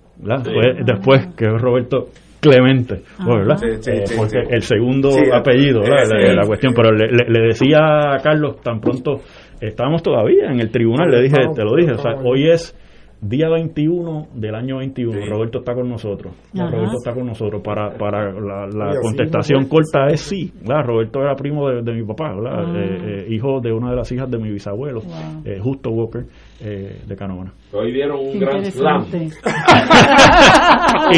después 0.85 1.27
que 1.35 1.45
es 1.45 1.61
Roberto 1.61 2.07
Clemente, 2.41 3.03
¿verdad? 3.23 3.63
Eh, 3.63 4.03
porque 4.17 4.39
el 4.49 4.63
segundo 4.63 5.11
apellido, 5.31 5.81
la, 5.81 6.03
la, 6.33 6.47
cuestión, 6.47 6.73
pero 6.75 6.91
le, 6.91 7.07
le, 7.07 7.47
decía 7.47 8.15
a 8.15 8.17
Carlos 8.17 8.59
tan 8.63 8.81
pronto 8.81 9.21
estábamos 9.61 10.03
todavía 10.03 10.51
en 10.51 10.59
el 10.59 10.71
tribunal, 10.71 11.09
le 11.09 11.21
dije, 11.21 11.37
te 11.55 11.63
lo 11.63 11.75
dije, 11.75 11.93
o 11.93 11.97
sea, 11.97 12.15
hoy 12.23 12.49
es 12.49 12.75
día 13.21 13.49
21 13.49 14.29
del 14.33 14.55
año 14.55 14.77
21, 14.77 15.25
Roberto 15.27 15.59
está 15.59 15.75
con 15.75 15.87
nosotros. 15.87 16.33
Roberto 16.53 16.97
está 16.97 17.13
con 17.13 17.27
nosotros. 17.27 17.61
Para, 17.61 17.95
para 17.97 18.31
la, 18.33 18.99
contestación 19.01 19.67
corta 19.67 20.07
es 20.07 20.21
sí. 20.21 20.51
Roberto 20.65 21.21
era 21.21 21.35
primo 21.35 21.69
de, 21.69 21.93
mi 21.93 22.03
papá, 22.03 22.33
ah. 22.33 22.73
eh, 22.75 22.97
eh, 23.03 23.25
hijo 23.29 23.61
de 23.61 23.71
una 23.71 23.91
de 23.91 23.95
las 23.95 24.11
hijas 24.11 24.29
de 24.29 24.39
mi 24.39 24.49
bisabuelo, 24.51 25.01
eh, 25.45 25.59
Justo 25.61 25.91
Walker, 25.91 26.25
de 26.61 27.15
Canóvana. 27.15 27.53
Hoy 27.73 27.91
dieron 27.91 28.19
un 28.19 28.39
gran 28.39 28.63
slam. 28.65 29.07
y 29.13 29.29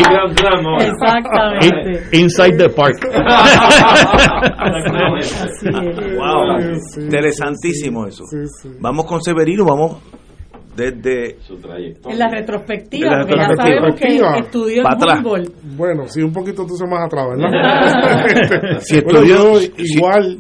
gran 0.02 0.34
slam. 0.38 0.66
Exactamente. 0.80 2.18
inside 2.18 2.58
the 2.58 2.70
park. 2.70 2.96
wow. 6.18 6.58
Interesantísimo 7.04 8.08
eso. 8.08 8.24
Vamos 8.80 9.06
con 9.06 9.22
Severino, 9.22 9.66
vamos 9.66 9.98
desde 10.76 11.40
su 11.42 11.58
trayectoria. 11.58 12.14
En 12.14 12.20
la 12.20 12.30
retrospectiva, 12.30 13.20
porque 13.20 13.36
ya 13.36 13.56
sabemos 13.56 13.96
que 13.96 14.20
estudió 14.40 14.84
en 14.84 15.00
fútbol. 15.00 15.44
Bueno, 15.76 16.08
sí, 16.08 16.22
un 16.22 16.34
poquito 16.34 16.64
entonces 16.64 16.90
más 16.90 17.06
atrás, 17.06 17.28
¿verdad? 17.30 17.52
si 18.80 18.98
estudió, 18.98 19.62
igual, 19.78 20.40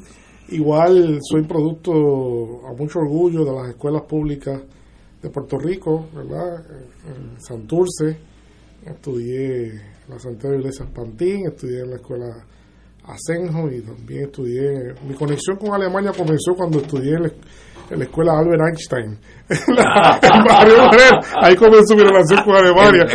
igual 0.49 1.19
soy 1.21 1.43
producto 1.43 1.91
a 2.67 2.73
mucho 2.73 2.99
orgullo 2.99 3.45
de 3.45 3.51
las 3.51 3.69
escuelas 3.69 4.01
públicas 4.03 4.61
de 5.23 5.29
Puerto 5.29 5.57
Rico, 5.57 6.09
¿verdad? 6.13 6.65
En 7.07 7.41
Santurce, 7.41 8.19
estudié 8.85 9.69
en 9.69 9.81
la 10.09 10.19
Santiago 10.19 10.55
Iglesias 10.55 10.89
Pantín, 10.93 11.47
estudié 11.47 11.79
en 11.79 11.91
la 11.91 11.95
escuela 11.95 12.45
Asenjo 13.05 13.71
y 13.71 13.81
también 13.81 14.25
estudié. 14.25 14.93
Mi 15.07 15.13
conexión 15.15 15.55
con 15.57 15.73
Alemania 15.73 16.11
comenzó 16.11 16.53
cuando 16.55 16.79
estudié 16.79 17.15
en 17.15 17.23
la, 17.23 18.03
escuela 18.03 18.37
Albert 18.37 18.63
Einstein. 18.67 19.17
ahí 21.41 21.55
comenzó 21.55 21.95
mi 21.95 22.03
relación 22.03 22.43
con 22.43 22.55
Alemania. 22.55 23.05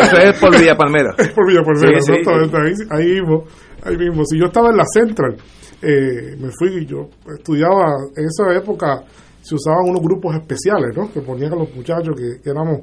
Eso 0.00 0.18
es 0.18 0.38
por 0.38 0.56
Villa 0.56 0.76
Palmera. 0.76 1.14
Es 1.18 1.30
por 1.30 1.48
Villa 1.48 1.62
Palmera, 1.62 1.98
exactamente. 1.98 2.56
Ahí, 2.56 2.74
ahí, 2.90 3.06
mismo, 3.20 3.44
ahí 3.82 3.96
mismo. 3.96 4.24
Si 4.24 4.38
yo 4.38 4.46
estaba 4.46 4.68
en 4.70 4.76
la 4.76 4.84
Central, 4.84 5.36
eh, 5.82 6.36
me 6.38 6.50
fui 6.56 6.82
y 6.82 6.86
yo 6.86 7.08
estudiaba. 7.36 7.92
En 8.16 8.24
esa 8.26 8.56
época 8.56 9.04
se 9.46 9.54
usaban 9.54 9.88
unos 9.88 10.02
grupos 10.02 10.34
especiales, 10.34 10.96
¿no? 10.96 11.12
Que 11.12 11.20
ponían 11.20 11.52
a 11.52 11.56
los 11.56 11.72
muchachos 11.72 12.16
que 12.16 12.50
éramos 12.50 12.80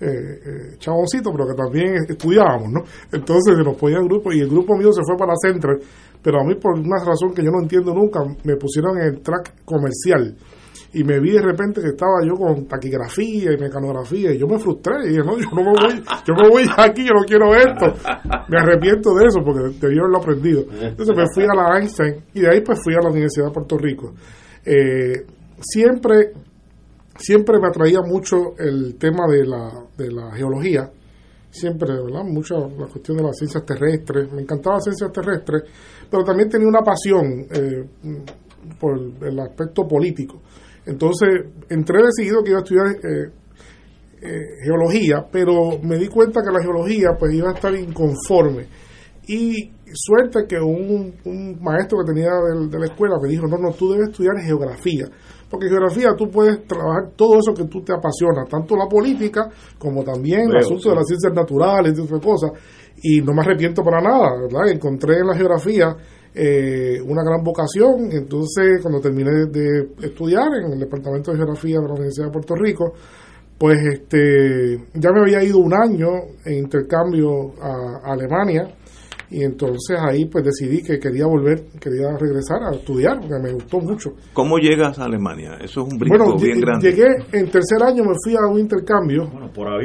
eh, 0.00 0.06
eh, 0.06 0.78
pero 0.80 1.46
que 1.46 1.54
también 1.54 1.96
estudiábamos, 2.08 2.68
¿no? 2.70 2.80
Entonces 3.12 3.56
se 3.56 3.62
nos 3.62 3.76
ponía 3.76 3.98
el 3.98 4.04
grupo 4.04 4.32
y 4.32 4.40
el 4.40 4.48
grupo 4.48 4.76
mío 4.76 4.90
se 4.92 5.02
fue 5.04 5.16
para 5.18 5.34
Central, 5.36 5.80
pero 6.22 6.40
a 6.40 6.44
mí 6.44 6.54
por 6.54 6.78
una 6.78 7.04
razón 7.04 7.34
que 7.34 7.42
yo 7.44 7.50
no 7.50 7.60
entiendo 7.60 7.92
nunca, 7.92 8.20
me 8.44 8.56
pusieron 8.56 8.96
en 8.98 9.06
el 9.06 9.20
track 9.20 9.64
comercial 9.64 10.34
y 10.94 11.04
me 11.04 11.20
vi 11.20 11.32
de 11.32 11.42
repente 11.42 11.82
que 11.82 11.88
estaba 11.88 12.24
yo 12.24 12.34
con 12.34 12.66
taquigrafía 12.66 13.52
y 13.52 13.58
mecanografía 13.58 14.32
y 14.32 14.38
yo 14.38 14.46
me 14.46 14.58
frustré 14.58 15.04
y 15.04 15.08
dije, 15.08 15.20
no, 15.20 15.36
yo 15.36 15.50
no 15.50 15.62
me 15.62 15.70
voy, 15.70 16.02
yo 16.24 16.34
me 16.34 16.48
voy 16.48 16.64
aquí, 16.78 17.04
yo 17.04 17.12
no 17.12 17.26
quiero 17.26 17.54
esto. 17.54 17.92
Me 18.48 18.58
arrepiento 18.58 19.14
de 19.14 19.26
eso 19.26 19.40
porque 19.44 19.76
debí 19.80 19.98
haberlo 19.98 20.18
aprendido. 20.18 20.64
Entonces 20.80 21.14
me 21.14 21.24
fui 21.34 21.44
a 21.44 21.54
la 21.54 21.78
Einstein 21.78 22.14
y 22.32 22.40
de 22.40 22.48
ahí 22.48 22.60
pues 22.62 22.78
fui 22.82 22.94
a 22.94 23.02
la 23.02 23.10
Universidad 23.10 23.46
de 23.46 23.52
Puerto 23.52 23.76
Rico. 23.76 24.14
Eh, 24.64 25.26
siempre 25.60 26.32
siempre 27.18 27.58
me 27.58 27.68
atraía 27.68 28.00
mucho 28.00 28.56
el 28.58 28.96
tema 28.96 29.26
de 29.28 29.44
la, 29.44 29.70
de 29.96 30.10
la 30.12 30.30
geología, 30.32 30.90
siempre, 31.50 31.92
¿verdad? 31.92 32.24
Mucho 32.24 32.68
la 32.78 32.86
cuestión 32.86 33.16
de 33.16 33.24
las 33.24 33.36
ciencias 33.36 33.64
terrestres, 33.66 34.32
me 34.32 34.42
encantaba 34.42 34.76
las 34.76 34.84
ciencias 34.84 35.12
terrestres, 35.12 35.62
pero 36.10 36.24
también 36.24 36.48
tenía 36.48 36.68
una 36.68 36.82
pasión 36.82 37.46
eh, 37.50 37.84
por 38.78 38.98
el 38.98 39.40
aspecto 39.40 39.86
político. 39.86 40.40
Entonces, 40.86 41.28
entré 41.68 42.00
decidido 42.02 42.42
que 42.42 42.50
iba 42.50 42.60
a 42.60 42.62
estudiar 42.62 42.86
eh, 42.86 43.30
eh, 44.22 44.64
geología, 44.64 45.26
pero 45.30 45.78
me 45.82 45.98
di 45.98 46.08
cuenta 46.08 46.40
que 46.42 46.50
la 46.50 46.62
geología 46.62 47.10
pues 47.18 47.34
iba 47.34 47.50
a 47.50 47.54
estar 47.54 47.74
inconforme. 47.74 48.66
Y 49.26 49.70
suerte 49.92 50.46
que 50.48 50.58
un, 50.58 51.14
un 51.26 51.62
maestro 51.62 51.98
que 51.98 52.12
tenía 52.14 52.30
de 52.70 52.78
la 52.78 52.86
escuela 52.86 53.16
me 53.20 53.28
dijo, 53.28 53.46
no, 53.46 53.58
no, 53.58 53.72
tú 53.72 53.92
debes 53.92 54.08
estudiar 54.08 54.38
geografía 54.40 55.06
porque 55.50 55.66
en 55.66 55.72
geografía 55.72 56.10
tú 56.16 56.28
puedes 56.30 56.66
trabajar 56.66 57.12
todo 57.16 57.38
eso 57.38 57.54
que 57.54 57.64
tú 57.64 57.82
te 57.82 57.92
apasiona, 57.92 58.44
tanto 58.48 58.76
la 58.76 58.86
política 58.86 59.48
como 59.78 60.04
también 60.04 60.50
el 60.50 60.58
asunto 60.58 60.90
de 60.90 60.96
las 60.96 61.06
ciencias 61.06 61.32
naturales 61.32 61.98
y 61.98 62.20
cosas. 62.20 62.52
Y 63.02 63.20
no 63.20 63.32
me 63.32 63.42
arrepiento 63.42 63.82
para 63.82 64.00
nada, 64.00 64.30
¿verdad? 64.42 64.72
Encontré 64.72 65.18
en 65.18 65.26
la 65.28 65.36
geografía 65.36 65.96
eh, 66.34 67.00
una 67.00 67.22
gran 67.22 67.42
vocación. 67.42 68.10
Entonces, 68.10 68.80
cuando 68.82 69.00
terminé 69.00 69.46
de 69.50 69.88
estudiar 70.02 70.48
en 70.64 70.72
el 70.72 70.78
Departamento 70.78 71.30
de 71.30 71.38
Geografía 71.38 71.78
de 71.78 71.86
la 71.86 71.94
Universidad 71.94 72.26
de 72.26 72.32
Puerto 72.32 72.54
Rico, 72.56 72.92
pues 73.56 73.78
este 73.92 74.84
ya 74.94 75.10
me 75.12 75.20
había 75.20 75.42
ido 75.42 75.58
un 75.58 75.74
año 75.74 76.08
en 76.44 76.58
intercambio 76.58 77.54
a 77.60 78.12
Alemania 78.12 78.68
y 79.30 79.44
entonces 79.44 79.98
ahí 80.00 80.24
pues 80.24 80.42
decidí 80.44 80.82
que 80.82 80.98
quería 80.98 81.26
volver, 81.26 81.66
quería 81.78 82.16
regresar 82.18 82.62
a 82.62 82.74
estudiar, 82.74 83.20
porque 83.20 83.34
me 83.42 83.52
gustó 83.52 83.78
mucho. 83.78 84.10
¿Cómo 84.32 84.56
llegas 84.56 84.98
a 84.98 85.04
Alemania? 85.04 85.58
Eso 85.60 85.82
es 85.82 85.92
un 85.92 85.98
brinco 85.98 86.38
bien 86.38 86.60
grande. 86.60 86.90
Llegué 86.90 87.06
en 87.32 87.50
tercer 87.50 87.82
año, 87.82 88.04
me 88.04 88.14
fui 88.24 88.34
a 88.34 88.46
un 88.50 88.58
intercambio 88.58 89.30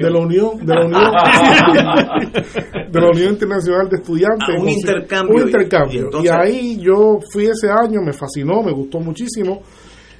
de 0.01 0.09
la 0.09 0.19
Unión, 0.19 0.65
de 0.65 0.73
la 0.73 0.85
Unión, 0.85 1.11
de 2.91 3.01
la 3.01 3.09
Unión 3.09 3.33
Internacional 3.33 3.89
de 3.89 3.97
Estudiantes. 3.97 4.61
un 4.61 4.69
intercambio. 4.69 5.35
Un 5.35 5.41
intercambio. 5.41 6.09
Y, 6.23 6.27
ahí 6.29 6.79
yo 6.79 7.19
fui 7.29 7.45
ese 7.45 7.69
año, 7.69 8.01
me 8.01 8.13
fascinó, 8.13 8.63
me 8.63 8.71
gustó 8.71 9.01
muchísimo. 9.01 9.61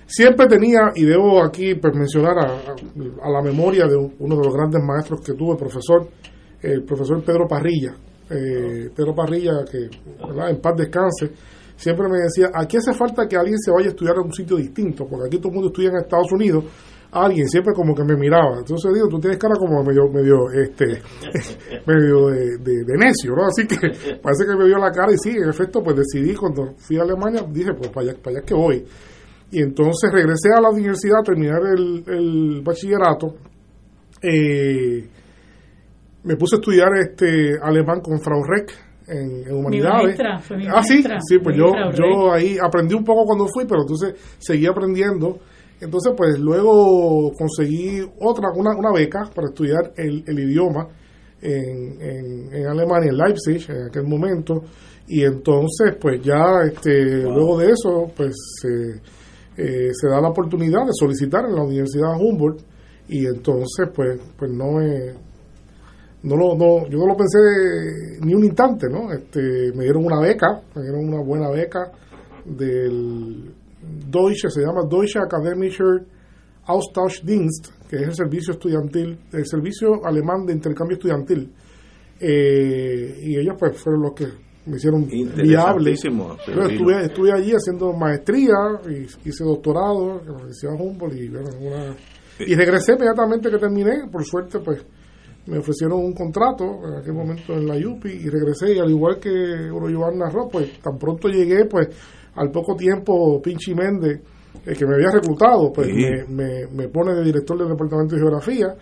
Siempre 0.06 0.48
tenía, 0.48 0.92
y 0.96 1.06
debo 1.06 1.42
aquí 1.42 1.76
pues, 1.76 1.96
mencionar 1.96 2.38
a, 2.38 2.46
a 2.46 3.30
la 3.32 3.42
memoria 3.42 3.88
de 3.88 3.96
uno 3.96 4.36
de 4.36 4.44
los 4.44 4.54
grandes 4.54 4.82
maestros 4.84 5.22
que 5.22 5.34
tuve, 5.34 5.54
el 5.54 5.58
profesor, 5.58 6.10
el 6.62 6.84
profesor 6.84 7.24
Pedro 7.24 7.48
Parrilla, 7.48 7.96
eh, 8.30 8.90
Pedro 8.96 9.14
Parrilla, 9.14 9.64
que 9.70 9.90
en 10.50 10.62
paz 10.62 10.76
descanse, 10.78 11.32
siempre 11.76 12.08
me 12.08 12.20
decía, 12.20 12.50
aquí 12.54 12.78
hace 12.78 12.94
falta 12.94 13.28
que 13.28 13.36
alguien 13.36 13.58
se 13.60 13.72
vaya 13.72 13.88
a 13.88 13.90
estudiar 13.90 14.16
en 14.16 14.26
un 14.26 14.34
sitio 14.34 14.58
distinto, 14.58 15.06
porque 15.08 15.28
aquí 15.28 15.38
todo 15.38 15.50
el 15.50 15.56
mundo 15.56 15.68
estudia 15.70 15.90
en 15.90 15.98
Estados 15.98 16.32
Unidos, 16.32 16.64
alguien 17.12 17.48
siempre 17.48 17.74
como 17.74 17.94
que 17.94 18.04
me 18.04 18.16
miraba. 18.16 18.60
Entonces 18.60 18.92
digo, 18.94 19.08
tú 19.08 19.20
tienes 19.20 19.38
cara 19.38 19.56
como 19.56 19.84
medio, 19.84 20.10
medio, 20.10 20.50
este, 20.52 20.86
medio 21.86 22.28
de, 22.28 22.98
necio, 22.98 23.36
¿no? 23.36 23.46
Así 23.46 23.68
que 23.68 23.78
parece 24.22 24.46
que 24.46 24.56
me 24.58 24.66
vio 24.66 24.78
la 24.78 24.92
cara 24.92 25.12
y 25.12 25.18
sí, 25.18 25.30
en 25.30 25.50
efecto, 25.50 25.82
pues 25.84 25.98
decidí 25.98 26.34
cuando 26.36 26.74
fui 26.78 26.98
a 26.98 27.04
Alemania, 27.04 27.46
dije, 27.50 27.74
pues 27.78 27.90
para 27.90 28.10
allá, 28.10 28.20
para 28.22 28.38
allá 28.38 28.46
que 28.46 28.54
voy. 28.54 28.86
Y 29.52 29.62
entonces 29.62 30.12
regresé 30.12 30.50
a 30.56 30.62
la 30.62 30.70
universidad 30.70 31.20
a 31.20 31.24
terminar 31.24 31.62
el, 31.78 32.04
el 32.08 32.62
bachillerato. 32.64 33.36
Eh, 34.22 35.08
me 36.24 36.36
puse 36.36 36.56
a 36.56 36.60
estudiar 36.60 36.90
este 37.02 37.58
alemán 37.62 38.02
con 38.02 38.20
Frau 38.22 38.44
Reck 38.44 38.72
en, 39.08 39.52
humanidades. 39.52 40.18
ah, 40.70 40.84
sí, 40.84 41.04
sí, 41.28 41.40
pues 41.40 41.58
yo, 41.58 41.72
yo 41.94 42.32
ahí 42.32 42.58
aprendí 42.62 42.94
un 42.94 43.04
poco 43.04 43.26
cuando 43.26 43.48
fui, 43.48 43.66
pero 43.66 43.82
entonces 43.82 44.16
seguí 44.40 44.66
aprendiendo. 44.66 45.40
Entonces, 45.82 46.14
pues 46.16 46.40
luego 46.40 47.32
conseguí 47.38 48.02
otra, 48.22 48.50
una, 48.56 48.72
una 48.76 48.94
beca 48.94 49.30
para 49.36 49.48
estudiar 49.48 49.92
el, 49.98 50.24
el 50.26 50.40
idioma 50.40 50.88
en, 51.42 52.50
en, 52.54 52.68
Alemania, 52.68 53.10
en 53.10 53.18
Leipzig, 53.18 53.70
en 53.70 53.88
aquel 53.88 54.04
momento. 54.04 54.64
Y 55.08 55.24
entonces, 55.26 55.96
pues 56.00 56.22
ya 56.22 56.62
este, 56.66 57.24
luego 57.24 57.60
de 57.60 57.72
eso, 57.72 58.10
pues 58.16 58.34
eh, 59.58 59.90
se 59.92 60.08
da 60.08 60.22
la 60.22 60.30
oportunidad 60.30 60.86
de 60.86 60.94
solicitar 60.94 61.44
en 61.46 61.56
la 61.56 61.64
Universidad 61.64 62.16
Humboldt. 62.18 62.62
Y 63.10 63.26
entonces, 63.26 63.90
pues, 63.94 64.18
pues 64.38 64.50
no 64.50 64.72
me 64.72 65.14
no 66.24 66.38
lo, 66.38 66.56
no, 66.56 66.88
yo 66.88 67.00
no 67.00 67.08
lo 67.08 67.18
pensé 67.18 67.40
ni 68.22 68.34
un 68.34 68.46
instante, 68.46 68.88
¿no? 68.90 69.12
Este, 69.12 69.72
me 69.76 69.84
dieron 69.84 70.06
una 70.06 70.22
beca, 70.22 70.62
me 70.76 70.82
dieron 70.82 71.08
una 71.08 71.22
buena 71.22 71.50
beca 71.50 71.92
del 72.46 73.54
Deutsche, 74.10 74.50
se 74.50 74.62
llama 74.62 74.84
Deutsche 74.90 75.20
Akademischer 75.20 76.06
Austauschdienst, 76.66 77.90
que 77.90 77.98
es 77.98 78.04
el 78.04 78.16
servicio 78.16 78.54
estudiantil, 78.54 79.20
el 79.34 79.46
servicio 79.46 80.06
alemán 80.06 80.46
de 80.46 80.54
intercambio 80.54 80.96
estudiantil. 80.96 81.52
Eh, 82.20 83.20
y 83.22 83.38
ellos 83.38 83.56
pues 83.60 83.78
fueron 83.78 84.04
los 84.04 84.14
que 84.14 84.28
me 84.66 84.78
hicieron 84.78 85.06
viable. 85.06 85.92
estuve, 85.92 87.04
estuve 87.04 87.34
allí 87.34 87.52
haciendo 87.52 87.92
maestría, 87.92 88.54
y 88.90 89.08
hice 89.28 89.44
doctorado 89.44 90.22
en 90.22 90.28
la 90.28 90.34
Universidad 90.36 90.74
Humboldt 90.80 91.16
y, 91.16 91.28
bueno, 91.28 91.50
una, 91.60 91.96
y 92.40 92.56
regresé 92.56 92.94
inmediatamente 92.94 93.50
que 93.50 93.58
terminé, 93.58 94.08
por 94.10 94.24
suerte 94.24 94.60
pues 94.60 94.86
me 95.48 95.58
ofrecieron 95.58 96.00
un 96.00 96.14
contrato 96.14 96.64
en 96.88 96.96
aquel 96.96 97.14
momento 97.14 97.54
en 97.54 97.68
la 97.68 97.76
UPI 97.76 98.10
y 98.10 98.30
regresé 98.30 98.76
y 98.76 98.80
al 98.80 98.90
igual 98.90 99.20
que 99.20 99.70
Oro 99.70 99.90
narró, 100.12 100.48
pues 100.48 100.80
tan 100.80 100.98
pronto 100.98 101.28
llegué, 101.28 101.66
pues 101.66 101.90
al 102.36 102.50
poco 102.50 102.76
tiempo 102.76 103.42
Pinchi 103.42 103.76
Méndez, 103.76 104.22
el 104.66 104.78
que 104.78 104.86
me 104.86 104.96
había 104.96 105.12
reclutado, 105.12 105.72
pues 105.74 105.90
me, 106.30 106.68
me, 106.68 106.88
pone 106.88 107.14
de 107.14 107.24
director 107.24 107.58
del 107.58 107.70
Departamento 107.70 108.16
de 108.16 108.22
Geografía 108.22 108.76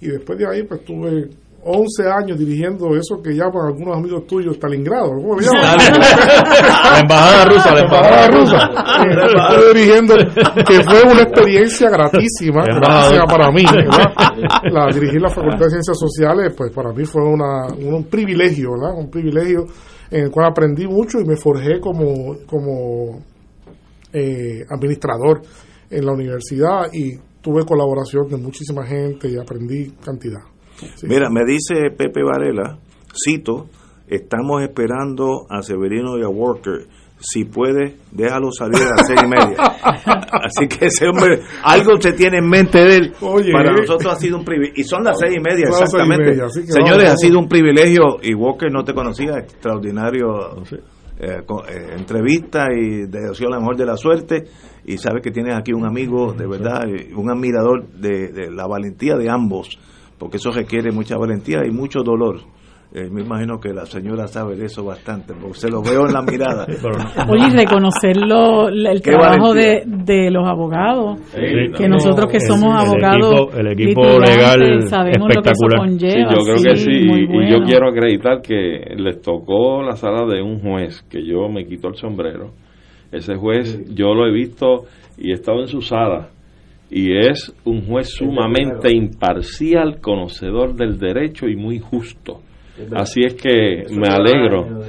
y 0.00 0.08
después 0.08 0.38
de 0.38 0.46
ahí 0.46 0.62
pues 0.62 0.84
tuve 0.84 1.30
11 1.64 2.08
años 2.10 2.38
dirigiendo 2.38 2.94
eso 2.94 3.22
que 3.22 3.32
llaman 3.32 3.66
algunos 3.68 3.96
amigos 3.96 4.26
tuyos 4.26 4.56
Stalingrado, 4.56 5.10
¿cómo 5.14 5.38
le 5.38 5.46
llaman? 5.46 5.62
la 6.92 7.00
embajada 7.00 7.44
rusa, 7.46 7.74
la 7.74 7.80
embajada 7.80 8.28
rusa. 8.28 8.70
Estoy 9.48 9.74
dirigiendo, 9.74 10.14
que 10.66 10.84
fue 10.84 11.02
una 11.10 11.22
experiencia 11.22 11.90
gratísima, 11.90 12.64
gratísima 12.64 13.24
para 13.26 13.50
mí. 13.50 13.64
La, 14.70 14.86
dirigir 14.92 15.20
la 15.20 15.30
Facultad 15.30 15.66
de 15.66 15.70
Ciencias 15.70 15.98
Sociales, 15.98 16.52
pues 16.56 16.70
para 16.72 16.92
mí 16.92 17.04
fue 17.04 17.22
una, 17.22 17.66
un 17.68 18.04
privilegio, 18.04 18.72
¿verdad? 18.72 18.98
Un 18.98 19.10
privilegio 19.10 19.64
en 20.10 20.24
el 20.24 20.30
cual 20.30 20.46
aprendí 20.50 20.86
mucho 20.86 21.18
y 21.20 21.24
me 21.24 21.36
forjé 21.36 21.80
como, 21.80 22.36
como 22.46 23.22
eh, 24.12 24.64
administrador 24.68 25.42
en 25.90 26.06
la 26.06 26.12
universidad 26.12 26.92
y 26.92 27.16
tuve 27.40 27.64
colaboración 27.64 28.28
de 28.28 28.36
muchísima 28.36 28.86
gente 28.86 29.28
y 29.28 29.36
aprendí 29.36 29.90
cantidad. 30.04 30.53
Mira, 31.02 31.28
me 31.30 31.44
dice 31.44 31.90
Pepe 31.96 32.22
Varela, 32.22 32.78
cito, 33.12 33.68
estamos 34.08 34.62
esperando 34.62 35.46
a 35.48 35.62
Severino 35.62 36.18
y 36.18 36.22
a 36.22 36.28
Walker 36.28 36.86
si 37.24 37.44
puede, 37.44 37.96
déjalo 38.10 38.50
salir 38.52 38.82
a 38.82 38.90
las 38.90 39.06
seis 39.06 39.20
y 39.22 39.28
media. 39.28 39.56
Así 40.44 40.68
que 40.68 40.86
ese 40.86 41.08
hombre, 41.08 41.40
algo 41.62 41.98
se 42.00 42.12
tiene 42.12 42.38
en 42.38 42.48
mente 42.48 42.78
de 42.78 42.96
él. 42.96 43.12
Para 43.18 43.72
nosotros 43.72 44.12
ha 44.12 44.16
sido 44.16 44.38
un 44.38 44.44
privilegio. 44.44 44.82
Y 44.82 44.84
son 44.84 45.04
las 45.04 45.18
seis 45.18 45.34
y 45.36 45.40
media, 45.40 45.66
exactamente. 45.68 46.34
Señores, 46.66 47.10
ha 47.10 47.16
sido 47.16 47.38
un 47.38 47.48
privilegio. 47.48 48.18
Y 48.22 48.34
Walker 48.34 48.70
no 48.70 48.84
te 48.84 48.92
conocía, 48.92 49.38
extraordinario 49.38 50.62
eh, 51.18 51.40
eh, 51.40 51.94
entrevista 51.96 52.66
y 52.74 53.06
deseo 53.06 53.48
la 53.48 53.58
mejor 53.58 53.76
de 53.76 53.86
la 53.86 53.96
suerte. 53.96 54.44
Y 54.84 54.98
sabes 54.98 55.22
que 55.22 55.30
tienes 55.30 55.56
aquí 55.56 55.72
un 55.72 55.86
amigo, 55.86 56.34
de 56.34 56.46
verdad, 56.46 56.84
un 57.16 57.30
admirador 57.30 57.86
de, 57.88 58.32
de 58.32 58.50
la 58.50 58.66
valentía 58.66 59.16
de 59.16 59.30
ambos, 59.30 59.78
porque 60.24 60.38
eso 60.38 60.50
requiere 60.52 60.90
mucha 60.90 61.18
valentía 61.18 61.66
y 61.66 61.70
mucho 61.70 62.02
dolor. 62.02 62.36
Eh, 62.94 63.10
me 63.10 63.20
imagino 63.20 63.60
que 63.60 63.74
la 63.74 63.84
señora 63.84 64.26
sabe 64.26 64.56
de 64.56 64.64
eso 64.64 64.82
bastante, 64.82 65.34
porque 65.34 65.58
se 65.58 65.68
lo 65.68 65.82
veo 65.82 66.06
en 66.06 66.14
la 66.14 66.22
mirada. 66.22 66.64
Oye, 67.28 67.50
reconocerlo, 67.54 68.70
el 68.70 69.02
trabajo 69.02 69.52
de, 69.52 69.82
de, 69.84 70.30
los 70.30 70.48
abogados, 70.48 71.20
que 71.76 71.88
nosotros 71.90 72.32
que 72.32 72.40
somos 72.40 72.74
abogados, 72.74 73.54
el 73.54 73.72
equipo, 73.72 74.18
legal 74.18 74.88
sabemos 74.88 75.28
lo 75.34 75.42
que 75.42 75.50
eso 75.50 75.66
conlleva. 75.76 76.34
yo 76.34 76.42
creo 76.42 76.72
que 76.72 76.76
sí, 76.76 76.90
y, 76.90 77.50
yo 77.50 77.62
quiero 77.66 77.90
acreditar 77.90 78.40
que 78.40 78.94
les 78.96 79.20
tocó 79.20 79.82
la 79.82 79.96
sala 79.96 80.24
de 80.24 80.40
un 80.40 80.60
juez, 80.60 81.02
que 81.10 81.22
yo 81.22 81.50
me 81.50 81.66
quito 81.66 81.88
el 81.88 81.96
sombrero. 81.96 82.52
Ese 83.12 83.34
juez, 83.34 83.94
yo 83.94 84.14
lo 84.14 84.26
he 84.26 84.32
visto 84.32 84.86
y 85.18 85.32
he 85.32 85.34
estado 85.34 85.60
en 85.60 85.68
su 85.68 85.82
sala 85.82 86.30
y 86.90 87.16
es 87.16 87.54
un 87.64 87.86
juez 87.86 88.08
sumamente 88.10 88.94
imparcial, 88.94 90.00
conocedor 90.00 90.74
del 90.74 90.98
derecho 90.98 91.46
y 91.48 91.56
muy 91.56 91.78
justo. 91.78 92.40
Así 92.92 93.20
es 93.24 93.34
que 93.34 93.84
me 93.90 94.08
alegro. 94.08 94.80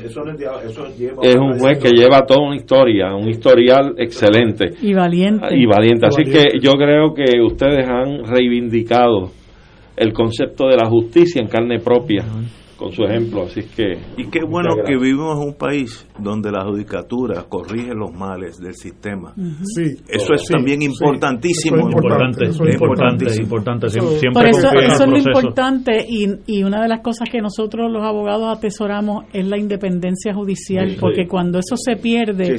es 1.22 1.36
un 1.36 1.60
juez 1.60 1.78
que 1.78 1.92
lleva 1.92 2.26
toda 2.26 2.42
una 2.42 2.56
historia, 2.56 3.14
un 3.14 3.30
historial 3.30 3.94
excelente. 3.98 4.72
Y 4.82 4.94
valiente. 4.94 5.56
Y 5.56 5.66
valiente. 5.68 6.08
Así 6.08 6.24
que 6.24 6.60
yo 6.60 6.74
creo 6.74 7.14
que 7.14 7.40
ustedes 7.42 7.88
han 7.88 8.24
reivindicado 8.26 9.30
el 9.96 10.14
concepto 10.14 10.68
de 10.68 10.78
la 10.78 10.90
justicia 10.90 11.42
en 11.42 11.48
carne 11.48 11.80
propia 11.80 12.26
con 12.78 12.92
su 12.92 13.04
ejemplo, 13.04 13.44
así 13.44 13.62
que... 13.76 13.94
Y 14.18 14.30
qué 14.30 14.42
bueno 14.48 14.76
que 14.86 14.98
vivimos 14.98 15.38
en 15.38 15.50
un 15.50 15.54
país 15.56 16.08
donde 16.20 16.52
la 16.52 16.66
judicatura 16.66 17.44
corrige 17.48 17.94
los 17.94 18.12
males 18.14 18.58
del 18.58 18.74
sistema. 18.74 19.34
Sí, 19.64 19.96
eso 20.08 20.34
es 20.34 20.46
también 20.48 20.82
importantísimo. 20.82 21.78
Eso 21.78 21.88
es 21.88 21.94
importante, 21.94 22.46
es 22.46 22.60
importante, 22.60 23.26
importante. 23.42 23.90
Siempre 23.90 24.32
Por 24.34 24.46
eso, 24.48 24.70
eso 24.72 25.04
es 25.04 25.10
lo 25.10 25.18
importante 25.18 26.06
y, 26.08 26.28
y 26.48 26.64
una 26.64 26.82
de 26.82 26.88
las 26.88 27.02
cosas 27.02 27.30
que 27.30 27.40
nosotros 27.40 27.92
los 27.92 28.04
abogados 28.04 28.58
atesoramos 28.58 29.26
es 29.34 29.48
la 29.48 29.58
independencia 29.58 30.34
judicial, 30.34 30.98
porque 31.00 31.28
cuando 31.28 31.60
eso 31.60 31.76
se 31.78 31.96
pierde, 31.96 32.58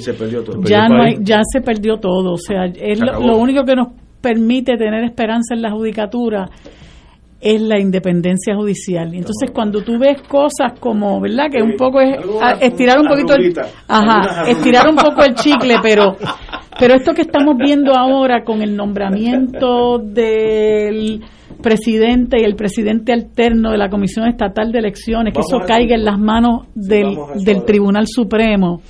ya, 0.65 0.89
no 0.89 1.03
hay, 1.03 1.17
ya 1.21 1.41
se 1.51 1.61
perdió 1.61 1.99
todo. 1.99 2.33
O 2.33 2.39
sea, 2.39 2.65
es 2.67 3.01
lo 3.01 3.37
único 3.37 3.65
que 3.65 3.75
nos 3.75 3.89
permite 4.21 4.77
tener 4.77 5.05
esperanza 5.05 5.55
en 5.55 5.63
la 5.63 5.71
judicatura 5.71 6.49
es 7.41 7.61
la 7.61 7.79
independencia 7.79 8.55
judicial. 8.55 9.15
Entonces, 9.15 9.51
cuando 9.53 9.83
tú 9.83 9.99
ves 9.99 10.23
cosas 10.23 10.79
como, 10.81 11.21
¿verdad? 11.21 11.47
Que 11.51 11.63
un 11.63 11.77
poco 11.77 12.01
es 12.01 12.19
estirar 12.61 12.99
un 12.99 13.09
poquito 13.09 13.35
el, 13.35 13.55
ajá, 13.89 14.49
estirar 14.49 14.89
un 14.89 14.97
poco 14.97 15.23
el 15.23 15.35
chicle, 15.37 15.77
pero 15.83 16.17
pero 16.79 16.95
esto 16.95 17.13
que 17.13 17.23
estamos 17.23 17.57
viendo 17.57 17.97
ahora 17.97 18.45
con 18.45 18.63
el 18.63 18.77
nombramiento 18.77 19.99
del 19.99 21.23
presidente 21.63 22.39
y 22.41 22.45
el 22.45 22.55
presidente 22.55 23.13
alterno 23.13 23.71
de 23.71 23.79
la 23.79 23.89
Comisión 23.89 24.29
Estatal 24.29 24.73
de 24.73 24.81
Elecciones, 24.81 25.33
que 25.33 25.41
eso 25.41 25.59
caiga 25.67 25.95
en 25.95 26.05
las 26.05 26.19
manos 26.19 26.67
del, 26.75 27.17
del 27.45 27.65
Tribunal 27.65 28.07
Supremo. 28.07 28.83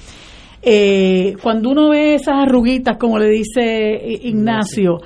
Eh, 0.62 1.35
cuando 1.40 1.70
uno 1.70 1.90
ve 1.90 2.14
esas 2.14 2.35
arruguitas, 2.43 2.97
como 2.97 3.18
le 3.18 3.28
dice 3.28 4.01
Ignacio, 4.23 4.98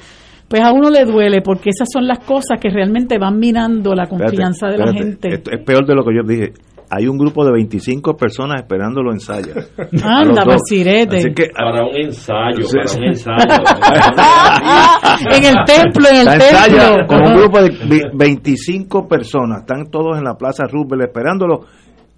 pues 0.51 0.62
a 0.64 0.72
uno 0.72 0.90
le 0.90 1.05
duele 1.05 1.43
porque 1.43 1.70
esas 1.70 1.86
son 1.93 2.09
las 2.09 2.18
cosas 2.18 2.59
que 2.60 2.70
realmente 2.70 3.18
van 3.18 3.39
minando 3.39 3.94
la 3.94 4.09
confianza 4.09 4.66
de 4.66 4.78
la 4.78 4.93
gente. 4.93 5.28
es 5.35 5.64
peor 5.64 5.86
de 5.86 5.94
lo 5.94 6.02
que 6.02 6.10
yo 6.12 6.22
dije. 6.27 6.52
Hay 6.93 7.06
un 7.06 7.16
grupo 7.16 7.44
de 7.44 7.52
25 7.52 8.16
personas 8.16 8.62
esperándolo 8.62 9.12
en 9.12 9.20
Saya. 9.20 9.55
Anda, 10.02 10.43
basirete. 10.44 11.18
Así 11.18 11.32
que, 11.32 11.51
para 11.56 11.86
un 11.86 11.97
ensayo, 11.97 12.66
para 12.68 12.93
un 12.97 13.05
ensayo. 13.05 13.36
en 15.36 15.44
el 15.44 15.56
templo, 15.64 16.09
en 16.09 16.16
el 16.16 16.39
templo. 16.40 17.06
con 17.06 17.28
un 17.28 17.35
grupo 17.36 17.62
de 17.62 18.10
25 18.12 19.06
personas. 19.06 19.60
Están 19.60 19.89
todos 19.89 20.18
en 20.18 20.24
la 20.24 20.35
Plaza 20.35 20.64
Rubel 20.66 21.02
esperándolo 21.02 21.60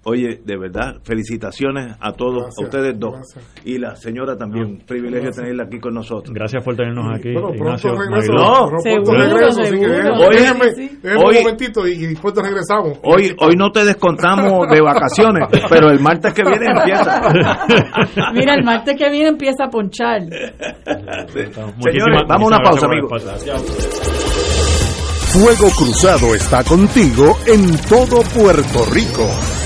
Oye, 0.05 0.41
de 0.43 0.57
verdad, 0.57 0.95
felicitaciones 1.03 1.95
a 2.01 2.11
todos, 2.11 2.53
a 2.59 2.63
ustedes 2.63 2.99
dos. 2.99 3.15
Y 3.63 3.77
la 3.77 3.95
señora 3.95 4.35
también, 4.35 4.65
un 4.65 4.77
privilegio 4.79 5.31
tenerla 5.31 5.63
aquí 5.63 5.79
con 5.79 5.93
nosotros. 5.93 6.33
Gracias 6.33 6.61
por 6.61 6.75
tenernos 6.75 7.05
aquí. 7.15 7.31
Bueno, 7.31 7.51
pronto 7.57 7.95
regreso. 7.95 8.33
No, 8.33 8.67
pronto 8.67 9.13
regreso, 9.13 9.61
así 9.61 9.79
que 9.79 9.87
déjeme, 9.87 11.15
un 11.15 11.33
momentito 11.33 11.87
y 11.87 12.07
después 12.07 12.33
regresamos. 12.35 12.99
Hoy, 13.03 13.33
hoy 13.39 13.55
no 13.55 13.71
te 13.71 13.85
descontamos 13.85 14.67
de 14.69 14.81
vacaciones, 14.81 15.47
pero 15.69 15.89
el 15.89 16.01
martes 16.01 16.33
que 16.33 16.43
viene 16.43 16.65
empieza. 16.65 17.21
Mira, 18.33 18.55
el 18.55 18.63
martes 18.65 18.97
que 18.97 19.09
viene 19.09 19.29
empieza 19.29 19.65
a 19.65 19.69
ponchar. 19.69 20.21
Señores, 20.21 22.21
vamos 22.27 22.51
a 22.51 22.55
una 22.55 22.59
pausa, 22.59 22.87
amigos. 22.87 23.23
Fuego 25.31 25.69
Cruzado 25.77 26.35
está 26.35 26.61
contigo 26.63 27.37
en 27.47 27.77
todo 27.87 28.21
Puerto 28.35 28.85
Rico. 28.93 29.62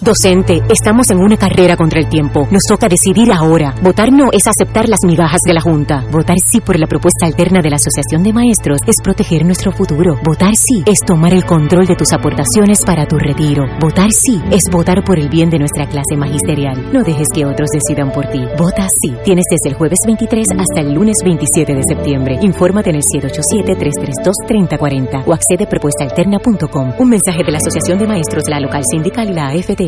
Docente, 0.00 0.62
estamos 0.68 1.10
en 1.10 1.18
una 1.18 1.36
carrera 1.36 1.76
contra 1.76 1.98
el 1.98 2.08
tiempo. 2.08 2.46
Nos 2.52 2.62
toca 2.62 2.86
decidir 2.86 3.32
ahora. 3.32 3.74
Votar 3.82 4.12
no 4.12 4.28
es 4.30 4.46
aceptar 4.46 4.88
las 4.88 5.00
migajas 5.04 5.40
de 5.44 5.52
la 5.52 5.60
Junta. 5.60 6.04
Votar 6.12 6.36
sí 6.38 6.60
por 6.60 6.78
la 6.78 6.86
propuesta 6.86 7.26
alterna 7.26 7.62
de 7.62 7.70
la 7.70 7.76
Asociación 7.76 8.22
de 8.22 8.32
Maestros 8.32 8.78
es 8.86 8.98
proteger 9.02 9.44
nuestro 9.44 9.72
futuro. 9.72 10.16
Votar 10.24 10.54
sí 10.54 10.84
es 10.86 11.00
tomar 11.00 11.34
el 11.34 11.44
control 11.44 11.86
de 11.86 11.96
tus 11.96 12.12
aportaciones 12.12 12.84
para 12.84 13.06
tu 13.06 13.18
retiro. 13.18 13.64
Votar 13.80 14.12
sí 14.12 14.40
es 14.52 14.70
votar 14.70 15.02
por 15.02 15.18
el 15.18 15.28
bien 15.28 15.50
de 15.50 15.58
nuestra 15.58 15.88
clase 15.88 16.16
magisterial. 16.16 16.92
No 16.92 17.02
dejes 17.02 17.26
que 17.34 17.44
otros 17.44 17.70
decidan 17.72 18.12
por 18.12 18.28
ti. 18.28 18.44
Vota 18.56 18.88
sí. 18.88 19.16
Tienes 19.24 19.46
desde 19.50 19.70
el 19.70 19.76
jueves 19.76 19.98
23 20.06 20.46
hasta 20.60 20.80
el 20.80 20.94
lunes 20.94 21.16
27 21.24 21.74
de 21.74 21.82
septiembre. 21.82 22.38
Infórmate 22.42 22.90
en 22.90 22.96
el 22.96 23.02
787-332-3040 23.02 25.24
o 25.26 25.32
accede 25.32 25.64
a 25.64 25.68
propuestaalterna.com. 25.68 26.92
Un 27.00 27.08
mensaje 27.08 27.42
de 27.42 27.50
la 27.50 27.58
Asociación 27.58 27.98
de 27.98 28.06
Maestros, 28.06 28.44
la 28.48 28.60
local 28.60 28.84
sindical 28.88 29.28
y 29.28 29.32
la 29.32 29.48
AFT. 29.48 29.87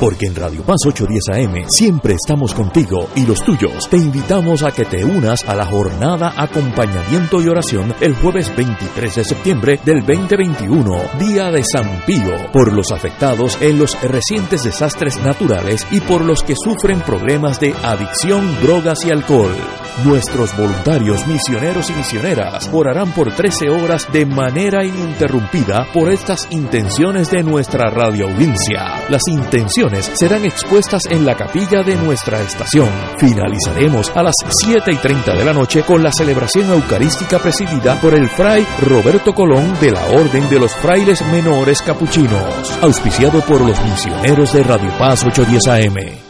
Porque 0.00 0.24
en 0.24 0.34
Radio 0.34 0.62
Paz 0.62 0.78
810 0.86 1.28
AM 1.28 1.68
siempre 1.68 2.14
estamos 2.14 2.54
contigo 2.54 3.10
y 3.14 3.26
los 3.26 3.44
tuyos. 3.44 3.86
Te 3.90 3.98
invitamos 3.98 4.62
a 4.62 4.70
que 4.70 4.86
te 4.86 5.04
unas 5.04 5.46
a 5.46 5.54
la 5.54 5.66
jornada 5.66 6.32
Acompañamiento 6.38 7.42
y 7.42 7.48
Oración 7.48 7.94
el 8.00 8.14
jueves 8.14 8.50
23 8.56 9.14
de 9.16 9.24
septiembre 9.24 9.78
del 9.84 10.00
2021, 10.06 11.02
Día 11.18 11.50
de 11.50 11.62
San 11.62 12.02
Pío, 12.06 12.50
por 12.50 12.72
los 12.72 12.92
afectados 12.92 13.58
en 13.60 13.78
los 13.78 14.00
recientes 14.00 14.64
desastres 14.64 15.18
naturales 15.22 15.86
y 15.90 16.00
por 16.00 16.24
los 16.24 16.42
que 16.42 16.54
sufren 16.56 17.02
problemas 17.02 17.60
de 17.60 17.74
adicción, 17.82 18.56
drogas 18.62 19.04
y 19.04 19.10
alcohol. 19.10 19.54
Nuestros 20.02 20.56
voluntarios 20.56 21.26
misioneros 21.26 21.90
y 21.90 21.92
misioneras 21.92 22.70
orarán 22.72 23.12
por 23.12 23.34
13 23.34 23.68
horas 23.68 24.10
de 24.10 24.24
manera 24.24 24.82
ininterrumpida 24.82 25.88
por 25.92 26.10
estas 26.10 26.48
intenciones 26.50 27.30
de 27.30 27.42
nuestra 27.42 27.90
radio 27.90 28.28
audiencia. 28.28 28.94
Las 29.10 29.28
intenciones 29.28 29.89
serán 30.14 30.44
expuestas 30.44 31.02
en 31.08 31.24
la 31.26 31.36
capilla 31.36 31.82
de 31.82 31.96
nuestra 31.96 32.40
estación. 32.40 32.88
Finalizaremos 33.18 34.10
a 34.14 34.22
las 34.22 34.34
7 34.48 34.92
y 34.92 34.96
30 34.96 35.34
de 35.34 35.44
la 35.44 35.52
noche 35.52 35.82
con 35.82 36.02
la 36.02 36.12
celebración 36.12 36.70
eucarística 36.70 37.38
presidida 37.38 38.00
por 38.00 38.14
el 38.14 38.28
fray 38.30 38.66
Roberto 38.82 39.34
Colón 39.34 39.78
de 39.80 39.92
la 39.92 40.04
Orden 40.06 40.48
de 40.48 40.58
los 40.58 40.72
Frailes 40.72 41.24
Menores 41.26 41.82
Capuchinos, 41.82 42.78
auspiciado 42.82 43.40
por 43.42 43.60
los 43.60 43.80
misioneros 43.84 44.52
de 44.52 44.62
Radio 44.62 44.90
Paz 44.98 45.24
810 45.24 45.68
AM. 45.68 46.29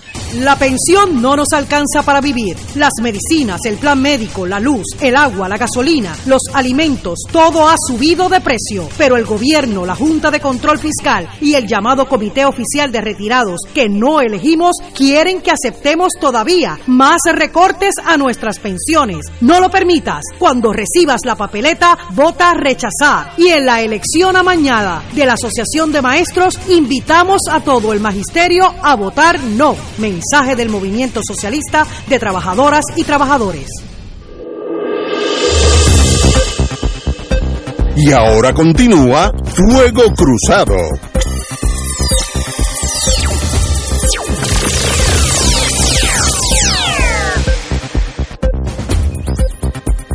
La 0.35 0.57
pensión 0.57 1.21
no 1.21 1.35
nos 1.35 1.49
alcanza 1.51 2.03
para 2.05 2.21
vivir. 2.21 2.55
Las 2.75 2.93
medicinas, 3.01 3.59
el 3.65 3.75
plan 3.75 4.01
médico, 4.01 4.45
la 4.45 4.61
luz, 4.61 4.85
el 5.01 5.17
agua, 5.17 5.49
la 5.49 5.57
gasolina, 5.57 6.15
los 6.25 6.43
alimentos, 6.53 7.19
todo 7.29 7.67
ha 7.67 7.75
subido 7.77 8.29
de 8.29 8.39
precio. 8.39 8.87
Pero 8.97 9.17
el 9.17 9.25
gobierno, 9.25 9.85
la 9.85 9.95
Junta 9.95 10.31
de 10.31 10.39
Control 10.39 10.79
Fiscal 10.79 11.27
y 11.41 11.55
el 11.55 11.67
llamado 11.67 12.07
Comité 12.07 12.45
Oficial 12.45 12.93
de 12.93 13.01
Retirados 13.01 13.59
que 13.73 13.89
no 13.89 14.21
elegimos 14.21 14.77
quieren 14.95 15.41
que 15.41 15.51
aceptemos 15.51 16.13
todavía 16.19 16.79
más 16.87 17.19
recortes 17.33 17.95
a 18.03 18.15
nuestras 18.15 18.59
pensiones. 18.59 19.25
No 19.41 19.59
lo 19.59 19.69
permitas. 19.69 20.23
Cuando 20.39 20.71
recibas 20.71 21.21
la 21.25 21.35
papeleta, 21.35 21.97
vota 22.11 22.53
rechazar. 22.53 23.33
Y 23.37 23.49
en 23.49 23.65
la 23.65 23.81
elección 23.81 24.37
amañada 24.37 25.03
de 25.13 25.25
la 25.25 25.33
Asociación 25.33 25.91
de 25.91 26.01
Maestros, 26.01 26.57
invitamos 26.69 27.41
a 27.49 27.59
todo 27.59 27.91
el 27.91 27.99
magisterio 27.99 28.73
a 28.81 28.95
votar 28.95 29.37
no 29.41 29.75
mensaje 30.21 30.55
del 30.55 30.69
movimiento 30.69 31.19
socialista 31.25 31.87
de 32.07 32.19
trabajadoras 32.19 32.85
y 32.95 33.03
trabajadores. 33.03 33.67
Y 37.95 38.11
ahora 38.11 38.53
continúa 38.53 39.31
Fuego 39.45 40.03
Cruzado. 40.15 40.75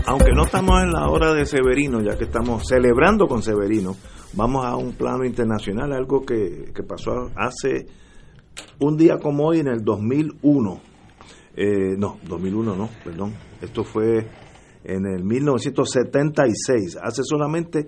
Aunque 0.07 0.33
no 0.33 0.45
estamos 0.45 0.83
en 0.83 0.93
la 0.93 1.09
hora 1.09 1.35
de 1.35 1.45
Severino, 1.47 2.01
ya 2.01 2.16
que 2.16 2.24
estamos 2.24 2.62
celebrando 2.69 3.27
con 3.27 3.43
Severino, 3.43 3.97
vamos 4.35 4.65
a 4.65 4.77
un 4.77 4.93
plano 4.93 5.24
internacional, 5.24 5.93
algo 5.93 6.24
que, 6.24 6.70
que 6.73 6.83
pasó 6.85 7.31
hace 7.35 7.87
un 8.81 8.97
día 8.97 9.19
como 9.19 9.47
hoy 9.47 9.61
en 9.61 9.69
el 9.69 9.85
2001, 9.85 10.81
eh, 11.57 11.97
no, 11.97 12.19
2001 12.28 12.77
no, 12.77 12.89
perdón, 13.05 13.35
esto 13.61 13.85
fue 13.85 14.27
en 14.85 15.07
el 15.07 15.24
1976, 15.24 16.99
hace 17.03 17.23
solamente 17.24 17.87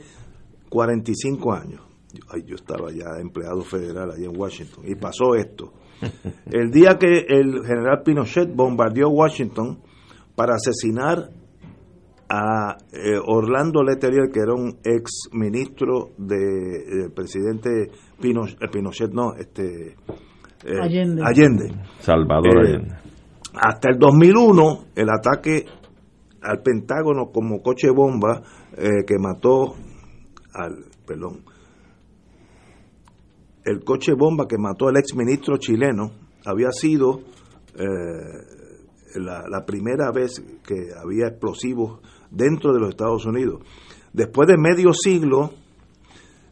45 0.69 1.53
años. 1.53 1.82
Ay, 2.28 2.43
yo 2.47 2.57
estaba 2.57 2.90
ya 2.90 3.20
empleado 3.20 3.62
federal 3.62 4.11
allá 4.11 4.24
en 4.24 4.36
Washington 4.36 4.85
y 4.86 4.95
pasó 4.95 5.35
esto. 5.35 5.73
El 6.51 6.70
día 6.70 6.97
que 6.99 7.27
el 7.28 7.65
general 7.65 8.03
Pinochet 8.05 8.55
bombardeó 8.55 9.09
Washington 9.11 9.81
para 10.35 10.55
asesinar 10.55 11.31
a 12.28 12.77
eh, 12.93 13.19
Orlando 13.27 13.82
Letelier, 13.82 14.31
que 14.31 14.40
era 14.40 14.55
un 14.55 14.78
ex 14.85 15.28
ministro 15.32 16.11
del 16.19 17.11
presidente 17.15 17.90
Pinochet, 18.20 18.62
eh, 18.62 18.69
Pinochet, 18.70 19.11
no, 19.12 19.35
este 19.35 19.97
eh, 20.69 20.81
Allende. 20.81 21.23
Allende. 21.24 21.73
Salvador 22.01 22.66
Eh, 22.66 22.69
Allende. 22.69 22.95
Hasta 23.55 23.90
el 23.90 23.99
2001, 23.99 24.85
el 24.95 25.09
ataque 25.11 25.65
al 26.43 26.61
Pentágono 26.62 27.31
como 27.32 27.61
coche 27.62 27.90
bomba 27.90 28.43
eh, 28.77 29.05
que 29.07 29.19
mató 29.19 29.74
al, 30.55 30.85
perdón, 31.07 31.40
el 33.65 33.82
coche 33.85 34.12
bomba 34.15 34.47
que 34.47 34.57
mató 34.59 34.86
al 34.89 34.97
ex 34.97 35.15
ministro 35.16 35.57
chileno 35.59 36.12
había 36.47 36.70
sido 36.70 37.20
eh, 37.74 37.82
la, 39.16 39.43
la 39.51 39.65
primera 39.66 40.11
vez 40.12 40.40
que 40.65 40.90
había 40.97 41.27
explosivos 41.28 41.99
dentro 42.31 42.73
de 42.73 42.78
los 42.81 42.90
Estados 42.90 43.27
Unidos. 43.27 43.62
Después 44.12 44.47
de 44.49 44.57
medio 44.57 44.93
siglo, 44.93 45.51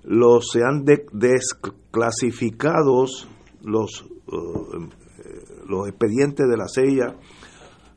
los 0.04 0.48
se 0.52 0.62
han 0.64 0.84
de- 0.84 1.06
desclasificados 1.12 3.28
los, 3.66 4.02
uh, 4.28 4.76
eh, 4.78 5.62
los 5.68 5.88
expedientes 5.88 6.46
de 6.48 6.56
la 6.56 6.66
CIA 6.68 7.16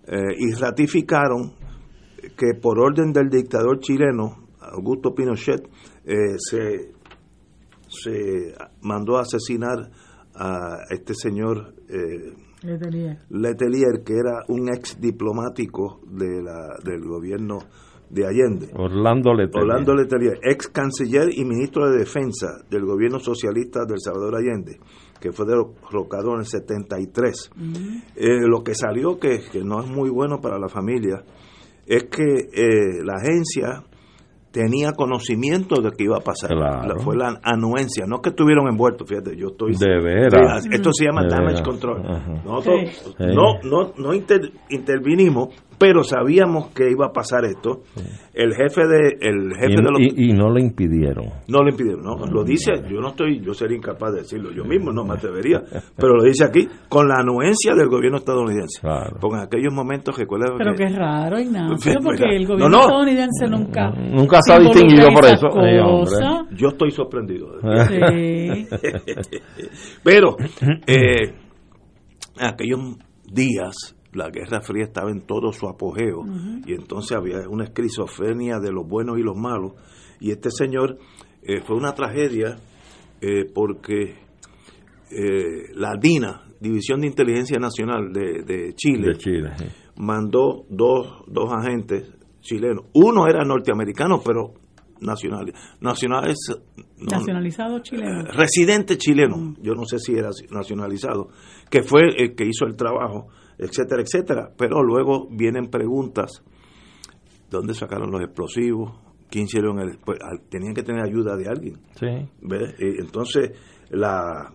eh, 0.08 0.36
y 0.38 0.54
ratificaron 0.60 1.54
que 2.36 2.60
por 2.60 2.80
orden 2.80 3.14
del 3.14 3.30
dictador 3.30 3.80
chileno, 3.80 4.48
Augusto 4.60 5.14
Pinochet, 5.14 5.68
eh, 6.04 6.36
se, 6.38 6.92
se 7.88 8.54
mandó 8.82 9.18
a 9.18 9.22
asesinar 9.22 9.92
a 10.36 10.80
este 10.90 11.14
señor 11.14 11.76
eh, 11.90 12.34
Letelier. 12.64 13.20
Letelier, 13.30 14.04
que 14.04 14.14
era 14.14 14.44
un 14.48 14.70
ex 14.70 15.00
diplomático 15.00 16.02
de 16.08 16.42
la, 16.42 16.76
del 16.84 17.02
gobierno 17.02 17.60
de 18.10 18.26
Allende. 18.26 18.72
Orlando 18.74 19.34
Letelier. 19.34 19.64
Orlando 19.64 19.96
Letelier, 19.96 20.40
ex 20.44 20.68
canciller 20.68 21.30
y 21.32 21.46
ministro 21.46 21.90
de 21.90 22.00
Defensa 22.00 22.48
del 22.70 22.86
gobierno 22.86 23.20
socialista 23.20 23.86
del 23.86 24.00
Salvador 24.00 24.38
Allende, 24.38 24.80
que 25.20 25.32
fue 25.32 25.46
derrocado 25.46 26.34
en 26.34 26.40
el 26.40 26.46
73. 26.46 27.52
Eh, 28.16 28.40
lo 28.48 28.64
que 28.64 28.74
salió, 28.76 29.20
que, 29.20 29.42
que 29.52 29.64
no 29.64 29.82
es 29.82 29.90
muy 29.90 30.10
bueno 30.10 30.40
para 30.42 30.58
la 30.60 30.70
familia, 30.70 31.24
es 31.86 32.04
que 32.06 32.24
eh, 32.54 33.04
la 33.04 33.16
agencia 33.16 33.84
tenía 34.52 34.94
conocimiento 34.94 35.80
de 35.82 35.92
que 35.92 36.06
iba 36.06 36.18
a 36.18 36.22
pasar. 36.22 36.50
Claro. 36.50 36.88
La- 36.96 37.00
fue 37.04 37.16
la 37.16 37.40
anuencia, 37.44 38.06
no 38.08 38.20
que 38.22 38.30
estuvieron 38.30 38.68
envueltos, 38.68 39.08
fíjate, 39.08 39.36
yo 39.38 39.50
estoy... 39.50 39.76
De 39.76 40.02
veras. 40.02 40.64
Sí, 40.64 40.70
esto 40.72 40.92
se 40.92 41.06
llama 41.06 41.22
De 41.24 41.30
damage 41.30 41.48
veras. 41.48 41.62
control. 41.62 42.02
Nosotros 42.44 42.90
Sí. 43.18 43.26
no, 43.28 43.62
no, 43.64 43.94
no 43.98 44.14
inter- 44.14 44.52
intervinimos, 44.70 45.50
pero 45.80 46.04
sabíamos 46.04 46.68
que 46.76 46.92
iba 46.92 47.08
a 47.08 47.12
pasar 47.14 47.46
esto. 47.46 47.82
El 48.34 48.54
jefe 48.54 48.86
de 48.88 49.18
el 49.22 49.54
jefe 49.56 49.72
Y, 49.72 49.76
de 49.76 49.82
los 49.82 50.00
y- 50.02 50.30
y 50.30 50.34
no 50.34 50.52
le 50.52 50.62
impidieron. 50.62 51.26
no 51.48 51.64
lo 51.64 51.70
impidieron, 51.70 52.04
no, 52.04 52.16
lo 52.26 52.44
dice, 52.44 52.72
yo 52.90 53.00
no 53.02 53.10
estoy, 53.10 53.40
yo 53.42 53.54
sería 53.54 53.78
incapaz 53.78 54.12
de 54.14 54.20
decirlo, 54.20 54.52
yo 54.52 54.64
mismo 54.66 54.92
no 54.92 55.04
me 55.06 55.14
atrevería, 55.16 55.62
pero 55.98 56.16
lo 56.16 56.24
dice 56.24 56.44
aquí, 56.46 56.68
con 56.90 57.08
la 57.08 57.16
anuencia 57.20 57.74
del 57.76 57.88
gobierno 57.88 58.18
estadounidense. 58.18 58.82
Porque 59.20 59.38
en 59.38 59.44
aquellos 59.44 59.74
momentos 59.74 60.18
recuerda 60.18 60.48
Pero 60.58 60.74
que 60.76 60.84
qué 60.86 60.90
raro, 60.96 61.40
Ignacio, 61.40 61.94
porque 62.04 62.24
mira. 62.26 62.36
el 62.36 62.44
No, 62.44 62.48
gobierno 62.50 62.70
no. 62.78 62.84
estadounidense 62.84 63.48
nunca... 63.50 63.90
Nunca 63.92 64.40
se 64.42 64.54
ha 64.54 64.60
distinguido 64.60 65.08
por 65.14 65.26
eso. 65.26 65.48
Yo 66.56 66.68
estoy 66.70 66.92
sorprendido. 66.92 67.48
Sí. 67.90 68.68
Pero, 70.04 70.36
eh, 70.88 71.34
en 72.38 72.46
aquellos 72.46 72.80
días, 73.32 73.96
la 74.14 74.30
Guerra 74.30 74.62
Fría 74.62 74.84
estaba 74.84 75.12
en 75.12 75.22
todo 75.22 75.52
su 75.52 75.68
apogeo 75.68 76.24
y 76.66 76.74
entonces 76.74 77.16
había 77.18 77.48
una 77.50 77.66
esquizofrenia 77.66 78.60
de 78.60 78.72
los 78.72 78.88
buenos 78.88 79.20
y 79.20 79.22
los 79.22 79.36
malos. 79.38 79.74
Y 80.20 80.32
este 80.32 80.50
señor 80.52 80.98
eh, 81.42 81.62
fue 81.62 81.76
una 81.76 81.94
tragedia 81.94 82.56
eh, 83.22 83.46
porque 83.54 84.16
eh, 85.12 85.74
la 85.76 85.94
DINA, 86.00 86.44
División 86.60 87.02
de 87.02 87.08
Inteligencia 87.08 87.58
Nacional 87.60 88.12
de, 88.12 88.44
de 88.44 88.74
Chile, 88.76 89.14
De 89.14 89.18
Chile, 89.18 89.52
sí. 89.58 89.66
mandó 89.98 90.66
dos, 90.70 91.24
dos 91.28 91.52
agentes 91.54 92.10
chilenos. 92.42 92.86
Uno 92.94 93.28
era 93.28 93.44
norteamericano, 93.46 94.22
pero 94.26 94.54
nacional. 95.02 95.54
Nacionales, 95.80 96.38
no, 96.98 97.18
Nacionalizado 97.18 97.80
chileno. 97.80 98.24
residente 98.34 98.98
chileno, 98.98 99.56
yo 99.62 99.74
no 99.74 99.86
sé 99.86 100.00
si 100.00 100.14
era 100.14 100.30
nacionalizado, 100.52 101.30
que 101.70 101.84
fue 101.84 102.02
el 102.18 102.36
que 102.36 102.46
hizo 102.46 102.66
el 102.66 102.76
trabajo, 102.76 103.28
etcétera, 103.60 104.02
etcétera. 104.02 104.52
Pero 104.58 104.82
luego 104.84 105.28
vienen 105.30 105.70
preguntas, 105.70 106.44
¿dónde 107.50 107.74
sacaron 107.74 108.10
los 108.12 108.22
explosivos? 108.22 108.94
¿Quién 109.30 109.46
hicieron 109.46 109.80
el...? 109.80 110.00
pues, 110.04 110.18
tenían 110.50 110.74
que 110.74 110.82
tener 110.84 111.04
ayuda 111.04 111.36
de 111.38 111.48
alguien. 111.48 111.78
Sí. 111.96 112.08
Entonces, 112.80 113.52
la, 113.92 114.52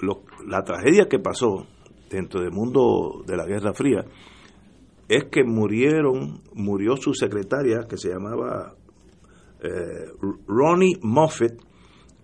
lo- 0.00 0.24
la 0.48 0.62
tragedia 0.64 1.06
que 1.08 1.18
pasó 1.20 1.66
dentro 2.10 2.40
del 2.40 2.50
mundo 2.50 3.22
de 3.26 3.36
la 3.36 3.46
Guerra 3.46 3.72
Fría, 3.74 4.04
es 5.08 5.24
que 5.30 5.44
murieron, 5.44 6.42
murió 6.54 6.96
su 6.96 7.12
secretaria 7.12 7.84
que 7.88 7.96
se 7.98 8.08
llamaba 8.10 8.74
eh, 9.60 10.06
Ronnie 10.46 10.96
Moffett, 11.02 11.60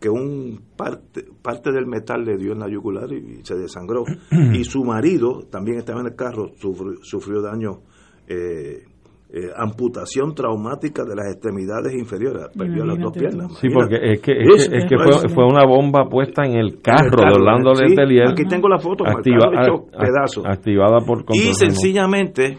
que 0.00 0.08
un 0.08 0.60
parte, 0.76 1.24
parte 1.42 1.70
del 1.70 1.86
metal 1.86 2.24
le 2.24 2.36
dio 2.38 2.52
en 2.52 2.60
la 2.60 2.68
yugular 2.68 3.12
y, 3.12 3.44
se 3.44 3.54
desangró. 3.54 4.04
y 4.52 4.64
su 4.64 4.82
marido 4.82 5.42
también 5.50 5.78
estaba 5.78 6.00
en 6.00 6.06
el 6.06 6.16
carro, 6.16 6.52
sufrió, 6.56 6.94
sufrió 7.02 7.42
daño, 7.42 7.80
eh, 8.26 8.84
eh, 9.32 9.50
amputación 9.56 10.34
traumática 10.34 11.04
de 11.04 11.14
las 11.14 11.32
extremidades 11.32 11.94
inferiores, 11.94 12.48
perdió 12.56 12.84
las 12.84 12.98
dos 12.98 13.12
piernas. 13.12 13.52
Sí, 13.58 13.68
porque 13.68 13.96
es 14.14 14.20
que, 14.20 14.32
es 14.32 14.68
que, 14.68 14.76
es 14.78 14.84
que 14.86 14.96
fue, 14.96 15.28
fue, 15.28 15.44
una 15.44 15.64
bomba 15.64 16.08
puesta 16.08 16.44
en 16.44 16.56
el 16.56 16.80
carro, 16.80 17.16
de 17.16 17.34
Orlando 17.34 17.74
sí, 17.74 17.84
Letelier. 17.84 18.30
Aquí 18.30 18.44
tengo 18.44 18.68
la 18.68 18.78
foto, 18.78 19.04
activa, 19.06 19.52
hecho 19.52 19.86
pedazos. 19.86 20.44
activada 20.46 20.98
por 21.06 21.24
Y 21.32 21.54
sencillamente 21.54 22.58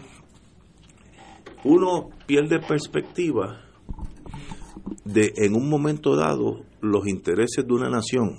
uno 1.64 2.08
pierde 2.26 2.60
perspectiva 2.60 3.60
de 5.04 5.32
en 5.36 5.54
un 5.54 5.68
momento 5.68 6.16
dado 6.16 6.64
los 6.80 7.06
intereses 7.06 7.66
de 7.66 7.72
una 7.72 7.88
nación, 7.88 8.36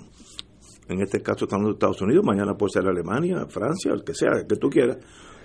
en 0.89 1.01
este 1.01 1.21
caso 1.21 1.45
estamos 1.45 1.67
en 1.67 1.73
Estados 1.73 2.01
Unidos, 2.01 2.25
mañana 2.25 2.55
puede 2.55 2.73
ser 2.73 2.87
Alemania, 2.87 3.45
Francia, 3.47 3.91
el 3.93 4.03
que 4.03 4.13
sea, 4.13 4.31
el 4.41 4.47
que 4.47 4.55
tú 4.55 4.69
quieras, 4.69 4.97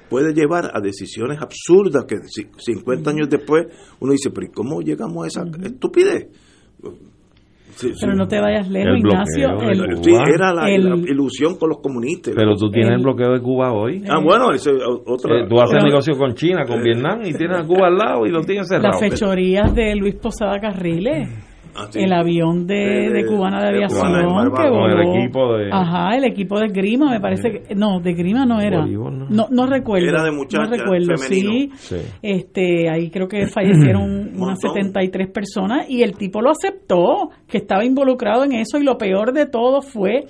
puede 0.08 0.32
llevar 0.32 0.70
a 0.74 0.80
decisiones 0.80 1.40
absurdas 1.40 2.04
que 2.06 2.16
50 2.58 3.10
años 3.10 3.28
después 3.28 3.66
uno 4.00 4.12
dice, 4.12 4.30
pero 4.30 4.48
¿cómo 4.52 4.80
llegamos 4.80 5.24
a 5.24 5.28
esa 5.28 5.44
estupidez? 5.62 6.28
Sí, 7.78 7.92
pero 8.00 8.12
sí. 8.12 8.18
no 8.18 8.26
te 8.26 8.40
vayas 8.40 8.68
lejos, 8.68 8.90
el 8.90 8.98
Ignacio. 8.98 9.48
Bloqueo, 9.50 9.70
el, 9.70 10.04
sí, 10.04 10.10
era 10.34 10.52
la, 10.52 10.68
el, 10.68 10.84
la, 10.84 10.96
ilusión 10.96 11.56
con 11.56 11.68
los 11.68 11.78
comunistas. 11.78 12.34
Pero 12.36 12.56
tú 12.56 12.72
tienes 12.72 12.96
el, 12.96 13.04
bloqueo 13.04 13.32
de 13.34 13.40
Cuba 13.40 13.72
hoy. 13.72 14.02
Ah, 14.08 14.18
bueno, 14.20 14.50
ese 14.52 14.72
otra. 14.72 15.38
Eh, 15.38 15.46
tú 15.48 15.60
haces 15.60 15.76
pero, 15.76 15.86
negocio 15.86 16.18
con 16.18 16.34
China, 16.34 16.64
con 16.66 16.80
eh, 16.80 16.82
Vietnam 16.82 17.20
y 17.24 17.32
tienes 17.34 17.56
a 17.56 17.64
Cuba 17.64 17.86
al 17.86 17.96
lado 17.96 18.26
y 18.26 18.30
lo 18.30 18.40
tienes 18.40 18.66
cerrado. 18.66 18.88
Las 18.88 18.98
fechorías 18.98 19.72
de 19.72 19.94
Luis 19.94 20.16
Posada 20.16 20.58
Carriles. 20.58 21.28
Ah, 21.78 21.88
sí. 21.90 22.00
El 22.00 22.12
avión 22.12 22.66
de, 22.66 22.74
de, 22.74 23.10
de 23.10 23.26
Cubana 23.26 23.62
de 23.62 23.68
Aviación 23.68 24.12
que 24.12 24.68
voló. 24.68 24.86
El 24.86 25.16
equipo 25.16 25.56
de... 25.56 25.70
Ajá, 25.72 26.16
el 26.16 26.24
equipo 26.24 26.58
de 26.58 26.68
Grima, 26.68 27.10
me 27.10 27.20
parece 27.20 27.50
que... 27.50 27.74
No, 27.74 28.00
de 28.00 28.14
Grima 28.14 28.44
no 28.44 28.60
era. 28.60 28.80
Bolívar, 28.80 29.12
no. 29.12 29.26
no. 29.28 29.46
No, 29.50 29.66
recuerdo. 29.66 30.08
Era 30.08 30.22
de 30.24 30.32
muchachas, 30.32 30.70
No 30.70 30.76
recuerdo, 30.76 31.16
sí. 31.16 31.70
sí. 31.76 31.96
Este, 32.22 32.90
ahí 32.90 33.10
creo 33.10 33.28
que 33.28 33.46
fallecieron 33.54 34.32
unas 34.40 34.58
73 34.60 35.30
personas 35.30 35.88
y 35.88 36.02
el 36.02 36.16
tipo 36.16 36.40
lo 36.40 36.50
aceptó, 36.50 37.30
que 37.46 37.58
estaba 37.58 37.84
involucrado 37.84 38.44
en 38.44 38.52
eso 38.54 38.78
y 38.78 38.84
lo 38.84 38.98
peor 38.98 39.32
de 39.32 39.46
todo 39.46 39.82
fue 39.82 40.26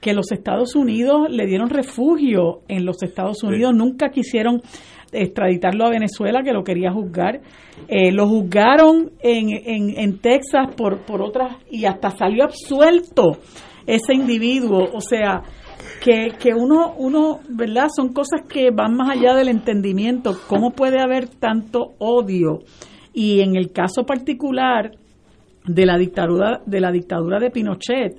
que 0.00 0.14
los 0.14 0.32
Estados 0.32 0.74
Unidos 0.74 1.28
le 1.30 1.46
dieron 1.46 1.68
refugio 1.68 2.62
en 2.68 2.86
los 2.86 3.02
Estados 3.02 3.42
Unidos, 3.42 3.72
sí. 3.72 3.78
nunca 3.78 4.08
quisieron 4.10 4.62
extraditarlo 5.12 5.86
a 5.86 5.90
Venezuela, 5.90 6.42
que 6.42 6.52
lo 6.52 6.64
quería 6.64 6.92
juzgar. 6.92 7.40
Eh, 7.88 8.12
lo 8.12 8.28
juzgaron 8.28 9.12
en, 9.20 9.48
en, 9.50 9.98
en, 9.98 10.18
Texas 10.18 10.74
por, 10.76 11.00
por 11.00 11.22
otras 11.22 11.56
y 11.70 11.84
hasta 11.84 12.10
salió 12.10 12.44
absuelto 12.44 13.38
ese 13.86 14.14
individuo. 14.14 14.88
O 14.92 15.00
sea, 15.00 15.42
que, 16.02 16.32
que 16.38 16.54
uno, 16.54 16.94
uno, 16.96 17.40
¿verdad? 17.48 17.88
Son 17.94 18.12
cosas 18.12 18.42
que 18.48 18.70
van 18.70 18.94
más 18.94 19.10
allá 19.10 19.34
del 19.34 19.48
entendimiento. 19.48 20.36
¿Cómo 20.46 20.70
puede 20.70 21.00
haber 21.00 21.28
tanto 21.28 21.94
odio? 21.98 22.60
Y 23.12 23.40
en 23.40 23.56
el 23.56 23.72
caso 23.72 24.04
particular 24.04 24.92
de 25.66 25.86
la 25.86 25.98
dictadura, 25.98 26.62
de 26.66 26.80
la 26.80 26.92
dictadura 26.92 27.38
de 27.38 27.50
Pinochet, 27.50 28.16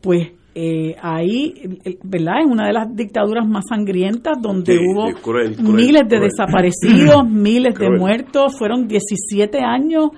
pues 0.00 0.32
eh, 0.60 0.96
ahí, 1.00 1.54
¿verdad? 2.02 2.40
Es 2.40 2.46
una 2.50 2.66
de 2.66 2.72
las 2.72 2.94
dictaduras 2.96 3.46
más 3.46 3.64
sangrientas 3.68 4.38
donde 4.42 4.72
Sí, 4.72 4.78
hubo 4.84 5.06
sí, 5.08 5.14
cruel, 5.22 5.54
cruel, 5.54 5.72
miles 5.76 6.02
de 6.08 6.16
cruel. 6.16 6.22
desaparecidos, 6.30 7.28
miles 7.30 7.74
de 7.74 7.90
muertos, 7.90 8.58
fueron 8.58 8.88
17 8.88 9.58
años, 9.60 10.10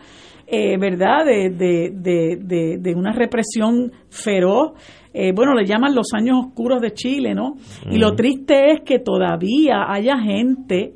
eh, 0.47 0.79
¿verdad? 0.79 1.27
De, 1.27 1.51
de, 1.51 1.91
de, 1.95 2.39
de, 2.41 2.79
de 2.79 2.95
una 2.95 3.13
represión 3.13 3.93
feroz. 4.09 4.73
Eh, 5.13 5.33
bueno, 5.35 5.53
le 5.55 5.67
llaman 5.67 5.95
los 5.95 6.07
años 6.15 6.39
oscuros 6.47 6.81
de 6.81 6.93
Chile, 6.93 7.35
¿no? 7.35 7.57
Y 7.91 7.99
lo 7.99 8.15
triste 8.15 8.73
es 8.73 8.81
que 8.81 8.99
todavía 9.01 9.85
haya 9.93 10.17
gente 10.19 10.95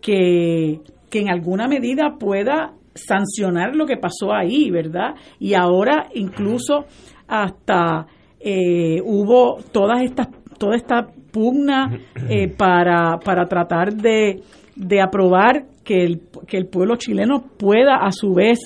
que, 0.00 0.80
que 1.10 1.18
en 1.20 1.28
alguna 1.28 1.68
medida 1.68 2.16
pueda 2.18 2.72
sancionar 2.94 3.76
lo 3.76 3.84
que 3.84 3.96
pasó 3.96 4.32
ahí, 4.32 4.70
¿verdad? 4.70 5.14
Y 5.38 5.54
ahora 5.54 6.06
incluso 6.14 6.86
hasta 7.26 8.06
eh, 8.40 9.00
hubo 9.04 9.58
todas 9.72 10.02
estas 10.02 10.28
toda 10.58 10.76
esta 10.76 11.06
pugna 11.32 11.98
eh, 12.28 12.48
para, 12.48 13.18
para 13.24 13.46
tratar 13.46 13.94
de, 13.94 14.42
de 14.76 15.00
aprobar 15.00 15.66
que 15.84 16.04
el, 16.04 16.20
que 16.46 16.58
el 16.58 16.66
pueblo 16.66 16.96
chileno 16.96 17.44
pueda 17.56 17.96
a 17.96 18.12
su 18.12 18.34
vez 18.34 18.58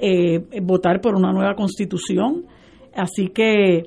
eh, 0.00 0.40
votar 0.62 1.00
por 1.00 1.14
una 1.14 1.32
nueva 1.32 1.54
constitución. 1.54 2.46
Así 2.94 3.28
que, 3.28 3.82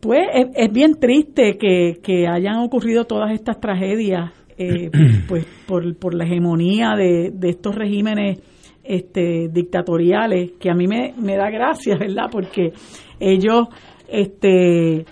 pues, 0.00 0.22
es, 0.32 0.46
es 0.54 0.72
bien 0.72 0.94
triste 0.98 1.58
que, 1.58 1.98
que, 2.02 2.26
hayan 2.26 2.58
ocurrido 2.58 3.04
todas 3.04 3.32
estas 3.32 3.60
tragedias, 3.60 4.32
eh, 4.56 4.90
pues, 5.28 5.46
por, 5.66 5.96
por 5.96 6.14
la 6.14 6.24
hegemonía 6.24 6.94
de, 6.96 7.30
de 7.32 7.48
estos 7.50 7.74
regímenes 7.74 8.40
este, 8.82 9.48
dictatoriales, 9.50 10.52
que 10.58 10.70
a 10.70 10.74
mí 10.74 10.86
me, 10.86 11.12
me 11.16 11.36
da 11.36 11.50
gracia, 11.50 11.96
¿verdad? 11.98 12.28
Porque 12.30 12.72
ellos 13.20 13.68
este 14.08 15.04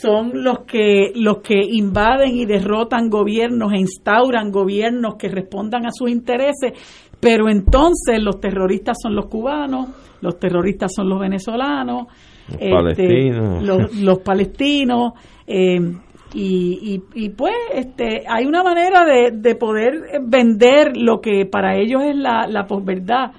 son 0.00 0.44
los 0.44 0.60
que 0.60 1.12
los 1.14 1.38
que 1.38 1.60
invaden 1.60 2.36
y 2.36 2.46
derrotan 2.46 3.08
gobiernos 3.08 3.72
instauran 3.74 4.50
gobiernos 4.50 5.16
que 5.16 5.28
respondan 5.28 5.86
a 5.86 5.90
sus 5.92 6.10
intereses 6.10 6.72
pero 7.20 7.48
entonces 7.48 8.22
los 8.22 8.40
terroristas 8.40 8.98
son 9.02 9.14
los 9.14 9.26
cubanos 9.26 9.88
los 10.20 10.38
terroristas 10.38 10.92
son 10.94 11.08
los 11.08 11.18
venezolanos 11.18 12.06
los 12.48 12.60
este, 12.60 12.70
palestinos. 12.70 13.62
los, 13.62 13.94
los 14.00 14.18
palestinos 14.20 15.12
eh, 15.46 15.80
y, 16.34 17.00
y, 17.14 17.24
y, 17.24 17.30
pues 17.30 17.54
este 17.72 18.24
hay 18.28 18.44
una 18.44 18.62
manera 18.62 19.06
de, 19.06 19.30
de, 19.32 19.54
poder 19.54 20.20
vender 20.26 20.94
lo 20.94 21.22
que 21.22 21.46
para 21.46 21.78
ellos 21.78 22.02
es 22.04 22.14
la, 22.14 22.46
la 22.46 22.66
posverdad 22.66 23.32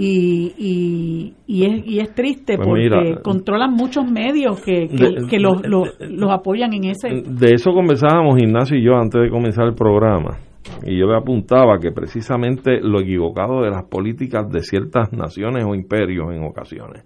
y, 0.00 0.52
y, 0.56 1.34
y, 1.48 1.64
es, 1.64 1.86
y 1.86 1.98
es 1.98 2.14
triste 2.14 2.56
Pues 2.56 2.68
porque 2.68 2.82
mira, 2.82 3.20
controlan 3.22 3.72
muchos 3.72 4.08
medios 4.08 4.60
que, 4.60 4.86
que, 4.88 4.96
de- 4.96 5.26
que 5.28 5.40
los, 5.40 5.66
los, 5.66 5.88
los 6.00 6.30
apoyan 6.30 6.72
en 6.72 6.84
ese 6.84 7.22
De 7.26 7.54
eso 7.54 7.72
conversábamos 7.72 8.38
Ignacio 8.40 8.76
y 8.78 8.84
yo 8.84 8.94
antes 8.94 9.20
de 9.22 9.28
comenzar 9.30 9.66
el 9.66 9.74
programa. 9.74 10.38
Y 10.84 10.98
yo 10.98 11.06
le 11.06 11.16
apuntaba 11.16 11.78
que 11.80 11.90
precisamente 11.90 12.80
lo 12.80 13.00
equivocado 13.00 13.62
de 13.62 13.70
las 13.70 13.84
políticas 13.84 14.48
de 14.50 14.60
ciertas 14.60 15.12
naciones 15.12 15.64
o 15.66 15.74
imperios 15.74 16.32
en 16.32 16.44
ocasiones. 16.44 17.02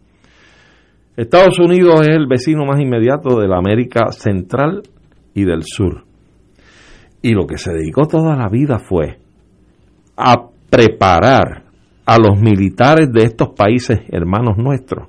Estados 1.17 1.59
Unidos 1.59 2.01
es 2.03 2.09
el 2.09 2.27
vecino 2.27 2.65
más 2.65 2.81
inmediato 2.81 3.39
de 3.41 3.47
la 3.49 3.59
América 3.59 4.11
Central 4.11 4.83
y 5.35 5.45
del 5.45 5.63
Sur. 5.63 6.05
Y 7.23 7.33
lo 7.33 7.47
que 7.47 7.57
se 7.57 7.73
dedicó 7.73 8.07
toda 8.07 8.35
la 8.37 8.49
vida 8.49 8.79
fue 8.79 9.19
a 10.17 10.37
preparar 10.69 11.63
a 12.05 12.19
los 12.19 12.41
militares 12.41 13.11
de 13.13 13.23
estos 13.25 13.51
países 13.51 14.01
hermanos 14.11 14.57
nuestros 14.57 15.09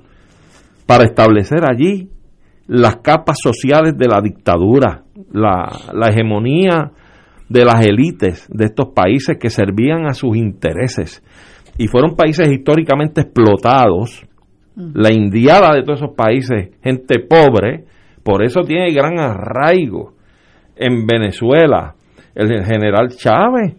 para 0.86 1.04
establecer 1.04 1.60
allí 1.68 2.08
las 2.66 2.96
capas 2.96 3.38
sociales 3.42 3.96
de 3.96 4.06
la 4.06 4.20
dictadura, 4.20 5.02
la, 5.32 5.70
la 5.92 6.08
hegemonía 6.08 6.92
de 7.48 7.64
las 7.64 7.84
élites 7.86 8.48
de 8.48 8.66
estos 8.66 8.88
países 8.94 9.36
que 9.38 9.50
servían 9.50 10.06
a 10.06 10.14
sus 10.14 10.36
intereses. 10.36 11.22
Y 11.76 11.88
fueron 11.88 12.16
países 12.16 12.50
históricamente 12.50 13.22
explotados, 13.22 14.26
la 14.76 15.12
indiada 15.12 15.74
de 15.74 15.82
todos 15.82 16.00
esos 16.02 16.16
países, 16.16 16.70
gente 16.82 17.20
pobre, 17.20 17.84
por 18.22 18.42
eso 18.42 18.62
tiene 18.62 18.92
gran 18.92 19.18
arraigo 19.18 20.14
en 20.76 21.06
Venezuela 21.06 21.94
el 22.34 22.64
general 22.64 23.10
Chávez, 23.10 23.74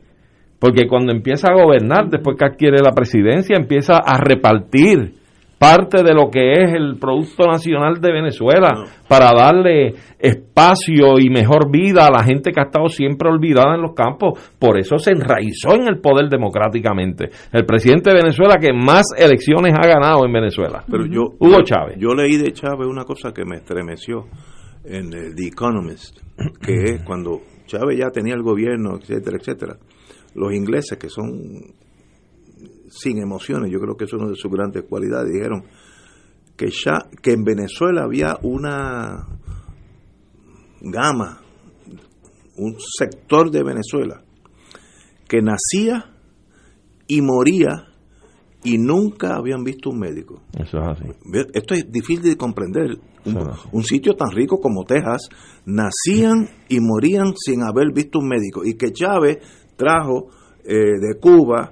porque 0.60 0.88
cuando 0.88 1.11
empieza 1.11 1.49
a 1.49 1.61
gobernar, 1.61 2.10
después 2.10 2.38
que 2.38 2.45
adquiere 2.45 2.80
la 2.82 2.91
presidencia, 2.91 3.57
empieza 3.57 3.98
a 3.98 4.18
repartir 4.18 5.14
parte 5.57 6.03
de 6.03 6.14
lo 6.14 6.30
que 6.30 6.52
es 6.52 6.73
el 6.73 6.98
Producto 6.99 7.48
Nacional 7.48 8.02
de 8.02 8.11
Venezuela 8.11 8.72
No. 8.76 8.84
para 9.07 9.32
darle 9.34 9.94
espacio 10.19 11.18
y 11.19 11.30
mejor 11.30 11.72
vida 11.72 12.07
a 12.07 12.11
la 12.11 12.23
gente 12.23 12.52
que 12.52 12.60
ha 12.60 12.65
estado 12.65 12.88
siempre 12.90 13.30
olvidada 13.30 13.76
en 13.76 13.82
los 13.82 13.94
campos. 13.94 14.38
Por 14.60 14.77
eso 14.77 14.98
se 14.98 15.11
enraizó 15.11 15.73
en 15.76 15.88
el 15.88 15.99
poder 15.99 16.30
democráticamente. 16.30 17.30
El 17.53 17.65
presidente 17.65 18.10
de 18.10 18.18
Venezuela 18.18 18.57
que 18.60 18.73
más 18.73 19.06
elecciones 19.18 19.73
ha 19.73 19.88
ganado 19.88 20.26
en 20.26 20.34
Venezuela. 20.34 20.84
Pero 20.90 21.06
yo, 21.06 21.22
Hugo 21.40 21.61
Chávez. 21.64 21.98
Yo 21.99 22.14
leí 22.14 22.38
de 22.38 22.52
Chávez 22.52 22.88
una 22.88 23.06
cosa 23.06 23.32
que 23.34 23.45
me 23.45 23.56
estremeció 23.57 24.26
en 24.84 25.14
el 25.14 25.36
The 25.36 25.48
Economist, 25.48 26.19
que 26.61 26.73
es 26.95 27.03
cuando 27.03 27.40
Chávez 27.65 27.98
ya 27.98 28.10
tenía 28.11 28.36
el 28.36 28.44
gobierno, 28.44 28.98
etcétera, 28.99 29.38
etcétera. 29.40 29.76
Los 30.35 30.53
ingleses, 30.53 30.97
que 30.97 31.09
son 31.09 31.73
sin 32.89 33.17
emociones, 33.17 33.71
yo 33.71 33.79
creo 33.79 33.97
que 33.97 34.05
es 34.05 34.13
una 34.13 34.27
de 34.27 34.35
sus 34.35 34.51
grandes 34.51 34.83
cualidades, 34.83 35.33
dijeron 35.33 35.63
que, 36.55 36.69
ya, 36.69 37.09
que 37.21 37.31
en 37.33 37.43
Venezuela 37.43 38.03
había 38.03 38.37
una 38.43 39.27
gama 40.81 41.41
un 42.57 42.77
sector 42.79 43.51
de 43.51 43.63
Venezuela 43.63 44.21
que 45.27 45.41
nacía 45.41 46.05
y 47.07 47.21
moría 47.21 47.87
y 48.63 48.77
nunca 48.77 49.35
habían 49.35 49.63
visto 49.63 49.91
un 49.91 49.99
médico. 49.99 50.41
Eso 50.53 50.79
es 50.79 50.87
así. 50.87 51.05
Esto 51.53 51.75
es 51.75 51.91
difícil 51.91 52.23
de 52.23 52.37
comprender. 52.37 52.97
Un, 53.25 53.37
un, 53.71 53.83
sitio 53.83 54.13
tan 54.15 54.31
rico 54.31 54.59
como 54.59 54.85
Texas, 54.85 55.29
nacían 55.65 56.47
y 56.69 56.79
morían 56.79 57.33
sin 57.35 57.61
haber 57.63 57.91
visto 57.93 58.19
un 58.19 58.27
médico. 58.27 58.63
Y 58.65 58.75
que 58.75 58.91
Chávez 58.91 59.37
trajo 59.76 60.27
eh, 60.64 60.73
de 60.99 61.19
Cuba 61.19 61.72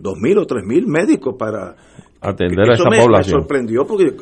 dos 0.00 0.14
mil 0.20 0.38
o 0.38 0.46
tres 0.46 0.64
mil 0.64 0.86
médicos 0.86 1.34
para 1.38 1.74
atender 2.20 2.70
a 2.70 2.74
esa 2.74 2.88
me, 2.90 3.00
población. 3.00 3.36
Me 3.36 3.40
sorprendió 3.42 3.84
porque 3.86 4.14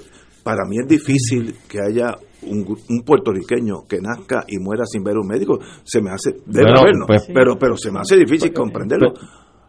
para 0.43 0.65
mí 0.69 0.77
es 0.81 0.89
difícil 0.89 1.55
que 1.69 1.79
haya 1.81 2.17
un, 2.43 2.65
un, 2.89 3.03
puertorriqueño 3.05 3.83
que 3.87 3.99
nazca 4.01 4.45
y 4.49 4.59
muera 4.59 4.85
sin 4.87 5.03
ver 5.05 5.19
un 5.19 5.27
médico. 5.27 5.59
Se 5.85 6.01
me 6.01 6.11
hace, 6.11 6.37
debe 6.47 6.73
Bueno, 6.81 7.05
pues- 7.07 7.29
pero, 7.33 7.59
pero 7.59 7.77
se 7.77 7.91
me 7.93 8.01
hace 8.01 8.17
difícil 8.17 8.53
comprenderlo. 8.55 9.13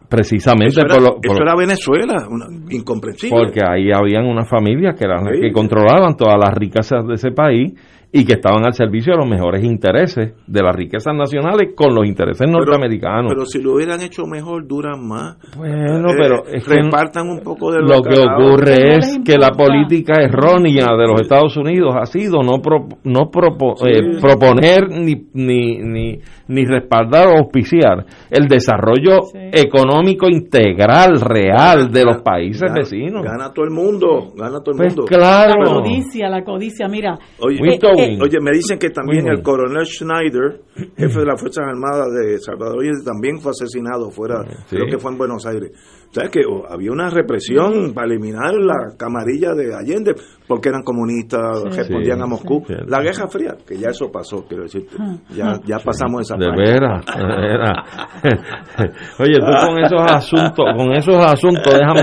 Precisamente 0.08 0.72
Eso 0.72 0.80
era, 0.82 0.94
por 0.94 1.02
lo- 1.02 1.14
por 1.16 1.26
eso 1.26 1.34
lo- 1.38 1.42
era 1.42 1.56
Venezuela, 1.56 2.26
una- 2.30 2.46
incomprensible. 2.70 3.36
porque 3.44 3.60
ahí 3.66 3.90
habían 3.92 4.26
unas 4.26 4.48
familias 4.48 4.94
que 4.98 5.04
eran 5.04 5.24
las 5.24 5.34
Sí. 5.36 5.40
que 5.42 5.52
controlaban 5.52 6.16
todas 6.16 6.38
las 6.38 6.54
riquezas 6.54 7.06
de 7.06 7.14
ese 7.14 7.30
país 7.32 7.72
y 8.14 8.26
que 8.26 8.34
estaban 8.34 8.64
al 8.66 8.74
servicio 8.74 9.14
de 9.14 9.18
los 9.20 9.26
mejores 9.28 9.64
intereses 9.64 10.34
de 10.46 10.62
las 10.62 10.76
riquezas 10.76 11.14
nacionales 11.14 11.70
con 11.74 11.94
los 11.94 12.06
intereses 12.06 12.46
norteamericanos. 12.46 13.32
Pero 13.32 13.46
si 13.46 13.62
lo 13.62 13.74
hubieran 13.74 14.02
hecho 14.02 14.24
mejor, 14.26 14.66
duran 14.66 15.06
más. 15.06 15.38
Bueno, 15.56 16.10
Eh, 16.10 16.14
pero 16.18 16.44
es 16.46 16.62
que 16.62 16.74
repartan 16.82 17.28
un 17.30 17.40
poco 17.40 17.72
de 17.72 17.80
lo 17.80 18.02
que 18.02 18.14
carajo. 18.14 18.42
ocurre 18.44 18.96
es 18.98 19.18
que 19.24 19.38
la 19.38 19.50
política 19.50 20.20
errónea 20.22 20.88
de 20.94 21.06
los 21.08 21.22
Estados 21.22 21.56
Unidos 21.56 21.94
ha 21.98 22.04
sido 22.04 22.42
no 22.42 22.60
pro- 22.60 22.86
no 23.04 23.30
propo- 23.30 23.76
Sí. 23.76 23.88
eh, 23.88 24.18
proponer 24.20 24.88
ni, 24.90 25.14
ni, 25.32 25.78
ni, 25.78 26.18
ni 26.48 26.64
respaldar 26.66 27.28
o 27.28 27.38
auspiciar 27.38 28.04
el 28.30 28.46
desarrollo 28.46 29.20
económico 29.52 30.28
integral 30.28 31.20
real 31.20 31.90
de 31.90 32.04
los 32.04 32.20
países 32.22 32.62
Gana- 32.62 32.74
vecinos. 32.74 33.22
Gana 33.24 33.52
todo 33.54 33.64
el 33.64 33.70
mundo, 33.70 34.32
gana 34.36 34.60
todo 34.60 34.72
el 34.72 34.76
Pues 34.76 34.96
mundo. 34.96 35.04
claro. 35.06 35.62
La 35.62 35.80
codicia, 35.80 36.28
la 36.28 36.44
codicia, 36.44 36.88
mira. 36.88 37.18
Oye, 37.40 37.56
eh, 37.56 37.78
oye, 38.20 38.38
me 38.40 38.50
dicen 38.52 38.78
que 38.78 38.90
también 38.90 39.26
el 39.28 39.42
coronel 39.42 39.86
Schneider, 39.86 40.60
jefe 40.96 41.18
de 41.20 41.24
las 41.26 41.40
Fuerzas 41.40 41.64
Armadas 41.66 42.08
de 42.12 42.38
Salvador 42.38 42.82
también 43.04 43.40
fue 43.40 43.50
asesinado 43.52 44.10
fuera, 44.10 44.44
Sí. 44.66 44.76
creo 44.76 44.86
que 44.86 44.98
fue 44.98 45.12
en 45.12 45.18
Buenos 45.18 45.46
Aires. 45.46 45.70
Sea, 46.12 46.28
que 46.28 46.40
oh, 46.46 46.64
había 46.70 46.92
una 46.92 47.08
represión 47.08 47.94
para 47.94 48.06
eliminar 48.06 48.52
la 48.54 48.94
camarilla 48.98 49.54
de 49.54 49.74
Allende, 49.74 50.14
porque 50.46 50.68
eran 50.68 50.82
comunistas, 50.82 51.62
Sí. 51.70 51.78
respondían 51.78 52.18
Sí, 52.18 52.22
a 52.22 52.26
Moscú. 52.26 52.62
sí. 52.68 52.74
La 52.86 53.00
Guerra 53.00 53.26
Fría, 53.28 53.54
que 53.66 53.78
ya 53.78 53.88
eso 53.88 54.12
pasó, 54.12 54.44
quiero 54.46 54.64
decirte. 54.64 54.94
Ya, 55.34 55.58
ya 55.64 55.78
pasamos 55.78 56.20
esa 56.20 56.36
De 56.36 56.48
página. 56.48 56.64
veras, 56.70 57.06
de 57.06 57.24
veras. 57.24 57.78
Oye, 59.18 59.38
tú 59.38 59.66
con 59.66 59.78
esos 59.78 60.00
asuntos, 60.12 60.66
con 60.76 60.92
esos 60.92 61.16
asuntos, 61.24 61.72
déjame, 61.72 62.02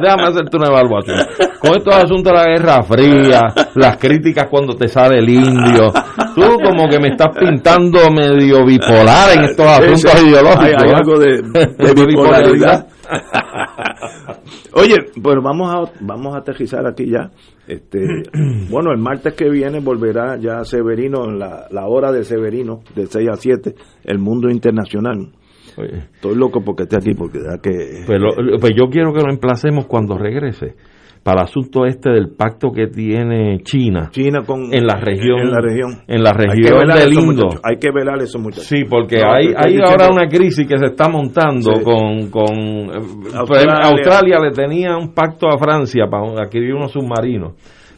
déjame 0.00 0.22
hacerte 0.28 0.56
una 0.56 0.68
evaluación. 0.68 1.18
Con 1.60 1.72
estos 1.76 1.94
asuntos 1.94 2.32
de 2.32 2.38
la 2.38 2.44
Guerra 2.46 2.82
Fría, 2.82 3.40
las 3.74 3.96
críticas 3.98 4.48
cuando 4.48 4.74
te 4.74 4.88
sale 4.88 5.18
el 5.18 5.28
indio, 5.28 5.92
tú 6.34 6.42
como 6.64 6.88
que 6.88 6.98
me 6.98 7.08
estás 7.08 7.28
pintando 7.38 7.98
medio 8.10 8.64
bipolar 8.64 9.36
en 9.36 9.44
estos 9.44 9.66
asuntos 9.66 10.22
ideológicos. 10.24 10.82
Hay, 10.82 10.90
algo 10.90 11.18
de, 11.18 11.42
de 11.94 12.06
bipolaridad. 12.06 12.86
Oye, 14.74 14.96
pues 15.22 15.36
vamos 15.42 15.72
a 15.72 15.92
vamos 16.00 16.34
a 16.34 16.38
aterrizar 16.38 16.86
aquí 16.86 17.10
ya. 17.10 17.30
Este, 17.66 18.00
bueno, 18.70 18.90
el 18.92 18.98
martes 18.98 19.34
que 19.34 19.48
viene 19.48 19.80
volverá 19.80 20.36
ya 20.36 20.64
Severino 20.64 21.24
en 21.28 21.38
la, 21.38 21.66
la 21.70 21.86
hora 21.86 22.10
de 22.12 22.24
Severino 22.24 22.80
de 22.94 23.06
6 23.06 23.28
a 23.30 23.36
7, 23.36 23.74
el 24.04 24.18
mundo 24.18 24.48
internacional. 24.50 25.32
Oye. 25.76 26.08
Estoy 26.14 26.34
loco 26.36 26.62
porque 26.62 26.82
esté 26.82 26.96
aquí 26.96 27.14
porque 27.14 27.38
da 27.38 27.58
que 27.62 28.02
Pues, 28.06 28.20
lo- 28.20 28.34
pues 28.60 28.72
yo 28.76 28.90
quiero 28.90 29.12
que 29.14 29.22
lo 29.22 29.30
emplacemos 29.30 29.86
cuando 29.86 30.18
regrese 30.18 30.74
para 31.22 31.42
el 31.42 31.44
asunto 31.44 31.86
este 31.86 32.10
del 32.10 32.30
pacto 32.36 32.72
que 32.72 32.88
tiene 32.88 33.58
China, 33.62 34.08
China 34.10 34.40
con 34.44 34.74
en 34.74 34.84
la 34.86 34.96
región 34.96 35.38
en 35.40 35.50
la 35.52 35.60
región 35.60 35.90
en 36.08 36.22
la 36.22 36.32
región 36.32 36.88
del 36.88 37.12
Indo. 37.14 37.48
hay 37.62 37.76
que 37.78 37.90
velar 37.92 38.20
a 38.20 38.24
esos 38.24 38.40
muchachos. 38.40 38.64
Sí, 38.66 38.84
porque 38.88 39.20
No, 39.20 39.32
hay, 39.32 39.46
hay 39.56 39.72
diciendo- 39.74 39.84
ahora 39.90 40.08
una 40.10 40.26
crisis 40.28 40.66
que 40.66 40.76
se 40.78 40.86
está 40.86 41.08
montando 41.08 41.74
Sí. 41.76 41.84
con, 41.84 42.30
con 42.30 42.54
eh, 42.56 43.36
Australia. 43.36 43.74
Australia. 43.84 44.38
le 44.40 44.50
tenía 44.50 44.96
un 44.96 45.14
pacto 45.14 45.48
a 45.48 45.58
Francia 45.58 46.06
para 46.10 46.42
adquirir 46.42 46.74
unos 46.74 46.90
submarinos. 46.92 47.52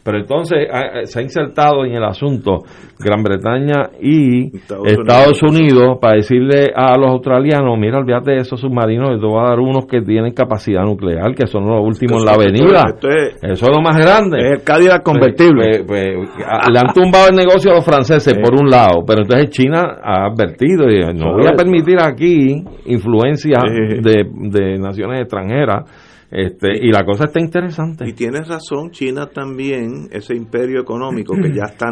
Pero 0.05 0.19
entonces 0.19 0.67
ah, 0.71 0.99
eh, 1.01 1.05
se 1.07 1.17
ha 1.19 1.23
insertado 1.23 1.83
en 1.83 1.93
el 1.95 2.03
asunto 2.03 2.59
Gran 2.99 3.23
Bretaña 3.23 3.89
y 3.99 4.55
Estados 4.55 4.87
Estados, 4.87 5.41
Unidos. 5.41 5.97
para 5.99 6.17
decirle 6.17 6.71
a 6.75 6.95
los 6.95 7.09
australianos, 7.09 7.75
mira, 7.79 7.97
olvídate 7.97 8.33
de 8.33 8.37
esos 8.41 8.61
submarinos, 8.61 9.09
yo 9.13 9.19
te 9.19 9.25
voy 9.25 9.39
a 9.43 9.49
dar 9.49 9.59
unos 9.59 9.87
que 9.87 10.01
tienen 10.01 10.31
capacidad 10.33 10.83
nuclear, 10.83 11.33
que 11.33 11.47
son 11.47 11.65
los 11.65 11.81
últimos 11.81 12.21
en 12.21 12.25
la 12.25 12.33
avenida. 12.33 12.83
esto 12.93 13.09
es- 13.09 13.35
Eso 13.41 13.65
es 13.65 13.75
lo 13.75 13.81
más 13.81 13.97
grande. 13.97 14.37
Es 14.53 14.63
el 14.63 15.01
convertible. 15.01 15.83
Pues, 15.83 15.83
pues, 15.87 16.29
pues, 16.35 16.47
a- 16.47 16.69
le 16.69 16.77
han 16.79 16.93
tumbado 16.93 17.29
el 17.29 17.35
negocio 17.35 17.71
a 17.71 17.75
los 17.75 17.85
franceses 17.85 18.35
por 18.43 18.53
un 18.61 18.69
lado, 18.69 19.03
pero 19.07 19.23
entonces 19.23 19.49
China 19.49 19.97
ha 20.03 20.25
advertido 20.27 20.87
y 20.87 20.99
no 21.15 21.33
voy 21.33 21.47
a 21.47 21.53
permitir 21.57 21.97
aquí 21.99 22.63
influencia 22.85 23.57
de, 24.03 24.23
de 24.51 24.77
naciones 24.77 25.21
extranjeras. 25.21 26.04
Este, 26.31 26.69
y 26.81 26.91
la 26.91 27.05
cosa 27.05 27.25
está 27.25 27.39
interesante. 27.39 28.07
Y 28.07 28.13
tienes 28.13 28.47
razón, 28.47 28.91
China 28.91 29.27
también, 29.27 30.09
ese 30.11 30.35
imperio 30.35 30.81
económico 30.81 31.33
que 31.35 31.53
ya 31.53 31.65
está, 31.71 31.87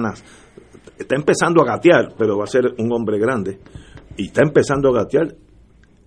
está 0.98 1.16
empezando 1.16 1.62
a 1.62 1.66
gatear, 1.66 2.14
pero 2.18 2.38
va 2.38 2.46
a 2.46 2.48
ser 2.48 2.74
un 2.78 2.92
hombre 2.92 3.20
grande, 3.20 3.60
y 4.18 4.28
está 4.28 4.42
empezando 4.44 4.90
a 4.90 5.04
gatear, 5.04 5.36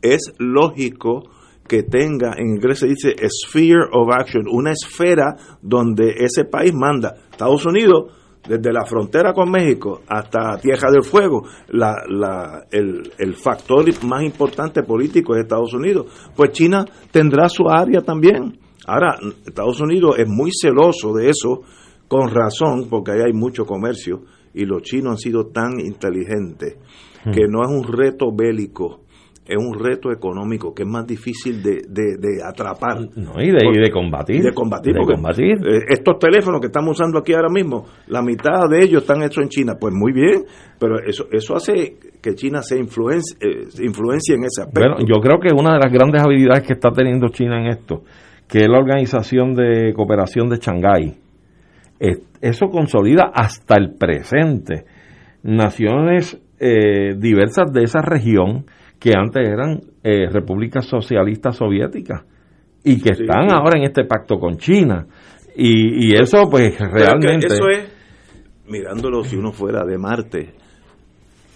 es 0.02 0.34
lógico 0.38 1.22
que 1.66 1.82
tenga, 1.82 2.34
en 2.36 2.56
inglés 2.56 2.80
se 2.80 2.86
dice 2.86 3.14
sphere 3.28 3.86
of 3.92 4.12
action, 4.12 4.44
una 4.50 4.72
esfera 4.72 5.36
donde 5.62 6.14
ese 6.18 6.44
país 6.44 6.72
manda. 6.74 7.16
Estados 7.30 7.66
Unidos, 7.66 8.12
desde 8.48 8.73
la 8.73 8.85
frontera 8.85 9.32
con 9.32 9.51
México 9.51 10.02
hasta 10.06 10.59
Tierra 10.59 10.90
del 10.90 11.02
Fuego, 11.02 11.43
la, 11.68 11.97
la, 12.09 12.64
el, 12.70 13.12
el 13.18 13.35
factor 13.35 13.85
más 14.05 14.23
importante 14.23 14.82
político 14.82 15.35
es 15.35 15.43
Estados 15.43 15.74
Unidos. 15.74 16.31
Pues 16.35 16.52
China 16.52 16.85
tendrá 17.10 17.48
su 17.48 17.68
área 17.68 18.01
también. 18.01 18.59
Ahora, 18.86 19.16
Estados 19.44 19.81
Unidos 19.81 20.16
es 20.18 20.28
muy 20.28 20.51
celoso 20.52 21.12
de 21.12 21.31
eso, 21.31 21.62
con 22.09 22.28
razón, 22.28 22.86
porque 22.89 23.12
ahí 23.12 23.20
hay 23.27 23.32
mucho 23.32 23.64
comercio, 23.64 24.23
y 24.55 24.64
los 24.64 24.82
chinos 24.82 25.12
han 25.12 25.18
sido 25.18 25.47
tan 25.47 25.81
inteligentes 25.81 26.77
que 27.24 27.48
no 27.48 27.62
es 27.64 27.68
un 27.68 27.82
reto 27.82 28.27
bélico, 28.32 29.01
es 29.48 29.56
un 29.56 29.78
reto 29.78 30.10
económico 30.10 30.74
que 30.74 30.82
es 30.82 30.89
más 30.89 31.06
difícil 31.06 31.62
de, 31.62 31.82
de, 31.89 32.16
de 32.18 32.43
atrapar. 32.44 32.98
No, 33.16 33.40
y 33.40 33.51
de, 33.51 33.59
y 33.74 33.81
de 33.81 33.90
combatir. 33.90 34.43
De 34.43 34.52
combatir, 34.52 34.94
porque 34.97 35.14
combatir. 35.14 35.52
eh, 35.66 35.81
estos 35.89 36.18
teléfonos 36.18 36.60
que 36.60 36.66
estamos 36.66 36.98
usando 36.98 37.18
aquí 37.18 37.32
ahora 37.32 37.48
mismo, 37.48 37.85
la 38.09 38.23
mitad 38.23 38.68
de 38.68 38.85
ellos 38.85 39.02
están 39.02 39.23
hechos 39.23 39.43
en 39.44 39.48
China. 39.48 39.74
Pues 39.81 39.94
muy 39.94 40.12
bien, 40.12 40.44
pero 40.78 40.98
eso 40.98 41.27
eso 41.31 41.55
hace 41.56 41.97
que 42.20 42.35
China 42.35 42.60
se 42.62 42.78
influencie, 42.78 43.36
eh, 43.40 43.68
influencie 43.85 44.35
en 44.35 44.44
ese 44.44 44.62
aspecto. 44.62 44.81
Bueno, 44.81 44.97
yo 45.06 45.20
creo 45.20 45.39
que 45.40 45.55
una 45.55 45.74
de 45.74 45.81
las 45.85 45.93
grandes 45.93 46.23
habilidades 46.23 46.66
que 46.66 46.73
está 46.73 46.90
teniendo 46.90 47.28
China 47.28 47.60
en 47.60 47.66
esto, 47.68 48.02
que 48.48 48.59
es 48.60 48.68
la 48.68 48.78
Organización 48.78 49.55
de 49.55 49.93
Cooperación 49.94 50.48
de 50.48 50.56
Shanghái, 50.56 51.14
es- 52.01 52.20
eso 52.40 52.66
consolida 52.68 53.31
hasta 53.32 53.77
el 53.77 53.94
presente 53.94 54.85
naciones 55.43 56.40
eh, 56.59 57.14
diversas 57.18 57.73
de 57.73 57.82
esa 57.85 58.01
región 58.01 58.64
que 59.06 59.16
antes 59.16 59.48
eran 59.48 59.80
eh, 60.02 60.28
repúblicas 60.28 60.84
socialistas 60.84 61.54
soviéticas 61.56 62.24
y 62.82 63.00
que 63.00 63.10
están 63.10 63.48
sí. 63.48 63.54
ahora 63.54 63.78
en 63.78 63.84
este 63.84 64.04
pacto 64.04 64.36
con 64.36 64.56
China. 64.56 65.06
Y, 65.54 66.08
y 66.08 66.14
eso 66.14 66.48
pues 66.50 66.76
realmente... 66.76 67.46
eso 67.46 67.68
es, 67.68 67.88
mirándolo 68.66 69.22
si 69.22 69.36
uno 69.36 69.52
fuera 69.52 69.84
de 69.84 69.96
Marte, 69.96 70.54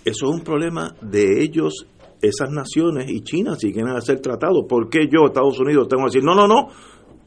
eso 0.05 0.31
es 0.31 0.33
un 0.33 0.45
problema 0.45 0.95
de 1.01 1.43
ellos, 1.43 1.89
esas 2.23 2.53
naciones 2.53 3.11
y 3.11 3.23
China, 3.23 3.57
si 3.57 3.73
quieren 3.73 3.97
hacer 3.97 4.21
tratado. 4.21 4.65
¿Por 4.69 4.89
qué 4.89 5.09
yo, 5.11 5.27
Estados 5.27 5.59
Unidos, 5.59 5.89
tengo 5.89 6.05
que 6.05 6.11
decir, 6.11 6.23
no, 6.23 6.37
no, 6.37 6.47
no, 6.47 6.69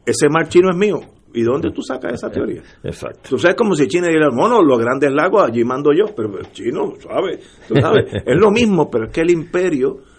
ese 0.06 0.30
mar 0.30 0.48
chino 0.48 0.70
es 0.70 0.78
mío? 0.78 1.02
¿Y 1.34 1.42
dónde 1.42 1.72
tú 1.72 1.82
sacas 1.82 2.14
esa 2.14 2.30
teoría? 2.30 2.62
Exacto. 2.82 3.32
Tú 3.32 3.38
sabes 3.38 3.58
como 3.58 3.76
si 3.76 3.88
China 3.88 4.08
dijera, 4.08 4.30
bueno, 4.34 4.62
los 4.62 4.80
grandes 4.80 5.12
lagos 5.12 5.44
allí 5.44 5.66
mando 5.66 5.92
yo, 5.92 6.06
pero 6.16 6.40
el 6.40 6.50
chino, 6.54 6.94
¿sabes? 7.00 7.40
Tú 7.68 7.76
sabes, 7.76 8.06
es 8.26 8.40
lo 8.40 8.52
mismo, 8.52 8.90
pero 8.90 9.08
es 9.08 9.12
que 9.12 9.20
el 9.20 9.32
imperio 9.32 10.13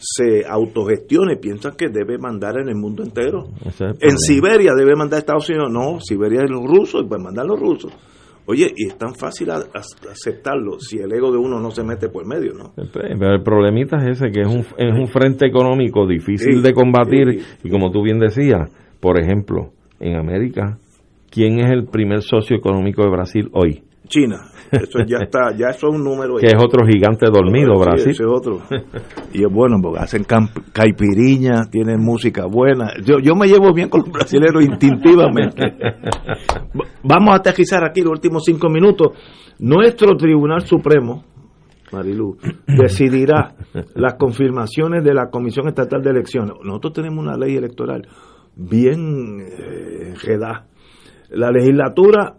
se 0.00 0.44
autogestiona 0.48 1.34
y 1.34 1.36
piensa 1.36 1.72
que 1.76 1.88
debe 1.88 2.16
mandar 2.18 2.58
en 2.58 2.68
el 2.68 2.76
mundo 2.76 3.02
entero. 3.02 3.44
Ese 3.64 3.84
es 3.90 3.96
el 4.00 4.10
En. 4.10 4.18
Siberia 4.18 4.72
debe 4.74 4.96
mandar 4.96 5.18
Estados 5.20 5.48
Unidos, 5.50 5.70
no, 5.70 6.00
Siberia 6.00 6.42
es 6.44 6.50
los 6.50 6.64
rusos, 6.64 7.04
pues 7.08 7.22
mandan 7.22 7.46
los 7.46 7.60
rusos. 7.60 7.92
Oye, 8.46 8.72
y 8.74 8.88
es 8.88 8.96
tan 8.98 9.14
fácil 9.14 9.50
a- 9.50 9.58
a- 9.58 10.10
aceptarlo 10.10 10.80
si 10.80 10.98
el 10.98 11.12
ego 11.12 11.30
de 11.30 11.38
uno 11.38 11.60
no 11.60 11.70
se 11.70 11.84
mete 11.84 12.08
por 12.08 12.26
medio, 12.26 12.54
¿no? 12.54 12.72
Pero 12.92 13.34
el 13.34 13.42
problemita 13.42 13.98
es 13.98 14.18
ese, 14.20 14.30
que 14.32 14.40
es 14.40 14.48
un, 14.48 14.60
es 14.76 14.92
un 14.98 15.06
frente 15.08 15.46
económico 15.46 16.06
difícil 16.06 16.54
Sí, 16.56 16.60
de 16.62 16.72
combatir. 16.72 17.38
sí. 17.40 17.46
Y 17.64 17.70
como 17.70 17.90
tú 17.92 18.02
bien 18.02 18.18
decías, 18.18 18.68
por 18.98 19.20
ejemplo, 19.20 19.70
en 20.00 20.16
América, 20.16 20.78
¿quién 21.30 21.60
es 21.60 21.70
el 21.70 21.84
primer 21.84 22.22
socio 22.22 22.56
económico 22.56 23.02
de 23.04 23.10
Brasil 23.10 23.50
hoy? 23.52 23.84
China. 24.08 24.42
Eso 24.72 25.00
ya 25.06 25.18
está, 25.22 25.52
ya 25.56 25.68
eso 25.68 25.88
es 25.88 25.94
un 25.94 26.04
número. 26.04 26.36
Que 26.36 26.46
es 26.46 26.54
otro 26.62 26.86
gigante 26.86 27.26
dormido, 27.32 27.74
Sí, 27.74 27.80
Brasil. 27.80 28.10
ese 28.10 28.22
es 28.24 28.28
otro. 28.28 28.60
Y 29.32 29.44
es 29.44 29.52
bueno 29.52 29.76
porque 29.82 30.00
hacen 30.00 30.24
caipiriña, 30.72 31.66
tienen 31.70 32.00
música 32.00 32.46
buena. 32.46 32.92
Yo, 33.04 33.18
yo 33.20 33.34
me 33.34 33.46
llevo 33.46 33.72
bien 33.72 33.88
con 33.88 34.00
los 34.00 34.10
brasileños 34.10 34.64
instintivamente. 34.64 35.62
Va- 36.78 36.86
Vamos 37.02 37.30
a 37.34 37.36
aterrizar 37.36 37.84
aquí 37.84 38.00
los 38.02 38.12
últimos 38.12 38.44
cinco 38.44 38.68
minutos. 38.68 39.08
Nuestro 39.58 40.16
Tribunal 40.16 40.62
Supremo, 40.62 41.24
Marilu, 41.92 42.36
decidirá 42.66 43.54
las 43.94 44.14
confirmaciones 44.14 45.04
de 45.04 45.14
la 45.14 45.28
Comisión 45.30 45.68
Estatal 45.68 46.02
de 46.02 46.10
Elecciones. 46.10 46.52
Nosotros 46.64 46.94
tenemos 46.94 47.24
una 47.24 47.36
ley 47.36 47.56
electoral 47.56 48.06
bien 48.56 49.40
eh, 49.40 50.08
enredada. 50.10 50.66
La 51.30 51.50
legislatura 51.50 52.34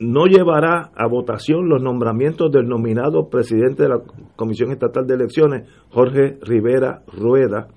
no 0.00 0.26
llevará 0.26 0.90
a 0.96 1.06
votación 1.08 1.68
los 1.68 1.82
nombramientos 1.82 2.50
del 2.50 2.66
nominado 2.68 3.28
presidente 3.28 3.84
de 3.84 3.88
la 3.90 4.00
Comisión 4.36 4.70
Estatal 4.72 5.06
de 5.06 5.14
Elecciones, 5.14 5.68
Jorge 5.90 6.38
Rivera 6.42 7.02
Rueda, 7.16 7.68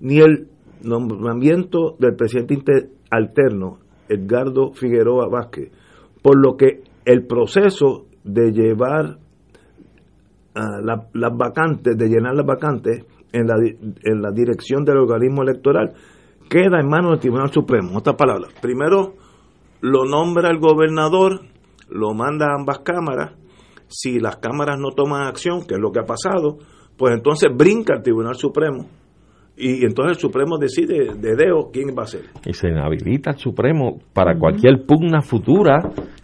ni 0.00 0.18
el 0.18 0.48
nombramiento 0.82 1.96
del 1.98 2.14
presidente 2.14 2.90
alterno, 3.10 3.78
Edgardo 4.08 4.72
Figueroa 4.72 5.28
Vázquez, 5.28 5.70
por 6.22 6.36
lo 6.36 6.56
que 6.56 6.82
el 7.04 7.26
proceso 7.26 8.06
de 8.22 8.52
llevar 8.52 9.18
ah, 10.54 10.80
la- 10.82 11.06
las 11.14 11.36
vacantes, 11.36 11.96
de 11.96 12.08
llenar 12.08 12.34
las 12.34 12.46
vacantes 12.46 13.04
en 13.32 13.46
la, 13.46 13.54
en 13.58 14.22
la 14.22 14.30
dirección 14.30 14.84
del 14.84 14.98
organismo 14.98 15.42
electoral, 15.42 15.94
queda 16.48 16.80
en 16.80 16.88
manos 16.88 17.12
del 17.12 17.20
Tribunal 17.20 17.50
Supremo. 17.52 17.90
En 17.90 17.96
otras 17.96 18.16
palabras, 18.16 18.52
primero 18.60 19.14
lo 19.86 20.04
nombra 20.04 20.50
el 20.50 20.58
gobernador, 20.58 21.42
lo 21.88 22.12
manda 22.12 22.46
a 22.46 22.56
ambas 22.58 22.80
cámaras, 22.80 23.34
si 23.86 24.18
las 24.18 24.36
cámaras 24.36 24.78
no 24.80 24.90
toman 24.90 25.28
acción, 25.28 25.64
que 25.64 25.74
es 25.74 25.80
lo 25.80 25.92
que 25.92 26.00
ha 26.00 26.04
pasado, 26.04 26.58
pues 26.96 27.14
entonces 27.14 27.50
brinca 27.56 27.94
el 27.94 28.02
Tribunal 28.02 28.34
Supremo 28.34 28.88
y 29.56 29.84
entonces 29.84 30.16
el 30.16 30.20
Supremo 30.20 30.58
decide 30.58 31.14
de 31.14 31.34
deo 31.34 31.70
quién 31.72 31.94
va 31.96 32.02
a 32.02 32.06
ser. 32.06 32.24
Y 32.44 32.52
se 32.52 32.68
inhabilita 32.68 33.30
el 33.30 33.36
Supremo 33.38 33.98
para 34.12 34.38
cualquier 34.38 34.84
pugna 34.84 35.22
futura 35.22 35.80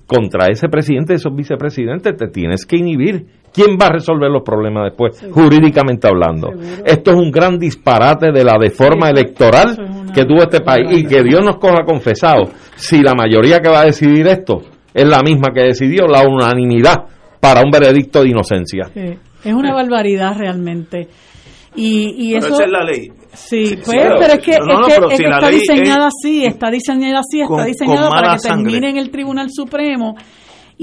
contra 0.06 0.48
ese 0.51 0.68
presidente, 0.68 1.14
esos 1.14 1.34
vicepresidentes, 1.34 2.16
te 2.16 2.28
tienes 2.28 2.66
que 2.66 2.76
inhibir. 2.76 3.26
¿Quién 3.52 3.76
va 3.80 3.86
a 3.86 3.92
resolver 3.92 4.30
los 4.30 4.42
problemas 4.42 4.84
después, 4.84 5.22
jurídicamente 5.30 6.08
hablando? 6.08 6.48
Esto 6.84 7.10
es 7.10 7.16
un 7.16 7.30
gran 7.30 7.58
disparate 7.58 8.32
de 8.32 8.44
la 8.44 8.56
deforma 8.58 9.10
electoral 9.10 10.08
que 10.14 10.24
tuvo 10.24 10.42
este 10.42 10.60
país 10.60 10.86
y 10.90 11.04
que 11.04 11.22
Dios 11.22 11.40
nos 11.44 11.56
coja 11.58 11.84
confesado. 11.84 12.50
Si 12.76 13.02
la 13.02 13.14
mayoría 13.14 13.60
que 13.60 13.68
va 13.68 13.80
a 13.82 13.84
decidir 13.84 14.26
esto 14.26 14.62
es 14.94 15.06
la 15.06 15.20
misma 15.22 15.48
que 15.54 15.60
decidió 15.68 16.06
la 16.06 16.22
unanimidad 16.26 17.04
para 17.40 17.60
un 17.62 17.70
veredicto 17.70 18.22
de 18.22 18.30
inocencia. 18.30 18.84
Sí, 18.94 19.18
es 19.44 19.52
una 19.54 19.74
barbaridad 19.74 20.34
realmente. 20.38 21.08
Y, 21.74 22.28
y 22.28 22.32
Pero 22.34 22.46
eso 22.46 22.54
esa 22.54 22.64
es 22.64 22.70
la 22.70 22.84
ley. 22.84 23.08
Sí, 23.32 23.66
Sí, 23.66 23.76
pues, 23.84 23.96
claro. 23.98 24.16
pero 24.20 24.32
es 24.34 24.38
que, 24.40 24.58
No, 24.58 24.66
no, 24.66 24.86
es 24.86 24.86
que- 24.86 24.94
pero 25.00 25.10
es 25.10 25.16
si 25.16 25.22
que 25.22 25.28
la 25.30 25.36
está 25.36 25.48
diseñada 25.48 26.06
es- 26.08 26.14
así, 26.14 26.44
está 26.44 26.70
diseñada 26.70 27.18
así, 27.20 27.40
está 27.40 27.54
Con- 27.54 27.64
diseñada 27.66 28.08
con 28.08 28.16
para 28.18 28.34
que 28.36 28.42
termine 28.48 28.70
sangre. 28.72 28.90
en 28.90 28.96
el 28.98 29.10
Tribunal 29.10 29.48
Supremo. 29.50 30.14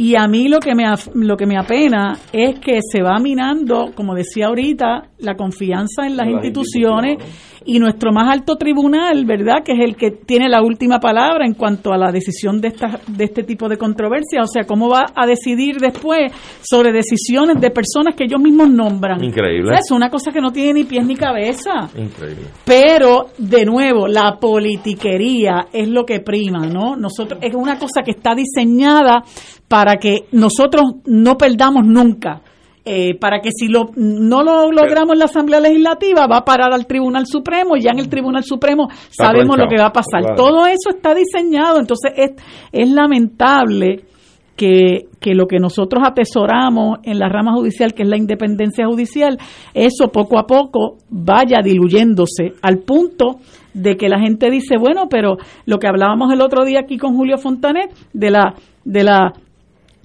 Y 0.01 0.15
a 0.15 0.30
mí 0.30 0.47
lo 0.47 0.61
que 0.61 0.76
me 0.76 0.85
lo 1.13 1.35
que 1.35 1.45
me 1.45 1.57
apena 1.57 2.17
es 2.31 2.57
que 2.61 2.80
se 2.89 3.03
va 3.03 3.19
minando, 3.19 3.91
como 3.93 4.15
decía 4.15 4.45
ahorita, 4.45 5.09
la 5.17 5.35
confianza 5.35 6.07
en 6.07 6.15
las 6.15 6.26
Las 6.26 6.35
instituciones 6.35 7.17
y 7.65 7.80
nuestro 7.80 8.11
más 8.11 8.31
alto 8.31 8.56
tribunal, 8.56 9.26
¿verdad? 9.26 9.64
Que 9.64 9.73
es 9.73 9.80
el 9.80 9.95
que 9.95 10.11
tiene 10.11 10.49
la 10.49 10.61
última 10.61 10.99
palabra 10.99 11.45
en 11.45 11.53
cuanto 11.53 11.91
a 11.91 11.98
la 11.98 12.11
decisión 12.11 12.61
de 12.61 12.69
esta, 12.69 12.99
de 13.07 13.23
este 13.26 13.44
tipo 13.44 13.68
de 13.68 13.77
controversia. 13.77 14.41
O 14.41 14.48
sea, 14.48 14.64
cómo 14.64 14.90
va 14.90 15.07
a 15.15 15.26
decidir 15.26 15.77
después 15.77 16.31
sobre 16.61 16.91
decisiones 16.91 17.60
de 17.60 17.72
personas 17.72 18.15
que 18.15 18.26
ellos 18.26 18.41
mismos 18.41 18.69
nombran. 18.69 19.23
Increíble. 19.23 19.69
O 19.69 19.73
sea, 19.73 19.80
es 19.80 19.91
una 19.91 20.10
cosa 20.10 20.31
que 20.31 20.41
no 20.41 20.52
tiene 20.52 20.73
ni 20.73 20.84
pies 20.86 21.06
ni 21.06 21.15
cabeza. 21.15 21.90
Increíble. 21.98 22.48
Pero, 22.65 23.27
de 23.38 23.65
nuevo, 23.65 24.07
la 24.07 24.38
politiquería 24.40 25.68
es 25.72 25.88
lo 25.88 26.06
que 26.06 26.19
prima, 26.19 26.65
¿no? 26.68 26.95
Nosotros, 26.95 27.40
es 27.41 27.53
una 27.53 27.77
cosa 27.77 28.02
que 28.03 28.11
está 28.11 28.34
diseñada 28.36 29.23
para 29.68 29.98
que 29.98 30.26
nosotros 30.31 30.84
no 31.06 31.38
perdamos 31.38 31.86
nunca. 31.86 32.41
Eh, 32.91 33.13
para 33.13 33.39
que 33.39 33.51
si 33.51 33.67
lo, 33.67 33.91
no 33.97 34.41
lo 34.41 34.71
logramos 34.71 35.13
en 35.13 35.19
la 35.19 35.25
Asamblea 35.25 35.59
Legislativa, 35.59 36.25
va 36.25 36.37
a 36.37 36.43
parar 36.43 36.73
al 36.73 36.87
Tribunal 36.87 37.27
Supremo 37.27 37.77
y 37.77 37.83
ya 37.83 37.91
en 37.91 37.99
el 37.99 38.09
Tribunal 38.09 38.43
Supremo 38.43 38.87
sabemos 39.11 39.59
lo 39.59 39.67
que 39.67 39.77
va 39.77 39.89
a 39.89 39.93
pasar. 39.93 40.21
Claro. 40.21 40.35
Todo 40.35 40.65
eso 40.65 40.89
está 40.89 41.13
diseñado, 41.13 41.79
entonces 41.79 42.13
es, 42.15 42.31
es 42.71 42.89
lamentable 42.89 44.05
que, 44.55 45.05
que 45.19 45.35
lo 45.35 45.45
que 45.45 45.59
nosotros 45.59 46.03
atesoramos 46.03 46.97
en 47.03 47.19
la 47.19 47.29
rama 47.29 47.53
judicial, 47.53 47.93
que 47.93 48.01
es 48.01 48.09
la 48.09 48.17
independencia 48.17 48.87
judicial, 48.87 49.37
eso 49.75 50.07
poco 50.11 50.39
a 50.39 50.47
poco 50.47 50.97
vaya 51.11 51.59
diluyéndose 51.63 52.53
al 52.63 52.79
punto 52.79 53.35
de 53.75 53.97
que 53.97 54.09
la 54.09 54.19
gente 54.19 54.49
dice, 54.49 54.77
bueno, 54.79 55.09
pero 55.11 55.37
lo 55.67 55.77
que 55.77 55.87
hablábamos 55.87 56.33
el 56.33 56.41
otro 56.41 56.65
día 56.65 56.79
aquí 56.79 56.97
con 56.97 57.15
Julio 57.15 57.37
Fontanet, 57.37 57.91
de 58.13 58.31
la, 58.31 58.55
de 58.83 59.03
la 59.03 59.33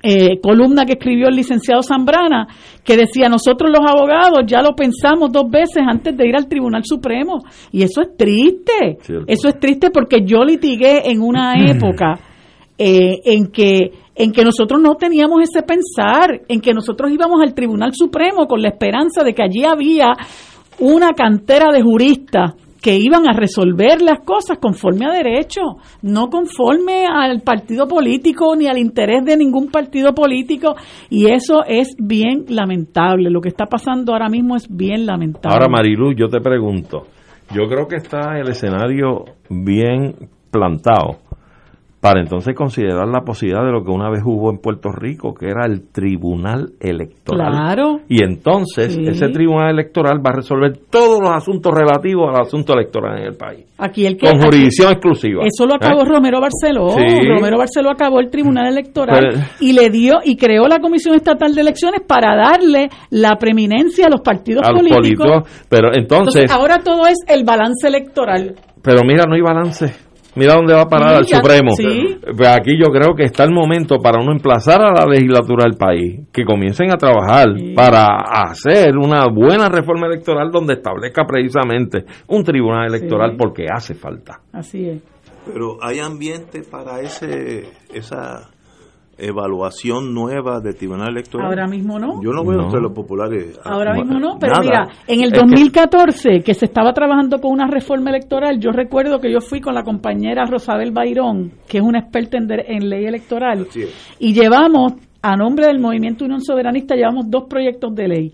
eh, 0.06 0.38
columna 0.42 0.84
que 0.84 0.92
escribió 0.92 1.28
el 1.28 1.34
licenciado 1.34 1.82
Zambrana, 1.82 2.46
que 2.84 2.94
decía, 2.94 3.30
nosotros 3.30 3.70
los 3.70 3.80
abogados 3.90 4.40
ya 4.46 4.60
lo 4.60 4.76
pensamos 4.76 5.32
dos 5.32 5.50
veces 5.50 5.82
antes 5.86 6.14
de 6.14 6.28
ir 6.28 6.36
al 6.36 6.46
Tribunal 6.46 6.82
Supremo. 6.84 7.38
Y 7.72 7.84
eso 7.84 8.02
es 8.02 8.14
triste. 8.14 8.98
Cierto. 9.00 9.24
Eso 9.26 9.48
es 9.48 9.58
triste 9.58 9.90
porque 9.90 10.18
yo 10.22 10.44
litigué 10.44 11.10
en 11.10 11.22
una 11.22 11.54
época 11.70 12.18
eh, 12.76 13.14
en 13.24 13.46
que 13.46 13.92
en 14.16 14.30
que 14.30 14.44
nosotros 14.44 14.80
no 14.80 14.94
teníamos 14.94 15.42
ese 15.42 15.62
pensar, 15.62 16.42
en 16.46 16.60
que 16.60 16.72
nosotros 16.72 17.10
íbamos 17.10 17.40
al 17.42 17.54
Tribunal 17.54 17.92
Supremo 17.94 18.46
con 18.46 18.60
la 18.60 18.68
esperanza 18.68 19.24
de 19.24 19.32
que 19.32 19.42
allí 19.42 19.64
había 19.64 20.12
una 20.78 21.14
cantera 21.14 21.72
de 21.72 21.82
juristas 21.82 22.52
que 22.84 22.98
iban 22.98 23.26
a 23.26 23.32
resolver 23.32 24.02
las 24.02 24.20
cosas 24.26 24.58
conforme 24.58 25.06
a 25.06 25.10
derecho, 25.10 25.62
no 26.02 26.28
conforme 26.28 27.06
al 27.06 27.40
partido 27.40 27.88
político 27.88 28.54
ni 28.54 28.66
al 28.66 28.76
interés 28.76 29.24
de 29.24 29.38
ningún 29.38 29.70
partido 29.70 30.14
político 30.14 30.74
y 31.08 31.32
eso 31.32 31.64
es 31.66 31.96
bien 31.98 32.44
lamentable. 32.50 33.30
Lo 33.30 33.40
que 33.40 33.48
está 33.48 33.64
pasando 33.64 34.12
ahora 34.12 34.28
mismo 34.28 34.54
es 34.54 34.68
bien 34.68 35.06
lamentable. 35.06 35.54
Ahora, 35.54 35.66
Marilu, 35.66 36.12
yo 36.12 36.28
te 36.28 36.42
pregunto, 36.42 37.06
yo 37.54 37.66
creo 37.70 37.88
que 37.88 37.96
está 37.96 38.38
el 38.38 38.50
escenario 38.50 39.24
bien 39.48 40.14
plantado 40.50 41.20
para 42.04 42.20
entonces 42.20 42.54
considerar 42.54 43.08
la 43.08 43.22
posibilidad 43.22 43.64
de 43.64 43.72
lo 43.72 43.82
que 43.82 43.90
una 43.90 44.10
vez 44.10 44.20
hubo 44.26 44.50
en 44.50 44.58
Puerto 44.58 44.90
Rico, 44.92 45.32
que 45.32 45.46
era 45.46 45.64
el 45.64 45.88
Tribunal 45.90 46.72
Electoral. 46.78 47.50
Claro. 47.50 48.00
Y 48.10 48.22
entonces 48.22 48.92
Sí. 48.92 49.06
ese 49.06 49.28
Tribunal 49.30 49.70
Electoral 49.70 50.18
va 50.18 50.32
a 50.32 50.36
resolver 50.36 50.76
todos 50.90 51.18
los 51.22 51.30
asuntos 51.30 51.72
relativos 51.72 52.28
al 52.28 52.42
asunto 52.42 52.74
electoral 52.74 53.20
en 53.20 53.24
el 53.28 53.36
país. 53.38 53.64
Aquí 53.78 54.04
el 54.04 54.18
que 54.18 54.26
Con 54.26 54.36
aquí- 54.36 54.44
jurisdicción 54.44 54.92
exclusiva. 54.92 55.44
Eso 55.46 55.64
lo 55.66 55.76
acabó 55.76 56.02
¿Eh? 56.02 56.04
Romero 56.04 56.42
Barceló. 56.42 56.90
Sí. 56.90 57.26
Romero 57.26 57.56
Barceló 57.56 57.90
acabó 57.90 58.20
el 58.20 58.28
Tribunal 58.28 58.66
Electoral 58.66 59.20
Pero- 59.30 59.42
y 59.60 59.72
le 59.72 59.88
dio 59.88 60.16
y 60.22 60.36
creó 60.36 60.68
la 60.68 60.80
Comisión 60.80 61.14
Estatal 61.14 61.54
de 61.54 61.60
Elecciones 61.62 62.02
para 62.06 62.36
darle 62.36 62.90
la 63.08 63.36
preeminencia 63.40 64.08
a 64.08 64.10
los 64.10 64.20
partidos 64.20 64.62
a 64.68 64.72
los 64.72 64.82
políticos. 64.82 65.26
políticos. 65.26 65.66
Pero 65.70 65.88
entonces, 65.94 66.42
Entonces, 66.42 66.50
ahora 66.50 66.80
todo 66.84 67.06
es 67.06 67.16
el 67.28 67.44
balance 67.44 67.88
electoral. 67.88 68.56
pero 68.82 69.00
mira, 69.06 69.24
no 69.26 69.34
hay 69.36 69.40
balance. 69.40 69.86
Mira 70.36 70.54
dónde 70.54 70.74
va 70.74 70.82
a 70.82 70.88
parar 70.88 71.24
ya- 71.24 71.38
Supremo. 71.38 71.70
sí. 71.76 72.18
Pues 72.36 72.48
aquí 72.48 72.72
yo 72.78 72.90
creo 72.90 73.14
que 73.14 73.24
está 73.24 73.44
el 73.44 73.52
momento 73.52 73.98
para 73.98 74.20
uno 74.20 74.32
emplazar 74.32 74.82
a 74.82 74.92
la 74.92 75.06
legislatura 75.06 75.64
del 75.64 75.76
país 75.76 76.20
que 76.32 76.44
comiencen 76.44 76.92
a 76.92 76.96
trabajar 76.96 77.48
para 77.74 78.06
hacer 78.48 78.96
una 78.96 79.26
buena 79.32 79.68
reforma 79.68 80.06
electoral 80.06 80.50
donde 80.50 80.74
establezca 80.74 81.24
precisamente 81.24 82.04
un 82.28 82.42
tribunal 82.42 82.86
electoral 82.88 83.32
Sí. 83.32 83.36
porque 83.38 83.66
hace 83.72 83.94
falta. 83.94 84.40
Así 84.52 84.88
es. 84.88 85.02
Pero 85.52 85.76
hay 85.82 85.98
ambiente 85.98 86.62
para 86.68 87.00
ese 87.00 87.64
esa 87.92 88.48
evaluación 89.18 90.12
nueva 90.14 90.60
del 90.60 90.76
Tribunal 90.76 91.08
Electoral. 91.10 91.46
Ahora 91.48 91.66
mismo 91.66 91.98
no. 91.98 92.22
Yo 92.22 92.30
no 92.32 92.44
veo 92.44 92.58
No. 92.58 92.64
entre 92.64 92.80
los 92.80 92.92
populares. 92.92 93.58
Ahora 93.64 93.92
ah, 93.92 93.94
mismo 93.94 94.18
no, 94.18 94.38
pero 94.38 94.54
nada. 94.54 94.62
mira, 94.64 94.88
en 95.06 95.20
el 95.20 95.26
Es 95.26 95.32
que- 95.32 95.38
2014 95.40 96.42
que, 96.42 96.54
se 96.54 96.64
estaba 96.66 96.92
trabajando 96.92 97.40
con 97.40 97.52
una 97.52 97.66
reforma 97.66 98.10
electoral, 98.10 98.58
yo 98.60 98.70
recuerdo 98.70 99.20
que 99.20 99.30
yo 99.32 99.40
fui 99.40 99.60
con 99.60 99.74
la 99.74 99.82
compañera 99.82 100.44
Rosabel 100.46 100.92
Bayrón, 100.92 101.52
que 101.68 101.78
es 101.78 101.84
una 101.84 102.00
experta 102.00 102.36
en, 102.38 102.46
de- 102.46 102.64
en 102.68 102.88
ley 102.88 103.04
electoral, 103.06 103.66
y 104.18 104.32
llevamos, 104.32 104.94
a 105.22 105.36
nombre 105.36 105.66
del 105.66 105.78
Movimiento 105.80 106.24
Unión 106.26 106.42
Soberanista, 106.42 106.94
llevamos 106.94 107.30
dos 107.30 107.44
proyectos 107.48 107.94
de 107.94 108.08
ley. 108.08 108.32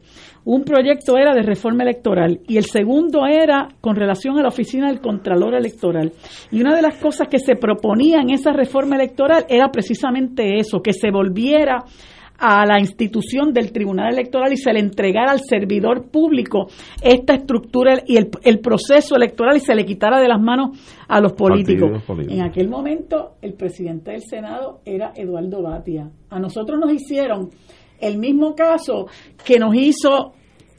Un 0.51 0.65
proyecto 0.65 1.17
era 1.17 1.33
de 1.33 1.43
reforma 1.43 1.85
electoral 1.85 2.41
y 2.49 2.57
el 2.57 2.65
segundo 2.65 3.25
era 3.25 3.69
con 3.81 3.95
relación 3.95 4.37
a 4.37 4.43
la 4.43 4.49
oficina 4.49 4.89
del 4.89 5.01
Contralor 5.01 5.55
Electoral. 5.55 6.11
Y 6.51 6.61
una 6.61 6.75
de 6.75 6.83
las 6.83 6.97
cosas 6.97 7.29
que 7.29 7.39
se 7.39 7.55
proponía 7.55 8.21
en 8.21 8.31
esa 8.31 8.51
reforma 8.51 8.97
electoral 8.97 9.47
era 9.49 9.71
precisamente 9.71 10.59
eso, 10.59 10.81
que 10.83 10.93
se 10.93 11.13
volviera 11.13 11.85
a 12.37 12.67
la 12.67 12.81
institución 12.81 13.53
del 13.53 13.71
Tribunal 13.71 14.13
Electoral 14.13 14.53
y 14.53 14.57
se 14.57 14.73
le 14.73 14.81
entregara 14.81 15.31
al 15.31 15.39
servidor 15.39 16.11
público 16.11 16.67
esta 17.01 17.35
estructura 17.35 18.03
y 18.05 18.17
el, 18.17 18.29
el 18.43 18.59
proceso 18.59 19.15
electoral 19.15 19.57
y 19.57 19.61
se 19.61 19.77
le 19.77 19.85
quitara 19.85 20.21
de 20.21 20.27
las 20.27 20.41
manos 20.41 20.77
a 21.07 21.21
los 21.21 21.33
políticos. 21.35 22.03
En 22.29 22.43
aquel 22.43 22.69
momento 22.69 23.37
el 23.41 23.55
presidente 23.55 24.11
del 24.11 24.23
Senado 24.23 24.81
era 24.85 25.13
Eduardo 25.15 25.63
Batia. 25.63 26.11
A 26.29 26.41
nosotros 26.41 26.81
nos 26.81 26.93
hicieron 26.93 27.51
el 28.01 28.19
mismo 28.19 28.57
caso 28.57 29.07
que 29.45 29.61
nos 29.61 29.77
hizo 29.77 30.33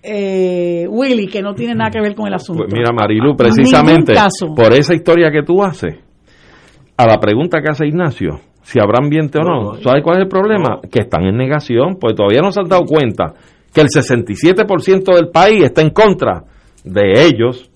eh, 0.03 0.87
Willy, 0.89 1.27
que 1.27 1.41
no 1.41 1.53
tiene 1.53 1.75
nada 1.75 1.91
que 1.91 2.01
ver 2.01 2.15
con 2.15 2.27
el 2.27 2.33
asunto. 2.33 2.63
Pues 2.63 2.73
mira, 2.73 2.91
Marilu, 2.91 3.35
precisamente 3.35 4.13
por 4.55 4.73
esa 4.73 4.95
historia 4.95 5.31
que 5.31 5.43
tú 5.43 5.63
haces, 5.63 5.95
a 6.97 7.07
la 7.07 7.19
pregunta 7.19 7.61
que 7.61 7.69
hace 7.69 7.87
Ignacio, 7.87 8.39
si 8.63 8.79
habrá 8.79 8.99
ambiente 9.03 9.39
o 9.39 9.41
no. 9.41 9.73
¿Sabes 9.81 10.03
cuál 10.03 10.17
es 10.17 10.23
el 10.23 10.29
problema? 10.29 10.79
Que 10.91 11.01
están 11.01 11.23
en 11.23 11.37
negación, 11.37 11.97
pues 11.99 12.15
todavía 12.15 12.41
no 12.41 12.51
se 12.51 12.61
han 12.61 12.67
dado 12.67 12.85
cuenta 12.85 13.33
que 13.73 13.81
el 13.81 13.87
67% 13.87 15.15
del 15.15 15.29
país 15.29 15.63
está 15.63 15.81
en 15.81 15.91
contra 15.91 16.43
de 16.83 17.25
ellos. 17.25 17.69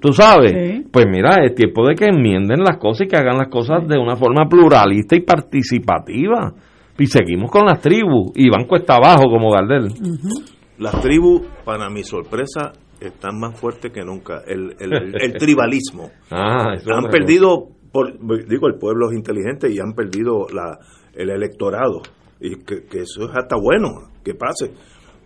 ¿Tú 0.00 0.12
sabes? 0.12 0.84
Pues 0.90 1.06
mira, 1.08 1.44
es 1.44 1.54
tiempo 1.54 1.86
de 1.86 1.94
que 1.94 2.06
enmienden 2.06 2.60
las 2.60 2.78
cosas 2.78 3.06
y 3.06 3.08
que 3.08 3.16
hagan 3.16 3.38
las 3.38 3.48
cosas 3.48 3.86
de 3.86 3.98
una 3.98 4.16
forma 4.16 4.48
pluralista 4.48 5.16
y 5.16 5.20
participativa. 5.20 6.52
Y 6.98 7.06
seguimos 7.06 7.50
con 7.50 7.66
las 7.66 7.80
tribus 7.80 8.32
y 8.34 8.48
van 8.48 8.64
cuesta 8.64 8.96
abajo 8.96 9.24
como 9.30 9.50
Gardel. 9.50 9.92
Las 10.78 11.00
tribus, 11.00 11.42
para 11.64 11.88
mi 11.88 12.02
sorpresa, 12.02 12.72
están 13.00 13.38
más 13.38 13.58
fuertes 13.58 13.92
que 13.92 14.04
nunca. 14.04 14.42
El, 14.46 14.76
el, 14.78 15.32
tribalismo. 15.38 16.10
Ah, 16.30 16.74
han 16.92 17.08
perdido 17.10 17.76
digo, 18.48 18.66
el 18.68 18.78
pueblo 18.78 19.10
es 19.10 19.16
inteligente 19.16 19.70
y 19.70 19.78
han 19.78 19.94
perdido 19.94 20.46
la, 20.52 20.78
el 21.14 21.30
electorado. 21.30 22.02
Y 22.40 22.56
que, 22.56 22.84
eso 22.92 23.24
es 23.24 23.30
hasta 23.34 23.56
bueno 23.56 24.10
que 24.22 24.34
pase. 24.34 24.72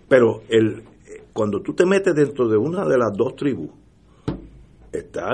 Pero 0.08 0.42
el, 0.48 0.84
cuando 1.32 1.60
tú 1.60 1.74
te 1.74 1.86
metes 1.86 2.14
dentro 2.14 2.48
de 2.48 2.56
una 2.56 2.84
de 2.84 2.98
las 2.98 3.10
dos 3.16 3.34
tribus, 3.34 3.70
está... 4.92 5.30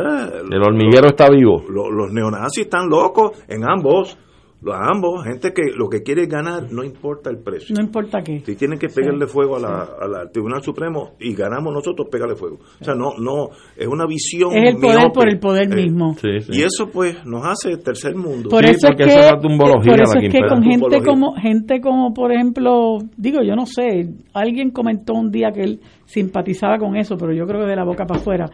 El 0.50 0.62
hormiguero 0.62 1.08
está 1.08 1.28
vivo. 1.30 1.64
los 1.68 2.12
neonazis 2.12 2.64
están 2.64 2.88
locos 2.88 3.32
en 3.48 3.64
ambos 3.68 4.16
ambos, 4.74 5.24
gente 5.24 5.52
que 5.52 5.72
lo 5.74 5.88
que 5.88 6.02
quiere 6.02 6.26
ganar 6.26 6.70
no 6.70 6.84
importa 6.84 7.30
el 7.30 7.38
precio. 7.38 7.74
No 7.76 7.84
importa 7.84 8.20
qué. 8.22 8.40
Si 8.44 8.56
tienen 8.56 8.78
que 8.78 8.88
pegarle 8.88 9.26
fuego 9.26 9.56
a 9.56 9.60
la, 9.60 9.88
al 10.00 10.30
Tribunal 10.30 10.62
Supremo 10.62 11.12
y 11.20 11.34
ganamos 11.34 11.72
nosotros, 11.72 12.08
pégale 12.10 12.34
fuego. 12.34 12.58
O 12.80 12.84
sea, 12.84 12.94
no, 12.94 13.14
no, 13.18 13.50
es 13.76 13.86
una 13.86 14.06
visión. 14.06 14.52
Es 14.56 14.74
el 14.74 14.80
poder 14.80 15.12
por 15.12 15.28
el 15.28 15.38
poder 15.38 15.72
eh, 15.72 15.82
mismo. 15.82 16.16
y 16.22 16.62
eso 16.62 16.88
pues 16.92 17.24
nos 17.24 17.44
hace 17.46 17.76
tercer 17.78 18.14
mundo. 18.14 18.48
Por 18.48 18.64
eso 18.64 18.88
es 18.88 18.96
que, 18.96 19.04
por 19.04 20.00
eso 20.00 20.18
es 20.20 20.32
que 20.32 20.40
con 20.48 20.62
gente 20.62 21.02
como, 21.04 21.34
gente 21.34 21.80
como, 21.80 22.12
por 22.12 22.32
ejemplo, 22.32 22.98
digo, 23.16 23.42
yo 23.42 23.54
no 23.54 23.66
sé, 23.66 24.08
alguien 24.32 24.70
comentó 24.70 25.14
un 25.14 25.30
día 25.30 25.50
que 25.52 25.62
él 25.62 25.80
simpatizaba 26.04 26.78
con 26.78 26.96
eso, 26.96 27.16
pero 27.16 27.32
yo 27.32 27.46
creo 27.46 27.62
que 27.62 27.70
de 27.70 27.76
la 27.76 27.84
boca 27.84 28.04
para 28.06 28.20
afuera 28.20 28.46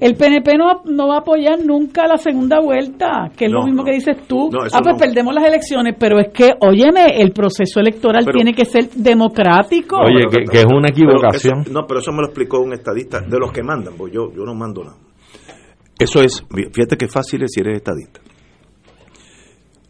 el 0.00 0.14
PNP 0.16 0.56
no, 0.56 0.82
no 0.84 1.08
va 1.08 1.16
a 1.16 1.18
apoyar 1.20 1.64
nunca 1.64 2.06
la 2.06 2.16
segunda 2.16 2.60
vuelta, 2.60 3.30
que 3.36 3.46
es 3.46 3.50
lo 3.50 3.64
mismo 3.64 3.84
que 3.84 3.92
dices 3.92 4.16
tú. 4.26 4.50
ah, 4.72 4.80
pues 4.82 4.96
perdemos 4.98 5.34
las 5.34 5.44
elecciones, 5.44 5.94
pero 5.98 6.18
es 6.18 6.32
que, 6.32 6.54
óyeme, 6.60 7.20
el 7.20 7.32
proceso 7.32 7.80
electoral 7.80 8.26
tiene 8.32 8.52
que 8.52 8.64
ser 8.64 8.90
democrático. 8.90 9.98
Oye, 9.98 10.26
que, 10.30 10.58
es 10.58 10.66
una 10.66 10.88
equivocación. 10.88 11.64
no, 11.70 11.86
pero 11.86 12.00
eso 12.00 12.12
me 12.12 12.18
lo 12.18 12.26
explicó 12.26 12.60
un 12.60 12.72
estadista, 12.72 13.20
de 13.20 13.38
los 13.38 13.52
que 13.52 13.62
mandan, 13.62 13.94
pues 13.96 14.12
yo, 14.12 14.32
yo 14.34 14.44
no 14.44 14.54
mando 14.54 14.84
nada. 14.84 14.96
Eso 15.98 16.22
es, 16.22 16.44
fíjate 16.72 16.96
qué 16.96 17.08
fácil 17.08 17.42
es 17.42 17.52
si 17.52 17.60
eres 17.60 17.76
estadista. 17.76 18.20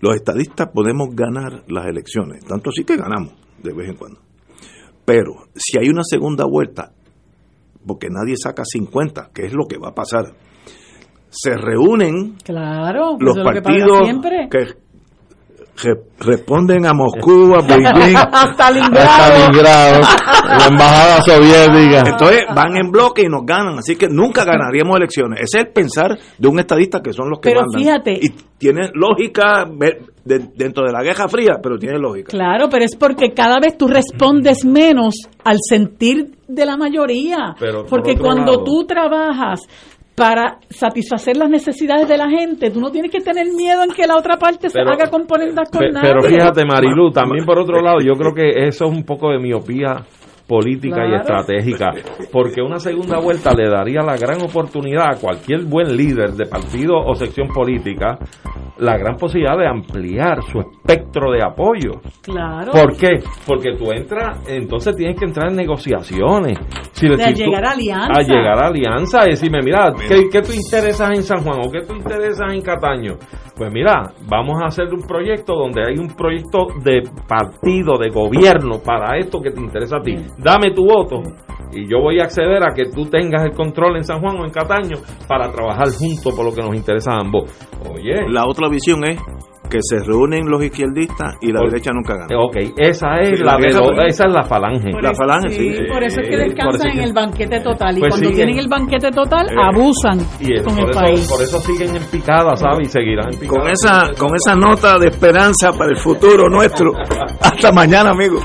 Los 0.01 0.17
estadistas 0.17 0.69
podemos 0.75 1.15
ganar 1.15 1.63
las 1.69 1.87
elecciones, 1.87 2.45
tanto 2.45 2.71
sí 2.73 2.85
que 2.85 2.97
ganamos 2.97 3.35
de 3.63 3.73
vez 3.73 3.91
en 3.91 3.97
cuando. 3.97 4.21
Pero 5.05 5.33
si 5.55 5.79
hay 5.79 5.89
una 5.89 6.03
segunda 6.03 6.45
vuelta, 6.47 6.93
porque 7.87 8.09
nadie 8.11 8.35
saca 8.37 8.63
50, 8.65 9.31
que 9.33 9.47
es 9.47 9.53
lo 9.53 9.67
que 9.67 9.79
va 9.79 9.89
a 9.89 9.95
pasar. 9.95 10.35
Se 11.29 11.57
reúnen 11.57 12.37
claro, 12.43 13.17
los 13.21 13.39
partidos 13.39 14.09
que, 14.51 14.75
responden 16.19 16.87
a 16.87 16.93
Moscú, 16.93 17.55
a 17.55 17.63
Beijing, 17.63 18.17
a 18.17 18.53
Stalingrado, 18.53 20.01
la 20.59 20.67
embajada 20.67 21.23
soviética. 21.23 22.03
Entonces 22.07 22.45
van 22.55 22.77
en 22.77 22.91
bloque 22.91 23.23
y 23.23 23.29
nos 23.29 23.45
ganan, 23.45 23.79
así 23.79 23.97
que 23.97 24.09
nunca 24.09 24.45
ganaríamos 24.45 24.97
elecciones. 24.97 25.41
Ese 25.41 25.59
es 25.59 25.67
el 25.67 25.73
pensar 25.73 26.19
de 26.39 26.49
un 26.49 26.59
estadista 26.59 27.01
que 27.01 27.13
son 27.13 27.31
los 27.31 27.41
que 27.41 27.51
pero 27.51 27.63
mandan. 27.63 27.81
Fíjate, 27.81 28.13
y 28.21 28.29
tiene 28.59 28.91
lógica 28.95 29.67
dentro 30.25 30.85
de 30.85 30.93
la 30.93 31.03
Guerra 31.03 31.29
Fría, 31.29 31.59
pero 31.63 31.79
tiene 31.79 31.99
lógica. 31.99 32.31
Claro, 32.31 32.69
pero 32.71 32.85
es 32.85 32.95
porque 32.95 33.33
cada 33.33 33.59
vez 33.59 33.79
tú 33.79 33.87
respondes 33.87 34.65
menos 34.65 35.15
al 35.45 35.57
sentir 35.67 36.37
de 36.47 36.67
la 36.67 36.77
mayoría. 36.77 37.55
porque 37.89 38.17
cuando 38.17 38.63
tú 38.65 38.85
trabajas 38.87 39.61
para 40.21 40.59
satisfacer 40.69 41.39
las 41.39 41.49
necesidades 41.49 42.07
de 42.07 42.19
la 42.19 42.29
gente. 42.29 42.71
Tú 42.71 42.79
no 42.79 42.91
tienes 42.91 43.11
que 43.11 43.21
tener 43.21 43.47
miedo 43.57 43.83
en 43.83 43.91
que 43.93 44.07
la 44.07 44.19
otra 44.19 44.37
parte 44.37 44.69
se 44.69 44.79
haga 44.79 45.09
componentes 45.09 45.71
con 45.71 45.81
nada. 45.91 46.03
Pero 46.03 46.23
fíjate, 46.23 46.63
Marilu, 46.67 47.11
también 47.11 47.47
por 47.47 47.59
otro 47.59 47.81
lado, 47.81 48.01
yo 48.05 48.13
creo 48.17 48.35
que 48.35 48.67
eso 48.69 48.85
es 48.85 48.91
un 48.91 49.05
poco 49.05 49.31
de 49.31 49.39
miopía 49.39 50.05
política 50.51 51.07
y 51.07 51.15
estratégica, 51.15 51.93
porque 52.33 52.61
una 52.61 52.81
segunda 52.81 53.21
vuelta 53.21 53.55
le 53.55 53.71
daría 53.71 54.03
la 54.03 54.17
gran 54.17 54.43
oportunidad 54.43 55.13
a 55.13 55.17
cualquier 55.17 55.65
buen 55.65 55.97
líder 55.97 56.33
de 56.33 56.47
partido 56.47 56.97
o 56.97 57.15
sección 57.15 57.47
política 57.47 58.19
la 58.81 58.97
gran 58.97 59.17
posibilidad 59.17 59.57
de 59.59 59.69
ampliar 59.69 60.43
su 60.43 60.59
espectro 60.61 61.31
de 61.31 61.43
apoyo. 61.43 62.01
Claro. 62.23 62.73
¿Por 62.73 62.97
qué? 62.97 63.23
Porque 63.47 63.77
tú 63.77 63.93
entras, 63.93 64.43
entonces 64.49 64.97
tienes 64.97 65.19
que 65.19 65.27
entrar 65.27 65.51
en 65.51 65.57
negociaciones. 65.57 66.59
Si 66.93 67.07
de 67.07 67.17
llegar 67.35 67.65
a 67.65 67.73
alianza. 67.73 68.13
A 68.13 68.23
llegar 68.23 68.65
a 68.65 68.69
alianza, 68.69 69.25
decirme, 69.25 69.61
mira, 69.63 69.93
¿qué, 70.09 70.29
¿qué, 70.31 70.41
tú 70.41 70.53
interesas 70.53 71.11
en 71.15 71.23
San 71.23 71.43
Juan 71.43 71.61
o 71.63 71.71
qué 71.71 71.83
tú 71.87 71.95
interesas 71.95 72.53
en 72.53 72.63
Cataño? 72.63 73.15
Pues 73.57 73.71
mira, 73.73 74.15
vamos 74.27 74.61
a 74.63 74.67
hacer 74.67 74.87
un 74.87 75.03
proyecto 75.03 75.55
donde 75.55 75.83
hay 75.87 75.99
un 75.99 76.09
proyecto 76.09 76.69
de 76.83 77.03
partido, 77.29 77.99
de 77.99 78.09
gobierno 78.09 78.79
para 78.83 79.19
esto 79.19 79.41
que 79.43 79.51
te 79.51 79.61
interesa 79.61 79.99
a 79.99 80.03
ti. 80.03 80.17
Dame 80.43 80.73
tu 80.73 80.85
voto 80.85 81.23
y 81.73 81.89
yo 81.89 82.01
voy 82.01 82.19
a 82.21 82.25
acceder 82.25 82.63
a 82.63 82.75
que 82.75 82.87
tú 82.87 83.07
tengas 83.07 83.45
el 83.45 83.53
control 83.53 83.97
en 83.97 84.05
San 84.05 84.21
Juan 84.21 84.39
o 84.41 84.45
en 84.45 84.51
Cataño 84.51 84.97
para 85.29 85.51
trabajar 85.51 85.89
juntos 85.91 86.35
por 86.35 86.45
lo 86.45 86.53
que 86.53 86.63
nos 86.63 86.75
interesa 86.75 87.13
a 87.13 87.21
ambos. 87.21 87.51
Oye. 87.89 88.27
La 88.29 88.47
otra 88.47 88.69
visión 88.69 89.05
es 89.05 89.19
que 89.71 89.79
se 89.83 90.05
reúnen 90.05 90.51
los 90.51 90.63
izquierdistas 90.65 91.37
y 91.41 91.53
la 91.53 91.61
derecha 91.61 91.93
nunca 91.93 92.15
gana. 92.15 92.43
Ok, 92.43 92.57
esa 92.77 93.21
es 93.21 93.41
la, 93.41 93.57
esa 94.09 94.25
es 94.27 94.33
la 94.33 94.43
falange. 94.43 94.91
la 95.01 95.15
falange, 95.15 95.51
sí. 95.51 95.77
Por 95.89 96.03
eso 96.03 96.21
es 96.21 96.29
que 96.29 96.37
descansan 96.37 96.91
en 96.91 97.05
el 97.05 97.13
banquete 97.13 97.61
total 97.61 97.97
y 97.97 98.01
pues 98.01 98.11
cuando 98.11 98.31
tienen 98.33 98.59
el 98.59 98.69
banquete 98.69 99.11
total 99.13 99.47
eh, 99.47 99.55
abusan 99.57 100.19
con 100.65 100.77
el 100.77 100.91
país. 100.91 101.31
Por 101.31 101.41
eso 101.41 101.61
siguen 101.61 101.95
en 101.95 102.03
picada, 102.11 102.57
¿sabes? 102.57 102.89
Y 102.89 102.91
seguirán 102.91 103.33
en 103.33 103.39
picada. 103.39 103.61
Con 103.61 103.71
esa 103.71 104.11
con 104.19 104.31
esa 104.35 104.57
nota 104.57 104.99
de 104.99 105.07
esperanza 105.07 105.73
para 105.73 105.93
el 105.93 105.97
futuro 105.97 106.49
nuestro. 106.49 106.91
Hasta 107.41 107.71
mañana, 107.71 108.11
amigos. 108.11 108.45